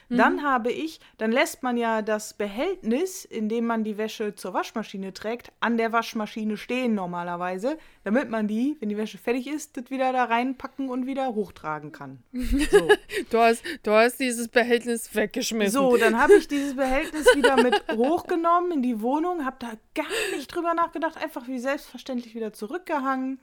Mhm. 0.10 0.18
Dann 0.18 0.44
habe 0.44 0.72
ich, 0.72 1.00
dann 1.18 1.32
lässt 1.32 1.64
man 1.64 1.78
ja 1.78 2.02
das 2.02 2.34
Behältnis, 2.34 3.26
in 3.26 3.50
dem 3.50 3.66
man 3.66 3.84
die 3.84 3.98
Wäsche 3.98 4.36
zur 4.36 4.54
Waschmaschine 4.54 5.14
trägt, 5.14 5.52
an 5.60 5.78
der 5.78 5.92
Waschmaschine 5.92 6.58
stehen 6.58 6.96
normalerweise, 6.96 7.78
damit 8.04 8.30
man 8.30 8.48
die, 8.48 8.78
wenn 8.80 8.90
die 8.90 8.98
Wäsche 8.98 9.18
fertig 9.18 9.48
ist, 9.48 9.78
das 9.78 9.90
wieder 9.90 10.14
da 10.14 10.26
reinpacken 10.26 10.90
und 10.90 11.06
wieder 11.06 11.36
hochtragen 11.36 11.92
kann. 11.92 12.24
So, 12.32 12.90
Du 13.30 13.40
hast, 13.40 13.64
du 13.84 13.92
hast 13.92 14.20
dieses 14.20 14.48
Behältnis 14.48 15.14
weggeschmissen. 15.14 15.74
so 15.74 15.98
dann 15.98 16.20
habe 16.20 16.36
ich 16.36 16.48
dieses 16.48 16.76
Behältnis 16.76 17.26
wieder 17.36 17.62
mit 17.62 17.84
hochgenommen 17.96 18.72
in 18.72 18.82
die 18.82 19.02
Wohnung, 19.02 19.46
habe 19.46 19.58
da 19.60 19.72
gar 19.96 20.36
nicht 20.36 20.48
drüber 20.54 20.74
nachgedacht, 20.74 21.18
einfach 21.18 21.48
wie 21.48 21.60
selbstverständlich 21.60 22.36
wieder 22.36 22.54
zurückgehangen. 22.54 23.40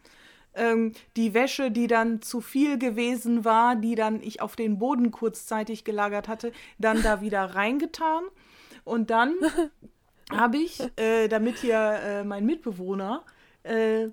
Ähm, 0.55 0.93
die 1.17 1.35
Wäsche, 1.35 1.71
die 1.71 1.87
dann 1.87 2.23
zu 2.23 2.41
viel 2.41 2.79
gewesen 2.79 3.45
war, 3.45 3.77
die 3.77 3.95
dann 3.95 4.23
ich 4.23 4.41
auf 4.41 4.57
den 4.57 4.79
Boden 4.79 5.11
kurzzeitig 5.11 5.85
gelagert 5.85 6.29
hatte, 6.29 6.53
dann 6.79 7.03
da 7.03 7.21
wieder 7.21 7.43
reingetan. 7.55 8.25
Und 8.85 9.11
dann 9.11 9.35
habe 10.33 10.57
ich, 10.59 10.81
äh, 10.99 11.29
damit 11.29 11.59
hier 11.59 11.77
äh, 11.79 12.25
mein 12.25 12.47
Mitbewohner 12.47 13.25
äh, 13.63 14.09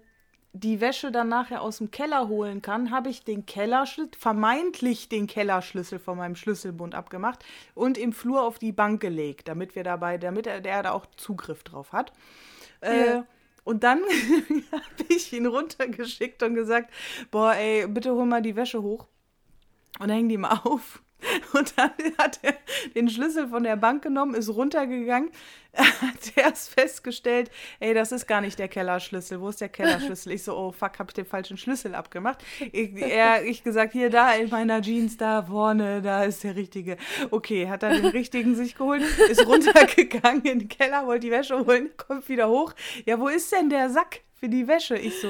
die 0.54 0.82
Wäsche 0.82 1.12
dann 1.14 1.30
nachher 1.30 1.62
aus 1.62 1.78
dem 1.78 1.92
Keller 1.92 2.28
holen 2.28 2.62
kann, 2.62 2.92
habe 2.92 3.10
ich 3.10 3.24
den 3.24 3.46
Kellerschlüssel, 3.46 4.12
vermeintlich 4.18 5.08
den 5.08 5.28
Kellerschlüssel 5.28 5.98
von 6.00 6.18
meinem 6.18 6.36
Schlüsselbund 6.36 6.94
abgemacht 6.94 7.46
und 7.74 7.98
im 7.98 8.12
Flur 8.12 8.44
auf 8.44 8.60
die 8.60 8.74
Bank 8.74 9.00
gelegt, 9.02 9.48
damit 9.48 9.76
wir 9.76 9.84
dabei, 9.86 10.18
damit 10.18 10.48
er 10.48 10.60
der 10.60 10.84
da 10.84 10.92
auch 10.92 11.06
Zugriff 11.16 11.64
drauf 11.64 11.94
hat. 11.94 12.12
Äh, 12.82 13.16
Ja. 13.16 13.26
Und 13.64 13.84
dann 13.84 14.00
habe 14.72 15.06
ich 15.10 15.32
ihn 15.34 15.46
runtergeschickt 15.46 16.42
und 16.44 16.56
gesagt, 16.56 16.92
boah, 17.30 17.54
ey, 17.54 17.88
bitte 17.88 18.12
hol 18.12 18.26
mal 18.26 18.42
die 18.42 18.56
Wäsche 18.56 18.82
hoch 18.82 19.08
und 20.00 20.10
häng 20.10 20.30
die 20.30 20.38
mal 20.38 20.62
auf. 20.64 21.04
Und 21.54 21.74
dann 21.78 21.92
hat 22.18 22.40
er 22.42 22.54
den 22.96 23.10
Schlüssel 23.10 23.48
von 23.48 23.64
der 23.64 23.76
Bank 23.76 24.04
genommen, 24.04 24.34
ist 24.34 24.50
runtergegangen, 24.50 25.32
hat 25.74 26.36
erst 26.36 26.74
festgestellt, 26.74 27.50
ey, 27.80 27.94
das 27.94 28.12
ist 28.12 28.28
gar 28.28 28.42
nicht 28.42 28.60
der 28.60 28.68
Kellerschlüssel. 28.68 29.40
Wo 29.40 29.50
ist 29.50 29.62
der 29.62 29.70
Kellerschlüssel? 29.70 30.34
Ich 30.34 30.44
so, 30.44 30.56
oh 30.58 30.72
fuck, 30.72 31.00
hab 31.00 31.10
ich 31.10 31.14
den 31.14 31.26
falschen 31.26 31.58
Schlüssel 31.58 31.96
abgemacht. 31.96 32.44
Ich, 32.72 32.94
er, 33.02 33.46
ich 33.46 33.64
gesagt, 33.64 33.94
hier, 33.94 34.10
da 34.10 34.34
in 34.34 34.50
meiner 34.50 34.82
Jeans, 34.82 35.18
da 35.18 35.44
vorne, 35.44 36.02
da 36.02 36.24
ist 36.24 36.44
der 36.44 36.56
richtige. 36.56 36.98
Okay, 37.30 37.70
hat 37.70 37.84
er 37.84 37.92
den 37.92 38.06
richtigen 38.06 38.56
sich 38.56 38.76
geholt, 38.76 39.04
ist 39.30 39.46
runtergegangen 39.46 40.44
in 40.44 40.60
den 40.60 40.68
Keller, 40.68 41.06
wollte 41.06 41.28
die 41.28 41.32
Wäsche 41.32 41.66
holen, 41.66 41.90
kommt 41.96 42.28
wieder 42.28 42.50
hoch. 42.50 42.74
Ja, 43.06 43.20
wo 43.20 43.28
ist 43.28 43.52
denn 43.52 43.70
der 43.70 43.90
Sack 43.90 44.22
für 44.34 44.50
die 44.50 44.68
Wäsche? 44.68 44.98
Ich 44.98 45.20
so, 45.22 45.30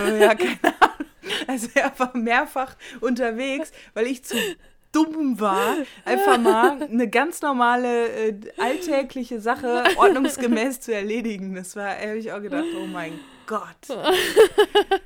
äh, 0.00 0.20
ja, 0.20 0.34
keine 0.34 0.58
Ahnung. 0.80 1.06
Also 1.46 1.68
er 1.74 1.92
war 1.98 2.16
mehrfach 2.16 2.76
unterwegs, 3.00 3.72
weil 3.94 4.06
ich 4.06 4.24
zu 4.24 4.36
dumm 5.04 5.38
war, 5.40 5.76
einfach 6.04 6.38
mal 6.38 6.82
eine 6.82 7.08
ganz 7.08 7.42
normale, 7.42 8.08
äh, 8.08 8.34
alltägliche 8.58 9.40
Sache 9.40 9.84
ordnungsgemäß 9.96 10.80
zu 10.80 10.94
erledigen. 10.94 11.54
Das 11.54 11.76
war, 11.76 11.90
habe 11.90 12.16
ich 12.18 12.32
auch 12.32 12.40
gedacht, 12.42 12.66
oh 12.82 12.86
mein 12.86 13.18
Gott. 13.46 13.66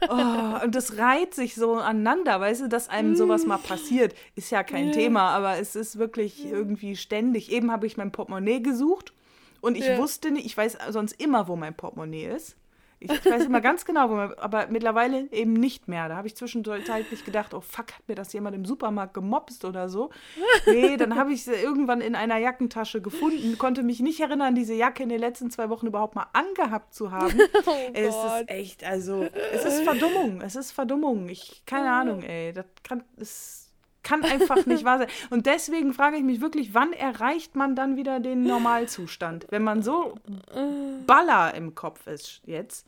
Oh, 0.08 0.64
und 0.64 0.74
das 0.74 0.98
reiht 0.98 1.34
sich 1.34 1.54
so 1.54 1.74
aneinander, 1.74 2.40
weißt 2.40 2.62
du, 2.62 2.68
dass 2.68 2.88
einem 2.88 3.14
sowas 3.14 3.46
mal 3.46 3.58
passiert, 3.58 4.14
ist 4.34 4.50
ja 4.50 4.62
kein 4.64 4.86
Ja. 4.86 4.92
Thema, 4.92 5.28
aber 5.30 5.58
es 5.58 5.76
ist 5.76 5.98
wirklich 5.98 6.44
irgendwie 6.44 6.96
ständig. 6.96 7.52
Eben 7.52 7.70
habe 7.70 7.86
ich 7.86 7.96
mein 7.96 8.10
Portemonnaie 8.10 8.60
gesucht 8.60 9.12
und 9.60 9.76
ich 9.76 9.86
Ja. 9.86 9.98
wusste 9.98 10.30
nicht, 10.32 10.46
ich 10.46 10.56
weiß 10.56 10.78
sonst 10.90 11.20
immer, 11.22 11.46
wo 11.46 11.54
mein 11.54 11.74
Portemonnaie 11.74 12.24
ist. 12.26 12.56
Ich, 13.02 13.10
weiß 13.24 13.46
immer 13.46 13.62
ganz 13.62 13.86
genau, 13.86 14.10
wo 14.10 14.14
mein, 14.14 14.38
aber 14.38 14.66
mittlerweile 14.66 15.26
eben 15.32 15.54
nicht 15.54 15.88
mehr. 15.88 16.08
Da 16.10 16.16
habe 16.16 16.26
ich 16.26 16.36
zwischenzeitlich 16.36 17.24
gedacht, 17.24 17.54
oh 17.54 17.62
fuck, 17.62 17.92
hat 17.92 18.06
mir 18.06 18.14
das 18.14 18.32
jemand 18.34 18.54
im 18.54 18.66
Supermarkt 18.66 19.14
gemobst 19.14 19.64
oder 19.64 19.88
so. 19.88 20.10
Nee, 20.66 20.98
dann 20.98 21.16
habe 21.16 21.32
ich 21.32 21.44
sie 21.44 21.54
irgendwann 21.54 22.02
in 22.02 22.14
einer 22.14 22.36
Jackentasche 22.36 23.00
gefunden, 23.00 23.56
konnte 23.56 23.82
mich 23.82 24.00
nicht 24.00 24.20
erinnern, 24.20 24.54
diese 24.54 24.74
Jacke 24.74 25.02
in 25.02 25.08
den 25.08 25.18
letzten 25.18 25.50
zwei 25.50 25.70
Wochen 25.70 25.86
überhaupt 25.86 26.14
mal 26.14 26.26
angehabt 26.34 26.94
zu 26.94 27.10
haben. 27.10 27.38
Oh 27.66 27.90
es 27.92 28.14
Gott. 28.14 28.40
ist 28.40 28.50
echt, 28.50 28.84
also, 28.84 29.26
es 29.52 29.64
ist 29.64 29.82
Verdummung, 29.82 30.40
es 30.40 30.56
ist 30.56 30.72
Verdummung. 30.72 31.28
Ich, 31.28 31.62
keine 31.66 31.90
Ahnung, 31.90 32.22
ey, 32.22 32.52
das 32.52 32.64
kann, 32.82 33.04
es 33.16 33.70
kann 34.02 34.24
einfach 34.24 34.66
nicht 34.66 34.84
wahr 34.84 34.98
sein. 34.98 35.08
Und 35.30 35.46
deswegen 35.46 35.92
frage 35.92 36.16
ich 36.16 36.22
mich 36.22 36.40
wirklich, 36.40 36.74
wann 36.74 36.92
erreicht 36.92 37.56
man 37.56 37.76
dann 37.76 37.96
wieder 37.96 38.20
den 38.20 38.42
Normalzustand? 38.42 39.46
Wenn 39.50 39.62
man 39.62 39.82
so 39.82 40.14
Baller 41.06 41.54
im 41.54 41.74
Kopf 41.74 42.06
ist 42.06 42.40
jetzt. 42.44 42.86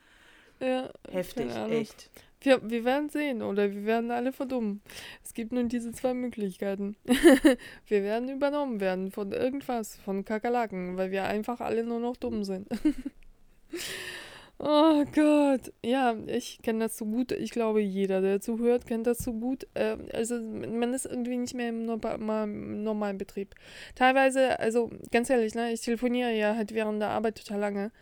Ja, 0.63 0.91
Heftig, 1.11 1.49
echt. 1.71 2.11
Wir, 2.41 2.61
wir 2.69 2.85
werden 2.85 3.09
sehen 3.09 3.43
oder 3.43 3.71
wir 3.73 3.85
werden 3.85 4.11
alle 4.11 4.33
verdummen. 4.33 4.81
Es 5.25 5.35
gibt 5.35 5.53
nur 5.53 5.65
diese 5.65 5.93
zwei 5.93 6.15
Möglichkeiten. 6.15 6.97
wir 7.87 8.03
werden 8.03 8.29
übernommen 8.29 8.81
werden 8.81 9.11
von 9.11 9.33
irgendwas, 9.33 9.97
von 9.97 10.25
Kakerlaken, 10.25 10.97
weil 10.97 11.11
wir 11.11 11.25
einfach 11.25 11.61
alle 11.61 11.85
nur 11.85 12.01
noch 12.01 12.17
dumm 12.17 12.43
sind. 12.45 12.69
oh 14.59 15.05
Gott. 15.15 15.73
Ja, 15.85 16.17
ich 16.27 16.61
kenne 16.63 16.81
das 16.81 16.97
so 16.97 17.07
gut. 17.07 17.33
Ich 17.33 17.51
glaube, 17.51 17.81
jeder, 17.81 18.21
der 18.21 18.41
zuhört, 18.41 18.87
kennt 18.87 19.07
das 19.07 19.19
so 19.19 19.33
gut. 19.33 19.67
Ähm, 19.77 20.07
also 20.13 20.41
man 20.41 20.95
ist 20.95 21.07
irgendwie 21.07 21.37
nicht 21.37 21.55
mehr 21.55 21.69
im 21.69 21.87
normalen 21.87 23.19
Betrieb. 23.19 23.55
Teilweise, 23.95 24.59
also 24.59 24.91
ganz 25.13 25.31
ehrlich, 25.31 25.55
ne, 25.55 25.73
ich 25.73 25.81
telefoniere 25.81 26.33
ja 26.33 26.57
halt 26.57 26.75
während 26.75 27.01
der 27.01 27.11
Arbeit 27.11 27.39
total 27.39 27.61
lange. 27.61 27.93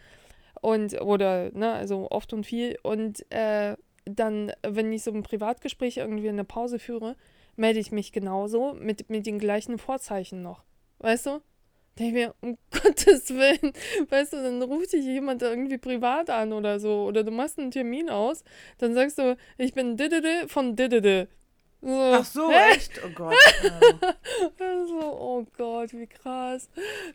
Und, 0.60 1.00
oder, 1.00 1.50
ne, 1.52 1.72
also 1.72 2.10
oft 2.10 2.32
und 2.32 2.44
viel. 2.44 2.76
Und 2.82 3.24
äh, 3.30 3.76
dann, 4.04 4.52
wenn 4.62 4.92
ich 4.92 5.02
so 5.02 5.12
ein 5.12 5.22
Privatgespräch 5.22 5.98
irgendwie 5.98 6.26
in 6.26 6.36
der 6.36 6.44
Pause 6.44 6.78
führe, 6.78 7.16
melde 7.56 7.80
ich 7.80 7.92
mich 7.92 8.12
genauso 8.12 8.74
mit, 8.74 9.10
mit 9.10 9.26
den 9.26 9.38
gleichen 9.38 9.78
Vorzeichen 9.78 10.42
noch. 10.42 10.64
Weißt 10.98 11.26
du? 11.26 11.40
Denke 11.98 12.14
mir, 12.14 12.34
um 12.40 12.56
Gottes 12.70 13.30
Willen, 13.30 13.72
weißt 14.08 14.32
du, 14.32 14.36
dann 14.42 14.62
ruft 14.62 14.92
dich 14.92 15.04
jemand 15.04 15.42
irgendwie 15.42 15.78
privat 15.78 16.30
an 16.30 16.52
oder 16.52 16.80
so. 16.80 17.04
Oder 17.04 17.24
du 17.24 17.30
machst 17.30 17.58
einen 17.58 17.70
Termin 17.70 18.08
aus, 18.08 18.44
dann 18.78 18.94
sagst 18.94 19.18
du, 19.18 19.36
ich 19.58 19.74
bin 19.74 19.96
Didede 19.96 20.48
von 20.48 20.76
Didede. 20.76 21.28
So, 21.82 22.12
Ach 22.14 22.24
so, 22.24 22.50
echt? 22.50 23.00
Oh 23.04 23.10
Gott. 23.14 23.34
Ja. 23.62 24.14
So, 24.88 25.00
oh 25.00 25.46
Gott, 25.56 25.92
wie 25.92 26.06
krass. 26.06 26.68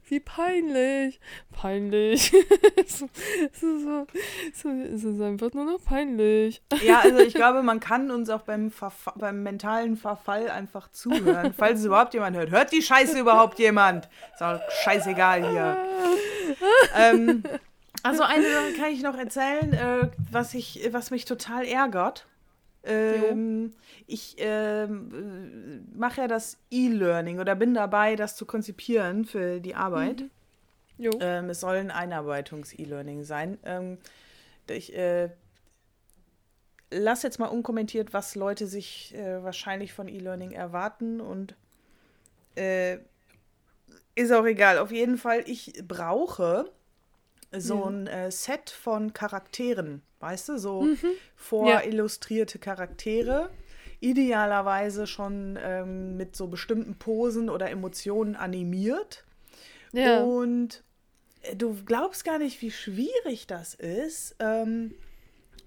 Wie 0.07 0.19
peinlich. 0.19 1.19
Peinlich. 1.51 2.33
es, 2.77 3.01
ist 3.01 3.59
so, 3.59 4.07
so, 4.53 4.69
es 4.69 5.03
ist 5.03 5.21
einfach 5.21 5.53
nur 5.53 5.65
noch 5.65 5.83
peinlich. 5.83 6.61
ja, 6.83 6.99
also 6.99 7.19
ich 7.19 7.33
glaube, 7.33 7.63
man 7.63 7.79
kann 7.79 8.11
uns 8.11 8.29
auch 8.29 8.41
beim, 8.41 8.71
Verfa 8.71 9.13
beim 9.15 9.43
mentalen 9.43 9.97
Verfall 9.97 10.49
einfach 10.49 10.89
zuhören. 10.91 11.53
Falls 11.57 11.79
es 11.79 11.85
überhaupt 11.85 12.13
jemand 12.13 12.37
hört. 12.37 12.51
Hört 12.51 12.71
die 12.71 12.81
Scheiße 12.81 13.19
überhaupt 13.19 13.59
jemand? 13.59 14.07
Ist 14.33 14.41
auch 14.41 14.59
scheißegal 14.83 15.49
hier. 15.49 15.77
ähm, 16.95 17.43
also 18.03 18.23
eine 18.23 18.43
Sache 18.43 18.73
kann 18.77 18.91
ich 18.91 19.01
noch 19.01 19.17
erzählen, 19.17 19.73
äh, 19.73 20.09
was, 20.31 20.53
ich, 20.53 20.87
was 20.91 21.11
mich 21.11 21.25
total 21.25 21.65
ärgert. 21.65 22.25
Ähm, 22.85 23.73
ich 24.07 24.35
ähm, 24.39 25.83
äh, 25.93 25.97
mache 25.97 26.21
ja 26.21 26.27
das 26.27 26.57
E-Learning 26.71 27.39
oder 27.39 27.55
bin 27.55 27.73
dabei, 27.73 28.15
das 28.15 28.35
zu 28.35 28.45
konzipieren 28.45 29.25
für 29.25 29.59
die 29.59 29.75
Arbeit. 29.75 30.25
Jo. 30.97 31.11
Ähm, 31.19 31.49
es 31.49 31.59
soll 31.59 31.75
ein 31.77 31.91
Einarbeitungs-E-Learning 31.91 33.23
sein. 33.23 33.57
Ähm, 33.63 33.97
ich 34.67 34.95
äh, 34.95 35.29
lass 36.91 37.23
jetzt 37.23 37.39
mal 37.39 37.47
unkommentiert, 37.47 38.13
was 38.13 38.35
Leute 38.35 38.67
sich 38.67 39.13
äh, 39.15 39.43
wahrscheinlich 39.43 39.93
von 39.93 40.07
E-Learning 40.07 40.51
erwarten 40.51 41.21
und 41.21 41.55
äh, 42.55 42.99
ist 44.15 44.31
auch 44.31 44.45
egal. 44.45 44.77
Auf 44.77 44.91
jeden 44.91 45.17
Fall, 45.17 45.43
ich 45.45 45.73
brauche 45.87 46.71
so 47.51 47.83
Ja. 47.83 47.89
ein 47.89 48.07
äh, 48.07 48.31
Set 48.31 48.69
von 48.69 49.13
Charakteren, 49.13 50.01
weißt 50.25 50.49
du, 50.49 50.57
so 50.57 50.81
Mhm. 50.81 50.97
vorillustrierte 51.35 52.57
Charaktere. 52.59 53.49
Idealerweise 53.99 55.07
schon 55.07 55.57
ähm, 55.61 56.17
mit 56.17 56.35
so 56.35 56.47
bestimmten 56.47 56.95
Posen 56.95 57.49
oder 57.49 57.69
Emotionen 57.69 58.35
animiert. 58.35 59.23
Ja. 59.93 60.21
Und 60.23 60.83
äh, 61.43 61.55
du 61.55 61.75
glaubst 61.85 62.25
gar 62.25 62.39
nicht, 62.39 62.61
wie 62.61 62.71
schwierig 62.71 63.47
das 63.47 63.73
ist, 63.75 64.35
ähm, 64.39 64.93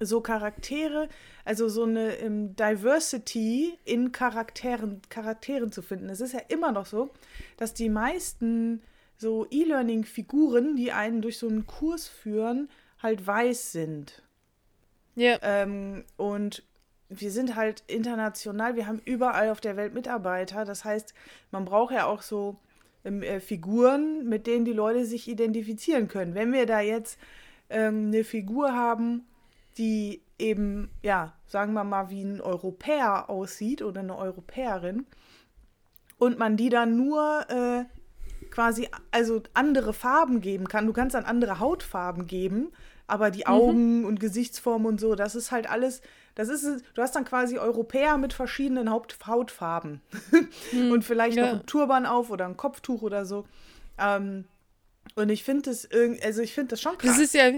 so 0.00 0.20
Charaktere, 0.20 1.08
also 1.44 1.68
so 1.68 1.84
eine 1.84 2.16
ähm, 2.18 2.54
Diversity 2.54 3.76
in 3.84 4.12
Charakteren, 4.12 5.00
Charakteren 5.08 5.72
zu 5.72 5.82
finden. 5.82 6.08
Es 6.08 6.20
ist 6.20 6.32
ja 6.34 6.40
immer 6.48 6.70
noch 6.72 6.86
so, 6.86 7.10
dass 7.56 7.74
die 7.74 7.88
meisten 7.88 8.82
so 9.16 9.46
E-Learning-Figuren, 9.50 10.76
die 10.76 10.92
einen 10.92 11.22
durch 11.22 11.38
so 11.38 11.48
einen 11.48 11.66
Kurs 11.66 12.06
führen, 12.06 12.68
halt 13.02 13.26
weiß 13.26 13.72
sind. 13.72 14.22
Ja. 15.18 15.36
Ähm, 15.42 16.04
und 16.16 16.62
wir 17.08 17.30
sind 17.30 17.56
halt 17.56 17.82
international, 17.86 18.76
wir 18.76 18.86
haben 18.86 19.00
überall 19.04 19.50
auf 19.50 19.60
der 19.60 19.76
Welt 19.76 19.94
Mitarbeiter. 19.94 20.64
Das 20.64 20.84
heißt, 20.84 21.12
man 21.50 21.64
braucht 21.64 21.92
ja 21.92 22.06
auch 22.06 22.22
so 22.22 22.56
ähm, 23.04 23.22
äh, 23.22 23.40
Figuren, 23.40 24.28
mit 24.28 24.46
denen 24.46 24.64
die 24.64 24.72
Leute 24.72 25.04
sich 25.04 25.26
identifizieren 25.28 26.06
können. 26.06 26.34
Wenn 26.34 26.52
wir 26.52 26.66
da 26.66 26.80
jetzt 26.80 27.18
ähm, 27.68 28.06
eine 28.08 28.22
Figur 28.22 28.74
haben, 28.74 29.26
die 29.76 30.22
eben, 30.38 30.88
ja, 31.02 31.34
sagen 31.46 31.72
wir 31.72 31.84
mal, 31.84 32.10
wie 32.10 32.22
ein 32.22 32.40
Europäer 32.40 33.28
aussieht 33.28 33.82
oder 33.82 34.00
eine 34.00 34.16
Europäerin, 34.16 35.06
und 36.18 36.38
man 36.38 36.56
die 36.56 36.68
dann 36.68 36.96
nur 36.96 37.48
äh, 37.48 37.84
quasi, 38.58 38.88
also 39.12 39.40
andere 39.54 39.92
Farben 39.92 40.40
geben 40.40 40.66
kann. 40.66 40.84
Du 40.84 40.92
kannst 40.92 41.14
dann 41.14 41.24
andere 41.24 41.60
Hautfarben 41.60 42.26
geben, 42.26 42.72
aber 43.06 43.30
die 43.30 43.46
Augen 43.46 44.00
mhm. 44.00 44.04
und 44.04 44.18
Gesichtsform 44.18 44.84
und 44.84 44.98
so, 44.98 45.14
das 45.14 45.36
ist 45.36 45.52
halt 45.52 45.70
alles, 45.70 46.02
das 46.34 46.48
ist, 46.48 46.82
du 46.94 47.02
hast 47.02 47.14
dann 47.14 47.24
quasi 47.24 47.56
Europäer 47.58 48.18
mit 48.18 48.32
verschiedenen 48.32 48.90
Haupt 48.90 49.16
Hautfarben. 49.28 50.00
Mhm. 50.72 50.90
und 50.90 51.04
vielleicht 51.04 51.36
ja. 51.36 51.46
noch 51.46 51.60
ein 51.60 51.66
Turban 51.66 52.04
auf 52.04 52.30
oder 52.30 52.46
ein 52.46 52.56
Kopftuch 52.56 53.02
oder 53.02 53.24
so. 53.24 53.46
Ähm, 53.96 54.44
und 55.14 55.28
ich 55.28 55.44
finde 55.44 55.70
das 55.70 55.84
irgendwie, 55.84 56.24
also 56.24 56.42
ich 56.42 56.52
finde 56.52 56.70
das 56.70 56.80
schon 56.80 56.98
krass. 56.98 57.12
Das 57.12 57.20
ist 57.20 57.34
ja, 57.34 57.52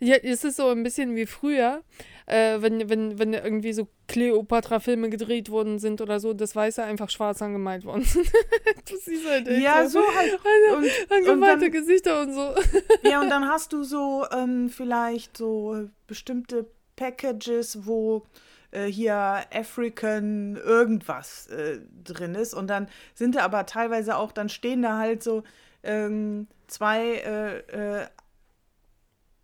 ja, 0.00 0.16
es 0.16 0.44
ist 0.44 0.56
so 0.56 0.68
ein 0.68 0.82
bisschen 0.82 1.16
wie 1.16 1.24
früher, 1.24 1.80
äh, 2.26 2.60
wenn, 2.60 2.88
wenn, 2.88 3.18
wenn 3.18 3.34
irgendwie 3.34 3.72
so 3.72 3.88
Cleopatra-Filme 4.08 5.10
gedreht 5.10 5.50
worden 5.50 5.78
sind 5.78 6.00
oder 6.00 6.20
so, 6.20 6.32
das 6.32 6.54
Weiße 6.54 6.82
einfach 6.82 7.10
schwarz 7.10 7.42
angemalt 7.42 7.84
worden 7.84 8.04
sind. 8.04 8.26
du 8.88 8.96
siehst 8.96 9.28
halt 9.28 9.48
Ja, 9.48 9.88
so, 9.88 10.00
so 10.00 10.14
halt. 10.16 10.32
Und, 10.72 11.12
angemalte 11.12 11.54
und 11.54 11.62
dann, 11.62 11.72
Gesichter 11.72 12.22
und 12.22 12.32
so. 12.32 12.54
ja, 13.08 13.20
und 13.20 13.30
dann 13.30 13.48
hast 13.48 13.72
du 13.72 13.84
so 13.84 14.24
ähm, 14.32 14.68
vielleicht 14.68 15.36
so 15.36 15.88
bestimmte 16.06 16.66
Packages, 16.96 17.86
wo 17.86 18.26
äh, 18.70 18.86
hier 18.86 19.14
African 19.52 20.56
irgendwas 20.56 21.46
äh, 21.48 21.80
drin 22.04 22.34
ist. 22.34 22.54
Und 22.54 22.68
dann 22.68 22.88
sind 23.14 23.34
da 23.34 23.40
aber 23.40 23.66
teilweise 23.66 24.16
auch, 24.16 24.32
dann 24.32 24.48
stehen 24.48 24.82
da 24.82 24.98
halt 24.98 25.22
so 25.22 25.42
ähm, 25.82 26.48
zwei 26.66 27.16
äh, 27.16 28.00
äh 28.00 28.06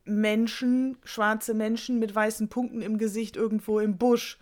Menschen, 0.09 0.97
schwarze 1.05 1.55
Menschen 1.55 1.99
mit 1.99 2.15
weißen 2.15 2.49
Punkten 2.49 2.83
im 2.83 2.99
Gesicht 2.99 3.37
irgendwo 3.37 3.81
im 3.81 3.97
Busch. 3.97 4.39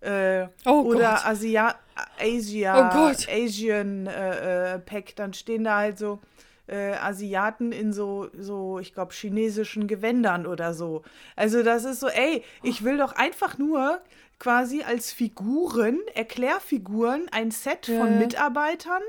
Äh, 0.00 0.48
oh 0.66 0.82
oder 0.82 1.26
Asia, 1.26 1.76
Asia, 2.20 2.92
oh 2.94 3.12
Asian 3.30 4.06
äh, 4.06 4.74
äh, 4.74 4.78
Pack, 4.78 5.16
dann 5.16 5.32
stehen 5.32 5.64
da 5.64 5.78
halt 5.78 5.98
so 5.98 6.20
äh, 6.66 6.92
Asiaten 6.92 7.72
in 7.72 7.92
so, 7.92 8.28
so 8.38 8.78
ich 8.78 8.92
glaube, 8.92 9.12
chinesischen 9.12 9.86
Gewändern 9.86 10.46
oder 10.46 10.74
so. 10.74 11.02
Also 11.36 11.62
das 11.62 11.84
ist 11.84 12.00
so, 12.00 12.08
ey, 12.08 12.42
ich 12.62 12.84
will 12.84 12.98
doch 12.98 13.12
einfach 13.12 13.58
nur 13.58 14.00
quasi 14.38 14.82
als 14.82 15.12
Figuren, 15.12 16.00
Erklärfiguren, 16.14 17.28
ein 17.30 17.50
Set 17.50 17.86
von 17.86 18.18
Mitarbeitern, 18.18 19.02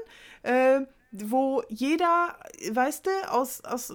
äh, 0.44 0.82
wo 1.26 1.64
jeder, 1.70 2.38
weißt 2.72 3.06
du, 3.06 3.10
aus, 3.32 3.64
aus 3.64 3.94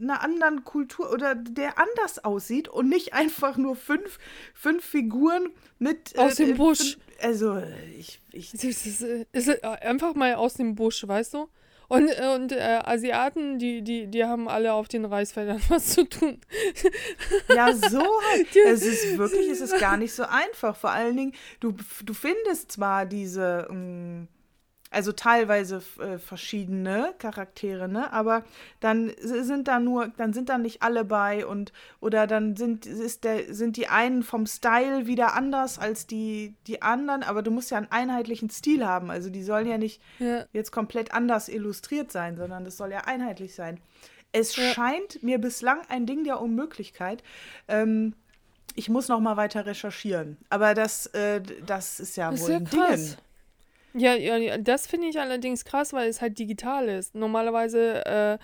einer 0.00 0.22
anderen 0.22 0.64
Kultur 0.64 1.12
oder 1.12 1.34
der 1.34 1.78
anders 1.78 2.24
aussieht 2.24 2.68
und 2.68 2.88
nicht 2.88 3.14
einfach 3.14 3.56
nur 3.56 3.76
fünf, 3.76 4.18
fünf 4.54 4.84
Figuren 4.84 5.48
mit. 5.78 6.18
Aus 6.18 6.38
äh, 6.38 6.46
dem 6.46 6.56
Busch. 6.56 6.98
Also, 7.22 7.62
ich. 7.98 8.20
ich 8.32 8.54
es 8.54 8.64
ist, 8.64 9.02
es 9.32 9.48
ist 9.48 9.64
einfach 9.64 10.14
mal 10.14 10.34
aus 10.34 10.54
dem 10.54 10.74
Busch, 10.74 11.06
weißt 11.06 11.34
du? 11.34 11.48
Und, 11.90 12.08
und 12.36 12.52
äh, 12.52 12.78
Asiaten, 12.84 13.58
die, 13.58 13.82
die, 13.82 14.06
die 14.06 14.24
haben 14.24 14.48
alle 14.48 14.74
auf 14.74 14.86
den 14.86 15.04
Reisfeldern 15.04 15.60
was 15.68 15.88
zu 15.88 16.08
tun. 16.08 16.40
Ja, 17.48 17.74
so 17.74 18.00
halt. 18.30 18.56
es 18.66 18.82
ist 18.82 19.18
wirklich, 19.18 19.48
es 19.48 19.60
ist 19.60 19.76
gar 19.80 19.96
nicht 19.96 20.14
so 20.14 20.22
einfach. 20.22 20.76
Vor 20.76 20.90
allen 20.90 21.16
Dingen, 21.16 21.32
du, 21.58 21.74
du 22.04 22.14
findest 22.14 22.70
zwar 22.70 23.06
diese. 23.06 23.66
Mh, 23.68 23.74
mm, 23.74 24.28
also 24.90 25.12
teilweise 25.12 25.82
äh, 26.00 26.18
verschiedene 26.18 27.14
Charaktere, 27.18 27.88
ne? 27.88 28.12
Aber 28.12 28.44
dann 28.80 29.12
sind 29.20 29.68
da 29.68 29.78
nur, 29.78 30.08
dann 30.16 30.32
sind 30.32 30.48
da 30.48 30.58
nicht 30.58 30.82
alle 30.82 31.04
bei 31.04 31.46
und 31.46 31.72
oder 32.00 32.26
dann 32.26 32.56
sind, 32.56 32.86
ist 32.86 33.22
der, 33.22 33.54
sind 33.54 33.76
die 33.76 33.86
einen 33.86 34.24
vom 34.24 34.46
Style 34.46 35.06
wieder 35.06 35.34
anders 35.34 35.78
als 35.78 36.08
die, 36.08 36.56
die 36.66 36.82
anderen, 36.82 37.22
aber 37.22 37.42
du 37.42 37.52
musst 37.52 37.70
ja 37.70 37.78
einen 37.78 37.90
einheitlichen 37.90 38.50
Stil 38.50 38.84
haben. 38.84 39.10
Also 39.10 39.30
die 39.30 39.44
sollen 39.44 39.68
ja 39.68 39.78
nicht 39.78 40.02
ja. 40.18 40.44
jetzt 40.52 40.72
komplett 40.72 41.14
anders 41.14 41.48
illustriert 41.48 42.10
sein, 42.10 42.36
sondern 42.36 42.64
das 42.64 42.76
soll 42.76 42.90
ja 42.90 43.02
einheitlich 43.02 43.54
sein. 43.54 43.78
Es 44.32 44.56
ja. 44.56 44.72
scheint 44.72 45.22
mir 45.22 45.38
bislang 45.38 45.80
ein 45.88 46.06
Ding 46.06 46.24
der 46.24 46.40
Unmöglichkeit. 46.40 47.22
Ähm, 47.68 48.14
ich 48.74 48.88
muss 48.88 49.08
noch 49.08 49.20
mal 49.20 49.36
weiter 49.36 49.66
recherchieren. 49.66 50.36
Aber 50.48 50.74
das, 50.74 51.06
äh, 51.06 51.42
das 51.64 52.00
ist 52.00 52.16
ja 52.16 52.30
das 52.30 52.40
wohl 52.40 52.50
ist 52.50 52.74
ja 52.74 52.84
ein 52.86 52.96
Ding. 52.96 53.16
Ja, 53.94 54.14
ja, 54.14 54.58
das 54.58 54.86
finde 54.86 55.08
ich 55.08 55.18
allerdings 55.18 55.64
krass, 55.64 55.92
weil 55.92 56.08
es 56.08 56.20
halt 56.20 56.38
digital 56.38 56.88
ist. 56.88 57.14
Normalerweise 57.14 58.38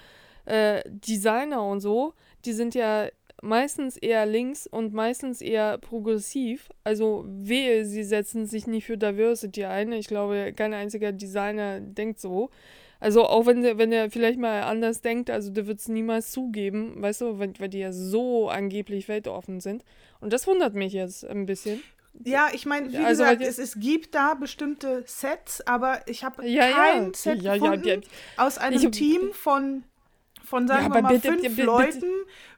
äh, 0.46 0.76
äh, 0.78 0.82
Designer 0.86 1.64
und 1.64 1.80
so, 1.80 2.14
die 2.44 2.52
sind 2.52 2.74
ja 2.74 3.08
meistens 3.42 3.96
eher 3.96 4.26
links 4.26 4.66
und 4.66 4.92
meistens 4.92 5.40
eher 5.40 5.78
progressiv. 5.78 6.68
Also 6.84 7.24
wehe, 7.28 7.84
sie 7.84 8.02
setzen 8.02 8.46
sich 8.46 8.66
nicht 8.66 8.86
für 8.86 8.96
Diversity 8.96 9.64
ein. 9.64 9.92
Ich 9.92 10.08
glaube, 10.08 10.52
kein 10.56 10.74
einziger 10.74 11.12
Designer 11.12 11.80
denkt 11.80 12.18
so. 12.18 12.50
Also 12.98 13.26
auch 13.26 13.44
wenn 13.46 13.62
der, 13.62 13.76
wenn 13.78 13.90
der 13.90 14.10
vielleicht 14.10 14.38
mal 14.38 14.62
anders 14.62 15.02
denkt, 15.02 15.30
also 15.30 15.50
der 15.50 15.66
wird 15.66 15.80
es 15.80 15.88
niemals 15.88 16.30
zugeben, 16.32 17.00
weißt 17.02 17.20
du, 17.20 17.38
weil, 17.38 17.52
weil 17.58 17.68
die 17.68 17.80
ja 17.80 17.92
so 17.92 18.48
angeblich 18.48 19.06
weltoffen 19.08 19.60
sind. 19.60 19.84
Und 20.20 20.32
das 20.32 20.46
wundert 20.46 20.74
mich 20.74 20.94
jetzt 20.94 21.24
ein 21.26 21.44
bisschen. 21.44 21.82
Ja, 22.24 22.48
ich 22.52 22.66
meine, 22.66 22.92
wie 22.92 22.96
also, 22.98 23.22
gesagt, 23.22 23.42
es, 23.42 23.58
es 23.58 23.78
gibt 23.78 24.14
da 24.14 24.34
bestimmte 24.34 25.04
Sets, 25.06 25.66
aber 25.66 26.00
ich 26.06 26.24
habe 26.24 26.46
ja, 26.46 26.70
kein 26.70 27.04
ja. 27.04 27.14
Set 27.14 27.42
ja, 27.42 27.54
gefunden 27.54 28.02
aus 28.36 28.58
einem 28.58 28.80
ich, 28.80 28.90
Team 28.90 29.32
von, 29.32 29.84
von 30.44 30.66
sagen 30.66 30.92
wir 30.92 31.02
mal, 31.02 31.14
bitte, 31.14 31.28
fünf 31.28 31.42
bitte, 31.42 31.62
Leuten, 31.62 32.10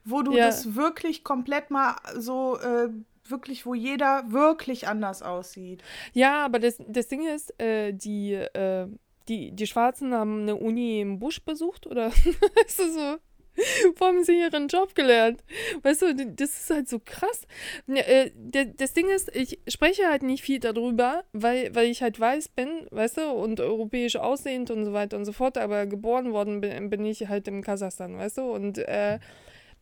wo 0.05 0.23
du 0.23 0.37
das 0.37 0.75
wirklich 0.75 1.25
komplett 1.25 1.71
mal 1.71 1.97
so, 2.17 2.59
äh, 2.59 2.89
wirklich, 3.31 3.67
wo 3.67 3.75
jeder 3.75 4.31
wirklich 4.31 4.89
anders 4.89 5.23
aussieht. 5.23 5.83
Ja, 6.13 6.45
aber 6.45 6.59
das, 6.59 6.77
das 6.87 7.09
Ding 7.09 7.27
ist, 7.27 7.59
äh, 7.61 7.93
die, 7.93 8.35
äh, 8.35 8.87
die, 9.29 9.53
die 9.53 9.67
Schwarzen 9.67 10.15
haben 10.15 10.43
eine 10.43 10.57
Uni 10.57 11.01
im 11.01 11.19
Busch 11.19 11.43
besucht, 11.43 11.87
oder? 11.87 12.07
ist 12.67 12.79
das 12.79 12.95
so? 12.95 13.19
Wo 13.97 14.07
haben 14.07 14.25
sie 14.25 14.39
ihren 14.39 14.69
Job 14.69 14.95
gelernt? 14.95 15.43
Weißt 15.83 16.03
du, 16.03 16.15
das 16.15 16.61
ist 16.61 16.71
halt 16.71 16.89
so 16.89 17.01
krass. 17.05 17.43
Äh, 17.87 18.31
das 18.77 18.93
Ding 18.93 19.09
ist, 19.09 19.35
ich 19.35 19.61
spreche 19.69 20.09
halt 20.09 20.23
nicht 20.23 20.43
viel 20.43 20.61
darüber, 20.61 21.25
weil, 21.33 21.75
weil 21.75 21.87
ich 21.87 22.03
halt 22.03 22.19
weiß 22.19 22.49
bin, 22.49 22.87
weißt 22.91 23.19
du, 23.19 23.31
und 23.31 23.61
europäisch 23.61 24.17
aussehend 24.17 24.71
und 24.71 24.85
so 24.85 24.93
weiter 24.93 25.17
und 25.17 25.25
so 25.25 25.33
fort, 25.33 25.59
aber 25.59 25.87
geboren 25.87 26.33
worden 26.33 26.61
bin, 26.61 26.91
bin 26.91 27.05
ich 27.05 27.29
halt 27.29 27.49
im 27.49 27.63
Kasachstan, 27.63 28.17
weißt 28.17 28.39
du, 28.39 28.43
und 28.43 28.79
äh, 28.79 29.19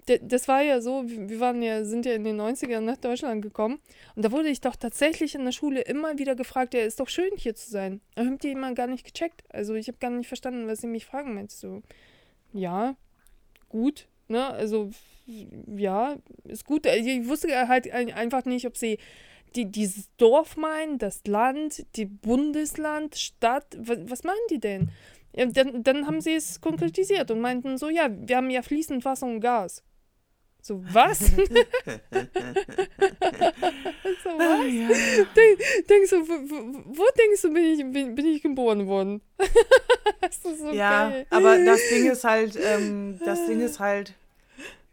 das 0.06 0.46
war 0.46 0.62
ja 0.62 0.80
so, 0.80 1.02
wir 1.06 1.40
waren 1.40 1.62
ja, 1.62 1.84
sind 1.84 2.06
ja 2.06 2.12
in 2.12 2.22
den 2.22 2.40
90ern 2.40 2.80
nach 2.80 2.96
Deutschland 2.96 3.42
gekommen 3.42 3.80
und 4.14 4.24
da 4.24 4.30
wurde 4.30 4.48
ich 4.48 4.60
doch 4.60 4.76
tatsächlich 4.76 5.34
in 5.34 5.44
der 5.44 5.50
Schule 5.50 5.80
immer 5.80 6.16
wieder 6.18 6.36
gefragt, 6.36 6.74
ja, 6.74 6.80
ist 6.80 7.00
doch 7.00 7.08
schön 7.08 7.32
hier 7.36 7.56
zu 7.56 7.68
sein. 7.70 8.00
Da 8.14 8.24
habt 8.24 8.44
ihr 8.44 8.52
immer 8.52 8.72
gar 8.74 8.86
nicht 8.86 9.04
gecheckt. 9.04 9.42
Also 9.52 9.74
ich 9.74 9.88
habe 9.88 9.98
gar 9.98 10.10
nicht 10.10 10.28
verstanden, 10.28 10.68
was 10.68 10.80
sie 10.80 10.86
mich 10.86 11.06
fragen. 11.06 11.34
Meinst 11.34 11.60
du, 11.64 11.82
ja, 12.52 12.94
gut, 13.68 14.06
ne? 14.28 14.46
Also 14.46 14.90
ja, 15.26 16.16
ist 16.44 16.64
gut. 16.64 16.86
Also, 16.86 17.08
ich 17.08 17.28
wusste 17.28 17.68
halt 17.68 17.90
einfach 17.90 18.44
nicht, 18.44 18.66
ob 18.66 18.76
sie 18.76 18.98
die, 19.54 19.64
dieses 19.66 20.08
Dorf 20.16 20.56
meinen, 20.56 20.98
das 20.98 21.26
Land, 21.26 21.84
die 21.96 22.04
Bundesland, 22.04 23.16
Stadt, 23.16 23.66
was, 23.78 23.98
was 24.04 24.24
meinen 24.24 24.36
die 24.50 24.60
denn? 24.60 24.90
Ja, 25.34 25.46
dann, 25.46 25.82
dann 25.82 26.06
haben 26.06 26.20
sie 26.20 26.34
es 26.34 26.60
konkretisiert 26.60 27.30
und 27.30 27.40
meinten 27.40 27.76
so, 27.78 27.88
ja, 27.88 28.08
wir 28.10 28.36
haben 28.36 28.50
ja 28.50 28.62
fließend 28.62 29.04
Wasser 29.04 29.26
und 29.26 29.40
Gas. 29.40 29.82
So, 30.66 30.82
was? 30.92 31.18
so, 31.20 31.30
was? 31.30 31.62
Ja. 34.66 34.88
Denk, 35.36 35.60
denkst 35.88 36.10
du, 36.10 36.26
wo, 36.26 36.34
wo, 36.86 37.04
denkst 37.16 37.42
du, 37.42 37.52
bin 37.54 37.64
ich, 37.66 37.78
bin, 37.92 38.16
bin 38.16 38.26
ich 38.26 38.42
geboren 38.42 38.84
worden? 38.88 39.22
das 40.20 40.38
ist 40.38 40.58
so 40.58 40.72
ja, 40.72 41.10
geil. 41.10 41.26
aber 41.30 41.64
das 41.64 41.80
Ding 41.88 42.10
ist 42.10 42.24
halt, 42.24 42.58
ähm, 42.60 43.20
das 43.24 43.46
Ding 43.46 43.60
ist 43.60 43.78
halt, 43.78 44.12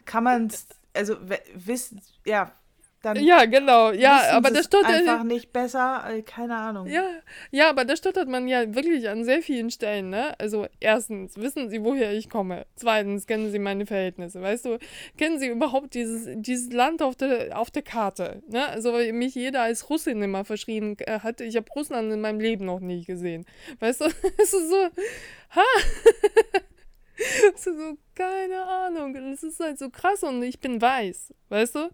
kann 0.06 0.26
man 0.26 0.46
es, 0.46 0.68
also 0.94 1.18
wissen, 1.56 2.00
ja, 2.24 2.52
dann 3.04 3.22
ja, 3.22 3.46
genau. 3.46 3.92
Ja, 3.92 4.32
aber 4.32 4.50
das 4.50 4.66
stottert 4.66 4.92
einfach 4.92 5.24
nicht 5.24 5.52
besser, 5.52 6.04
äh, 6.10 6.22
keine 6.22 6.56
Ahnung. 6.56 6.88
Ja, 6.88 7.06
ja, 7.52 7.70
aber 7.70 7.84
da 7.84 7.98
stottert 7.98 8.30
man 8.30 8.48
ja 8.48 8.74
wirklich 8.74 9.10
an 9.10 9.26
sehr 9.26 9.42
vielen 9.42 9.70
Stellen, 9.72 10.10
ne? 10.10 10.34
Also 10.40 10.68
erstens, 10.80 11.38
wissen 11.38 11.70
Sie, 11.70 11.84
woher 11.84 12.14
ich 12.14 12.30
komme? 12.30 12.66
Zweitens, 12.76 13.28
kennen 13.28 13.52
Sie 13.52 13.60
meine 13.60 13.86
Verhältnisse, 13.86 14.42
weißt 14.42 14.66
du? 14.66 14.80
Kennen 15.18 15.38
Sie 15.38 15.48
überhaupt 15.48 15.94
dieses, 15.94 16.30
dieses 16.36 16.72
Land 16.72 17.02
auf 17.02 17.16
der, 17.16 17.60
auf 17.60 17.70
der 17.70 17.82
Karte, 17.82 18.42
ne? 18.48 18.66
Also 18.70 18.94
weil 18.94 19.12
mich 19.12 19.36
jeder 19.36 19.64
als 19.64 19.90
Russin 19.90 20.22
immer 20.22 20.46
verschrien 20.46 20.96
äh, 21.00 21.20
hat. 21.20 21.42
Ich 21.42 21.58
habe 21.58 21.70
Russland 21.76 22.12
in 22.12 22.22
meinem 22.22 22.40
Leben 22.40 22.66
noch 22.66 22.80
nie 22.80 23.04
gesehen. 23.04 23.46
Weißt 23.80 24.02
du? 24.02 24.06
Es 24.38 24.54
ist 24.54 24.70
so, 24.70 24.90
ha! 25.56 25.62
so, 27.56 27.72
so, 27.74 27.98
keine 28.16 28.64
Ahnung. 28.66 29.16
Und 29.16 29.34
es 29.34 29.44
ist 29.44 29.60
halt 29.60 29.78
so 29.78 29.90
krass 29.90 30.24
und 30.24 30.42
ich 30.44 30.60
bin 30.60 30.82
weiß, 30.82 31.34
weißt 31.50 31.76
du? 31.76 31.90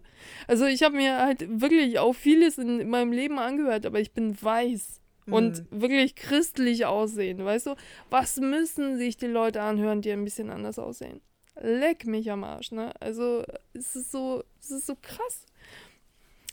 Also 0.46 0.66
ich 0.66 0.82
habe 0.82 0.96
mir 0.96 1.18
halt 1.18 1.60
wirklich 1.60 1.98
auch 1.98 2.14
vieles 2.14 2.58
in 2.58 2.88
meinem 2.88 3.12
Leben 3.12 3.38
angehört, 3.38 3.86
aber 3.86 4.00
ich 4.00 4.12
bin 4.12 4.40
weiß 4.40 5.00
und 5.26 5.58
Mhm. 5.70 5.80
wirklich 5.82 6.14
christlich 6.16 6.86
aussehen, 6.86 7.44
weißt 7.44 7.66
du? 7.66 7.76
Was 8.08 8.36
müssen 8.38 8.96
sich 8.98 9.16
die 9.16 9.26
Leute 9.26 9.62
anhören, 9.62 10.02
die 10.02 10.10
ein 10.10 10.24
bisschen 10.24 10.50
anders 10.50 10.78
aussehen? 10.78 11.20
Leck 11.60 12.06
mich 12.06 12.30
am 12.30 12.42
Arsch, 12.42 12.72
ne? 12.72 12.92
Also 13.00 13.44
es 13.74 13.94
ist 13.94 14.10
so, 14.10 14.42
es 14.60 14.70
ist 14.70 14.86
so 14.86 14.96
krass. 15.00 15.46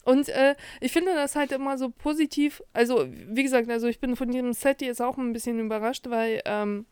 Und 0.03 0.29
äh, 0.29 0.55
ich 0.79 0.91
finde 0.93 1.13
das 1.15 1.35
halt 1.35 1.51
immer 1.51 1.77
so 1.77 1.89
positiv. 1.89 2.61
Also, 2.73 3.07
wie 3.09 3.43
gesagt, 3.43 3.69
also 3.69 3.87
ich 3.87 3.99
bin 3.99 4.15
von 4.15 4.31
diesem 4.31 4.53
Set 4.53 4.81
jetzt 4.81 5.01
auch 5.01 5.17
ein 5.17 5.33
bisschen 5.33 5.59
überrascht, 5.59 6.09
weil 6.09 6.41
ähm, 6.45 6.85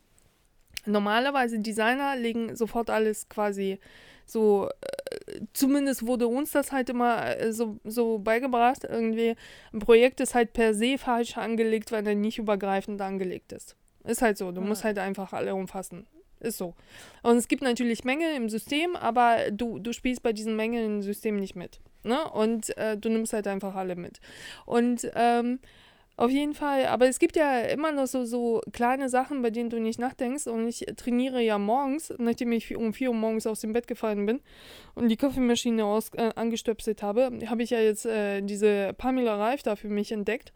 normalerweise 0.84 1.58
Designer 1.58 2.16
legen 2.16 2.54
sofort 2.54 2.90
alles 2.90 3.28
quasi 3.28 3.78
so, 4.26 4.68
äh, 4.80 5.40
zumindest 5.52 6.04
wurde 6.06 6.26
uns 6.26 6.50
das 6.50 6.72
halt 6.72 6.90
immer 6.90 7.38
äh, 7.38 7.52
so, 7.52 7.78
so 7.84 8.18
beigebracht, 8.18 8.84
irgendwie, 8.84 9.36
ein 9.72 9.78
Projekt 9.78 10.20
ist 10.20 10.34
halt 10.34 10.52
per 10.52 10.74
se 10.74 10.98
falsch 10.98 11.38
angelegt, 11.38 11.92
weil 11.92 12.06
er 12.06 12.16
nicht 12.16 12.38
übergreifend 12.38 13.00
angelegt 13.00 13.52
ist. 13.52 13.76
Ist 14.04 14.22
halt 14.22 14.36
so, 14.36 14.52
du 14.52 14.60
musst 14.60 14.84
halt 14.84 14.98
einfach 14.98 15.32
alle 15.32 15.54
umfassen. 15.54 16.06
Ist 16.38 16.58
so. 16.58 16.74
Und 17.22 17.36
es 17.36 17.48
gibt 17.48 17.62
natürlich 17.62 18.04
Mängel 18.04 18.34
im 18.36 18.48
System, 18.48 18.94
aber 18.94 19.50
du, 19.50 19.78
du 19.78 19.92
spielst 19.92 20.22
bei 20.22 20.32
diesen 20.32 20.54
Mängeln 20.54 20.96
im 20.96 21.02
System 21.02 21.36
nicht 21.36 21.56
mit. 21.56 21.80
Ne? 22.02 22.28
Und 22.30 22.76
äh, 22.76 22.96
du 22.96 23.08
nimmst 23.08 23.32
halt 23.32 23.46
einfach 23.46 23.74
alle 23.74 23.96
mit. 23.96 24.20
Und 24.64 25.10
ähm, 25.14 25.60
auf 26.18 26.30
jeden 26.30 26.54
Fall, 26.54 26.86
aber 26.86 27.08
es 27.08 27.18
gibt 27.18 27.36
ja 27.36 27.60
immer 27.60 27.92
noch 27.92 28.06
so, 28.06 28.24
so 28.24 28.62
kleine 28.72 29.10
Sachen, 29.10 29.42
bei 29.42 29.50
denen 29.50 29.68
du 29.68 29.78
nicht 29.78 29.98
nachdenkst. 29.98 30.46
Und 30.46 30.66
ich 30.66 30.86
trainiere 30.96 31.42
ja 31.42 31.58
morgens, 31.58 32.12
nachdem 32.16 32.52
ich 32.52 32.74
um 32.74 32.94
4 32.94 33.10
Uhr 33.10 33.14
morgens 33.14 33.46
aus 33.46 33.60
dem 33.60 33.74
Bett 33.74 33.86
gefallen 33.86 34.24
bin 34.24 34.40
und 34.94 35.10
die 35.10 35.18
Kaffeemaschine 35.18 35.84
aus, 35.84 36.08
äh, 36.14 36.30
angestöpselt 36.34 37.02
habe, 37.02 37.30
habe 37.46 37.62
ich 37.62 37.70
ja 37.70 37.80
jetzt 37.80 38.06
äh, 38.06 38.40
diese 38.40 38.94
Pamela 38.96 39.36
Reif 39.36 39.62
da 39.62 39.76
für 39.76 39.88
mich 39.88 40.10
entdeckt. 40.10 40.54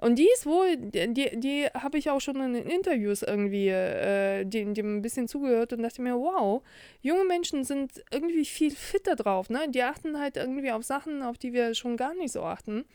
Und 0.00 0.18
die 0.18 0.28
ist 0.32 0.46
wohl, 0.46 0.78
die, 0.78 1.38
die 1.38 1.66
habe 1.74 1.98
ich 1.98 2.08
auch 2.08 2.22
schon 2.22 2.40
in 2.40 2.54
den 2.54 2.66
Interviews 2.66 3.22
irgendwie 3.22 3.68
äh, 3.68 4.46
dem, 4.46 4.72
dem 4.72 4.96
ein 4.96 5.02
bisschen 5.02 5.28
zugehört 5.28 5.74
und 5.74 5.82
dachte 5.82 6.00
mir, 6.00 6.14
wow, 6.14 6.62
junge 7.02 7.24
Menschen 7.24 7.64
sind 7.64 8.02
irgendwie 8.10 8.46
viel 8.46 8.70
fitter 8.70 9.14
drauf, 9.14 9.50
ne? 9.50 9.66
Die 9.68 9.82
achten 9.82 10.18
halt 10.18 10.38
irgendwie 10.38 10.72
auf 10.72 10.84
Sachen, 10.84 11.22
auf 11.22 11.36
die 11.36 11.52
wir 11.52 11.74
schon 11.74 11.98
gar 11.98 12.14
nicht 12.14 12.32
so 12.32 12.42
achten. 12.42 12.86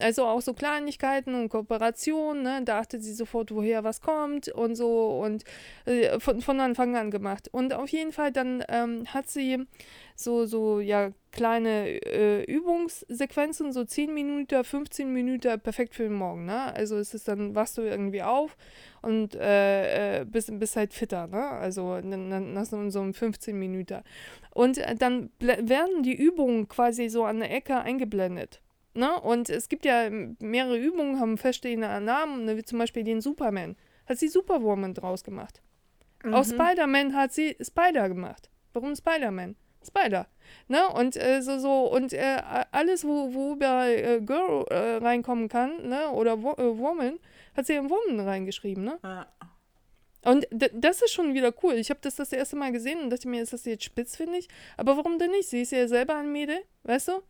Also 0.00 0.24
auch 0.26 0.40
so 0.40 0.54
Kleinigkeiten 0.54 1.34
und 1.34 1.48
Kooperation, 1.48 2.42
ne? 2.42 2.62
Da 2.64 2.80
achtet 2.80 3.02
sie 3.04 3.14
sofort, 3.14 3.54
woher 3.54 3.84
was 3.84 4.00
kommt 4.00 4.48
und 4.48 4.74
so 4.74 5.20
und 5.20 5.44
äh, 5.84 6.18
von, 6.18 6.40
von 6.40 6.58
Anfang 6.60 6.96
an 6.96 7.10
gemacht. 7.12 7.48
Und 7.52 7.74
auf 7.74 7.90
jeden 7.90 8.12
Fall 8.12 8.32
dann 8.32 8.64
ähm, 8.68 9.04
hat 9.06 9.28
sie 9.28 9.66
so, 10.16 10.46
so, 10.46 10.80
ja, 10.80 11.10
kleine 11.32 11.88
äh, 12.06 12.44
Übungssequenzen, 12.44 13.72
so 13.72 13.84
10 13.84 14.14
Minuten, 14.14 14.64
15 14.64 15.12
Minuten, 15.12 15.60
perfekt 15.60 15.94
für 15.94 16.04
den 16.04 16.14
Morgen, 16.14 16.44
ne? 16.44 16.74
Also 16.74 16.96
es 16.96 17.14
ist 17.14 17.28
dann, 17.28 17.54
wachst 17.54 17.78
du 17.78 17.82
irgendwie 17.82 18.22
auf 18.22 18.56
und 19.02 19.34
äh, 19.36 20.20
äh, 20.20 20.24
bist, 20.24 20.56
bist 20.58 20.76
halt 20.76 20.92
fitter, 20.92 21.26
ne? 21.26 21.50
Also 21.50 22.00
dann, 22.00 22.30
dann 22.30 22.58
hast 22.58 22.70
so 22.70 23.00
um 23.00 23.14
15 23.14 23.56
Minuten. 23.58 24.02
Und 24.52 24.78
äh, 24.78 24.94
dann 24.96 25.30
werden 25.38 26.02
die 26.02 26.14
Übungen 26.14 26.68
quasi 26.68 27.08
so 27.08 27.24
an 27.24 27.40
der 27.40 27.52
Ecke 27.52 27.78
eingeblendet. 27.78 28.60
Ne? 28.94 29.20
Und 29.20 29.50
es 29.50 29.68
gibt 29.68 29.84
ja 29.84 30.08
mehrere 30.40 30.78
Übungen, 30.78 31.20
haben 31.20 31.36
feststehende 31.36 32.00
Namen, 32.00 32.44
ne? 32.44 32.56
wie 32.56 32.64
zum 32.64 32.78
Beispiel 32.78 33.04
den 33.04 33.20
Superman. 33.20 33.76
Hat 34.06 34.18
sie 34.18 34.28
Superwoman 34.28 34.94
draus 34.94 35.24
gemacht. 35.24 35.62
Aus 36.32 36.50
Spider-Man 36.50 37.14
hat 37.14 37.32
sie 37.32 37.56
Spider 37.60 38.08
gemacht. 38.08 38.48
Warum 38.72 38.96
Spider-Man? 38.96 39.56
Spider. 39.86 40.26
Ne? 40.68 40.88
Und 40.88 41.16
äh, 41.16 41.42
so, 41.42 41.58
so, 41.58 41.92
und 41.92 42.12
äh, 42.12 42.40
alles, 42.70 43.04
wo, 43.04 43.34
wo 43.34 43.56
bei 43.56 43.96
äh, 43.96 44.20
Girl 44.20 44.64
äh, 44.70 44.96
reinkommen 44.96 45.48
kann, 45.48 45.88
ne? 45.88 46.10
Oder 46.10 46.42
wo, 46.42 46.52
äh, 46.52 46.78
Woman, 46.78 47.18
hat 47.54 47.66
sie 47.66 47.74
in 47.74 47.90
Woman 47.90 48.20
reingeschrieben, 48.20 48.84
ne? 48.84 48.98
Ja. 49.02 49.26
Und 50.24 50.46
das 50.50 51.02
ist 51.02 51.12
schon 51.12 51.34
wieder 51.34 51.52
cool. 51.62 51.74
Ich 51.74 51.90
habe 51.90 52.00
das 52.02 52.16
das 52.16 52.32
erste 52.32 52.56
Mal 52.56 52.72
gesehen 52.72 52.98
und 53.00 53.10
dachte 53.10 53.28
mir, 53.28 53.42
ist 53.42 53.52
das 53.52 53.66
jetzt 53.66 53.84
spitz, 53.84 54.16
finde 54.16 54.38
ich. 54.38 54.48
Aber 54.78 54.96
warum 54.96 55.18
denn 55.18 55.30
nicht? 55.32 55.50
Sie 55.50 55.60
ist 55.60 55.72
ja 55.72 55.86
selber 55.86 56.16
ein 56.16 56.32
Mädel, 56.32 56.62
weißt 56.84 57.08
du? 57.08 57.22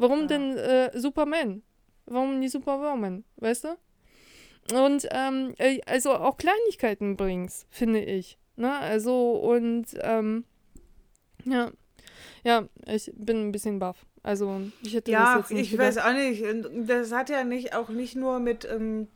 Warum 0.00 0.20
Ja. 0.20 0.26
denn 0.26 0.56
äh, 0.56 0.98
Superman? 0.98 1.62
Warum 2.06 2.38
nicht 2.40 2.52
Superwoman, 2.52 3.24
weißt 3.36 3.64
du? 3.64 3.76
Und 4.74 5.06
ähm, 5.10 5.54
äh, 5.58 5.80
also 5.86 6.12
auch 6.14 6.36
Kleinigkeiten 6.36 7.16
bringt's, 7.16 7.66
finde 7.70 8.00
ich. 8.00 8.38
Ne? 8.56 8.72
Also 8.72 9.32
und 9.32 9.86
ähm, 10.00 10.44
ja, 11.44 11.70
ja, 12.44 12.68
ich 12.86 13.12
bin 13.14 13.48
ein 13.48 13.52
bisschen 13.52 13.78
baff. 13.78 14.06
Also 14.22 14.60
ich 14.82 14.94
hätte 14.94 15.10
Ja, 15.10 15.36
das 15.38 15.50
jetzt 15.50 15.52
nicht 15.58 15.72
ich 15.72 15.78
weiß 15.78 15.96
gedacht. 15.96 16.08
auch 16.08 16.14
nicht. 16.14 16.88
Das 16.88 17.12
hat 17.12 17.30
ja 17.30 17.44
nicht 17.44 17.74
auch 17.74 17.88
nicht 17.90 18.16
nur 18.16 18.38
mit, 18.40 18.64
ähm, 18.64 19.08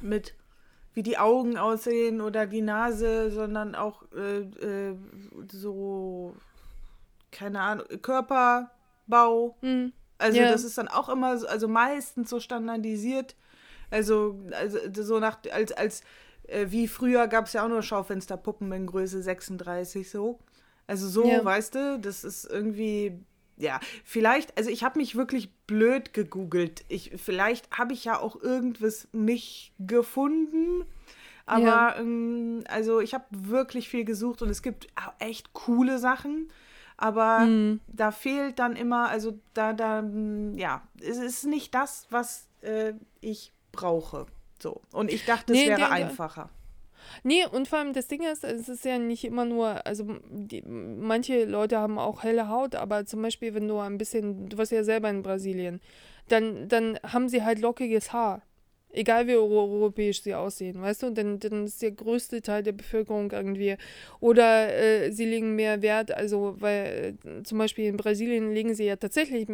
mit 0.00 0.34
wie 0.94 1.02
die 1.02 1.18
Augen 1.18 1.56
aussehen 1.58 2.20
oder 2.20 2.46
die 2.46 2.60
Nase, 2.62 3.30
sondern 3.30 3.74
auch 3.74 4.02
äh, 4.12 4.40
äh, 4.40 4.96
so, 5.50 6.34
keine 7.30 7.60
Ahnung, 7.60 7.86
Körperbau. 8.02 9.56
Hm, 9.60 9.92
Also 10.18 10.38
Ja. 10.38 10.48
das 10.50 10.64
ist 10.64 10.76
dann 10.78 10.88
auch 10.88 11.08
immer, 11.08 11.38
so, 11.38 11.46
also 11.46 11.68
meistens 11.68 12.28
so 12.30 12.40
standardisiert. 12.40 13.36
Also, 13.90 14.40
also 14.52 14.78
so 15.02 15.18
nach, 15.18 15.38
als, 15.52 15.72
als 15.72 16.02
äh, 16.46 16.66
wie 16.70 16.88
früher 16.88 17.26
gab 17.28 17.46
es 17.46 17.52
ja 17.54 17.64
auch 17.64 17.68
nur 17.68 17.82
Schaufensterpuppen 17.82 18.70
in 18.72 18.86
Größe 18.86 19.22
36 19.22 20.10
so. 20.10 20.38
Also 20.86 21.08
so, 21.08 21.24
Ja. 21.26 21.44
weißt 21.44 21.74
du, 21.74 21.98
das 22.00 22.24
ist 22.24 22.44
irgendwie, 22.44 23.18
ja, 23.56 23.78
vielleicht, 24.04 24.56
also 24.58 24.70
ich 24.70 24.82
habe 24.84 24.98
mich 24.98 25.14
wirklich 25.16 25.52
blöd 25.66 26.12
gegoogelt. 26.14 26.84
Ich, 26.88 27.12
vielleicht 27.16 27.70
habe 27.70 27.92
ich 27.92 28.04
ja 28.04 28.18
auch 28.18 28.40
irgendwas 28.42 29.08
nicht 29.12 29.72
gefunden. 29.78 30.84
Aber 31.46 31.62
Ja. 31.62 31.96
ähm, 31.98 32.64
also 32.68 33.00
ich 33.00 33.14
habe 33.14 33.24
wirklich 33.30 33.88
viel 33.88 34.04
gesucht 34.04 34.42
und 34.42 34.50
es 34.50 34.62
gibt 34.62 34.88
auch 34.96 35.12
echt 35.18 35.52
coole 35.54 35.98
Sachen. 35.98 36.48
Aber 36.98 37.42
hm. 37.42 37.80
da 37.86 38.10
fehlt 38.10 38.58
dann 38.58 38.74
immer, 38.76 39.08
also 39.08 39.38
da, 39.54 39.72
da, 39.72 40.02
mm, 40.02 40.58
ja, 40.58 40.82
es 41.00 41.16
ist 41.16 41.44
nicht 41.46 41.74
das, 41.74 42.06
was 42.10 42.48
äh, 42.60 42.92
ich 43.20 43.52
brauche. 43.72 44.26
So. 44.60 44.80
Und 44.92 45.10
ich 45.10 45.24
dachte, 45.24 45.52
es 45.52 45.58
Nee, 45.58 45.68
wäre 45.68 45.78
der- 45.78 45.92
einfacher. 45.92 46.50
Nee, 47.22 47.46
und 47.46 47.68
vor 47.68 47.78
allem 47.78 47.92
das 47.92 48.08
Ding 48.08 48.22
ist, 48.22 48.42
es 48.44 48.68
ist 48.68 48.84
ja 48.84 48.98
nicht 48.98 49.24
immer 49.24 49.44
nur, 49.44 49.86
also 49.86 50.04
die, 50.28 50.62
manche 50.62 51.44
Leute 51.44 51.78
haben 51.78 51.98
auch 51.98 52.24
helle 52.24 52.48
Haut, 52.48 52.74
aber 52.74 53.06
zum 53.06 53.22
Beispiel, 53.22 53.54
wenn 53.54 53.68
du 53.68 53.78
ein 53.78 53.96
bisschen, 53.96 54.48
du 54.48 54.58
warst 54.58 54.72
ja 54.72 54.82
selber 54.84 55.08
in 55.08 55.22
Brasilien, 55.22 55.80
dann, 56.28 56.68
dann 56.68 56.98
haben 57.04 57.28
sie 57.28 57.44
halt 57.44 57.60
lockiges 57.60 58.12
Haar. 58.12 58.42
Egal 58.90 59.26
wie 59.26 59.34
euro 59.34 59.70
europäisch 59.70 60.22
sie 60.22 60.34
aussehen, 60.34 60.80
weißt 60.80 61.02
du? 61.02 61.10
Dann, 61.10 61.38
dann 61.38 61.66
ist 61.66 61.82
der 61.82 61.90
größte 61.90 62.40
Teil 62.40 62.62
der 62.62 62.72
Bevölkerung 62.72 63.30
irgendwie. 63.30 63.76
Oder 64.18 64.74
äh, 64.74 65.12
sie 65.12 65.26
legen 65.26 65.56
mehr 65.56 65.82
Wert, 65.82 66.10
also, 66.10 66.54
weil 66.58 67.18
äh, 67.24 67.42
zum 67.42 67.58
Beispiel 67.58 67.84
in 67.84 67.98
Brasilien 67.98 68.52
legen 68.54 68.74
sie 68.74 68.84
ja 68.84 68.96
tatsächlich, 68.96 69.46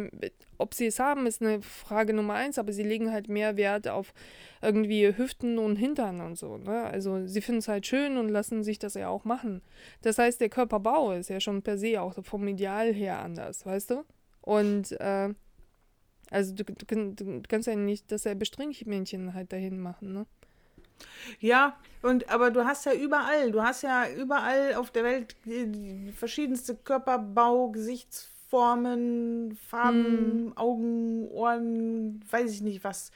ob 0.57 0.73
sie 0.73 0.85
es 0.85 0.99
haben, 0.99 1.27
ist 1.27 1.41
eine 1.41 1.61
Frage 1.61 2.13
Nummer 2.13 2.35
eins, 2.35 2.57
aber 2.57 2.71
sie 2.71 2.83
legen 2.83 3.11
halt 3.11 3.27
mehr 3.27 3.57
Wert 3.57 3.89
auf 3.89 4.13
irgendwie 4.61 5.15
Hüften 5.15 5.59
und 5.59 5.75
Hintern 5.75 6.21
und 6.21 6.37
so. 6.37 6.57
Ne? 6.57 6.83
Also 6.83 7.27
sie 7.27 7.41
finden 7.41 7.59
es 7.59 7.67
halt 7.67 7.85
schön 7.85 8.17
und 8.17 8.29
lassen 8.29 8.63
sich 8.63 8.79
das 8.79 8.93
ja 8.93 9.09
auch 9.09 9.25
machen. 9.25 9.61
Das 10.01 10.17
heißt, 10.17 10.39
der 10.39 10.49
Körperbau 10.49 11.11
ist 11.11 11.29
ja 11.29 11.39
schon 11.39 11.61
per 11.61 11.77
se 11.77 12.01
auch 12.01 12.15
vom 12.23 12.47
Ideal 12.47 12.93
her 12.93 13.19
anders, 13.19 13.65
weißt 13.65 13.91
du? 13.91 14.03
Und 14.41 14.91
äh, 14.99 15.29
also 16.29 16.53
du, 16.53 16.63
du, 16.63 17.13
du 17.13 17.41
kannst 17.47 17.67
ja 17.67 17.75
nicht 17.75 18.11
dasselbe 18.11 18.45
Strinkmännchen 18.45 19.33
halt 19.33 19.53
dahin 19.53 19.79
machen, 19.79 20.13
ne? 20.13 20.25
Ja, 21.39 21.77
und 22.01 22.29
aber 22.29 22.51
du 22.51 22.65
hast 22.65 22.85
ja 22.85 22.93
überall, 22.93 23.51
du 23.51 23.61
hast 23.61 23.81
ja 23.81 24.05
überall 24.09 24.75
auf 24.75 24.91
der 24.91 25.03
Welt 25.03 25.35
äh, 25.45 26.11
verschiedenste 26.13 26.75
Körperbau, 26.75 27.69
Gesichtsformen, 27.69 29.57
Farben, 29.57 30.53
Augen, 30.55 31.27
Ohren, 31.29 32.23
weiß 32.29 32.51
ich 32.51 32.61
nicht 32.61 32.83
was. 32.83 33.11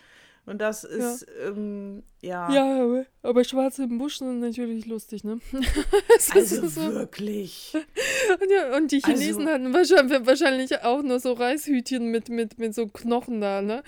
Und 0.50 0.60
das 0.60 0.84
ist, 0.84 1.28
ähm, 1.46 2.02
ja. 2.22 2.52
Ja, 2.52 2.84
aber, 2.84 3.06
aber 3.22 3.44
schwarze 3.44 3.84
im 3.84 4.00
Busch 4.00 4.18
sind 4.18 4.40
natürlich 4.40 4.88
lustig, 4.88 5.24
ne? 5.24 5.38
Das 6.16 6.32
Also 6.32 6.64
ist 6.66 6.76
so. 6.76 6.92
wirklich. 6.94 7.72
Und, 8.42 8.52
ja, 8.52 8.76
und 8.76 8.92
die 8.92 9.04
Also- 9.04 9.12
Chinesen 9.22 9.48
hatten 9.48 9.74
wahrscheinlich, 9.74 10.26
wahrscheinlich 10.26 10.82
auch 10.84 11.02
nur 11.04 11.20
so 11.20 11.34
Reishütchen 11.34 12.10
mit, 12.12 12.30
mit, 12.30 12.58
mit 12.58 12.74
so 12.74 12.88
Knochen 12.88 13.42
da, 13.42 13.62
ne? 13.62 13.84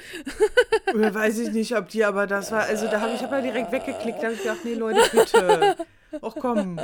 Weiß 0.93 1.39
ich 1.39 1.51
nicht, 1.51 1.75
ob 1.75 1.89
die, 1.89 2.03
aber 2.05 2.27
das 2.27 2.51
war, 2.51 2.61
also 2.63 2.85
da 2.87 3.01
habe 3.01 3.13
ich 3.15 3.21
aber 3.21 3.41
direkt 3.41 3.71
weggeklickt, 3.71 4.19
da 4.19 4.25
habe 4.25 4.33
ich 4.35 4.41
gedacht, 4.43 4.59
nee, 4.63 4.73
Leute, 4.75 4.99
bitte. 5.11 5.75
Och 6.21 6.35
komm, 6.35 6.79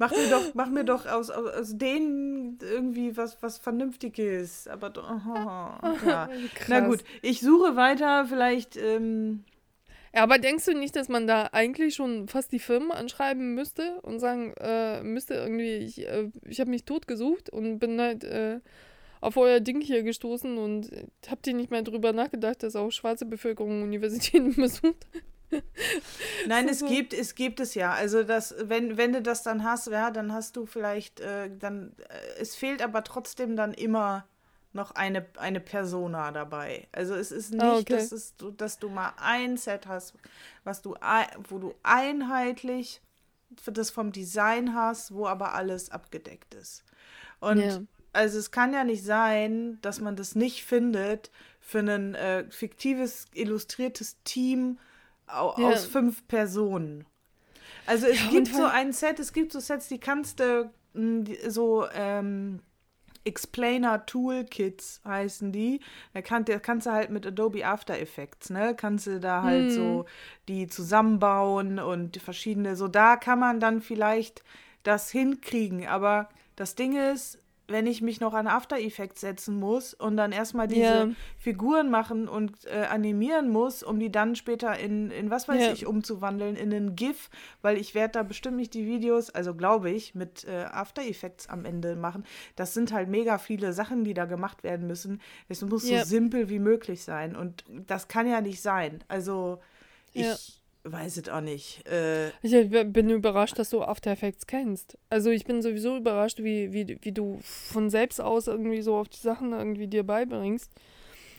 mach 0.00 0.10
mir 0.10 0.28
doch, 0.30 0.54
mach 0.54 0.70
mir 0.70 0.84
doch 0.84 1.06
aus, 1.06 1.30
aus, 1.30 1.52
aus 1.52 1.78
denen 1.78 2.58
irgendwie 2.62 3.16
was, 3.16 3.40
was 3.42 3.58
Vernünftiges. 3.58 4.66
Aber 4.66 4.90
doch, 4.90 5.08
aha, 5.08 5.78
ja. 6.06 6.28
Na 6.68 6.80
gut, 6.80 7.04
ich 7.22 7.40
suche 7.40 7.76
weiter, 7.76 8.24
vielleicht, 8.26 8.76
ähm, 8.76 9.44
Ja, 10.14 10.22
aber 10.22 10.38
denkst 10.38 10.64
du 10.64 10.74
nicht, 10.74 10.96
dass 10.96 11.08
man 11.08 11.26
da 11.26 11.50
eigentlich 11.52 11.94
schon 11.94 12.28
fast 12.28 12.50
die 12.50 12.58
Firmen 12.58 12.90
anschreiben 12.90 13.54
müsste 13.54 14.00
und 14.00 14.20
sagen, 14.20 14.54
äh, 14.58 15.02
müsste 15.02 15.34
irgendwie, 15.34 15.76
ich, 15.76 16.08
äh, 16.08 16.30
ich 16.44 16.60
habe 16.60 16.70
mich 16.70 16.84
tot 16.84 17.06
gesucht 17.06 17.50
und 17.50 17.78
bin 17.78 18.00
halt 18.00 18.24
äh, 18.24 18.60
auf 19.20 19.36
euer 19.36 19.60
Ding 19.60 19.82
hier 19.82 20.02
gestoßen 20.02 20.56
und 20.56 20.90
habt 21.30 21.46
ihr 21.46 21.52
nicht 21.54 21.70
mehr 21.70 21.82
drüber 21.82 22.14
nachgedacht, 22.14 22.62
dass 22.62 22.74
auch 22.74 22.90
schwarze 22.90 23.26
Bevölkerung 23.26 23.82
Universitäten 23.82 24.54
besucht? 24.56 25.06
Nein, 26.46 26.68
es 26.68 26.84
gibt, 26.84 27.12
es 27.12 27.34
gibt 27.34 27.60
es 27.60 27.74
ja. 27.74 27.92
Also 27.92 28.22
das, 28.22 28.54
wenn, 28.58 28.96
wenn 28.96 29.12
du 29.12 29.22
das 29.22 29.42
dann 29.42 29.64
hast, 29.64 29.88
ja, 29.88 30.10
dann 30.10 30.32
hast 30.32 30.56
du 30.56 30.66
vielleicht, 30.66 31.20
äh, 31.20 31.50
dann, 31.58 31.92
äh, 32.08 32.40
es 32.40 32.54
fehlt 32.56 32.82
aber 32.82 33.04
trotzdem 33.04 33.56
dann 33.56 33.72
immer 33.74 34.26
noch 34.72 34.92
eine, 34.92 35.26
eine 35.36 35.60
Persona 35.60 36.30
dabei. 36.30 36.86
Also 36.92 37.14
es 37.14 37.32
ist 37.32 37.50
nicht, 37.52 37.62
Ah, 37.62 37.78
okay. 37.78 37.94
dass, 37.94 38.12
es, 38.12 38.36
du- 38.36 38.52
dass 38.52 38.78
du 38.78 38.88
mal 38.88 39.12
ein 39.20 39.56
Set 39.56 39.86
hast, 39.86 40.14
was 40.64 40.80
du, 40.82 40.94
wo 41.48 41.58
du 41.58 41.74
einheitlich 41.82 43.00
das 43.66 43.90
vom 43.90 44.12
Design 44.12 44.74
hast, 44.74 45.12
wo 45.12 45.26
aber 45.26 45.54
alles 45.54 45.90
abgedeckt 45.90 46.54
ist. 46.54 46.84
Und 47.40 47.58
Ja. 47.60 47.80
also 48.12 48.38
es 48.38 48.52
kann 48.52 48.72
ja 48.72 48.84
nicht 48.84 49.04
sein, 49.04 49.78
dass 49.82 50.00
man 50.00 50.14
das 50.14 50.36
nicht 50.36 50.64
findet 50.64 51.30
für 51.60 51.80
ein 51.80 52.14
äh, 52.14 52.44
fiktives, 52.50 53.26
illustriertes 53.34 54.18
Team 54.22 54.78
au 55.32 55.54
Ja. 55.60 55.68
aus 55.68 55.84
fünf 55.84 56.26
Personen. 56.28 57.04
Also 57.86 58.06
es 58.06 58.20
Ja, 58.20 58.30
gibt 58.30 58.48
so 58.48 58.64
ein 58.64 58.92
Set, 58.92 59.18
es 59.18 59.32
gibt 59.32 59.52
so 59.52 59.60
Sets, 59.60 59.88
die 59.88 59.98
kannst 59.98 60.40
du 60.40 60.70
die- 60.94 61.38
so 61.48 61.86
ähm, 61.92 62.60
Explainer 63.24 64.06
Toolkits 64.06 65.00
heißen 65.04 65.52
die. 65.52 65.80
Da, 66.14 66.22
kann, 66.22 66.44
da 66.46 66.58
kannst 66.58 66.86
du 66.86 66.90
halt 66.92 67.10
mit 67.10 67.26
Adobe 67.26 67.66
After 67.66 67.98
Effects, 67.98 68.48
ne? 68.50 68.74
Kannst 68.74 69.06
du 69.06 69.20
da 69.20 69.42
halt 69.42 69.68
Hm. 69.68 69.70
so 69.70 70.04
die 70.48 70.68
zusammenbauen 70.68 71.78
und 71.78 72.16
verschiedene, 72.16 72.76
so 72.76 72.88
da 72.88 73.16
kann 73.16 73.38
man 73.38 73.60
dann 73.60 73.82
vielleicht 73.82 74.42
das 74.84 75.10
hinkriegen. 75.10 75.86
Aber 75.86 76.28
das 76.56 76.74
Ding 76.76 76.96
ist, 76.96 77.38
wenn 77.70 77.86
ich 77.86 78.02
mich 78.02 78.20
noch 78.20 78.34
an 78.34 78.46
After 78.46 78.78
Effects 78.78 79.20
setzen 79.20 79.58
muss 79.58 79.94
und 79.94 80.16
dann 80.16 80.32
erstmal 80.32 80.68
diese 80.68 80.84
Ja. 80.84 81.08
Figuren 81.38 81.90
machen 81.90 82.28
und 82.28 82.64
äh, 82.66 82.86
animieren 82.90 83.48
muss, 83.50 83.82
um 83.82 83.98
die 83.98 84.10
dann 84.12 84.36
später 84.36 84.78
in, 84.78 85.10
in 85.10 85.30
was 85.30 85.48
weiß 85.48 85.62
Ja. 85.62 85.72
ich 85.72 85.86
umzuwandeln, 85.86 86.56
in 86.56 86.72
einen 86.72 86.96
GIF, 86.96 87.30
weil 87.62 87.78
ich 87.78 87.94
werde 87.94 88.12
da 88.12 88.22
bestimmt 88.22 88.56
nicht 88.56 88.74
die 88.74 88.86
Videos, 88.86 89.30
also 89.30 89.54
glaube 89.54 89.90
ich, 89.90 90.14
mit 90.14 90.44
äh, 90.44 90.64
After 90.70 91.02
Effects 91.02 91.48
am 91.48 91.64
Ende 91.64 91.96
machen. 91.96 92.24
Das 92.56 92.74
sind 92.74 92.92
halt 92.92 93.08
mega 93.08 93.38
viele 93.38 93.72
Sachen, 93.72 94.04
die 94.04 94.14
da 94.14 94.24
gemacht 94.26 94.62
werden 94.62 94.86
müssen. 94.86 95.20
Es 95.48 95.62
muss 95.62 95.88
Ja. 95.88 96.00
so 96.00 96.04
simpel 96.04 96.48
wie 96.50 96.58
möglich 96.58 97.02
sein 97.04 97.36
und 97.36 97.64
das 97.86 98.08
kann 98.08 98.26
ja 98.28 98.40
nicht 98.40 98.60
sein. 98.60 99.02
Also 99.08 99.60
ich. 100.12 100.59
Weiß 100.84 101.18
es 101.18 101.28
auch 101.28 101.40
nicht. 101.40 101.86
Äh, 101.88 102.28
Ich 102.42 102.70
bin 102.92 103.10
überrascht, 103.10 103.58
dass 103.58 103.70
du 103.70 103.82
After 103.82 104.10
Effects 104.10 104.46
kennst. 104.46 104.96
Also 105.10 105.30
ich 105.30 105.44
bin 105.44 105.62
sowieso 105.62 105.96
überrascht, 105.96 106.38
wie, 106.42 106.72
wie, 106.72 106.98
wie 107.02 107.12
du 107.12 107.38
von 107.42 107.90
selbst 107.90 108.20
aus 108.20 108.46
irgendwie 108.46 108.82
so 108.82 108.96
auf 108.96 109.08
die 109.08 109.18
Sachen 109.20 109.52
irgendwie 109.52 109.86
dir 109.88 110.02
beibringst. 110.04 110.70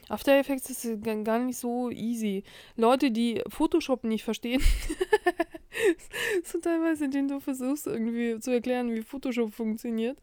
After 0.10 0.38
Effects 0.38 0.70
ist 0.70 1.04
ga- 1.04 1.22
gar 1.24 1.40
nicht 1.40 1.58
so 1.58 1.90
easy. 1.90 2.44
Leute, 2.76 3.12
die 3.12 3.42
Photoshop 3.48 4.04
nicht 4.04 4.24
verstehen, 4.24 4.62
so 6.44 6.60
teilweise, 6.60 7.10
denen 7.10 7.28
du 7.28 7.40
versuchst 7.40 7.88
irgendwie 7.88 8.40
zu 8.40 8.52
erklären, 8.52 8.94
wie 8.94 9.02
Photoshop 9.02 9.54
funktioniert. 9.54 10.18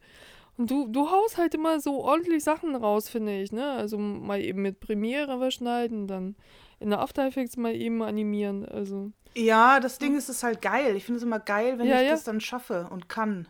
Und 0.56 0.70
du, 0.70 0.88
du 0.88 1.10
haust 1.10 1.38
halt 1.38 1.54
immer 1.54 1.80
so 1.80 2.02
ordentlich 2.02 2.42
Sachen 2.44 2.74
raus, 2.74 3.08
finde 3.08 3.40
ich, 3.40 3.52
ne? 3.52 3.70
Also 3.72 3.96
mal 3.96 4.40
eben 4.42 4.62
mit 4.62 4.80
Premiere 4.80 5.38
was 5.40 5.54
schneiden, 5.54 6.06
dann 6.08 6.34
in 6.80 6.90
der 6.90 7.00
After 7.00 7.26
Effects 7.26 7.56
mal 7.56 7.74
eben 7.74 8.02
animieren. 8.02 8.64
Also, 8.66 9.12
ja, 9.34 9.80
das 9.80 9.98
Ding 9.98 10.16
ist, 10.16 10.28
es 10.28 10.42
halt 10.42 10.62
geil. 10.62 10.96
Ich 10.96 11.04
finde 11.04 11.18
es 11.18 11.24
immer 11.24 11.40
geil, 11.40 11.78
wenn 11.78 11.86
Ja, 11.86 11.96
ich 12.00 12.06
ja. 12.06 12.10
das 12.12 12.24
dann 12.24 12.40
schaffe 12.40 12.88
und 12.90 13.08
kann. 13.08 13.46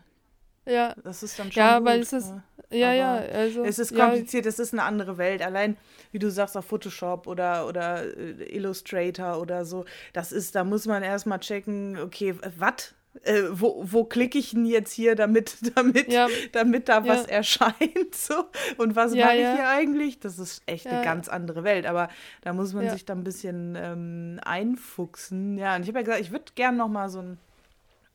ja, 0.65 0.93
Das 1.03 1.23
ist 1.23 1.39
dann 1.39 1.51
schon 1.51 1.61
Ja, 1.63 1.79
gut. 1.79 1.87
weil 1.87 1.99
es 2.01 2.13
ist- 2.13 2.29
ne? 2.31 2.43
ja, 2.69 2.93
ja, 2.93 3.13
also. 3.15 3.63
Es 3.63 3.79
ist 3.79 3.91
ja, 3.91 4.05
kompliziert, 4.05 4.45
es 4.45 4.59
ist 4.59 4.73
eine 4.73 4.83
andere 4.83 5.17
Welt. 5.17 5.41
Allein, 5.41 5.77
wie 6.11 6.19
du 6.19 6.29
sagst, 6.29 6.55
auf 6.57 6.65
Photoshop 6.65 7.25
oder, 7.27 7.65
oder 7.67 8.03
äh, 8.17 8.55
Illustrator 8.55 9.39
oder 9.41 9.65
so, 9.65 9.85
das 10.13 10.31
ist, 10.31 10.53
da 10.55 10.63
muss 10.63 10.85
man 10.85 11.01
erstmal 11.01 11.39
checken, 11.39 11.97
okay, 11.97 12.35
was? 12.57 12.93
Äh, 13.23 13.43
wo, 13.51 13.83
wo 13.85 14.05
klicke 14.05 14.37
ich 14.37 14.51
denn 14.51 14.65
jetzt 14.65 14.91
hier, 14.91 15.15
damit, 15.15 15.57
damit, 15.75 16.11
Ja. 16.11 16.27
damit 16.51 16.89
da 16.89 17.05
was 17.07 17.23
Ja. 17.23 17.29
erscheint? 17.37 18.13
So? 18.15 18.45
Und 18.77 18.95
was 18.95 19.13
Ja, 19.13 19.27
mache 19.27 19.35
ich 19.37 19.47
hier 19.51 19.67
eigentlich? 19.69 20.19
Das 20.19 20.39
ist 20.39 20.61
echt 20.65 20.87
eine 20.87 21.01
ganz 21.03 21.27
andere 21.29 21.63
Welt. 21.63 21.85
Aber 21.85 22.09
da 22.41 22.53
muss 22.53 22.73
man 22.73 22.89
sich 22.89 23.05
da 23.05 23.13
ein 23.13 23.23
bisschen 23.23 23.75
ähm, 23.77 24.39
einfuchsen. 24.43 25.57
Ja, 25.57 25.75
und 25.75 25.81
ich 25.83 25.87
habe 25.89 25.99
ja 25.99 26.03
gesagt, 26.05 26.21
ich 26.21 26.31
würde 26.31 26.45
gern 26.55 26.77
noch 26.77 26.87
mal 26.89 27.09
so 27.09 27.19
ein 27.19 27.37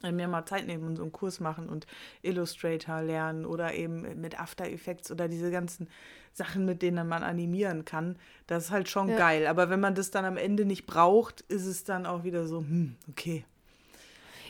äh, 0.03 0.13
mir 0.13 0.29
mal 0.29 0.45
Zeit 0.47 0.67
nehmen 0.67 0.85
und 0.85 0.97
so 0.97 1.03
einen 1.03 1.13
Kurs 1.13 1.41
machen 1.41 1.69
und 1.69 1.87
Illustrator 2.23 3.03
lernen 3.03 3.47
oder 3.47 3.75
eben 3.75 4.21
mit 4.21 4.39
After 4.39 4.67
Effects 4.67 5.11
oder 5.11 5.29
diese 5.29 5.51
ganzen 5.51 5.89
Sachen, 6.33 6.65
mit 6.65 6.83
denen 6.83 7.07
man 7.09 7.23
animieren 7.23 7.85
kann. 7.85 8.17
Das 8.47 8.65
ist 8.65 8.71
halt 8.71 8.89
schon 8.89 9.15
geil. 9.17 9.47
Aber 9.47 9.71
wenn 9.71 9.81
man 9.81 9.95
das 9.95 10.11
dann 10.11 10.25
am 10.25 10.37
Ende 10.37 10.65
nicht 10.65 10.85
braucht, 10.87 11.43
ist 11.43 11.65
es 11.67 11.85
dann 11.85 12.07
auch 12.07 12.25
wieder 12.25 12.47
so, 12.47 12.59
hm, 12.61 12.97
okay. 13.09 13.45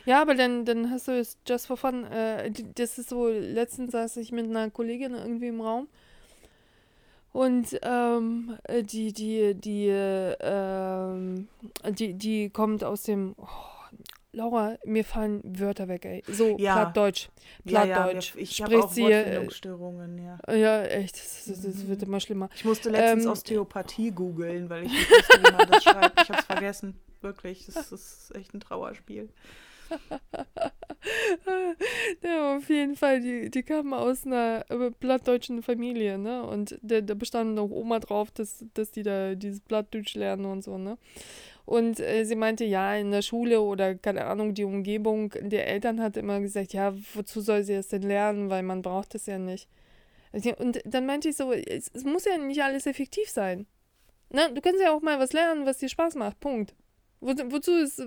Ja, 0.06 0.20
aber 0.20 0.34
dann, 0.34 0.64
dann 0.64 0.90
hast 0.90 1.08
du 1.08 1.12
es 1.18 1.38
just 1.48 1.66
for 1.66 1.76
fun. 1.76 2.04
Äh, 2.04 2.50
das 2.74 2.98
ist 2.98 3.08
so, 3.08 3.28
letztens 3.28 3.92
saß 3.92 4.16
ich 4.18 4.32
mit 4.32 4.44
einer 4.46 4.70
Kollegin 4.70 5.14
irgendwie 5.14 5.48
im 5.48 5.60
Raum. 5.60 5.88
Und 7.32 7.78
ähm, 7.82 8.56
äh, 8.64 8.82
die, 8.82 9.12
die, 9.12 9.54
die, 9.54 9.88
äh, 9.88 10.36
ähm, 10.40 11.48
die, 11.90 12.14
die 12.14 12.50
kommt 12.50 12.84
aus 12.84 13.02
dem. 13.02 13.34
Oh, 13.38 13.46
Laura, 14.32 14.76
mir 14.84 15.04
fallen 15.04 15.40
Wörter 15.44 15.86
weg, 15.88 16.04
ey. 16.04 16.22
So, 16.28 16.56
Ja. 16.58 16.74
Plattdeutsch. 16.74 17.28
Ja, 17.64 17.84
ja, 17.84 17.94
Plattdeutsch. 18.02 18.34
mir- 18.34 18.40
ich 18.42 18.62
habe 18.62 18.78
auch 18.82 18.90
sie, 18.92 19.02
äh, 19.02 19.24
Wortfindungsstörungen, 19.24 20.18
ja. 20.24 20.54
Ja, 20.54 20.82
echt, 20.84 21.14
das, 21.16 21.44
das, 21.46 21.62
das 21.62 21.86
wird 21.86 22.02
immer 22.02 22.18
schlimmer. 22.20 22.48
Ich 22.54 22.64
musste 22.64 22.90
letztens 22.90 23.24
ähm, 23.26 23.30
Osteopathie 23.30 24.10
googeln, 24.10 24.68
weil 24.70 24.84
ich 24.86 24.92
nicht 24.92 25.08
wusste, 25.10 25.38
wie 25.38 25.52
man 25.52 25.70
das 25.70 25.84
schreibt. 25.84 26.20
Ich 26.22 26.28
habe 26.28 26.40
es 26.40 26.46
vergessen. 26.46 26.98
Wirklich, 27.20 27.66
das 27.66 27.92
ist 27.92 28.34
echt 28.34 28.54
ein 28.54 28.60
Trauerspiel. 28.60 29.28
Ja, 32.22 32.56
auf 32.56 32.68
jeden 32.70 32.96
Fall, 32.96 33.20
die, 33.20 33.50
die 33.50 33.62
kamen 33.62 33.92
aus 33.92 34.24
einer 34.24 34.64
äh, 34.70 34.90
plattdeutschen 34.90 35.62
Familie, 35.62 36.18
ne? 36.18 36.42
Und 36.42 36.78
da, 36.82 37.02
da 37.02 37.14
bestand 37.14 37.54
noch 37.54 37.70
Oma 37.70 38.00
drauf, 38.00 38.30
dass, 38.30 38.64
dass 38.72 38.90
die 38.90 39.02
da 39.02 39.34
dieses 39.34 39.60
Plattdeutsch 39.60 40.14
lernen 40.14 40.46
und 40.46 40.64
so, 40.64 40.78
ne? 40.78 40.96
Und 41.66 42.00
äh, 42.00 42.24
sie 42.24 42.36
meinte, 42.36 42.64
ja, 42.64 42.94
in 42.94 43.10
der 43.10 43.22
Schule 43.22 43.60
oder 43.60 43.94
keine 43.94 44.26
Ahnung, 44.26 44.54
die 44.54 44.64
Umgebung 44.64 45.32
der 45.40 45.66
Eltern 45.66 46.00
hat 46.00 46.16
immer 46.16 46.40
gesagt, 46.40 46.72
ja, 46.72 46.94
wozu 47.14 47.40
soll 47.40 47.64
sie 47.64 47.74
das 47.74 47.88
denn 47.88 48.02
lernen, 48.02 48.50
weil 48.50 48.62
man 48.62 48.82
braucht 48.82 49.14
es 49.14 49.26
ja 49.26 49.38
nicht. 49.38 49.68
Und 50.58 50.80
dann 50.84 51.06
meinte 51.06 51.28
ich 51.28 51.36
so, 51.36 51.52
es, 51.52 51.90
es 51.94 52.04
muss 52.04 52.24
ja 52.24 52.36
nicht 52.38 52.62
alles 52.62 52.86
effektiv 52.86 53.28
sein. 53.28 53.66
Ne? 54.30 54.50
Du 54.52 54.60
kannst 54.60 54.80
ja 54.80 54.92
auch 54.92 55.00
mal 55.00 55.18
was 55.18 55.32
lernen, 55.32 55.64
was 55.64 55.78
dir 55.78 55.88
Spaß 55.88 56.16
macht. 56.16 56.40
Punkt. 56.40 56.74
Wo, 57.24 57.32
wozu 57.46 57.72
ist, 57.72 58.02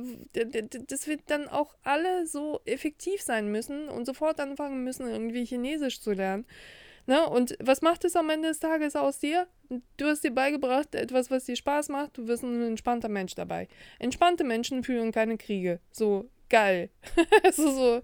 das 0.87 1.07
wird 1.07 1.21
dann 1.25 1.47
auch 1.47 1.73
alle 1.83 2.27
so 2.27 2.61
effektiv 2.65 3.19
sein 3.23 3.51
müssen 3.51 3.89
und 3.89 4.05
sofort 4.05 4.39
anfangen 4.39 4.83
müssen, 4.83 5.09
irgendwie 5.09 5.43
Chinesisch 5.43 6.01
zu 6.01 6.11
lernen. 6.11 6.45
Ne? 7.07 7.27
Und 7.27 7.57
was 7.59 7.81
macht 7.81 8.05
es 8.05 8.15
am 8.15 8.29
Ende 8.29 8.49
des 8.49 8.59
Tages 8.59 8.95
aus 8.95 9.17
dir? 9.17 9.47
Du 9.97 10.05
hast 10.05 10.23
dir 10.23 10.29
beigebracht, 10.29 10.93
etwas, 10.93 11.31
was 11.31 11.45
dir 11.45 11.55
Spaß 11.55 11.89
macht, 11.89 12.17
du 12.17 12.27
wirst 12.27 12.43
ein 12.43 12.61
entspannter 12.61 13.09
Mensch 13.09 13.33
dabei. 13.33 13.67
Entspannte 13.97 14.43
Menschen 14.43 14.83
führen 14.83 15.11
keine 15.11 15.37
Kriege. 15.37 15.79
So, 15.91 16.29
geil. 16.49 16.91
also 17.43 17.71
so, 17.71 18.01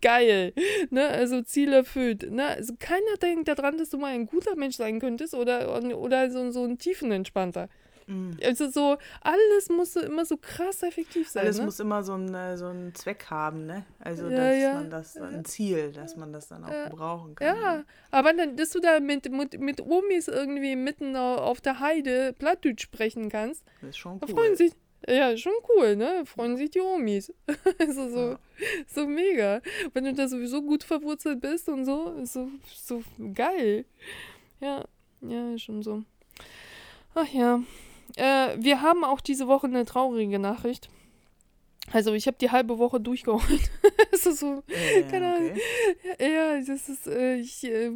geil. 0.00 0.52
Ne? 0.90 1.08
Also 1.08 1.42
Ziel 1.42 1.72
erfüllt. 1.72 2.30
Ne? 2.30 2.46
Also 2.46 2.74
keiner 2.78 3.16
denkt 3.20 3.48
daran, 3.48 3.78
dass 3.78 3.90
du 3.90 3.98
mal 3.98 4.14
ein 4.14 4.26
guter 4.26 4.54
Mensch 4.54 4.76
sein 4.76 5.00
könntest 5.00 5.34
oder, 5.34 5.82
oder 5.98 6.30
so, 6.30 6.52
so 6.52 6.62
ein 6.62 6.78
tiefenentspannter. 6.78 7.68
Mm. 8.06 8.32
Also 8.44 8.70
so, 8.70 8.96
alles 9.20 9.68
muss 9.68 9.92
so 9.94 10.00
immer 10.00 10.24
so 10.24 10.36
krass 10.36 10.82
effektiv 10.82 11.28
sein. 11.28 11.44
Alles 11.44 11.58
ne? 11.58 11.64
muss 11.64 11.80
immer 11.80 12.02
so 12.02 12.14
einen, 12.14 12.34
äh, 12.34 12.56
so 12.56 12.66
einen 12.66 12.94
Zweck 12.94 13.26
haben, 13.30 13.66
ne? 13.66 13.84
Also, 14.00 14.28
Ja, 14.28 14.36
dass 14.36 14.58
ja. 14.62 14.74
man 14.74 14.90
das, 14.90 15.16
ein 15.16 15.44
Ziel, 15.44 15.92
dass 15.92 16.16
man 16.16 16.32
das 16.32 16.48
dann 16.48 16.64
auch 16.64 16.70
Ja. 16.70 16.88
gebrauchen 16.88 17.34
kann. 17.34 17.46
Ja, 17.56 17.84
aber 18.10 18.32
dann, 18.32 18.56
dass 18.56 18.70
du 18.70 18.80
da 18.80 19.00
mit, 19.00 19.30
mit, 19.30 19.60
mit 19.60 19.80
Omis 19.80 20.28
irgendwie 20.28 20.76
mitten 20.76 21.14
au- 21.16 21.36
auf 21.36 21.60
der 21.60 21.80
Heide 21.80 22.32
Plattdeutsch 22.32 22.82
sprechen 22.82 23.28
kannst, 23.28 23.64
Das 23.80 23.90
ist 23.90 23.98
schon 23.98 24.18
da 24.20 24.26
cool. 24.28 24.34
freuen 24.34 24.56
sich, 24.56 24.72
ja, 25.08 25.36
schon 25.36 25.52
cool, 25.76 25.96
ne? 25.96 26.22
Freuen 26.26 26.56
sich 26.56 26.70
die 26.70 26.80
Omis. 26.80 27.32
also 27.78 28.08
so, 28.08 28.30
Ja. 28.30 28.38
so 28.86 29.06
mega. 29.06 29.60
Wenn 29.94 30.04
du 30.04 30.14
da 30.14 30.28
sowieso 30.28 30.62
gut 30.62 30.84
verwurzelt 30.84 31.40
bist 31.40 31.68
und 31.68 31.84
so, 31.84 32.12
ist 32.22 32.34
so, 32.34 32.48
so 32.72 33.02
geil. 33.34 33.84
Ja, 34.60 34.84
ja, 35.22 35.58
schon 35.58 35.82
so. 35.82 36.04
Ach 37.14 37.26
ja. 37.32 37.60
Äh, 38.16 38.56
wir 38.58 38.82
haben 38.82 39.04
auch 39.04 39.20
diese 39.20 39.48
Woche 39.48 39.66
eine 39.66 39.84
traurige 39.84 40.38
Nachricht. 40.38 40.90
Also 41.92 42.14
ich 42.14 42.26
habe 42.26 42.36
die 42.40 42.50
halbe 42.50 42.78
Woche 42.78 43.00
durchgeholt. 43.00 43.70
ist 44.26 44.38
so, 44.40 44.62
Äh, 44.68 45.02
keine 45.10 45.34
Ahnung. 45.34 45.52
okay. 45.52 46.32
Ja, 46.32 46.60
das 46.60 46.88
ist, 46.88 47.06
äh, 47.06 47.36
ich, 47.36 47.64
äh, 47.64 47.92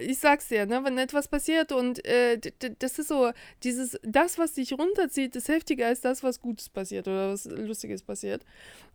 ich 0.00 0.18
sag's 0.18 0.48
dir, 0.48 0.66
ne, 0.66 0.82
wenn 0.84 0.98
etwas 0.98 1.28
passiert 1.28 1.72
und 1.72 2.04
äh, 2.04 2.38
das 2.78 2.98
ist 2.98 3.08
so, 3.08 3.30
dieses, 3.62 3.98
das, 4.02 4.38
was 4.38 4.54
dich 4.54 4.72
runterzieht, 4.72 5.36
ist 5.36 5.48
heftiger 5.48 5.86
als 5.86 6.00
das, 6.00 6.22
was 6.22 6.40
Gutes 6.40 6.68
passiert 6.68 7.08
oder 7.08 7.32
was 7.32 7.44
Lustiges 7.44 8.02
passiert. 8.02 8.44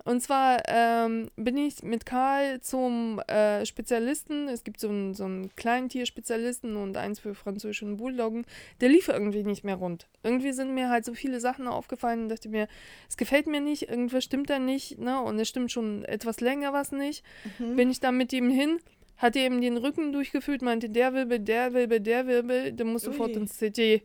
Und 0.06 0.22
zwar 0.22 0.62
ähm, 0.68 1.30
bin 1.38 1.56
ich 1.56 1.82
mit 1.82 2.06
Karl 2.06 2.60
zum 2.60 3.22
Spezialisten, 3.64 4.50
es 4.50 4.66
gibt 4.66 4.80
so 4.82 4.90
einen, 4.90 5.14
so 5.14 5.24
einen 5.24 5.56
Kleintierspezialisten 5.56 6.76
und 6.76 6.98
eins 6.98 7.20
für 7.20 7.36
französischen 7.36 7.96
Bulldoggen, 7.98 8.46
der 8.82 8.90
lief 8.90 9.08
irgendwie 9.08 9.44
nicht 9.44 9.64
mehr 9.64 9.76
rund. 9.76 10.08
Irgendwie 10.22 10.52
sind 10.52 10.74
mir 10.74 10.90
halt 10.90 11.06
so 11.06 11.14
viele 11.14 11.40
Sachen 11.40 11.68
aufgefallen 11.68 12.24
und 12.24 12.30
dachte 12.30 12.50
mir, 12.50 12.68
es 13.08 13.16
gefällt 13.16 13.48
mir 13.48 13.62
nicht, 13.62 13.90
irgendwas 13.90 14.22
stimmt 14.24 14.49
da 14.49 14.59
nicht, 14.59 14.99
ne, 14.99 15.21
und 15.21 15.39
es 15.39 15.49
stimmt 15.49 15.71
schon 15.71 16.03
etwas 16.05 16.41
länger 16.41 16.74
was 16.74 16.91
nicht. 16.91 17.24
Mhm. 17.59 17.76
Bin 17.76 17.91
ich 17.91 17.99
dann 17.99 18.17
mit 18.17 18.34
ihm 18.34 18.49
hin, 18.49 18.80
hat 19.17 19.36
er 19.36 19.45
ihm 19.45 19.61
den 19.61 19.78
Rücken 19.78 20.11
durchgeführt, 20.11 20.61
meinte, 20.61 20.89
der 20.89 21.13
Wirbel, 21.13 21.39
der 21.39 21.74
Wirbel, 21.74 21.99
der 21.99 22.28
Wirbel, 22.28 22.71
der 22.71 22.86
muss 22.86 23.03
sofort 23.03 23.32
Ui. 23.32 23.38
ins 23.38 23.57
CT. 23.57 23.80
Äh? 23.80 24.01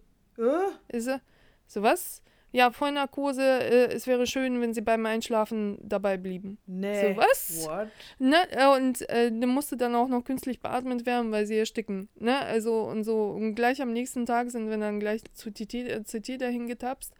Ist 0.88 1.08
er? 1.08 1.20
So 1.66 1.82
was? 1.82 2.22
Ja, 2.50 2.70
Vollnarkose, 2.70 3.42
äh, 3.42 3.92
es 3.92 4.06
wäre 4.06 4.26
schön, 4.26 4.60
wenn 4.62 4.72
sie 4.72 4.80
beim 4.80 5.04
Einschlafen 5.04 5.78
dabei 5.82 6.16
blieben. 6.16 6.56
Nee. 6.66 7.12
So, 7.12 7.16
was? 7.16 7.66
What? 7.66 7.88
Ne? 8.18 8.36
äh, 8.52 8.74
Und 8.74 9.08
äh, 9.10 9.30
der 9.30 9.48
musste 9.48 9.76
dann 9.76 9.94
auch 9.94 10.08
noch 10.08 10.24
künstlich 10.24 10.60
beatmet 10.60 11.04
werden, 11.04 11.30
weil 11.30 11.44
sie 11.44 11.58
ersticken. 11.58 12.08
Ne? 12.14 12.38
Also 12.38 12.80
und 12.84 13.04
so. 13.04 13.30
Und 13.30 13.54
gleich 13.54 13.82
am 13.82 13.92
nächsten 13.92 14.24
Tag 14.24 14.50
sind 14.50 14.70
wir 14.70 14.78
dann 14.78 14.98
gleich 14.98 15.22
zu 15.34 15.50
TT, 15.50 15.74
äh, 15.74 16.02
CT 16.02 16.40
dahin 16.40 16.66
getapst. 16.66 17.12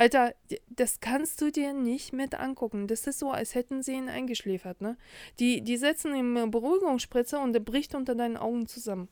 Alter, 0.00 0.34
das 0.70 1.00
kannst 1.00 1.42
du 1.42 1.52
dir 1.52 1.74
nicht 1.74 2.14
mit 2.14 2.34
angucken. 2.34 2.86
Das 2.86 3.06
ist 3.06 3.18
so, 3.18 3.32
als 3.32 3.54
hätten 3.54 3.82
sie 3.82 3.92
ihn 3.92 4.08
eingeschläfert, 4.08 4.80
ne? 4.80 4.96
Die, 5.38 5.60
die 5.60 5.76
setzen 5.76 6.14
ihm 6.14 6.34
eine 6.34 6.46
Beruhigungsspritze 6.48 7.38
und 7.38 7.52
der 7.52 7.60
bricht 7.60 7.94
unter 7.94 8.14
deinen 8.14 8.38
Augen 8.38 8.66
zusammen. 8.66 9.10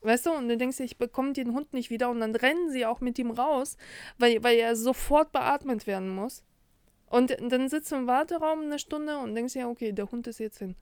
Weißt 0.00 0.24
du, 0.24 0.30
und 0.30 0.48
du 0.48 0.56
denkst, 0.56 0.80
ich 0.80 0.96
bekomme 0.96 1.34
den 1.34 1.52
Hund 1.52 1.74
nicht 1.74 1.90
wieder 1.90 2.08
und 2.08 2.20
dann 2.20 2.34
rennen 2.34 2.70
sie 2.70 2.86
auch 2.86 3.00
mit 3.02 3.18
ihm 3.18 3.30
raus, 3.30 3.76
weil, 4.16 4.42
weil 4.42 4.56
er 4.56 4.74
sofort 4.74 5.32
beatmet 5.32 5.86
werden 5.86 6.08
muss. 6.08 6.44
Und 7.04 7.36
dann 7.38 7.68
sitzt 7.68 7.92
du 7.92 7.96
im 7.96 8.06
Warteraum 8.06 8.62
eine 8.62 8.78
Stunde 8.78 9.18
und 9.18 9.34
denkst 9.34 9.52
dir, 9.52 9.68
okay, 9.68 9.92
der 9.92 10.10
Hund 10.10 10.26
ist 10.26 10.40
jetzt 10.40 10.60
hin. 10.60 10.76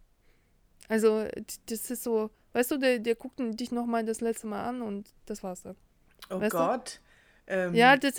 Also, 0.86 1.26
das 1.66 1.90
ist 1.90 2.04
so, 2.04 2.30
weißt 2.52 2.70
du, 2.70 2.76
der, 2.76 3.00
der 3.00 3.16
guckt 3.16 3.40
dich 3.40 3.72
nochmal 3.72 4.04
das 4.04 4.20
letzte 4.20 4.46
Mal 4.46 4.64
an 4.64 4.80
und 4.80 5.12
das 5.26 5.42
war's 5.42 5.62
dann. 5.62 5.74
Oh 6.30 6.38
Weißt 6.38 6.52
du? 6.92 7.07
Ähm, 7.48 7.74
Ja, 7.74 7.96
das 7.96 8.18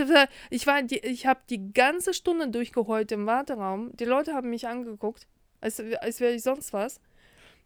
ich 0.49 0.67
war, 0.67 0.81
die, 0.83 0.99
ich 0.99 1.25
habe 1.25 1.39
die 1.49 1.71
ganze 1.73 2.13
Stunde 2.13 2.49
durchgeheult 2.49 3.11
im 3.11 3.25
Warteraum. 3.25 3.95
Die 3.95 4.05
Leute 4.05 4.33
haben 4.33 4.49
mich 4.49 4.67
angeguckt, 4.67 5.27
als, 5.61 5.79
als 6.01 6.19
wäre 6.19 6.33
ich 6.33 6.43
sonst 6.43 6.73
was. 6.73 6.99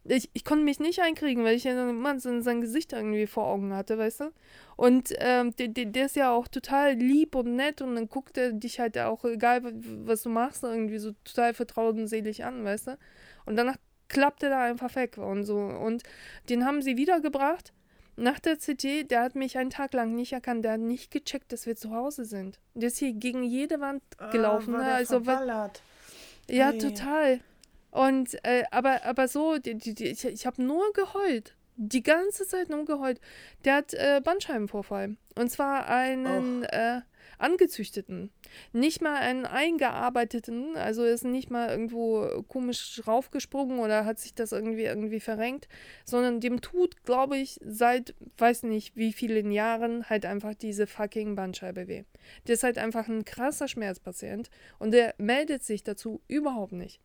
Ich, 0.05 0.29
ich 0.33 0.43
konnte 0.43 0.65
mich 0.65 0.81
nicht 0.81 0.99
einkriegen, 0.99 1.45
weil 1.45 1.55
ich 1.55 1.65
immer 1.65 2.19
so 2.19 2.41
sein 2.41 2.59
Gesicht 2.59 2.91
irgendwie 2.91 3.25
vor 3.25 3.45
Augen 3.47 3.73
hatte, 3.73 3.97
weißt 3.97 4.19
du? 4.19 4.33
Und 4.75 5.13
ähm, 5.19 5.55
der, 5.55 5.69
der, 5.69 5.85
der 5.85 6.05
ist 6.07 6.17
ja 6.17 6.31
auch 6.31 6.49
total 6.49 6.95
lieb 6.95 7.35
und 7.35 7.55
nett 7.55 7.81
und 7.81 7.95
dann 7.95 8.09
guckt 8.09 8.37
er 8.37 8.51
dich 8.51 8.81
halt 8.81 8.97
auch, 8.97 9.23
egal 9.23 9.61
was 9.63 10.23
du 10.23 10.29
machst, 10.29 10.63
irgendwie 10.63 10.97
so 10.97 11.13
total 11.23 11.53
vertrauenselig 11.53 12.43
an, 12.43 12.65
weißt 12.65 12.87
du? 12.87 12.97
Und 13.45 13.55
danach 13.55 13.77
klappt 14.09 14.43
er 14.43 14.49
da 14.49 14.61
einfach 14.63 14.93
weg 14.95 15.17
und 15.17 15.45
so. 15.45 15.57
Und 15.57 16.03
den 16.49 16.65
haben 16.65 16.81
sie 16.81 16.97
wiedergebracht. 16.97 17.71
Nach 18.15 18.39
der 18.39 18.57
CT, 18.57 19.09
der 19.09 19.21
hat 19.21 19.35
mich 19.35 19.57
einen 19.57 19.69
Tag 19.71 19.93
lang 19.93 20.13
nicht 20.13 20.33
erkannt, 20.33 20.63
der 20.63 20.73
hat 20.73 20.79
nicht 20.79 21.09
gecheckt, 21.11 21.51
dass 21.51 21.65
wir 21.65 21.75
zu 21.75 21.91
Hause 21.91 22.25
sind. 22.25 22.59
Der 22.75 22.87
ist 22.87 22.97
hier 22.97 23.13
gegen 23.13 23.43
jede 23.43 23.79
Wand 23.79 24.03
gelaufen. 24.31 24.75
Ah, 24.75 24.77
war 24.77 24.83
ne? 24.83 24.89
der 24.89 24.95
Also, 24.97 25.25
wa- 25.25 25.37
verballert. 25.37 25.81
ja, 26.49 26.69
Ei. 26.69 26.77
total. 26.77 27.39
Und, 27.91 28.35
äh, 28.43 28.63
aber, 28.71 29.03
aber 29.05 29.27
so, 29.27 29.57
die, 29.57 29.75
die, 29.75 29.93
die, 29.95 30.05
ich, 30.07 30.25
ich 30.25 30.45
habe 30.45 30.61
nur 30.63 30.93
geheult. 30.93 31.55
Die 31.75 32.03
ganze 32.03 32.45
Zeit 32.47 32.69
nur 32.69 32.85
geheult. 32.85 33.19
Der 33.65 33.75
hat 33.77 33.93
äh, 33.95 34.21
Bandscheibenvorfall. 34.23 35.15
Und 35.35 35.49
zwar 35.51 35.87
einen 35.87 36.63
äh, 36.65 37.01
angezüchteten. 37.43 38.31
Nicht 38.71 39.01
mal 39.01 39.17
einen 39.17 39.45
eingearbeiteten. 39.45 40.75
Also 40.75 41.03
ist 41.03 41.25
nicht 41.25 41.51
mal 41.51 41.69
irgendwo 41.69 42.43
komisch 42.47 43.01
raufgesprungen 43.05 43.79
oder 43.79 44.05
hat 44.05 44.19
sich 44.19 44.33
das 44.33 44.51
irgendwie 44.51 44.83
irgendwie 44.83 45.19
verrenkt. 45.19 45.67
Sondern 46.05 46.39
dem 46.39 46.61
tut, 46.61 47.03
glaube 47.03 47.37
ich, 47.37 47.59
seit 47.63 48.15
weiß 48.37 48.63
nicht 48.63 48.95
wie 48.95 49.13
vielen 49.13 49.51
Jahren 49.51 50.09
halt 50.09 50.25
einfach 50.25 50.55
diese 50.55 50.87
fucking 50.87 51.35
Bandscheibe 51.35 51.87
weh. 51.87 52.03
Der 52.47 52.55
ist 52.55 52.63
halt 52.63 52.77
einfach 52.77 53.07
ein 53.07 53.25
krasser 53.25 53.67
Schmerzpatient. 53.67 54.49
Und 54.79 54.91
der 54.91 55.13
meldet 55.17 55.63
sich 55.63 55.83
dazu 55.83 56.21
überhaupt 56.27 56.73
nicht. 56.73 56.99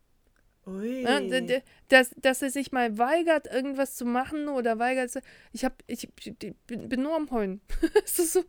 Ui. 0.67 1.03
Ne? 1.03 1.63
Dass, 1.87 2.13
dass 2.17 2.41
er 2.41 2.51
sich 2.51 2.71
mal 2.71 2.97
weigert, 2.97 3.47
irgendwas 3.47 3.95
zu 3.95 4.05
machen 4.05 4.47
oder 4.47 4.77
weigert, 4.77 5.11
ich 5.53 5.65
hab, 5.65 5.83
ich 5.87 6.09
ich 6.25 6.49
bin 6.67 7.01
nur 7.01 7.15
am 7.15 7.31
Heulen. 7.31 7.61
so, 8.05 8.43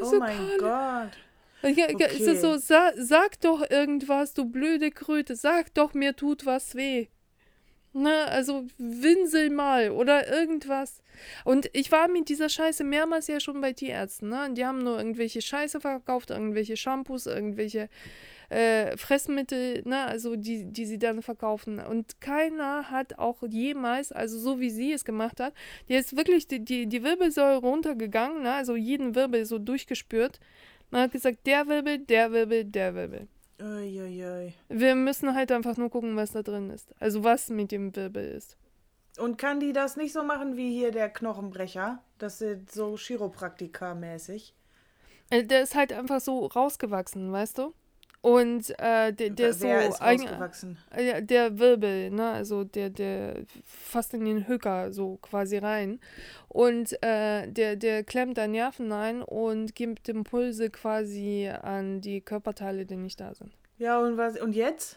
oh 0.00 0.04
so 0.04 0.18
mein. 0.18 0.36
Gott. 0.58 1.10
Ja, 1.62 1.86
Es 1.88 2.20
ist 2.20 2.40
so, 2.40 2.50
Okay. 2.50 2.58
sa 2.60 2.92
sag 2.96 3.40
doch 3.40 3.68
irgendwas, 3.68 4.34
du 4.34 4.44
blöde 4.44 4.90
Kröte, 4.90 5.34
sag 5.34 5.74
doch, 5.74 5.94
mir 5.94 6.14
tut 6.14 6.46
was 6.46 6.74
weh. 6.74 7.08
Ne, 7.94 8.26
also 8.26 8.66
winsel 8.76 9.50
mal 9.50 9.90
oder 9.90 10.28
irgendwas. 10.28 11.02
Und 11.44 11.68
ich 11.72 11.90
war 11.90 12.06
mit 12.06 12.28
dieser 12.28 12.48
Scheiße 12.48 12.84
mehrmals 12.84 13.26
ja 13.26 13.40
schon 13.40 13.60
bei 13.60 13.72
Tierärzten, 13.72 14.28
ne? 14.28 14.50
Die 14.52 14.64
haben 14.64 14.84
nur 14.84 14.98
irgendwelche 14.98 15.40
Scheiße 15.40 15.80
verkauft, 15.80 16.30
irgendwelche 16.30 16.76
Shampoos, 16.76 17.26
irgendwelche 17.26 17.88
äh, 18.48 18.96
Fressmittel, 18.96 19.82
ne, 19.84 20.04
also 20.06 20.36
die, 20.36 20.64
die 20.64 20.86
sie 20.86 20.98
dann 20.98 21.22
verkaufen. 21.22 21.80
Und 21.80 22.20
keiner 22.20 22.90
hat 22.90 23.18
auch 23.18 23.42
jemals, 23.48 24.12
also 24.12 24.38
so 24.38 24.60
wie 24.60 24.70
sie 24.70 24.92
es 24.92 25.04
gemacht 25.04 25.40
hat, 25.40 25.54
die 25.88 25.94
ist 25.94 26.16
wirklich 26.16 26.46
die, 26.48 26.64
die, 26.64 26.86
die 26.86 27.02
Wirbelsäule 27.02 27.58
runtergegangen, 27.58 28.42
ne, 28.42 28.52
also 28.54 28.76
jeden 28.76 29.14
Wirbel 29.14 29.44
so 29.44 29.58
durchgespürt. 29.58 30.40
Man 30.90 31.02
hat 31.02 31.12
gesagt, 31.12 31.46
der 31.46 31.66
Wirbel, 31.66 31.98
der 31.98 32.32
Wirbel, 32.32 32.64
der 32.64 32.94
Wirbel. 32.94 33.28
Ui, 33.60 34.00
ui, 34.00 34.24
ui. 34.24 34.54
Wir 34.68 34.94
müssen 34.94 35.34
halt 35.34 35.50
einfach 35.50 35.76
nur 35.76 35.90
gucken, 35.90 36.16
was 36.16 36.30
da 36.30 36.42
drin 36.42 36.70
ist. 36.70 36.94
Also 37.00 37.24
was 37.24 37.50
mit 37.50 37.72
dem 37.72 37.94
Wirbel 37.94 38.24
ist. 38.24 38.56
Und 39.18 39.36
kann 39.36 39.58
die 39.58 39.72
das 39.72 39.96
nicht 39.96 40.12
so 40.12 40.22
machen 40.22 40.56
wie 40.56 40.70
hier 40.70 40.92
der 40.92 41.08
Knochenbrecher? 41.08 42.00
Das 42.18 42.40
ist 42.40 42.72
so 42.72 42.94
Chiropraktiker-mäßig. 42.96 44.54
Äh, 45.30 45.42
Der 45.44 45.62
ist 45.62 45.74
halt 45.74 45.92
einfach 45.92 46.20
so 46.20 46.46
rausgewachsen, 46.46 47.32
weißt 47.32 47.58
du? 47.58 47.74
Und 48.20 48.70
äh, 48.80 49.12
der, 49.12 49.30
der 49.30 49.52
so 49.52 49.68
rausgewachsen? 49.68 50.76
Äh, 50.90 51.22
der 51.22 51.58
Wirbel, 51.58 52.10
ne, 52.10 52.30
also 52.30 52.64
der, 52.64 52.90
der 52.90 53.44
fast 53.64 54.12
in 54.12 54.24
den 54.24 54.48
Höcker 54.48 54.92
so 54.92 55.18
quasi 55.22 55.58
rein. 55.58 56.00
Und 56.48 57.00
äh, 57.02 57.46
der, 57.46 57.76
der 57.76 58.02
klemmt 58.02 58.36
da 58.36 58.48
Nerven 58.48 58.90
ein 58.90 59.22
und 59.22 59.74
gibt 59.76 60.08
Impulse 60.08 60.68
quasi 60.70 61.48
an 61.48 62.00
die 62.00 62.20
Körperteile, 62.20 62.86
die 62.86 62.96
nicht 62.96 63.20
da 63.20 63.34
sind. 63.34 63.52
Ja, 63.78 64.00
und 64.00 64.16
was? 64.16 64.40
Und 64.40 64.54
jetzt? 64.56 64.96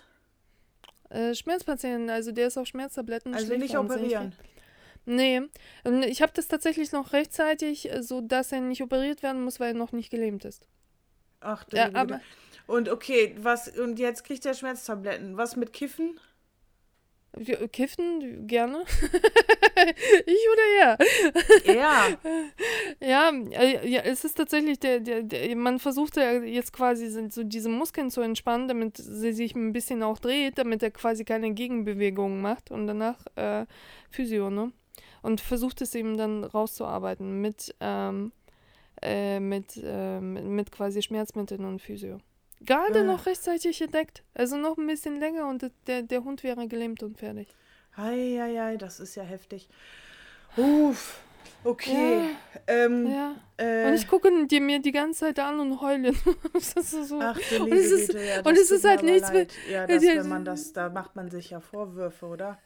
Äh, 1.09 1.35
Schmerzpatienten, 1.35 2.09
also 2.09 2.31
der 2.31 2.47
ist 2.47 2.57
auf 2.57 2.65
Schmerztabletten. 2.65 3.35
Also 3.35 3.55
nicht 3.55 3.77
operieren. 3.77 4.33
Nee, 5.05 5.41
ähm, 5.83 6.03
ich 6.03 6.21
habe 6.21 6.31
das 6.35 6.47
tatsächlich 6.47 6.91
noch 6.91 7.13
rechtzeitig, 7.13 7.91
äh, 7.91 8.01
so 8.01 8.21
dass 8.21 8.51
er 8.51 8.61
nicht 8.61 8.81
operiert 8.81 9.21
werden 9.21 9.43
muss, 9.43 9.59
weil 9.59 9.69
er 9.69 9.77
noch 9.77 9.91
nicht 9.91 10.09
gelähmt 10.09 10.45
ist. 10.45 10.67
Ach 11.41 11.63
du 11.65 11.75
Ja, 11.77 11.89
aber-. 11.93 12.21
Und 12.67 12.87
okay, 12.89 13.35
was 13.39 13.67
und 13.77 13.99
jetzt 13.99 14.23
kriegt 14.23 14.45
er 14.45 14.53
Schmerztabletten. 14.53 15.35
Was 15.35 15.55
mit 15.55 15.73
Kiffen? 15.73 16.19
Wir- 17.35 17.67
Kiffen, 17.69 18.45
gerne. 18.47 18.83
ich 20.25 20.47
oder 20.51 20.67
er? 20.79 20.97
Ja. 21.75 22.07
Ja, 23.03 23.31
äh, 23.31 23.87
ja, 23.89 24.01
es 24.01 24.23
ist 24.25 24.35
tatsächlich 24.37 24.77
der, 24.79 24.99
der, 24.99 25.23
der, 25.23 25.55
man 25.55 25.79
versucht 25.79 26.17
ja 26.17 26.33
jetzt 26.33 26.71
quasi 26.71 27.07
so 27.31 27.43
diese 27.43 27.67
Muskeln 27.69 28.11
zu 28.11 28.21
entspannen, 28.21 28.67
damit 28.67 28.97
sie 28.97 29.33
sich 29.33 29.55
ein 29.55 29.73
bisschen 29.73 30.03
auch 30.03 30.19
dreht, 30.19 30.59
damit 30.59 30.83
er 30.83 30.91
quasi 30.91 31.23
keine 31.25 31.51
Gegenbewegungen 31.53 32.41
macht 32.41 32.69
und 32.69 32.85
danach 32.85 33.17
äh, 33.35 33.65
Physio, 34.11 34.51
ne? 34.51 34.71
Und 35.23 35.41
versucht 35.41 35.81
es 35.81 35.95
eben 35.95 36.15
dann 36.15 36.43
rauszuarbeiten 36.43 37.41
mit, 37.41 37.73
ähm, 37.79 38.31
äh, 39.01 39.39
mit, 39.39 39.77
äh, 39.83 40.19
mit, 40.19 40.71
quasi 40.71 41.01
Schmerzmitteln 41.01 41.65
und 41.65 41.79
Physio. 41.81 42.19
Gerade 42.61 42.99
Äh. 42.99 43.03
noch 43.03 43.25
rechtzeitig 43.25 43.81
entdeckt. 43.81 44.23
Also 44.35 44.55
noch 44.57 44.77
ein 44.77 44.87
bisschen 44.87 45.19
länger 45.19 45.47
und 45.47 45.71
der, 45.87 46.03
der 46.03 46.23
Hund 46.23 46.43
wäre 46.43 46.67
gelähmt 46.67 47.01
und 47.03 47.17
fertig. 47.17 47.47
Eieiei, 47.95 48.77
das 48.77 48.99
ist 48.99 49.15
ja 49.15 49.23
heftig. 49.23 49.67
Uff. 50.57 51.19
Okay. 51.63 52.29
Ähm, 52.67 53.07
Ja. 53.07 53.35
äh, 53.57 53.87
Und 53.87 53.93
ich 53.93 54.07
gucke 54.07 54.29
dir 54.47 54.61
mir 54.61 54.79
die 54.79 54.91
ganze 54.91 55.21
Zeit 55.21 55.39
an 55.39 55.59
und 55.59 55.79
heule. 55.81 56.11
das 56.53 56.73
ist 56.73 57.07
so. 57.09 57.19
Ach 57.21 57.37
du 57.49 57.63
Und 57.63 57.73
es 57.73 57.91
ist- 57.91 58.13
ja, 58.13 58.41
und 58.43 58.57
es 58.57 58.71
ist 58.71 58.83
halt 58.85 59.03
nichts 59.03 59.31
leid. 59.31 59.53
Ja, 59.69 59.85
das, 59.85 60.03
Ja, 60.03 60.15
wenn 60.15 60.29
man 60.29 60.45
das, 60.45 60.73
da 60.73 60.89
macht 60.89 61.15
man 61.15 61.29
sich 61.29 61.51
ja 61.51 61.59
Vorwürfe, 61.59 62.25
oder? 62.25 62.57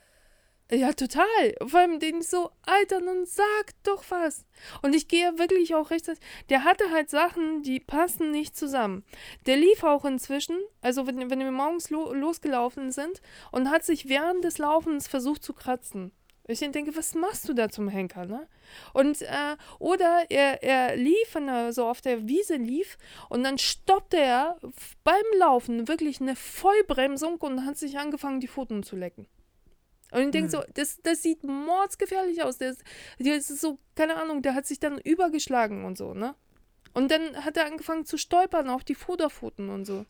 Ja, 0.72 0.94
total. 0.94 1.54
Vor 1.64 1.80
allem 1.80 2.00
den 2.00 2.24
so, 2.24 2.50
Alter, 2.64 3.00
nun 3.00 3.26
sag 3.28 3.74
doch 3.84 4.04
was. 4.10 4.46
Und 4.82 4.96
ich 4.96 5.08
gehe 5.08 5.38
wirklich 5.38 5.76
auch 5.76 5.92
recht. 5.92 6.10
Der 6.50 6.64
hatte 6.64 6.90
halt 6.90 7.12
Sachen, 7.12 7.62
die 7.62 7.80
passen 7.80 8.32
nicht 8.32 8.58
zusammen. 8.58 9.04
Der 9.46 9.58
lief 9.58 9.84
auch 9.84 10.06
inzwischen, 10.06 10.58
also 10.82 11.06
wenn, 11.06 11.30
wenn 11.30 11.40
wir 11.40 11.52
morgens 11.52 11.92
lo 11.92 12.12
losgelaufen 12.14 12.92
sind 12.92 13.22
und 13.52 13.70
hat 13.70 13.86
sich 13.86 14.10
während 14.10 14.44
des 14.44 14.58
Laufens 14.58 15.08
versucht 15.08 15.44
zu 15.44 15.54
kratzen. 15.54 16.12
Ich 16.48 16.60
denke, 16.60 16.96
was 16.96 17.14
machst 17.14 17.48
du 17.48 17.54
da 17.54 17.70
zum 17.70 17.88
Henker, 17.88 18.26
ne? 18.26 18.48
Und, 18.94 19.22
äh, 19.22 19.58
oder 19.80 20.26
er, 20.30 20.62
er 20.64 20.96
lief, 20.96 21.36
er 21.36 21.74
so 21.74 21.88
auf 21.88 22.02
der 22.02 22.28
Wiese 22.28 22.56
lief, 22.56 22.98
und 23.30 23.44
dann 23.44 23.58
stoppte 23.58 24.18
er 24.18 24.60
beim 25.04 25.26
Laufen 25.40 25.88
wirklich 25.88 26.22
eine 26.22 26.36
Vollbremsung 26.36 27.38
und 27.38 27.66
hat 27.66 27.78
sich 27.78 27.98
angefangen, 27.98 28.42
die 28.42 28.48
Pfoten 28.48 28.84
zu 28.84 28.96
lecken. 28.96 29.28
Und 30.16 30.22
ich 30.22 30.32
denke 30.32 30.48
mhm. 30.48 30.52
so, 30.52 30.64
das, 30.74 31.02
das 31.04 31.22
sieht 31.22 31.44
mordsgefährlich 31.44 32.42
aus. 32.42 32.58
Der 32.58 32.70
ist, 32.70 32.84
der 33.20 33.36
ist 33.36 33.50
so, 33.60 33.80
keine 33.96 34.16
Ahnung, 34.16 34.42
der 34.42 34.56
hat 34.56 34.66
sich 34.66 34.80
dann 34.80 34.98
übergeschlagen 34.98 35.84
und 35.84 35.98
so, 35.98 36.14
ne? 36.14 36.36
Und 36.94 37.12
dann 37.12 37.44
hat 37.44 37.58
er 37.58 37.66
angefangen 37.66 38.06
zu 38.06 38.18
stolpern 38.18 38.70
auf 38.70 38.86
die 38.86 38.96
Vorderpfoten 38.96 39.70
und 39.70 39.84
so. 39.84 40.06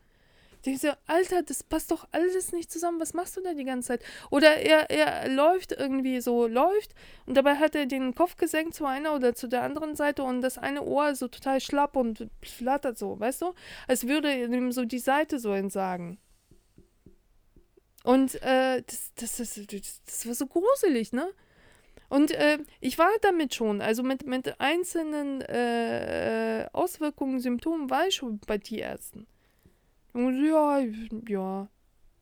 Ich 0.58 0.62
denke 0.62 0.78
so, 0.78 0.92
Alter, 1.06 1.42
das 1.42 1.64
passt 1.64 1.90
doch 1.90 2.06
alles 2.12 2.52
nicht 2.52 2.70
zusammen. 2.70 3.00
Was 3.00 3.14
machst 3.14 3.36
du 3.36 3.40
da 3.40 3.54
die 3.54 3.64
ganze 3.64 3.88
Zeit? 3.88 4.04
Oder 4.30 4.56
er, 4.58 4.90
er 4.90 5.28
läuft 5.28 5.72
irgendwie 5.72 6.20
so, 6.20 6.46
läuft 6.46 6.94
und 7.26 7.36
dabei 7.36 7.56
hat 7.56 7.74
er 7.74 7.86
den 7.86 8.14
Kopf 8.14 8.36
gesenkt 8.36 8.74
zu 8.74 8.86
einer 8.86 9.14
oder 9.14 9.34
zu 9.34 9.48
der 9.48 9.62
anderen 9.62 9.96
Seite 9.96 10.22
und 10.22 10.40
das 10.40 10.58
eine 10.58 10.84
Ohr 10.84 11.16
so 11.16 11.26
total 11.26 11.60
schlapp 11.60 11.96
und 11.96 12.28
flattert 12.42 12.96
so, 12.96 13.18
weißt 13.18 13.42
du? 13.42 13.54
Als 13.88 14.06
würde 14.06 14.32
ihm 14.32 14.70
so 14.70 14.84
die 14.84 15.00
Seite 15.00 15.40
so 15.40 15.52
entsagen. 15.52 16.18
Und 18.06 18.40
äh, 18.42 18.82
das, 18.86 19.12
das, 19.16 19.36
das, 19.36 20.02
das 20.06 20.26
war 20.26 20.34
so 20.34 20.46
gruselig, 20.46 21.12
ne? 21.12 21.28
Und 22.08 22.30
äh, 22.30 22.58
ich 22.80 22.98
war 22.98 23.10
damit 23.20 23.52
schon, 23.52 23.80
also 23.80 24.04
mit, 24.04 24.24
mit 24.26 24.60
einzelnen 24.60 25.40
äh, 25.40 26.68
Auswirkungen, 26.72 27.40
Symptomen 27.40 27.90
war 27.90 28.06
ich 28.06 28.14
schon 28.14 28.38
bei 28.46 28.58
Tierärzten. 28.58 29.26
Und 30.12 30.46
ja, 30.46 30.78
ja, 31.26 31.68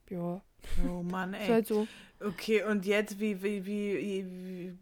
ja. 0.09 0.43
Oh 0.89 1.03
Mann, 1.03 1.35
ey. 1.35 1.49
Halt 1.49 1.67
so. 1.67 1.87
Okay, 2.19 2.63
und 2.65 2.87
jetzt, 2.87 3.21
wie, 3.21 3.43
wie, 3.43 3.67
wie, 3.67 4.25
wie, 4.25 4.79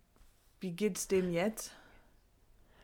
wie 0.61 0.71
geht's 0.71 1.09
dem 1.09 1.33
jetzt? 1.33 1.73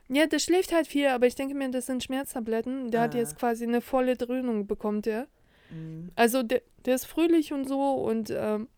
Ja, 0.09 0.27
der 0.27 0.41
schläft 0.41 0.73
halt 0.73 0.89
viel, 0.89 1.07
aber 1.07 1.29
ich 1.29 1.37
denke 1.37 1.55
mir, 1.55 1.71
das 1.71 1.87
sind 1.87 2.03
Schmerztabletten. 2.03 2.91
Der 2.91 3.03
ah. 3.03 3.05
hat 3.05 3.15
jetzt 3.15 3.39
quasi 3.39 3.63
eine 3.63 3.81
volle 3.81 4.17
Dröhnung, 4.17 4.67
bekommt 4.67 5.07
er. 5.07 5.29
Mhm. 5.71 6.11
Also 6.15 6.43
der, 6.43 6.63
der 6.85 6.95
ist 6.95 7.07
fröhlich 7.07 7.53
und 7.53 7.69
so 7.69 7.95
und 7.95 8.31
ähm, 8.31 8.69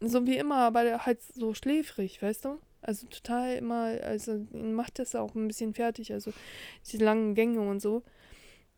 so 0.00 0.26
wie 0.26 0.36
immer, 0.36 0.58
aber 0.58 0.84
der 0.84 1.06
halt 1.06 1.22
so 1.22 1.54
schläfrig, 1.54 2.20
weißt 2.20 2.44
du? 2.44 2.58
Also 2.82 3.06
total 3.08 3.56
immer, 3.56 3.98
also 4.02 4.46
ihn 4.52 4.74
macht 4.74 4.98
das 4.98 5.14
auch 5.14 5.34
ein 5.34 5.48
bisschen 5.48 5.74
fertig, 5.74 6.12
also 6.12 6.32
diese 6.84 7.04
langen 7.04 7.34
Gänge 7.34 7.60
und 7.60 7.80
so. 7.80 8.02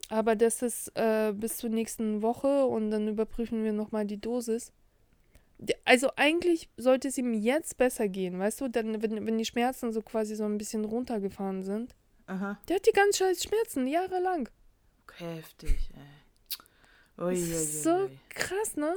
Aber 0.08 0.36
das 0.36 0.62
ist 0.62 0.92
äh, 0.94 1.34
bis 1.34 1.58
zur 1.58 1.70
nächsten 1.70 2.22
Woche 2.22 2.66
und 2.66 2.90
dann 2.90 3.08
überprüfen 3.08 3.64
wir 3.64 3.72
nochmal 3.72 4.06
die 4.06 4.20
Dosis. 4.20 4.72
Also 5.84 6.10
eigentlich 6.16 6.70
sollte 6.76 7.08
es 7.08 7.18
ihm 7.18 7.34
jetzt 7.34 7.76
besser 7.76 8.08
gehen, 8.08 8.38
weißt 8.38 8.60
du? 8.60 8.68
Dann, 8.68 9.02
wenn, 9.02 9.26
wenn 9.26 9.38
die 9.38 9.44
Schmerzen 9.44 9.92
so 9.92 10.00
quasi 10.02 10.36
so 10.36 10.44
ein 10.44 10.56
bisschen 10.56 10.84
runtergefahren 10.84 11.64
sind. 11.64 11.94
Aha. 12.26 12.58
Der 12.68 12.76
hat 12.76 12.86
die 12.86 12.92
ganz 12.92 13.18
scheiß 13.18 13.42
Schmerzen, 13.42 13.86
jahrelang. 13.86 14.48
Heftig, 15.16 15.90
ey. 15.94 16.17
Ui, 17.18 17.34
das 17.34 17.48
ist 17.48 17.82
so 17.82 18.08
krass, 18.28 18.76
ne? 18.76 18.96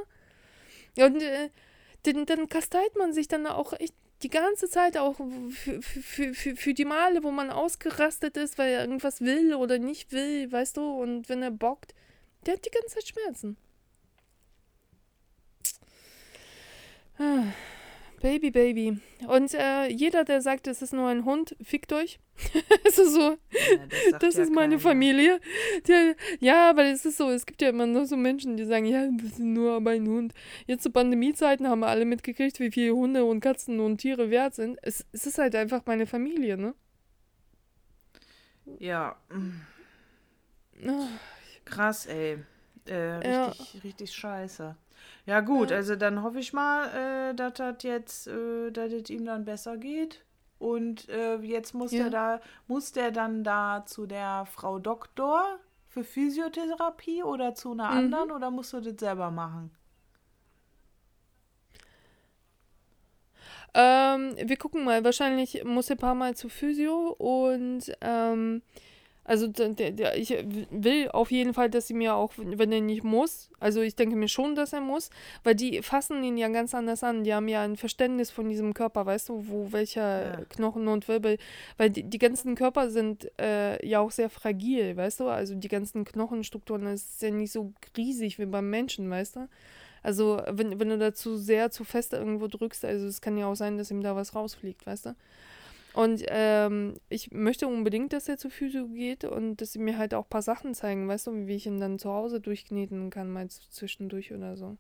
Und 0.97 1.22
äh, 1.22 1.49
dann, 2.03 2.26
dann 2.26 2.49
kasteit 2.49 2.95
man 2.95 3.13
sich 3.13 3.28
dann 3.28 3.47
auch 3.47 3.74
echt 3.74 3.95
die 4.24 4.30
ganze 4.30 4.69
Zeit 4.69 4.97
auch 4.97 5.15
für, 5.49 5.82
für, 5.82 6.34
für, 6.34 6.55
für 6.55 6.74
die 6.74 6.86
Male, 6.86 7.24
wo 7.24 7.32
man 7.32 7.49
ausgerastet 7.49 8.38
ist, 8.38 8.57
weil 8.57 8.72
er 8.72 8.82
irgendwas 8.82 9.22
will 9.22 9.55
oder 9.55 9.80
nicht 9.80 10.11
will, 10.11 10.51
weißt 10.51 10.78
du, 10.78 11.01
und 11.01 11.30
wenn 11.30 11.41
er 11.41 11.51
bockt, 11.51 11.95
der 12.45 12.53
hat 12.55 12.65
die 12.65 12.69
ganze 12.69 12.95
Zeit 12.95 13.07
Schmerzen. 13.07 13.57
Ah. 17.17 17.43
Baby, 18.22 18.51
Baby. 18.51 18.99
Und 19.28 19.53
äh, 19.53 19.88
jeder, 19.88 20.24
der 20.24 20.41
sagt, 20.41 20.67
es 20.67 20.82
ist 20.82 20.93
nur 20.93 21.09
ein 21.09 21.26
Hund, 21.26 21.55
fickt 21.61 21.91
euch. 21.91 22.19
es 22.86 22.97
ist 22.97 23.13
so, 23.13 23.32
ja, 23.32 23.38
das, 24.11 24.19
das 24.19 24.36
ja 24.36 24.43
ist 24.43 24.51
meine 24.51 24.78
keiner. 24.78 24.80
Familie. 24.80 25.39
Der, 25.88 26.15
ja, 26.39 26.69
aber 26.69 26.86
es 26.86 27.05
ist 27.05 27.17
so, 27.17 27.30
es 27.30 27.45
gibt 27.45 27.61
ja 27.61 27.69
immer 27.69 27.86
noch 27.86 28.05
so 28.05 28.17
Menschen, 28.17 28.57
die 28.57 28.65
sagen, 28.65 28.86
ja, 28.86 29.07
das 29.11 29.34
ist 29.34 29.39
nur 29.39 29.74
aber 29.74 29.91
ein 29.91 30.07
Hund. 30.07 30.34
Jetzt 30.67 30.84
zu 30.84 30.91
Pandemiezeiten 30.91 31.67
haben 31.67 31.80
wir 31.80 31.88
alle 31.88 32.05
mitgekriegt, 32.05 32.59
wie 32.59 32.72
viele 32.72 32.95
Hunde 32.95 33.26
und 33.26 33.39
Katzen 33.39 33.80
und 33.80 33.97
Tiere 33.97 34.30
wert 34.30 34.55
sind. 34.55 34.78
Es, 34.82 35.05
es 35.11 35.26
ist 35.26 35.38
halt 35.38 35.55
einfach 35.55 35.82
meine 35.86 36.05
Familie, 36.05 36.57
ne? 36.57 36.74
Ja. 38.80 39.15
Ah. 40.88 41.07
Krass, 41.65 42.05
ey. 42.05 42.38
Äh, 42.86 42.93
richtig, 42.93 43.32
ja. 43.32 43.53
richtig 43.84 44.13
scheiße. 44.13 44.76
Ja, 45.26 45.41
gut, 45.41 45.72
also 45.72 45.95
dann 45.95 46.24
hoffe 46.24 46.39
ich 46.39 46.52
mal, 46.54 47.30
äh, 47.32 47.36
dass 47.36 47.54
das 47.54 47.84
jetzt, 47.84 48.28
äh, 48.28 48.72
dass 48.72 48.91
es 48.91 49.10
ihm 49.10 49.26
dann 49.26 49.45
besser 49.45 49.78
geht. 49.78 50.24
Und 50.58 51.10
äh, 51.10 51.38
jetzt 51.38 51.74
muss 51.74 51.91
ja. 51.91 52.04
der 52.04 52.10
da, 52.10 52.41
muss 52.68 52.91
der 52.91 53.12
dann 53.12 53.43
da 53.43 53.84
zu 53.86 54.06
der 54.06 54.45
Frau 54.45 54.78
Doktor 54.78 55.60
für 55.88 56.04
Physiotherapie 56.04 57.24
oder 57.24 57.56
zu 57.56 57.72
einer 57.72 57.89
mhm. 57.91 57.97
anderen 57.97 58.32
oder 58.32 58.52
musst 58.52 58.74
du 58.74 58.80
das 58.80 58.99
selber 58.99 59.32
machen? 59.32 59.72
Ähm, 63.74 64.36
wir 64.38 64.58
gucken 64.58 64.84
mal. 64.84 65.04
Wahrscheinlich 65.04 65.64
muss 65.64 65.89
er 65.89 65.95
ein 65.95 65.99
paar 65.99 66.16
Mal 66.16 66.36
zu 66.36 66.49
Physio 66.49 67.16
und 67.18 67.91
ähm, 68.02 68.62
also 69.24 69.47
der, 69.47 69.69
der, 69.69 70.17
ich 70.17 70.36
will 70.72 71.09
auf 71.09 71.30
jeden 71.32 71.53
Fall, 71.53 71.69
dass 71.69 71.88
sie 71.88 71.93
mir 71.93 72.15
auch, 72.15 72.34
wenn 72.38 72.72
er 72.72 72.82
nicht 72.82 73.03
muss, 73.03 73.49
also 73.59 73.82
ich 73.82 73.95
denke 73.95 74.15
mir 74.15 74.28
schon, 74.28 74.55
dass 74.55 74.74
er 74.74 74.82
muss, 74.82 75.11
weil 75.43 75.53
die 75.53 75.84
fassen 75.84 76.24
ihn 76.24 76.38
ja 76.38 76.47
ganz 76.47 76.74
anders 76.74 77.03
an. 77.03 77.24
Die 77.24 77.34
haben 77.34 77.47
ja 77.47 77.61
ein 77.61 77.78
Verständnis 77.78 78.32
von 78.32 78.49
diesem 78.49 78.74
Körper, 78.74 79.05
weißt 79.05 79.30
du, 79.30 79.47
wo 79.47 79.72
welcher 79.72 80.39
ja. 80.39 80.45
Knochen 80.49 80.88
und 80.88 81.07
Wirbel, 81.07 81.38
weil 81.78 81.91
die, 81.91 82.03
die 82.03 82.17
ganzen 82.17 82.55
Körper 82.55 82.89
sind 82.89 83.30
äh, 83.39 83.86
ja 83.88 83.99
auch 83.99 84.11
sehr 84.11 84.30
fragil, 84.30 84.97
weißt 84.97 85.19
du, 85.19 85.28
also 85.28 85.53
die 85.53 85.67
ganzen 85.67 86.03
Knochenstrukturen, 86.03 86.86
das 86.86 87.01
ist 87.01 87.22
ja 87.22 87.30
nicht 87.30 87.51
so 87.51 87.74
riesig 87.95 88.39
wie 88.39 88.47
beim 88.47 88.69
Menschen, 88.72 89.09
weißt 89.09 89.36
du. 89.36 89.47
Also 90.03 90.41
wenn, 90.49 90.80
wenn 90.80 90.89
du 90.89 90.97
da 90.97 91.13
zu 91.13 91.38
sehr, 91.38 91.69
zu 91.69 91.84
fest 91.84 92.13
irgendwo 92.13 92.47
drückst, 92.47 92.86
also 92.86 93.05
es 93.05 93.22
kann 93.22 93.38
ja 93.38 93.45
auch 93.45 93.55
sein, 93.55 93.78
dass 93.78 93.91
ihm 93.91 94.01
da 94.01 94.15
was 94.15 94.34
rausfliegt, 94.34 94.86
weißt 94.88 95.05
du. 95.05 95.15
Und 95.94 96.24
ähm, 96.28 96.96
ich 97.10 97.32
möchte 97.32 97.68
unbedingt, 97.68 98.14
dass 98.14 98.30
er 98.30 98.38
zur 98.38 98.52
Physio 98.52 98.88
geht 98.88 99.26
und 99.26 99.58
dass 99.58 99.74
sie 99.74 99.80
mir 99.80 99.98
halt 99.98 100.14
auch 100.14 100.26
ein 100.26 100.30
paar 100.30 100.42
Sachen 100.42 100.74
zeigen, 100.74 101.08
weißt 101.08 101.28
du, 101.28 101.48
wie 101.48 101.56
ich 101.56 101.66
ihn 101.66 101.80
dann 101.80 102.00
zu 102.00 102.12
Hause 102.12 102.39
durchkneten 102.39 103.10
kann, 103.10 103.30
mal 103.30 103.50
zwischendurch 103.50 104.32
oder 104.34 104.56
so. 104.56 104.78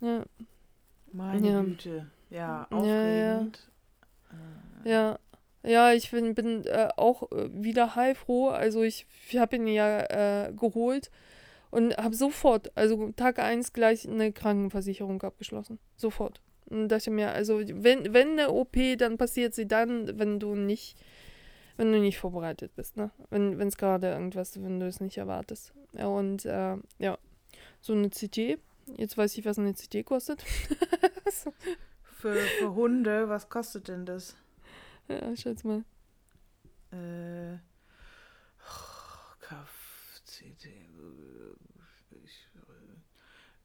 Ja. 0.00 0.24
Meine 1.12 1.48
ja. 1.48 1.62
Güte. 1.62 2.06
Ja, 2.30 2.66
aufregend. 2.70 3.70
Ja, 4.84 4.90
ja. 4.90 5.18
ja. 5.62 5.70
ja 5.70 5.92
ich 5.92 6.10
bin, 6.10 6.34
bin 6.34 6.64
äh, 6.66 6.88
auch 6.96 7.30
äh, 7.32 7.48
wieder 7.52 7.96
heilfroh. 7.96 8.48
Also 8.48 8.82
ich, 8.82 9.06
ich 9.28 9.38
habe 9.38 9.56
ihn 9.56 9.66
ja 9.66 10.46
äh, 10.46 10.52
geholt 10.52 11.10
und 11.70 11.96
habe 11.96 12.14
sofort, 12.14 12.76
also 12.76 13.10
Tag 13.12 13.40
1 13.40 13.72
gleich 13.72 14.08
eine 14.08 14.32
Krankenversicherung 14.32 15.20
abgeschlossen. 15.22 15.80
Sofort. 15.96 16.40
Und 16.66 16.88
dachte 16.88 17.10
mir, 17.10 17.32
also 17.32 17.60
wenn, 17.60 18.12
wenn 18.14 18.32
eine 18.32 18.50
OP, 18.50 18.76
dann 18.98 19.18
passiert 19.18 19.54
sie 19.54 19.66
dann, 19.66 20.18
wenn 20.18 20.40
du 20.40 20.54
nicht, 20.54 20.96
wenn 21.76 21.92
du 21.92 22.00
nicht 22.00 22.18
vorbereitet 22.18 22.74
bist, 22.74 22.96
ne? 22.96 23.10
Wenn 23.30 23.60
es 23.60 23.76
gerade 23.76 24.08
irgendwas, 24.08 24.62
wenn 24.62 24.80
du 24.80 24.86
es 24.86 25.00
nicht 25.00 25.18
erwartest. 25.18 25.72
Ja, 25.92 26.06
und 26.06 26.44
äh, 26.44 26.76
ja, 26.98 27.18
so 27.80 27.92
eine 27.92 28.10
CT. 28.10 28.58
Jetzt 28.96 29.16
weiß 29.16 29.36
ich, 29.38 29.44
was 29.44 29.58
eine 29.58 29.74
CT 29.74 30.04
kostet. 30.04 30.42
für, 32.16 32.34
für 32.34 32.74
Hunde, 32.74 33.28
was 33.28 33.48
kostet 33.48 33.88
denn 33.88 34.06
das? 34.06 34.36
Ja, 35.08 35.36
schätz 35.36 35.64
mal. 35.64 35.84
Äh. 36.90 37.58
Oh, 38.60 39.14
CT. 40.34 40.68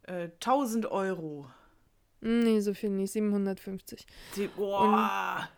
Äh, 0.03 0.29
1000 0.41 0.87
Euro. 0.87 1.49
Nee, 2.21 2.59
so 2.59 2.73
viel 2.73 2.89
nicht. 2.89 3.11
750. 3.13 4.05
Die, 4.35 4.47
boah. 4.47 5.49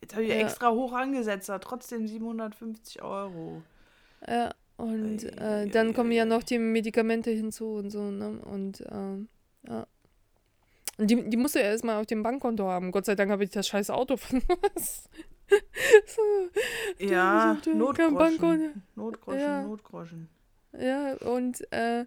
Jetzt 0.00 0.14
habe 0.14 0.24
ich 0.24 0.30
ja. 0.30 0.36
extra 0.36 0.70
hoch 0.70 0.92
angesetzt, 0.92 1.50
aber 1.50 1.60
trotzdem 1.60 2.06
750 2.06 3.02
Euro. 3.02 3.62
Ja, 4.26 4.54
und 4.76 5.24
äh, 5.24 5.66
dann 5.68 5.94
kommen 5.94 6.12
ja 6.12 6.24
noch 6.24 6.42
die 6.42 6.58
Medikamente 6.58 7.30
hinzu 7.30 7.74
und 7.74 7.90
so, 7.90 8.10
ne? 8.10 8.38
Und 8.44 8.84
ähm, 8.90 9.28
ja. 9.66 9.86
Und 10.98 11.10
die, 11.10 11.28
die 11.28 11.36
musst 11.36 11.54
du 11.54 11.58
ja 11.58 11.66
erstmal 11.66 12.00
auf 12.00 12.06
dem 12.06 12.22
Bankkonto 12.22 12.66
haben. 12.66 12.92
Gott 12.92 13.06
sei 13.06 13.14
Dank 13.14 13.30
habe 13.30 13.44
ich 13.44 13.50
das 13.50 13.66
scheiß 13.68 13.90
Auto 13.90 14.16
von 14.18 14.42
was. 14.48 15.08
so, 16.06 17.04
ja, 17.04 17.56
Notgroschen. 17.66 18.82
Notgroschen, 18.94 19.40
ja. 19.40 19.62
Notgroschen. 19.62 20.28
Ja, 20.80 21.14
und 21.14 21.70
äh, 21.72 22.04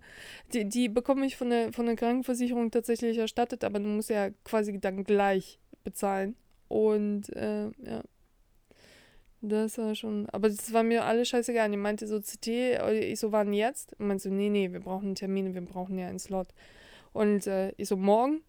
die, 0.53 0.67
die 0.67 0.89
bekomme 0.89 1.25
ich 1.25 1.37
von 1.37 1.49
der, 1.49 1.73
von 1.73 1.85
der 1.85 1.95
Krankenversicherung 1.95 2.71
tatsächlich 2.71 3.17
erstattet, 3.17 3.63
aber 3.63 3.79
du 3.79 3.87
musst 3.87 4.09
ja 4.09 4.29
quasi 4.43 4.79
dann 4.79 5.03
gleich 5.03 5.59
bezahlen. 5.83 6.35
Und 6.67 7.29
äh, 7.35 7.65
ja. 7.83 8.03
Das 9.41 9.77
war 9.77 9.95
schon. 9.95 10.27
Aber 10.31 10.49
das 10.49 10.73
war 10.73 10.83
mir 10.83 11.05
alles 11.05 11.29
scheißegal. 11.29 11.69
Die 11.71 11.77
meinte 11.77 12.07
so, 12.07 12.19
CT, 12.19 12.47
ich 12.47 13.19
so, 13.19 13.31
wann 13.31 13.53
jetzt? 13.53 13.93
Und 13.97 14.07
meinte 14.07 14.23
so, 14.23 14.29
nee, 14.29 14.49
nee, 14.49 14.71
wir 14.71 14.81
brauchen 14.81 15.07
einen 15.07 15.15
Termin, 15.15 15.53
wir 15.53 15.61
brauchen 15.61 15.97
ja 15.97 16.07
einen 16.07 16.19
Slot. 16.19 16.49
Und 17.13 17.47
äh, 17.47 17.71
ich 17.77 17.87
so, 17.87 17.95
morgen? 17.95 18.41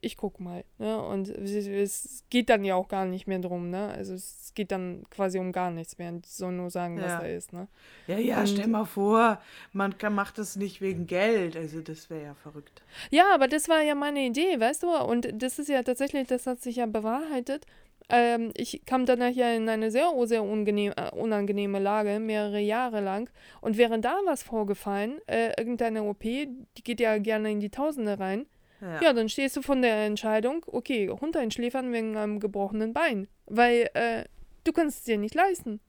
Ich 0.00 0.16
guck 0.16 0.40
mal. 0.40 0.64
Ne? 0.78 1.00
Und 1.02 1.28
es 1.28 2.24
geht 2.30 2.48
dann 2.50 2.64
ja 2.64 2.74
auch 2.74 2.88
gar 2.88 3.04
nicht 3.04 3.26
mehr 3.26 3.38
drum, 3.38 3.70
ne? 3.70 3.88
Also 3.88 4.14
es 4.14 4.52
geht 4.54 4.70
dann 4.72 5.04
quasi 5.10 5.38
um 5.38 5.52
gar 5.52 5.70
nichts 5.70 5.98
mehr. 5.98 6.12
Die 6.12 6.28
sollen 6.28 6.56
nur 6.56 6.70
sagen, 6.70 6.98
Ja. 6.98 7.04
was 7.04 7.12
da 7.20 7.26
ist, 7.26 7.52
ne? 7.52 7.68
Ja, 8.06 8.18
ja, 8.18 8.40
Und- 8.40 8.48
stell 8.48 8.66
mal 8.68 8.84
vor, 8.84 9.40
man 9.72 9.96
kann, 9.98 10.14
macht 10.14 10.38
das 10.38 10.56
nicht 10.56 10.80
wegen 10.80 11.06
Geld. 11.06 11.56
Also 11.56 11.80
das 11.80 12.08
wäre 12.10 12.22
ja 12.24 12.34
verrückt. 12.34 12.82
Ja, 13.10 13.24
aber 13.34 13.48
das 13.48 13.68
war 13.68 13.82
ja 13.82 13.94
meine 13.94 14.24
Idee, 14.26 14.58
weißt 14.58 14.82
du? 14.82 14.88
Und 14.96 15.28
das 15.42 15.58
ist 15.58 15.68
ja 15.68 15.82
tatsächlich, 15.82 16.26
das 16.28 16.46
hat 16.46 16.60
sich 16.60 16.76
ja 16.76 16.86
bewahrheitet. 16.86 17.66
Ähm, 18.08 18.52
ich 18.54 18.82
kam 18.86 19.04
danach 19.04 19.32
ja 19.32 19.52
in 19.52 19.68
eine 19.68 19.90
sehr, 19.90 20.12
sehr 20.26 20.42
unangenehm, 20.44 20.92
äh, 20.96 21.10
unangenehme 21.10 21.80
Lage, 21.80 22.20
mehrere 22.20 22.60
Jahre 22.60 23.00
lang. 23.00 23.28
Und 23.60 23.78
wäre 23.78 23.98
da 23.98 24.16
was 24.26 24.44
vorgefallen, 24.44 25.18
äh, 25.26 25.48
irgendeine 25.58 26.04
OP, 26.04 26.22
die 26.22 26.82
geht 26.84 27.00
ja 27.00 27.18
gerne 27.18 27.50
in 27.50 27.58
die 27.58 27.70
Tausende 27.70 28.20
rein, 28.20 28.46
Ja. 28.80 29.02
ja, 29.02 29.12
dann 29.12 29.28
stehst 29.28 29.56
du 29.56 29.62
von 29.62 29.82
der 29.82 30.04
Entscheidung, 30.04 30.64
okay, 30.66 31.08
Hund 31.08 31.36
einschläfern 31.36 31.92
wegen 31.92 32.16
einem 32.16 32.40
gebrochenen 32.40 32.92
Bein. 32.92 33.28
Weil 33.46 33.90
äh, 33.94 34.24
du 34.64 34.72
kannst 34.72 34.98
es 34.98 35.04
dir 35.04 35.18
nicht 35.18 35.34
leisten. 35.34 35.80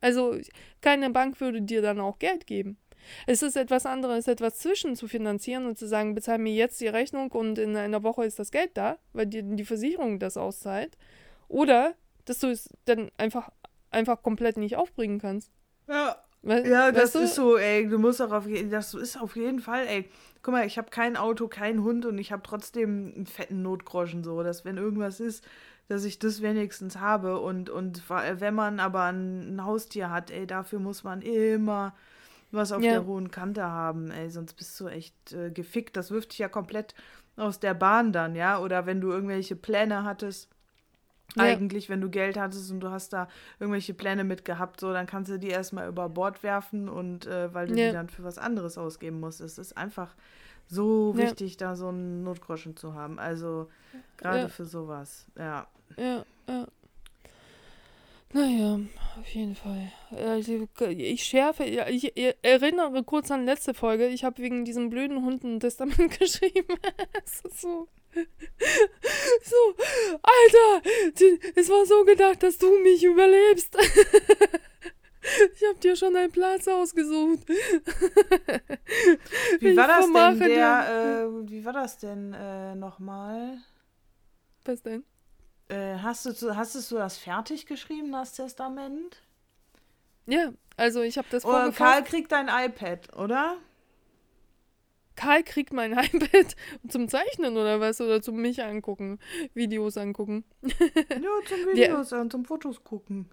Also 0.00 0.36
keine 0.80 1.10
Bank 1.10 1.40
würde 1.40 1.62
dir 1.62 1.80
dann 1.80 2.00
auch 2.00 2.18
Geld 2.18 2.46
geben. 2.46 2.76
Es 3.26 3.42
ist 3.42 3.56
etwas 3.56 3.86
anderes, 3.86 4.28
etwas 4.28 4.56
zwischen 4.56 4.96
zu 4.96 5.08
finanzieren 5.08 5.66
und 5.66 5.78
zu 5.78 5.86
sagen, 5.86 6.14
bezahl 6.14 6.38
mir 6.38 6.54
jetzt 6.54 6.80
die 6.80 6.88
Rechnung 6.88 7.30
und 7.32 7.58
in 7.58 7.76
einer 7.76 8.02
Woche 8.02 8.24
ist 8.24 8.38
das 8.38 8.50
Geld 8.50 8.72
da, 8.74 8.98
weil 9.12 9.26
dir 9.26 9.42
die 9.42 9.64
Versicherung 9.64 10.18
das 10.18 10.36
auszahlt. 10.36 10.96
Oder, 11.48 11.94
dass 12.24 12.38
du 12.38 12.48
es 12.48 12.68
dann 12.86 13.10
einfach, 13.18 13.50
einfach 13.90 14.22
komplett 14.22 14.56
nicht 14.56 14.76
aufbringen 14.76 15.18
kannst. 15.18 15.52
Ja. 15.88 16.23
We 16.44 16.68
Ja, 16.68 16.92
das 16.92 17.14
du? 17.14 17.20
ist 17.20 17.34
so, 17.34 17.56
ey. 17.56 17.88
Du 17.88 17.98
musst 17.98 18.20
auch 18.22 18.32
auf 18.32 18.46
jeden 18.46 18.70
das 18.70 18.94
ist 18.94 19.16
auf 19.20 19.36
jeden 19.36 19.60
Fall, 19.60 19.86
ey. 19.86 20.08
Guck 20.42 20.52
mal, 20.52 20.66
ich 20.66 20.76
habe 20.78 20.90
kein 20.90 21.16
Auto, 21.16 21.48
keinen 21.48 21.82
Hund 21.82 22.04
und 22.06 22.18
ich 22.18 22.32
habe 22.32 22.42
trotzdem 22.42 23.12
einen 23.14 23.26
fetten 23.26 23.62
Notgroschen 23.62 24.22
so, 24.24 24.42
dass 24.42 24.64
wenn 24.64 24.76
irgendwas 24.76 25.20
ist, 25.20 25.44
dass 25.88 26.04
ich 26.04 26.18
das 26.18 26.42
wenigstens 26.42 26.98
habe 26.98 27.40
und 27.40 27.70
und 27.70 28.02
wenn 28.08 28.54
man 28.54 28.78
aber 28.80 29.04
ein, 29.04 29.56
ein 29.56 29.64
Haustier 29.64 30.10
hat, 30.10 30.30
ey, 30.30 30.46
dafür 30.46 30.78
muss 30.80 31.02
man 31.04 31.22
immer 31.22 31.94
was 32.52 32.72
auf 32.72 32.82
Ja. 32.82 32.90
der 32.92 33.06
hohen 33.06 33.30
Kante 33.30 33.64
haben, 33.64 34.10
ey, 34.10 34.30
sonst 34.30 34.54
bist 34.54 34.78
du 34.80 34.86
echt 34.86 35.32
äh, 35.32 35.50
gefickt. 35.50 35.96
Das 35.96 36.10
wirft 36.10 36.32
dich 36.32 36.38
ja 36.38 36.48
komplett 36.48 36.94
aus 37.36 37.58
der 37.58 37.74
Bahn 37.74 38.12
dann, 38.12 38.36
ja? 38.36 38.60
Oder 38.60 38.86
wenn 38.86 39.00
du 39.00 39.10
irgendwelche 39.10 39.56
Pläne 39.56 40.04
hattest, 40.04 40.48
Ja. 41.36 41.42
eigentlich, 41.44 41.88
wenn 41.88 42.00
du 42.00 42.10
Geld 42.10 42.38
hattest 42.38 42.70
und 42.70 42.80
du 42.80 42.90
hast 42.90 43.12
da 43.12 43.28
irgendwelche 43.58 43.92
Pläne 43.94 44.22
mit 44.24 44.44
gehabt, 44.44 44.78
so, 44.80 44.92
dann 44.92 45.06
kannst 45.06 45.30
du 45.32 45.38
die 45.38 45.48
erstmal 45.48 45.88
über 45.88 46.08
Bord 46.08 46.42
werfen 46.42 46.88
und 46.88 47.26
äh, 47.26 47.52
weil 47.52 47.66
du 47.66 47.74
Ja. 47.74 47.88
die 47.88 47.92
dann 47.92 48.08
für 48.08 48.22
was 48.24 48.38
anderes 48.38 48.78
ausgeben 48.78 49.18
musst. 49.20 49.40
Es 49.40 49.58
ist 49.58 49.76
einfach 49.76 50.14
so 50.68 51.12
Ja. 51.16 51.24
wichtig, 51.24 51.56
da 51.56 51.74
so 51.76 51.88
einen 51.88 52.22
Notgroschen 52.22 52.76
zu 52.76 52.94
haben. 52.94 53.18
Also 53.18 53.68
gerade 54.16 54.48
für 54.48 54.64
sowas, 54.64 55.26
ja. 55.36 55.66
Ja, 55.96 56.24
ja. 56.48 56.66
Naja, 58.32 58.80
auf 59.20 59.28
jeden 59.28 59.54
Fall. 59.54 59.92
Also, 60.10 60.66
ich 60.88 61.22
schärfe, 61.22 61.62
ich 61.64 62.12
erinnere 62.42 63.04
kurz 63.04 63.30
an 63.30 63.44
letzte 63.44 63.74
Folge. 63.74 64.08
Ich 64.08 64.24
habe 64.24 64.42
wegen 64.42 64.64
diesem 64.64 64.90
blöden 64.90 65.24
Hund 65.24 65.44
ein 65.44 65.60
Testament 65.60 65.96
geschrieben. 66.18 66.76
es 67.24 67.40
ist 67.42 67.60
so. 67.60 67.86
So, 69.44 69.74
Alter, 70.22 70.82
es 71.54 71.68
war 71.68 71.84
so 71.84 72.02
gedacht, 72.04 72.42
dass 72.42 72.56
du 72.58 72.78
mich 72.78 73.04
überlebst. 73.04 73.76
Ich 75.54 75.64
habe 75.66 75.78
dir 75.78 75.96
schon 75.96 76.14
einen 76.16 76.30
Platz 76.30 76.68
ausgesucht. 76.68 77.48
Wie 79.58 79.74
war 79.74 79.88
das 79.88 80.12
denn, 80.12 80.38
der, 80.50 81.24
äh, 81.24 81.50
wie 81.50 81.64
war 81.64 81.72
das 81.72 81.96
denn 81.96 82.34
äh, 82.34 82.74
nochmal? 82.74 83.56
Was 84.66 84.82
denn? 84.82 85.02
Äh, 85.68 85.96
hast, 85.96 86.26
du, 86.26 86.54
hast 86.54 86.90
du 86.90 86.96
das 86.96 87.16
fertig 87.16 87.64
geschrieben, 87.64 88.12
das 88.12 88.34
Testament? 88.34 89.22
Ja, 90.26 90.52
also 90.76 91.00
ich 91.00 91.16
habe 91.16 91.28
das 91.30 91.42
Oder 91.44 91.62
vorgefasst. 91.62 91.78
Karl 91.78 92.04
kriegt 92.04 92.32
ein 92.34 92.48
iPad, 92.48 93.16
oder? 93.16 93.56
Karl 95.16 95.42
kriegt 95.42 95.72
mein 95.72 95.92
iPad 95.92 96.56
zum 96.88 97.08
Zeichnen 97.08 97.56
oder 97.56 97.80
was? 97.80 98.00
Oder 98.00 98.20
zum 98.22 98.36
mich 98.36 98.62
angucken, 98.62 99.18
Videos 99.54 99.96
angucken. 99.96 100.44
Ja, 100.62 101.30
zum 101.46 101.58
Videos 101.72 102.12
und 102.12 102.32
zum 102.32 102.44
Fotos 102.44 102.82
gucken. 102.84 103.28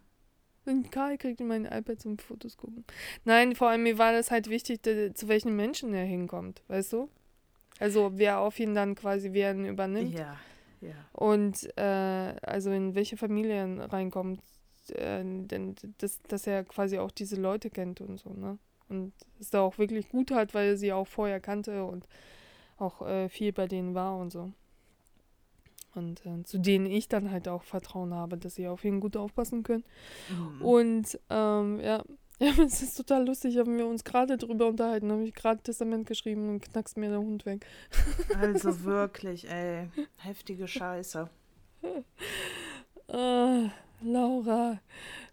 Und 0.65 0.91
Karl 0.91 1.17
kriegt 1.17 1.39
mein 1.39 1.65
iPad 1.65 1.99
zum 1.99 2.17
Fotos 2.19 2.55
gucken. 2.57 2.85
Nein, 3.25 3.55
vor 3.55 3.69
allem 3.69 3.83
mir 3.83 3.97
war 3.97 4.11
das 4.13 4.29
halt 4.29 4.49
wichtig, 4.49 4.83
zu 4.83 5.27
welchen 5.27 5.55
Menschen 5.55 5.93
er 5.93 6.05
hinkommt, 6.05 6.61
weißt 6.67 6.93
du? 6.93 7.09
Also 7.79 8.11
wer 8.13 8.39
auf 8.39 8.59
ihn 8.59 8.75
dann 8.75 8.93
quasi 8.93 9.33
wer 9.33 9.53
ihn 9.55 9.65
übernimmt 9.65 10.13
Ja, 10.13 10.37
ja. 10.81 10.93
und 11.13 11.67
äh, 11.77 12.35
also 12.43 12.69
in 12.69 12.93
welche 12.93 13.17
Familien 13.17 13.81
reinkommt, 13.81 14.39
äh, 14.89 15.23
denn 15.23 15.75
dass, 15.97 16.21
dass 16.21 16.45
er 16.45 16.63
quasi 16.63 16.99
auch 16.99 17.09
diese 17.09 17.37
Leute 17.41 17.71
kennt 17.71 17.99
und 18.01 18.19
so, 18.19 18.29
ne? 18.31 18.59
Und 18.91 19.13
es 19.39 19.49
da 19.49 19.61
auch 19.61 19.77
wirklich 19.77 20.09
gut 20.09 20.31
hat, 20.31 20.53
weil 20.53 20.69
er 20.69 20.77
sie 20.77 20.91
auch 20.91 21.07
vorher 21.07 21.39
kannte 21.39 21.85
und 21.85 22.07
auch 22.77 23.01
äh, 23.07 23.29
viel 23.29 23.53
bei 23.53 23.67
denen 23.67 23.95
war 23.95 24.17
und 24.17 24.31
so. 24.31 24.51
Und 25.95 26.25
äh, 26.25 26.43
zu 26.43 26.57
denen 26.57 26.85
ich 26.85 27.07
dann 27.07 27.31
halt 27.31 27.47
auch 27.47 27.63
Vertrauen 27.63 28.13
habe, 28.13 28.37
dass 28.37 28.55
sie 28.55 28.67
auf 28.67 28.83
ihn 28.83 28.99
gut 28.99 29.17
aufpassen 29.17 29.63
können. 29.63 29.83
Mhm. 30.29 30.61
Und 30.61 31.19
ähm, 31.29 31.79
ja. 31.79 32.03
ja, 32.41 32.53
es 32.63 32.81
ist 32.81 32.95
total 32.95 33.27
lustig, 33.27 33.57
haben 33.59 33.77
wir 33.77 33.85
uns 33.85 34.03
gerade 34.03 34.35
drüber 34.35 34.65
unterhalten, 34.65 35.11
habe 35.11 35.23
ich 35.23 35.35
gerade 35.35 35.61
Testament 35.61 36.07
geschrieben 36.07 36.49
und 36.49 36.61
knackst 36.61 36.97
mir 36.97 37.09
der 37.09 37.19
Hund 37.19 37.45
weg. 37.45 37.67
Also 38.35 38.83
wirklich, 38.83 39.47
ey. 39.47 39.89
Heftige 40.17 40.67
Scheiße. 40.67 41.29
Ah, 43.07 43.69
Laura. 44.01 44.79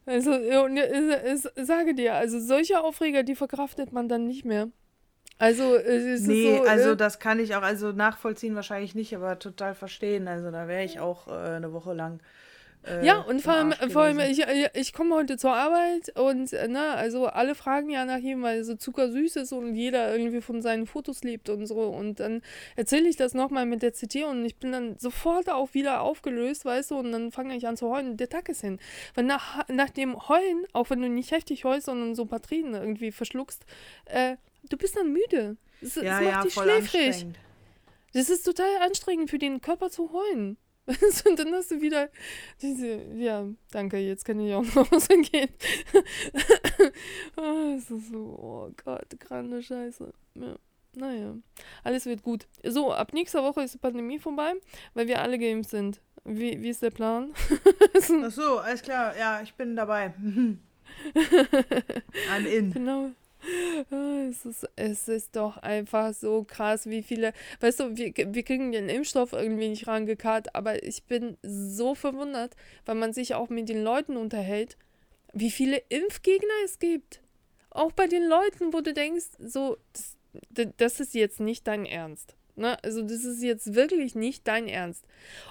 Also, 0.08 0.32
ich, 0.32 1.48
sage 1.66 1.94
dir, 1.94 2.14
also 2.14 2.40
solche 2.40 2.80
Aufreger, 2.80 3.24
die 3.24 3.34
verkraftet 3.34 3.92
man 3.92 4.08
dann 4.08 4.26
nicht 4.26 4.46
mehr. 4.46 4.68
Also, 5.38 5.76
es 5.76 6.20
ist 6.20 6.26
Nee, 6.26 6.56
so, 6.56 6.62
also 6.62 6.90
äh, 6.92 6.96
das 6.96 7.18
kann 7.18 7.38
ich 7.38 7.54
auch, 7.54 7.62
also 7.62 7.92
nachvollziehen 7.92 8.54
wahrscheinlich 8.54 8.94
nicht, 8.94 9.14
aber 9.14 9.38
total 9.38 9.74
verstehen. 9.74 10.26
Also 10.26 10.50
da 10.50 10.66
wäre 10.66 10.82
ich 10.82 10.98
auch 10.98 11.28
äh, 11.28 11.56
eine 11.56 11.74
Woche 11.74 11.92
lang. 11.92 12.20
Äh, 12.88 13.06
Ja, 13.06 13.20
und 13.20 13.42
vor 13.42 13.54
allem, 13.54 13.72
vor 13.90 14.02
allem 14.02 14.18
ich, 14.20 14.40
ich, 14.40 14.68
ich 14.74 14.92
komme 14.92 15.14
heute 15.14 15.36
zur 15.36 15.52
Arbeit 15.52 16.16
und, 16.18 16.52
äh, 16.52 16.68
ne, 16.68 16.94
also 16.94 17.26
alle 17.26 17.54
fragen 17.54 17.90
ja 17.90 18.04
nach 18.04 18.18
ihm, 18.18 18.42
weil 18.42 18.58
er 18.58 18.64
so 18.64 18.74
zuckersüß 18.74 19.36
ist 19.36 19.52
und 19.52 19.74
jeder 19.74 20.16
irgendwie 20.16 20.40
von 20.40 20.62
seinen 20.62 20.86
Fotos 20.86 21.22
lebt 21.22 21.48
und 21.48 21.66
so. 21.66 21.80
Und 21.80 22.20
dann 22.20 22.42
erzähle 22.76 23.08
ich 23.08 23.16
das 23.16 23.34
nochmal 23.34 23.66
mit 23.66 23.82
der 23.82 23.92
CT 23.92 24.24
und 24.24 24.44
ich 24.44 24.56
bin 24.56 24.72
dann 24.72 24.98
sofort 24.98 25.50
auch 25.50 25.74
wieder 25.74 26.00
aufgelöst, 26.00 26.64
weißt 26.64 26.90
du, 26.90 26.98
und 26.98 27.12
dann 27.12 27.32
fange 27.32 27.56
ich 27.56 27.66
an 27.66 27.76
zu 27.76 27.88
heulen. 27.90 28.16
Der 28.16 28.28
Tag 28.28 28.48
ist 28.48 28.60
hin. 28.60 28.78
Weil 29.14 29.24
nach, 29.24 29.68
nach 29.68 29.90
dem 29.90 30.28
Heulen, 30.28 30.64
auch 30.72 30.90
wenn 30.90 31.00
du 31.02 31.08
nicht 31.08 31.30
heftig 31.30 31.64
heulst, 31.64 31.86
sondern 31.86 32.14
so 32.14 32.22
ein 32.22 32.28
paar 32.28 32.42
Tränen 32.42 32.74
irgendwie 32.74 33.12
verschluckst, 33.12 33.64
äh, 34.06 34.36
du 34.68 34.76
bist 34.76 34.96
dann 34.96 35.12
müde. 35.12 35.56
Es, 35.80 35.96
es 35.96 36.02
ja, 36.02 36.20
macht 36.20 36.24
ja, 36.24 36.42
dich 36.42 36.54
schläfrig. 36.54 37.26
Das 38.14 38.30
ist 38.30 38.42
total 38.42 38.78
anstrengend 38.80 39.30
für 39.30 39.38
den 39.38 39.60
Körper 39.60 39.90
zu 39.90 40.12
heulen. 40.12 40.56
Und 41.28 41.38
dann 41.38 41.52
hast 41.52 41.70
du 41.70 41.80
wieder 41.80 42.08
diese, 42.62 43.02
ja, 43.14 43.46
danke, 43.70 43.98
jetzt 43.98 44.24
kann 44.24 44.40
ich 44.40 44.54
auch 44.54 44.64
nach 44.74 44.90
Hause 44.90 45.20
gehen. 45.22 45.48
oh, 47.36 47.74
es 47.76 47.90
ist 47.90 48.10
so, 48.10 48.18
oh 48.18 48.70
Gott, 48.84 49.08
grande 49.20 49.62
Scheiße. 49.62 50.12
Ja. 50.34 50.56
Naja, 50.94 51.36
alles 51.84 52.06
wird 52.06 52.22
gut. 52.22 52.46
So, 52.64 52.92
ab 52.92 53.12
nächster 53.12 53.42
Woche 53.44 53.62
ist 53.62 53.74
die 53.74 53.78
Pandemie 53.78 54.18
vorbei, 54.18 54.54
weil 54.94 55.06
wir 55.06 55.20
alle 55.20 55.38
geimpft 55.38 55.70
sind. 55.70 56.00
Wie, 56.24 56.60
wie 56.62 56.70
ist 56.70 56.82
der 56.82 56.90
Plan? 56.90 57.32
Ach 57.94 58.30
so, 58.30 58.58
alles 58.58 58.82
klar, 58.82 59.16
ja, 59.16 59.40
ich 59.42 59.54
bin 59.54 59.76
dabei. 59.76 60.14
I'm 61.14 62.46
in. 62.46 62.72
Genau. 62.72 63.10
Ah, 63.90 64.26
Es 64.28 64.44
ist, 64.44 64.68
es 64.76 65.08
ist 65.08 65.36
doch 65.36 65.56
einfach 65.58 66.12
so 66.12 66.44
krass, 66.44 66.88
wie 66.88 67.02
viele, 67.02 67.32
weißt 67.60 67.80
du, 67.80 67.96
wir, 67.96 68.12
wir 68.14 68.42
kriegen 68.42 68.72
den 68.72 68.88
Impfstoff 68.88 69.32
irgendwie 69.32 69.68
nicht 69.68 69.86
rangekarrt, 69.86 70.54
aber 70.54 70.82
ich 70.82 71.04
bin 71.04 71.36
so 71.42 71.94
verwundert, 71.94 72.56
weil 72.84 72.96
man 72.96 73.12
sich 73.12 73.34
auch 73.34 73.48
mit 73.48 73.68
den 73.68 73.82
Leuten 73.82 74.16
unterhält, 74.16 74.76
wie 75.32 75.50
viele 75.50 75.82
Impfgegner 75.88 76.48
es 76.64 76.78
gibt. 76.78 77.22
Auch 77.70 77.92
bei 77.92 78.06
den 78.06 78.26
Leuten, 78.26 78.72
wo 78.72 78.80
du 78.80 78.92
denkst, 78.92 79.26
so, 79.38 79.76
das, 79.92 80.16
das 80.76 81.00
ist 81.00 81.14
jetzt 81.14 81.40
nicht 81.40 81.66
dein 81.66 81.86
Ernst. 81.86 82.34
Ne? 82.56 82.76
Also 82.82 83.02
das 83.02 83.24
ist 83.24 83.42
jetzt 83.42 83.74
wirklich 83.74 84.14
nicht 84.14 84.46
dein 84.48 84.66
Ernst. 84.68 85.04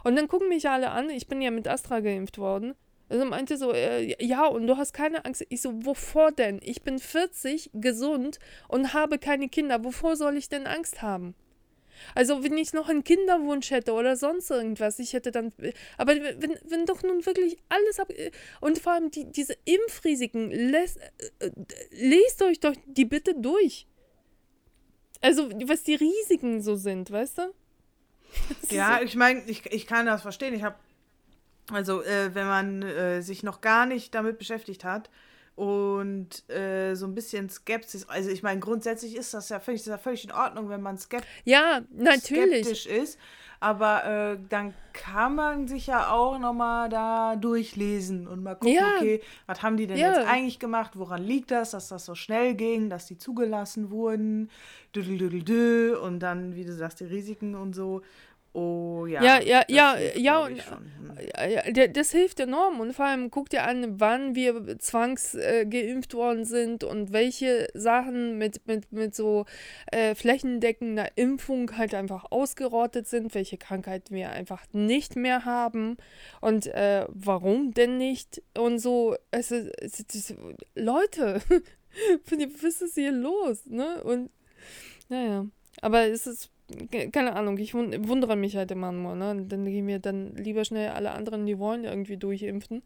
Und 0.04 0.16
dann 0.16 0.28
gucken 0.28 0.50
mich 0.50 0.70
alle 0.70 0.92
an, 0.92 1.10
ich 1.10 1.28
bin 1.28 1.42
ja 1.42 1.52
mit 1.52 1.68
Astra 1.68 2.02
geimpft 2.02 2.38
worden. 2.38 2.76
Also 3.10 3.26
meinte 3.26 3.58
so, 3.58 3.74
äh, 3.74 4.16
ja, 4.24 4.46
und 4.46 4.68
du 4.68 4.78
hast 4.78 4.94
keine 4.94 5.24
Angst. 5.26 5.46
Ich 5.50 5.62
so, 5.62 5.86
wovor 5.86 6.32
denn? 6.32 6.60
Ich 6.62 6.82
bin 6.82 7.00
40, 7.00 7.72
gesund 7.74 8.40
und 8.68 8.94
habe 8.94 9.18
keine 9.18 9.48
Kinder. 9.48 9.84
Wovor 9.84 10.16
soll 10.16 10.36
ich 10.36 10.50
denn 10.50 10.68
Angst 10.68 11.02
haben? 11.02 11.36
Also, 12.16 12.44
wenn 12.44 12.58
ich 12.58 12.74
noch 12.74 12.90
einen 12.90 13.04
Kinderwunsch 13.04 13.72
hätte 13.72 13.94
oder 13.94 14.16
sonst 14.16 14.50
irgendwas, 14.52 15.00
ich 15.00 15.14
hätte 15.14 15.32
dann. 15.32 15.52
Aber 15.98 16.16
wenn, 16.16 16.60
wenn 16.68 16.86
doch 16.86 17.04
nun 17.04 17.26
wirklich 17.26 17.58
alles 17.70 18.00
ab. 18.00 18.12
Und 18.62 18.80
vor 18.80 18.94
allem 18.94 19.12
die, 19.12 19.26
diese 19.32 19.56
Impfrisiken, 19.66 20.52
les, 20.52 20.98
äh, 20.98 21.52
lest 21.92 22.42
euch 22.42 22.60
doch 22.60 22.76
die 22.86 23.06
bitte 23.06 23.36
durch. 23.36 23.88
Also, 25.22 25.50
was 25.66 25.84
die 25.84 25.96
Risiken 25.96 26.62
so 26.62 26.76
sind, 26.76 27.12
weißt 27.12 27.40
du? 27.40 27.42
Das 28.62 28.72
ja, 28.72 29.02
ich 29.02 29.16
meine, 29.16 29.42
ich, 29.48 29.66
ich 29.68 29.88
kann 29.88 30.06
das 30.06 30.22
verstehen. 30.22 30.54
Ich 30.54 30.62
habe, 30.62 30.76
also, 31.72 32.02
äh, 32.02 32.34
wenn 32.34 32.48
man 32.48 32.82
äh, 32.82 33.22
sich 33.22 33.44
noch 33.44 33.62
gar 33.62 33.86
nicht 33.86 34.16
damit 34.16 34.38
beschäftigt 34.38 34.84
hat, 34.84 35.10
und 35.58 36.48
äh, 36.52 36.94
so 36.94 37.08
ein 37.08 37.16
bisschen 37.16 37.50
Skepsis. 37.50 38.08
Also 38.08 38.30
ich 38.30 38.44
meine, 38.44 38.60
grundsätzlich 38.60 39.16
ist 39.16 39.34
das 39.34 39.50
ja 39.50 39.60
völlig, 39.60 39.84
ja 39.88 39.98
völlig 39.98 40.24
in 40.24 40.32
Ordnung, 40.32 40.70
wenn 40.70 40.84
man 40.84 41.00
skept 41.00 41.26
ja, 41.46 41.82
natürlich. 41.90 42.64
skeptisch 42.64 42.86
ist. 42.86 43.18
Aber 43.60 44.06
äh, 44.06 44.38
dann 44.50 44.76
kann 44.94 45.34
man 45.34 45.68
sich 45.68 45.88
ja 45.88 46.12
auch 46.12 46.38
nochmal 46.38 46.90
da 46.90 47.36
durchlesen 47.36 48.28
und 48.28 48.44
mal 48.44 48.54
gucken, 48.54 48.76
ja. 48.76 48.98
okay, 48.98 49.20
was 49.48 49.64
haben 49.64 49.78
die 49.78 49.88
denn 49.88 49.98
ja. 49.98 50.14
jetzt 50.14 50.28
eigentlich 50.28 50.60
gemacht? 50.60 50.92
Woran 50.94 51.24
liegt 51.24 51.50
das, 51.50 51.72
dass 51.72 51.88
das 51.88 52.06
so 52.06 52.14
schnell 52.14 52.54
ging, 52.54 52.92
dass 52.92 53.08
die 53.08 53.18
zugelassen 53.18 53.90
wurden? 53.90 54.52
Und 54.96 56.20
dann, 56.20 56.56
wie 56.56 56.66
du 56.66 56.74
sagst, 56.74 57.00
die 57.00 57.06
Risiken 57.06 57.56
und 57.56 57.74
so. 57.74 58.02
Oh 58.58 59.06
ja. 59.06 59.24
Ja, 59.24 59.40
ja, 59.40 59.64
ja, 59.68 60.00
ja, 60.16 60.40
und, 60.40 60.58
hm. 60.58 61.76
ja, 61.76 61.88
das 61.88 62.10
hilft 62.10 62.40
enorm. 62.40 62.80
Und 62.80 62.94
vor 62.94 63.06
allem 63.06 63.30
guck 63.30 63.52
dir 63.52 63.64
an, 63.66 64.00
wann 64.00 64.34
wir 64.34 64.80
zwangsgeimpft 64.80 66.14
äh, 66.16 66.18
worden 66.18 66.44
sind 66.44 66.84
und 66.84 67.14
welche 67.14 67.68
Sachen 67.76 68.40
mit, 68.40 68.66
mit, 68.66 68.92
mit 68.92 69.14
so 69.14 69.46
äh, 69.92 70.16
flächendeckender 70.16 71.10
Impfung 71.18 71.78
halt 71.78 71.94
einfach 71.94 72.32
ausgerottet 72.32 73.08
sind, 73.08 73.36
welche 73.36 73.60
Krankheiten 73.60 74.16
wir 74.16 74.32
einfach 74.32 74.64
nicht 74.72 75.16
mehr 75.16 75.46
haben 75.46 75.96
und 76.42 76.66
äh, 76.66 77.06
warum 77.10 77.76
denn 77.76 78.00
nicht 78.00 78.42
und 78.58 78.80
so. 78.80 79.16
Es 79.30 79.52
ist, 79.52 79.70
es 79.80 80.00
ist, 80.00 80.36
Leute, 80.74 81.44
was 82.64 82.82
ist 82.82 82.96
hier 82.96 83.12
los? 83.12 83.68
Ne? 83.68 84.04
Und 84.04 84.32
naja, 85.10 85.46
aber 85.80 86.08
es 86.08 86.26
ist 86.26 86.50
keine 87.12 87.36
Ahnung, 87.36 87.58
ich 87.58 87.74
wundere 87.74 88.36
mich 88.36 88.56
halt 88.58 88.72
immer 88.72 88.92
nur, 88.92 89.16
ne? 89.16 89.46
Dann 89.48 89.66
ich 89.66 89.82
mir 89.82 90.00
dann 90.00 90.36
lieber 90.36 90.66
schnell 90.66 90.90
alle 90.90 91.12
anderen, 91.12 91.46
die 91.46 91.60
wollen 91.60 91.84
irgendwie 91.86 92.18
durchimpfen, 92.18 92.84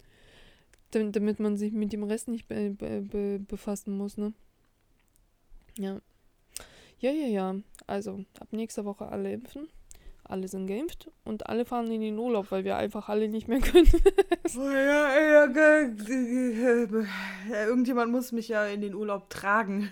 damit 0.92 1.40
man 1.40 1.58
sich 1.58 1.74
mit 1.74 1.94
dem 1.94 2.04
Rest 2.04 2.28
nicht 2.28 2.48
be 2.48 2.72
be 2.72 3.40
befassen 3.40 3.98
muss, 3.98 4.18
ne? 4.18 4.34
Ja. 5.78 6.02
Ja, 7.00 7.12
ja, 7.12 7.28
ja. 7.28 7.56
Also, 7.88 8.26
ab 8.40 8.50
nächster 8.52 8.86
Woche 8.86 9.08
alle 9.08 9.34
impfen 9.34 9.68
alle 10.32 10.48
sind 10.48 10.68
geimpft 10.68 11.12
und 11.24 11.48
alle 11.48 11.66
fahren 11.66 11.92
in 11.92 12.02
den 12.02 12.18
Urlaub, 12.18 12.52
weil 12.52 12.64
wir 12.64 12.78
einfach 12.78 13.10
alle 13.10 13.28
nicht 13.28 13.48
mehr 13.48 13.60
können. 13.62 13.92
oh 14.58 14.70
ja, 14.70 15.20
ja, 15.20 15.46
irgendjemand 17.68 18.12
muss 18.12 18.32
mich 18.32 18.48
ja 18.48 18.66
in 18.66 18.82
den 18.82 18.96
Urlaub 18.96 19.30
tragen. 19.30 19.90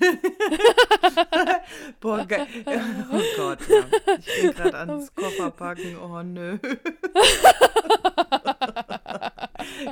Boah, 2.00 2.26
geil. 2.26 2.48
Oh 2.66 3.22
Gott, 3.38 3.60
ja. 3.70 3.84
Ich 4.20 4.42
bin 4.42 4.52
gerade 4.52 4.78
ans 4.78 5.14
Kofferpacken. 5.14 5.98
Oh 5.98 6.24
nö. 6.24 6.58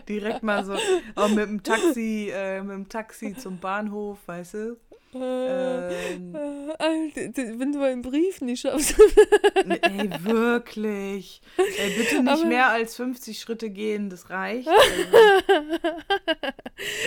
Direkt 0.07 0.43
mal 0.43 0.63
so 0.65 0.75
oh, 1.15 1.27
mit 1.27 1.49
dem 1.49 1.63
Taxi, 1.63 2.31
äh, 2.33 2.61
mit 2.61 2.71
dem 2.71 2.89
Taxi 2.89 3.35
zum 3.35 3.57
Bahnhof, 3.59 4.19
weißt 4.25 4.53
du? 4.53 4.77
Ähm, 5.13 6.35
äh, 6.79 7.59
wenn 7.59 7.71
du 7.71 7.81
einen 7.81 8.01
Brief 8.01 8.41
nicht 8.41 8.61
schaffst. 8.61 8.95
ey, 9.55 10.09
wirklich. 10.23 11.41
Ey, 11.57 11.97
bitte 11.97 12.23
nicht 12.23 12.33
Aber, 12.33 12.45
mehr 12.45 12.69
als 12.69 12.95
50 12.95 13.39
Schritte 13.39 13.69
gehen, 13.69 14.09
das 14.09 14.29
reicht. 14.29 14.69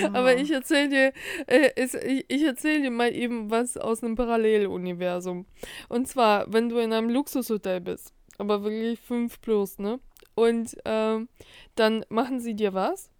Also. 0.03 0.19
Aber 0.19 0.37
ich 0.37 0.51
erzähle 0.51 0.89
dir, 0.89 1.13
äh, 1.47 1.71
ist, 1.77 1.95
ich, 1.95 2.25
ich 2.27 2.43
erzähle 2.43 2.83
dir 2.83 2.91
mal 2.91 3.15
eben 3.15 3.51
was 3.53 3.77
aus 3.77 4.03
einem 4.03 4.17
Paralleluniversum. 4.17 5.47
Und 5.89 6.09
zwar, 6.09 6.53
wenn 6.53 6.69
du 6.69 6.79
in 6.79 6.93
einem 6.93 7.09
Luxushotel 7.09 7.81
bist, 7.81 8.13
aber 8.39 8.65
wirklich 8.65 8.99
5 8.99 9.41
plus, 9.41 9.79
ne? 9.79 10.01
Und 10.35 10.77
ähm, 10.85 11.29
dann 11.77 12.05
machen 12.09 12.41
sie 12.41 12.55
dir 12.55 12.75
was. 12.75 13.11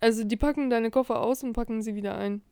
Also 0.00 0.24
die 0.24 0.36
packen 0.36 0.70
deine 0.70 0.90
Koffer 0.90 1.20
aus 1.20 1.42
und 1.42 1.52
packen 1.52 1.82
sie 1.82 1.94
wieder 1.94 2.16
ein. 2.16 2.42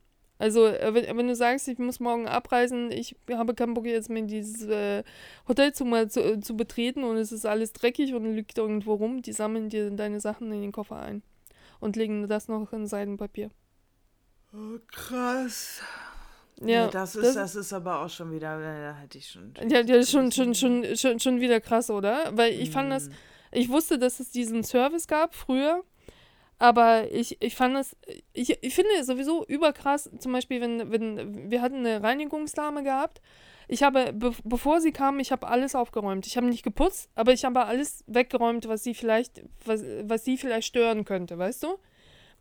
Also, 0.42 0.66
äh, 0.66 0.92
wenn, 0.92 1.16
wenn, 1.16 1.28
du 1.28 1.36
sagst, 1.36 1.68
ich 1.68 1.78
muss 1.78 2.00
morgen 2.00 2.26
abreisen, 2.26 2.90
ich 2.90 3.14
habe 3.30 3.54
keinen 3.54 3.74
Bock 3.74 3.86
jetzt 3.86 4.10
mehr 4.10 4.24
dieses 4.24 4.66
äh, 4.66 5.04
Hotelzimmer 5.46 6.08
zu, 6.08 6.20
äh, 6.20 6.40
zu 6.40 6.56
betreten 6.56 7.04
und 7.04 7.16
es 7.16 7.30
ist 7.30 7.46
alles 7.46 7.72
dreckig 7.72 8.12
und 8.12 8.24
liegt 8.34 8.58
irgendwo 8.58 8.94
rum, 8.94 9.22
die 9.22 9.32
sammeln 9.32 9.68
dir 9.68 9.88
deine 9.92 10.18
Sachen 10.18 10.50
in 10.50 10.60
den 10.60 10.72
Koffer 10.72 10.96
ein 10.96 11.22
und 11.78 11.94
legen 11.94 12.26
das 12.26 12.48
noch 12.48 12.72
in 12.72 12.88
Seidenpapier. 12.88 13.52
Oh, 14.52 14.80
krass. 14.90 15.80
Ja, 16.60 16.88
das 16.88 17.14
ist, 17.14 17.24
das, 17.24 17.34
das, 17.34 17.54
ist 17.54 17.72
aber 17.72 18.00
auch 18.00 18.10
schon 18.10 18.32
wieder, 18.32 18.58
da 18.58 18.96
hätte 19.00 19.18
ich 19.18 19.30
schon. 19.30 19.54
Ja, 19.68 19.82
ja 19.82 20.04
schon, 20.04 20.32
schon, 20.32 20.56
schon, 20.56 20.96
schon, 20.96 21.20
schon 21.20 21.40
wieder 21.40 21.60
krass, 21.60 21.88
oder? 21.88 22.36
Weil 22.36 22.54
ich 22.54 22.70
mm. 22.70 22.72
fand 22.72 22.90
das, 22.90 23.08
mm. 23.10 23.12
ich 23.52 23.68
wusste, 23.68 23.96
dass 23.96 24.18
es 24.18 24.32
diesen 24.32 24.64
Service 24.64 25.06
gab 25.06 25.36
früher 25.36 25.84
aber 26.62 27.10
ich, 27.10 27.42
ich 27.42 27.56
fand 27.56 27.76
es, 27.76 27.96
ich, 28.32 28.56
ich 28.62 28.72
finde 28.72 29.02
sowieso 29.02 29.44
überkrass, 29.46 30.08
zum 30.20 30.30
Beispiel, 30.30 30.60
wenn, 30.60 30.92
wenn 30.92 31.50
wir 31.50 31.60
hatten 31.60 31.84
eine 31.84 32.04
Reinigungsdame 32.04 32.84
gehabt. 32.84 33.20
Ich 33.66 33.82
habe, 33.82 34.12
be 34.12 34.32
bevor 34.44 34.80
sie 34.80 34.92
kam, 34.92 35.18
ich 35.18 35.32
habe 35.32 35.48
alles 35.48 35.74
aufgeräumt. 35.74 36.24
Ich 36.24 36.36
habe 36.36 36.46
nicht 36.46 36.62
geputzt, 36.62 37.10
aber 37.16 37.32
ich 37.32 37.44
habe 37.44 37.64
alles 37.64 38.04
weggeräumt, 38.06 38.68
was 38.68 38.84
sie 38.84 38.94
vielleicht, 38.94 39.42
was, 39.64 39.82
was 40.04 40.24
sie 40.24 40.38
vielleicht 40.38 40.68
stören 40.68 41.04
könnte, 41.04 41.36
weißt 41.36 41.64
du? 41.64 41.78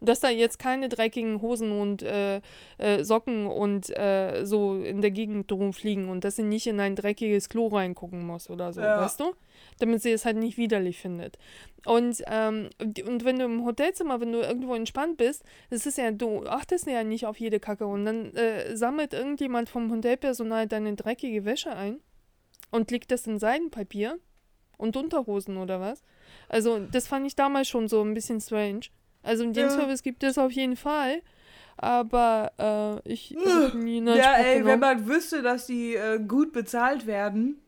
dass 0.03 0.19
da 0.19 0.29
jetzt 0.29 0.57
keine 0.57 0.89
dreckigen 0.89 1.41
Hosen 1.43 1.71
und 1.71 2.01
äh, 2.01 2.41
äh, 2.79 3.03
Socken 3.03 3.45
und 3.45 3.95
äh, 3.95 4.45
so 4.45 4.81
in 4.81 5.01
der 5.01 5.11
Gegend 5.11 5.51
rumfliegen 5.51 6.09
und 6.09 6.23
dass 6.23 6.37
sie 6.37 6.43
nicht 6.43 6.65
in 6.65 6.79
ein 6.79 6.95
dreckiges 6.95 7.49
Klo 7.49 7.67
reingucken 7.67 8.25
muss 8.25 8.49
oder 8.49 8.73
so, 8.73 8.81
ja. 8.81 8.99
weißt 8.99 9.19
du? 9.19 9.35
Damit 9.81 10.01
sie 10.01 10.11
es 10.11 10.25
halt 10.25 10.37
nicht 10.37 10.57
widerlich 10.57 10.99
findet. 10.99 11.37
Und, 11.85 12.21
ähm, 12.27 12.69
und 12.79 13.25
wenn 13.25 13.39
du 13.39 13.45
im 13.45 13.65
Hotelzimmer, 13.65 14.21
wenn 14.21 14.31
du 14.31 14.39
irgendwo 14.39 14.75
entspannt 14.75 15.17
bist, 15.17 15.43
das 15.71 15.85
ist 15.85 15.97
ja, 15.97 16.11
du 16.11 16.45
achtest 16.45 16.85
ja 16.87 17.03
nicht 17.03 17.25
auf 17.25 17.37
jede 17.39 17.59
Kacke 17.59 17.87
und 17.87 18.05
dann 18.05 18.35
äh, 18.35 18.77
sammelt 18.77 19.13
irgendjemand 19.13 19.69
vom 19.69 19.91
Hotelpersonal 19.91 20.67
deine 20.67 20.95
dreckige 20.95 21.43
Wäsche 21.45 21.71
ein 21.75 21.99
und 22.69 22.91
legt 22.91 23.09
das 23.11 23.25
in 23.25 23.39
Seidenpapier 23.39 24.19
und 24.77 24.95
Unterhosen 24.95 25.57
oder 25.57 25.81
was. 25.81 26.03
Also, 26.47 26.79
das 26.79 27.07
fand 27.07 27.25
ich 27.25 27.35
damals 27.35 27.67
schon 27.67 27.87
so 27.87 28.03
ein 28.03 28.13
bisschen 28.13 28.39
strange. 28.39 28.81
Also 29.23 29.43
den 29.43 29.53
ja. 29.55 29.69
Service 29.69 30.03
gibt 30.03 30.23
es 30.23 30.37
auf 30.37 30.51
jeden 30.51 30.75
Fall. 30.75 31.21
Aber 31.77 33.01
äh, 33.05 33.09
ich 33.11 33.31
nie 33.73 34.03
Ja, 34.05 34.33
ey, 34.35 34.59
genommen. 34.59 34.65
wenn 34.67 34.79
man 34.79 35.07
wüsste, 35.07 35.41
dass 35.41 35.65
die 35.65 35.95
äh, 35.95 36.19
gut 36.19 36.51
bezahlt 36.53 37.07
werden, 37.07 37.59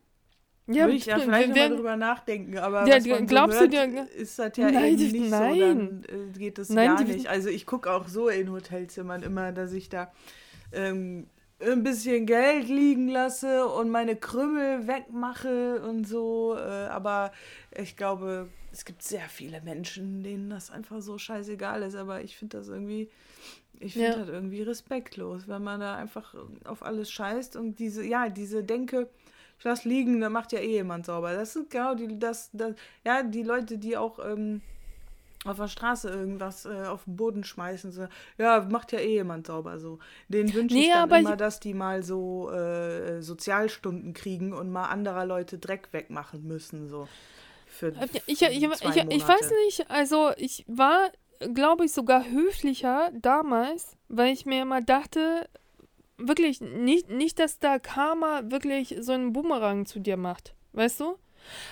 ja, 0.68 0.85
würde 0.85 0.95
ich 0.95 1.06
ja 1.06 1.19
vielleicht 1.19 1.49
nochmal 1.49 1.69
drüber 1.69 1.98
nachdenken. 1.98 2.57
Aber 2.57 2.88
ja, 2.88 2.99
glaubst 2.99 3.57
so 3.57 3.61
hört, 3.61 3.73
du 3.73 3.88
dir, 3.88 4.07
ist 4.15 4.40
das 4.40 4.56
ja 4.56 4.72
nein, 4.72 4.95
nicht 4.95 5.30
nein. 5.30 5.56
so, 5.56 5.61
dann 5.61 6.03
äh, 6.03 6.38
geht 6.38 6.57
das 6.57 6.69
nein, 6.69 6.95
gar 6.95 7.03
nicht. 7.03 7.27
Also 7.27 7.49
ich 7.49 7.65
gucke 7.65 7.91
auch 7.91 8.07
so 8.07 8.30
in 8.30 8.52
Hotelzimmern 8.52 9.23
immer, 9.23 9.52
dass 9.52 9.73
ich 9.73 9.90
da 9.90 10.11
ähm, 10.72 11.27
ein 11.60 11.84
bisschen 11.84 12.26
Geld 12.26 12.68
liegen 12.68 13.10
lasse 13.10 13.68
und 13.68 13.90
meine 13.90 14.15
Krümmel 14.15 14.88
wegmache 14.88 15.81
und 15.81 16.07
so. 16.07 16.56
Äh, 16.57 16.88
aber 16.88 17.31
ich 17.76 17.98
glaube, 17.98 18.49
es 18.72 18.85
gibt 18.85 19.03
sehr 19.03 19.27
viele 19.30 19.61
Menschen, 19.61 20.23
denen 20.23 20.49
das 20.49 20.72
einfach 20.72 21.02
so 21.02 21.18
scheißegal 21.18 21.84
ist, 21.84 21.95
aber 21.95 22.22
ich 22.22 22.38
finde 22.38 22.57
das 22.57 22.69
irgendwie, 22.69 23.10
ich 23.80 23.94
finde 23.94 24.10
ja. 24.10 24.18
das 24.18 24.30
irgendwie 24.30 24.61
respektlos, 24.61 25.48
wenn 25.48 25.64
man 25.64 25.80
da 25.80 25.95
einfach 25.95 26.35
auf 26.65 26.84
alles 26.84 27.11
scheißt 27.11 27.56
und 27.56 27.80
diese, 27.80 28.03
ja, 28.03 28.30
diese 28.30 28.64
Denke, 28.64 29.10
ich 29.64 29.85
liegen, 29.85 30.19
da 30.22 30.30
macht 30.30 30.52
ja 30.52 30.60
eh 30.60 30.72
jemand 30.72 31.06
sauber. 31.06 31.34
Das 31.34 31.53
sind 31.53 31.69
genau 31.69 31.95
die, 31.95 32.19
das, 32.19 32.49
das, 32.53 32.76
ja, 33.06 33.23
die 33.23 33.44
Leute, 33.44 33.77
die 33.77 33.98
auch 33.98 34.19
ähm, 34.19 34.61
auf 35.45 35.57
der 35.57 35.68
Straße 35.68 36.10
irgendwas 36.10 36.65
äh, 36.65 36.85
auf 36.88 37.03
den 37.06 37.15
Boden 37.15 37.44
schmeißen. 37.44 37.91
So, 37.91 38.07
ja, 38.38 38.65
macht 38.69 38.91
ja 38.91 38.99
eh 38.99 39.14
jemand 39.14 39.48
sauber 39.48 39.80
so. 39.80 39.99
Den 40.27 40.53
wünsche 40.53 40.76
nee, 40.76 40.88
ich 40.88 40.94
dann 40.94 41.10
immer, 41.11 41.38
dass 41.38 41.60
die 41.60 41.73
mal 41.73 42.03
so 42.03 42.49
äh, 42.52 43.22
Sozialstunden 43.22 44.14
kriegen 44.14 44.53
und 44.53 44.72
mal 44.72 44.85
anderer 44.85 45.26
Leute 45.26 45.57
Dreck 45.57 45.90
wegmachen 45.91 46.48
müssen. 46.48 46.88
So 46.88 47.07
für 47.68 47.88
äh, 47.88 48.07
ich, 48.26 48.41
ich, 48.41 48.64
ich, 48.64 48.64
ich, 48.64 49.27
weiß 49.27 49.52
nicht, 49.65 49.90
also 49.90 50.31
ich 50.38 50.65
war, 50.68 51.11
glaube 51.53 51.85
ich, 51.85 51.91
sogar 51.91 52.26
höflicher 52.30 53.11
damals, 53.14 53.98
weil 54.07 54.31
ich 54.31 54.45
mir 54.45 54.61
immer 54.61 54.81
dachte, 54.81 55.48
wirklich, 56.18 56.61
nicht, 56.61 57.10
nicht, 57.10 57.40
dass 57.40 57.60
da 57.60 57.80
Karma 57.80 58.44
wirklich 58.45 58.95
so 58.99 59.14
einen 59.14 59.34
Bumerang 59.34 59.85
zu 59.85 59.99
dir 59.99 60.18
macht. 60.18 60.56
Weißt 60.73 60.99
du? 60.99 61.18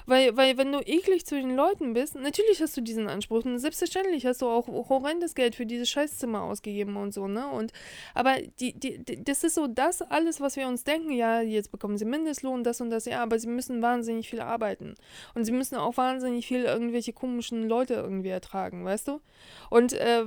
Weil, 0.05 0.35
weil 0.37 0.57
wenn 0.57 0.71
du 0.71 0.79
eklig 0.79 1.25
zu 1.25 1.35
den 1.35 1.55
Leuten 1.55 1.93
bist, 1.93 2.15
natürlich 2.15 2.61
hast 2.61 2.75
du 2.77 2.81
diesen 2.81 3.07
Anspruch. 3.07 3.45
Und 3.45 3.59
selbstverständlich 3.59 4.25
hast 4.25 4.41
du 4.41 4.47
auch 4.47 4.67
horrendes 4.67 5.35
Geld 5.35 5.55
für 5.55 5.65
dieses 5.65 5.89
Scheißzimmer 5.89 6.41
ausgegeben 6.41 6.97
und 6.97 7.13
so, 7.13 7.27
ne? 7.27 7.47
Und 7.47 7.71
aber 8.13 8.37
die, 8.59 8.73
die, 8.73 9.03
die, 9.03 9.23
das 9.23 9.43
ist 9.43 9.55
so 9.55 9.67
das 9.67 10.01
alles, 10.01 10.41
was 10.41 10.55
wir 10.55 10.67
uns 10.67 10.83
denken, 10.83 11.11
ja, 11.11 11.41
jetzt 11.41 11.71
bekommen 11.71 11.97
sie 11.97 12.05
Mindestlohn, 12.05 12.63
das 12.63 12.81
und 12.81 12.89
das, 12.89 13.05
ja, 13.05 13.21
aber 13.21 13.39
sie 13.39 13.47
müssen 13.47 13.81
wahnsinnig 13.81 14.29
viel 14.29 14.41
arbeiten. 14.41 14.95
Und 15.35 15.45
sie 15.45 15.51
müssen 15.51 15.75
auch 15.75 15.97
wahnsinnig 15.97 16.47
viel 16.47 16.63
irgendwelche 16.63 17.13
komischen 17.13 17.67
Leute 17.67 17.95
irgendwie 17.95 18.29
ertragen, 18.29 18.85
weißt 18.85 19.07
du? 19.07 19.21
Und 19.69 19.93
äh, 19.93 20.23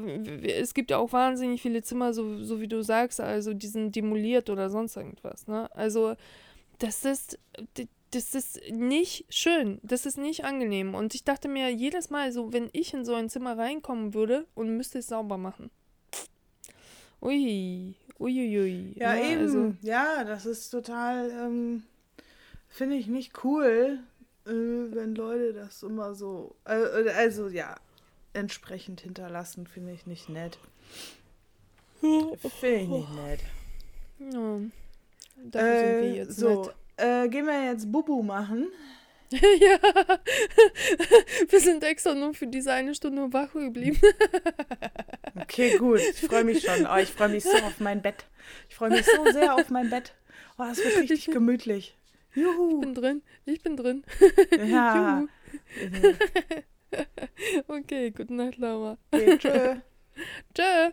es 0.46 0.74
gibt 0.74 0.90
ja 0.90 0.98
auch 0.98 1.12
wahnsinnig 1.12 1.62
viele 1.62 1.82
Zimmer, 1.82 2.12
so, 2.12 2.42
so 2.42 2.60
wie 2.60 2.68
du 2.68 2.82
sagst, 2.82 3.20
also 3.20 3.54
die 3.54 3.66
sind 3.66 3.94
demoliert 3.96 4.50
oder 4.50 4.70
sonst 4.70 4.96
irgendwas, 4.96 5.46
ne? 5.46 5.68
Also 5.74 6.14
das 6.78 7.04
ist, 7.04 7.38
das 8.14 8.34
ist 8.34 8.60
nicht 8.70 9.26
schön, 9.28 9.80
das 9.82 10.06
ist 10.06 10.18
nicht 10.18 10.44
angenehm. 10.44 10.94
Und 10.94 11.14
ich 11.14 11.24
dachte 11.24 11.48
mir 11.48 11.68
jedes 11.70 12.10
Mal 12.10 12.32
so, 12.32 12.52
wenn 12.52 12.70
ich 12.72 12.94
in 12.94 13.04
so 13.04 13.14
ein 13.14 13.28
Zimmer 13.28 13.58
reinkommen 13.58 14.14
würde 14.14 14.46
und 14.54 14.76
müsste 14.76 14.98
es 14.98 15.08
sauber 15.08 15.36
machen. 15.36 15.70
Ui, 17.20 17.94
uiuiui. 18.20 18.92
Ja, 18.96 19.14
ja 19.14 19.30
eben. 19.30 19.40
Also, 19.40 19.74
ja, 19.82 20.24
das 20.24 20.46
ist 20.46 20.70
total, 20.70 21.30
ähm, 21.30 21.82
finde 22.68 22.96
ich 22.96 23.06
nicht 23.06 23.44
cool, 23.44 23.98
äh, 24.46 24.50
wenn 24.50 25.14
Leute 25.14 25.54
das 25.54 25.82
immer 25.82 26.14
so, 26.14 26.54
äh, 26.66 27.10
also 27.10 27.48
ja, 27.48 27.76
entsprechend 28.32 29.00
hinterlassen, 29.00 29.66
finde 29.66 29.92
ich 29.92 30.06
nicht 30.06 30.28
nett. 30.28 30.58
Finde 32.00 32.36
ich 32.36 32.88
nicht 32.88 33.14
nett. 33.14 33.40
Ja. 34.18 34.60
Dafür 35.50 35.68
äh, 35.68 35.78
sind 35.78 36.02
wir 36.02 36.14
jetzt 36.14 36.36
so, 36.36 36.62
nett. 36.64 36.74
Äh, 36.96 37.28
gehen 37.28 37.46
wir 37.46 37.64
jetzt 37.64 37.90
Bubu 37.90 38.22
machen? 38.22 38.68
ja. 39.30 39.78
wir 41.48 41.60
sind 41.60 41.82
extra 41.82 42.14
nur 42.14 42.34
für 42.34 42.46
diese 42.46 42.72
eine 42.72 42.94
Stunde 42.94 43.32
wach 43.32 43.52
geblieben. 43.52 44.00
okay, 45.40 45.76
gut. 45.78 46.00
Ich 46.00 46.20
freue 46.20 46.44
mich 46.44 46.62
schon. 46.62 46.86
Oh, 46.86 46.96
ich 46.96 47.10
freue 47.10 47.30
mich 47.30 47.44
so 47.44 47.56
auf 47.58 47.80
mein 47.80 48.02
Bett. 48.02 48.26
Ich 48.68 48.76
freue 48.76 48.90
mich 48.90 49.06
so 49.06 49.32
sehr 49.32 49.54
auf 49.54 49.70
mein 49.70 49.90
Bett. 49.90 50.14
Oh, 50.58 50.64
das 50.64 50.78
wird 50.78 50.98
richtig 50.98 51.26
gemütlich. 51.26 51.96
Juhu. 52.34 52.74
Ich 52.74 52.80
bin 52.80 52.94
drin. 52.94 53.22
Ich 53.44 53.62
bin 53.62 53.76
drin. 53.76 54.04
Ja. 54.68 55.24
okay, 57.68 58.10
gute 58.10 58.34
Nacht, 58.34 58.58
Laura. 58.58 58.98
Okay, 59.10 59.38
tschö. 59.38 59.76
tschö. 60.54 60.90